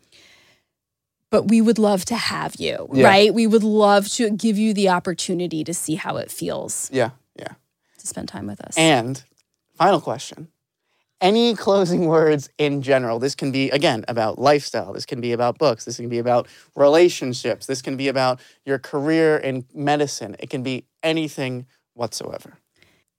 but 1.30 1.48
we 1.48 1.60
would 1.60 1.78
love 1.78 2.06
to 2.06 2.16
have 2.16 2.56
you, 2.56 2.88
yeah. 2.92 3.06
right? 3.06 3.34
We 3.34 3.46
would 3.46 3.62
love 3.62 4.08
to 4.12 4.30
give 4.30 4.56
you 4.56 4.72
the 4.72 4.88
opportunity 4.88 5.62
to 5.62 5.74
see 5.74 5.94
how 5.94 6.16
it 6.16 6.30
feels. 6.30 6.90
Yeah, 6.90 7.10
yeah. 7.36 7.52
To 7.98 8.06
spend 8.06 8.28
time 8.28 8.46
with 8.46 8.60
us. 8.62 8.76
And 8.76 9.22
final 9.76 10.00
question 10.00 10.48
any 11.20 11.54
closing 11.54 12.06
words 12.06 12.48
in 12.58 12.82
general. 12.82 13.18
This 13.18 13.34
can 13.34 13.50
be, 13.50 13.70
again, 13.70 14.04
about 14.08 14.38
lifestyle. 14.38 14.92
This 14.92 15.06
can 15.06 15.20
be 15.20 15.32
about 15.32 15.58
books. 15.58 15.84
This 15.84 15.96
can 15.96 16.08
be 16.08 16.18
about 16.18 16.48
relationships. 16.76 17.66
This 17.66 17.82
can 17.82 17.96
be 17.96 18.08
about 18.08 18.40
your 18.64 18.78
career 18.78 19.36
in 19.36 19.64
medicine. 19.74 20.36
It 20.38 20.50
can 20.50 20.62
be 20.62 20.84
anything 21.02 21.66
whatsoever. 21.94 22.58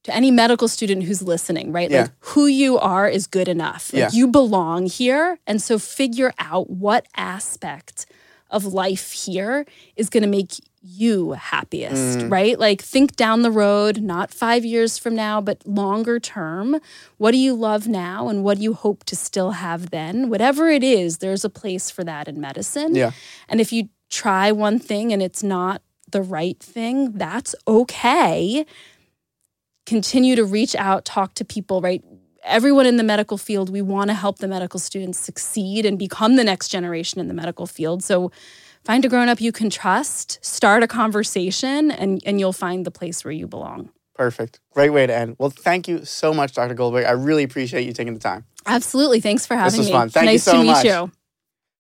To 0.04 0.16
any 0.16 0.32
medical 0.32 0.70
student 0.70 1.04
who's 1.04 1.22
listening, 1.22 1.74
right? 1.74 1.92
Yeah. 1.92 2.04
Like 2.04 2.12
who 2.20 2.48
you 2.48 2.80
are 2.80 3.08
is 3.08 3.28
good 3.28 3.50
enough. 3.50 3.92
Like 3.92 4.00
yeah. 4.00 4.10
you 4.14 4.28
belong 4.28 4.86
here. 4.86 5.40
And 5.46 5.62
so 5.62 5.78
figure 5.78 6.32
out 6.40 6.70
what 6.70 7.06
aspect 7.18 8.06
of 8.50 8.66
life 8.66 9.12
here 9.12 9.66
is 9.96 10.10
going 10.10 10.24
to 10.24 10.30
make 10.30 10.54
you 10.82 11.34
happiest, 11.34 12.20
mm. 12.20 12.32
right? 12.32 12.58
Like 12.58 12.82
think 12.82 13.16
down 13.16 13.42
the 13.42 13.52
road, 13.52 14.02
not 14.02 14.34
five 14.34 14.64
years 14.64 14.98
from 14.98 15.16
now, 15.16 15.42
but 15.42 15.66
longer 15.68 16.20
term. 16.20 16.80
What 17.18 17.32
do 17.32 17.38
you 17.38 17.54
love 17.54 17.88
now 17.88 18.30
and 18.30 18.44
what 18.44 18.58
do 18.58 18.64
you 18.64 18.74
hope 18.74 19.04
to 19.06 19.16
still 19.16 19.52
have 19.52 19.90
then? 19.90 20.30
Whatever 20.30 20.70
it 20.70 20.84
is, 20.84 21.18
there's 21.18 21.44
a 21.44 21.50
place 21.50 21.92
for 21.92 22.04
that 22.04 22.28
in 22.28 22.40
medicine. 22.40 22.96
Yeah. 22.96 23.12
And 23.48 23.60
if 23.60 23.74
you 23.74 23.90
try 24.10 24.52
one 24.52 24.80
thing 24.80 25.12
and 25.12 25.22
it's 25.22 25.44
not 25.44 25.82
the 26.12 26.22
right 26.22 26.60
thing, 26.60 27.14
that's 27.14 27.54
okay. 27.68 28.66
Continue 29.86 30.36
to 30.36 30.46
reach 30.46 30.76
out, 30.76 31.06
talk 31.06 31.34
to 31.36 31.46
people, 31.46 31.82
right? 31.82 32.04
everyone 32.44 32.86
in 32.86 32.98
the 32.98 33.04
medical 33.04 33.38
field, 33.38 33.70
we 33.70 33.82
want 33.82 34.10
to 34.10 34.14
help 34.14 34.40
the 34.40 34.48
medical 34.48 34.80
students 34.80 35.20
succeed 35.20 35.86
and 35.86 36.00
become 36.00 36.36
the 36.36 36.44
next 36.44 36.70
generation 36.70 37.20
in 37.20 37.28
the 37.28 37.34
medical 37.34 37.68
field. 37.68 38.04
So 38.04 38.32
find 38.90 39.06
a 39.06 39.08
grown 39.08 39.30
up 39.30 39.40
you 39.40 39.52
can 39.52 39.70
trust, 39.70 40.44
start 40.44 40.82
a 40.82 40.88
conversation, 40.88 41.92
and, 41.92 42.24
and 42.26 42.40
you'll 42.40 42.52
find 42.52 42.88
the 42.88 42.90
place 42.90 43.24
where 43.24 43.32
you 43.32 43.46
belong. 43.46 43.92
Perfect. 44.16 44.60
Great 44.74 44.90
way 44.90 45.06
to 45.06 45.16
end. 45.16 45.36
Well, 45.38 45.52
thank 45.52 45.88
you 45.88 46.04
so 46.06 46.34
much, 46.34 46.54
Dr. 46.54 46.74
Goldberg. 46.74 47.06
I 47.06 47.12
really 47.12 47.44
appreciate 47.44 47.86
you 47.86 47.94
taking 47.94 48.16
the 48.16 48.20
time. 48.20 48.46
Absolutely. 48.66 49.20
Thanks 49.20 49.46
for 49.46 49.56
having 49.56 49.74
me. 49.74 49.78
This 49.78 49.78
was 49.78 49.88
me. 49.90 49.92
fun. 49.92 50.10
Thank 50.10 50.26
nice 50.26 50.34
you 50.34 50.40
so 50.40 50.52
to 50.54 50.64
much. 50.64 50.84
Meet 50.84 50.90
you. 50.90 51.12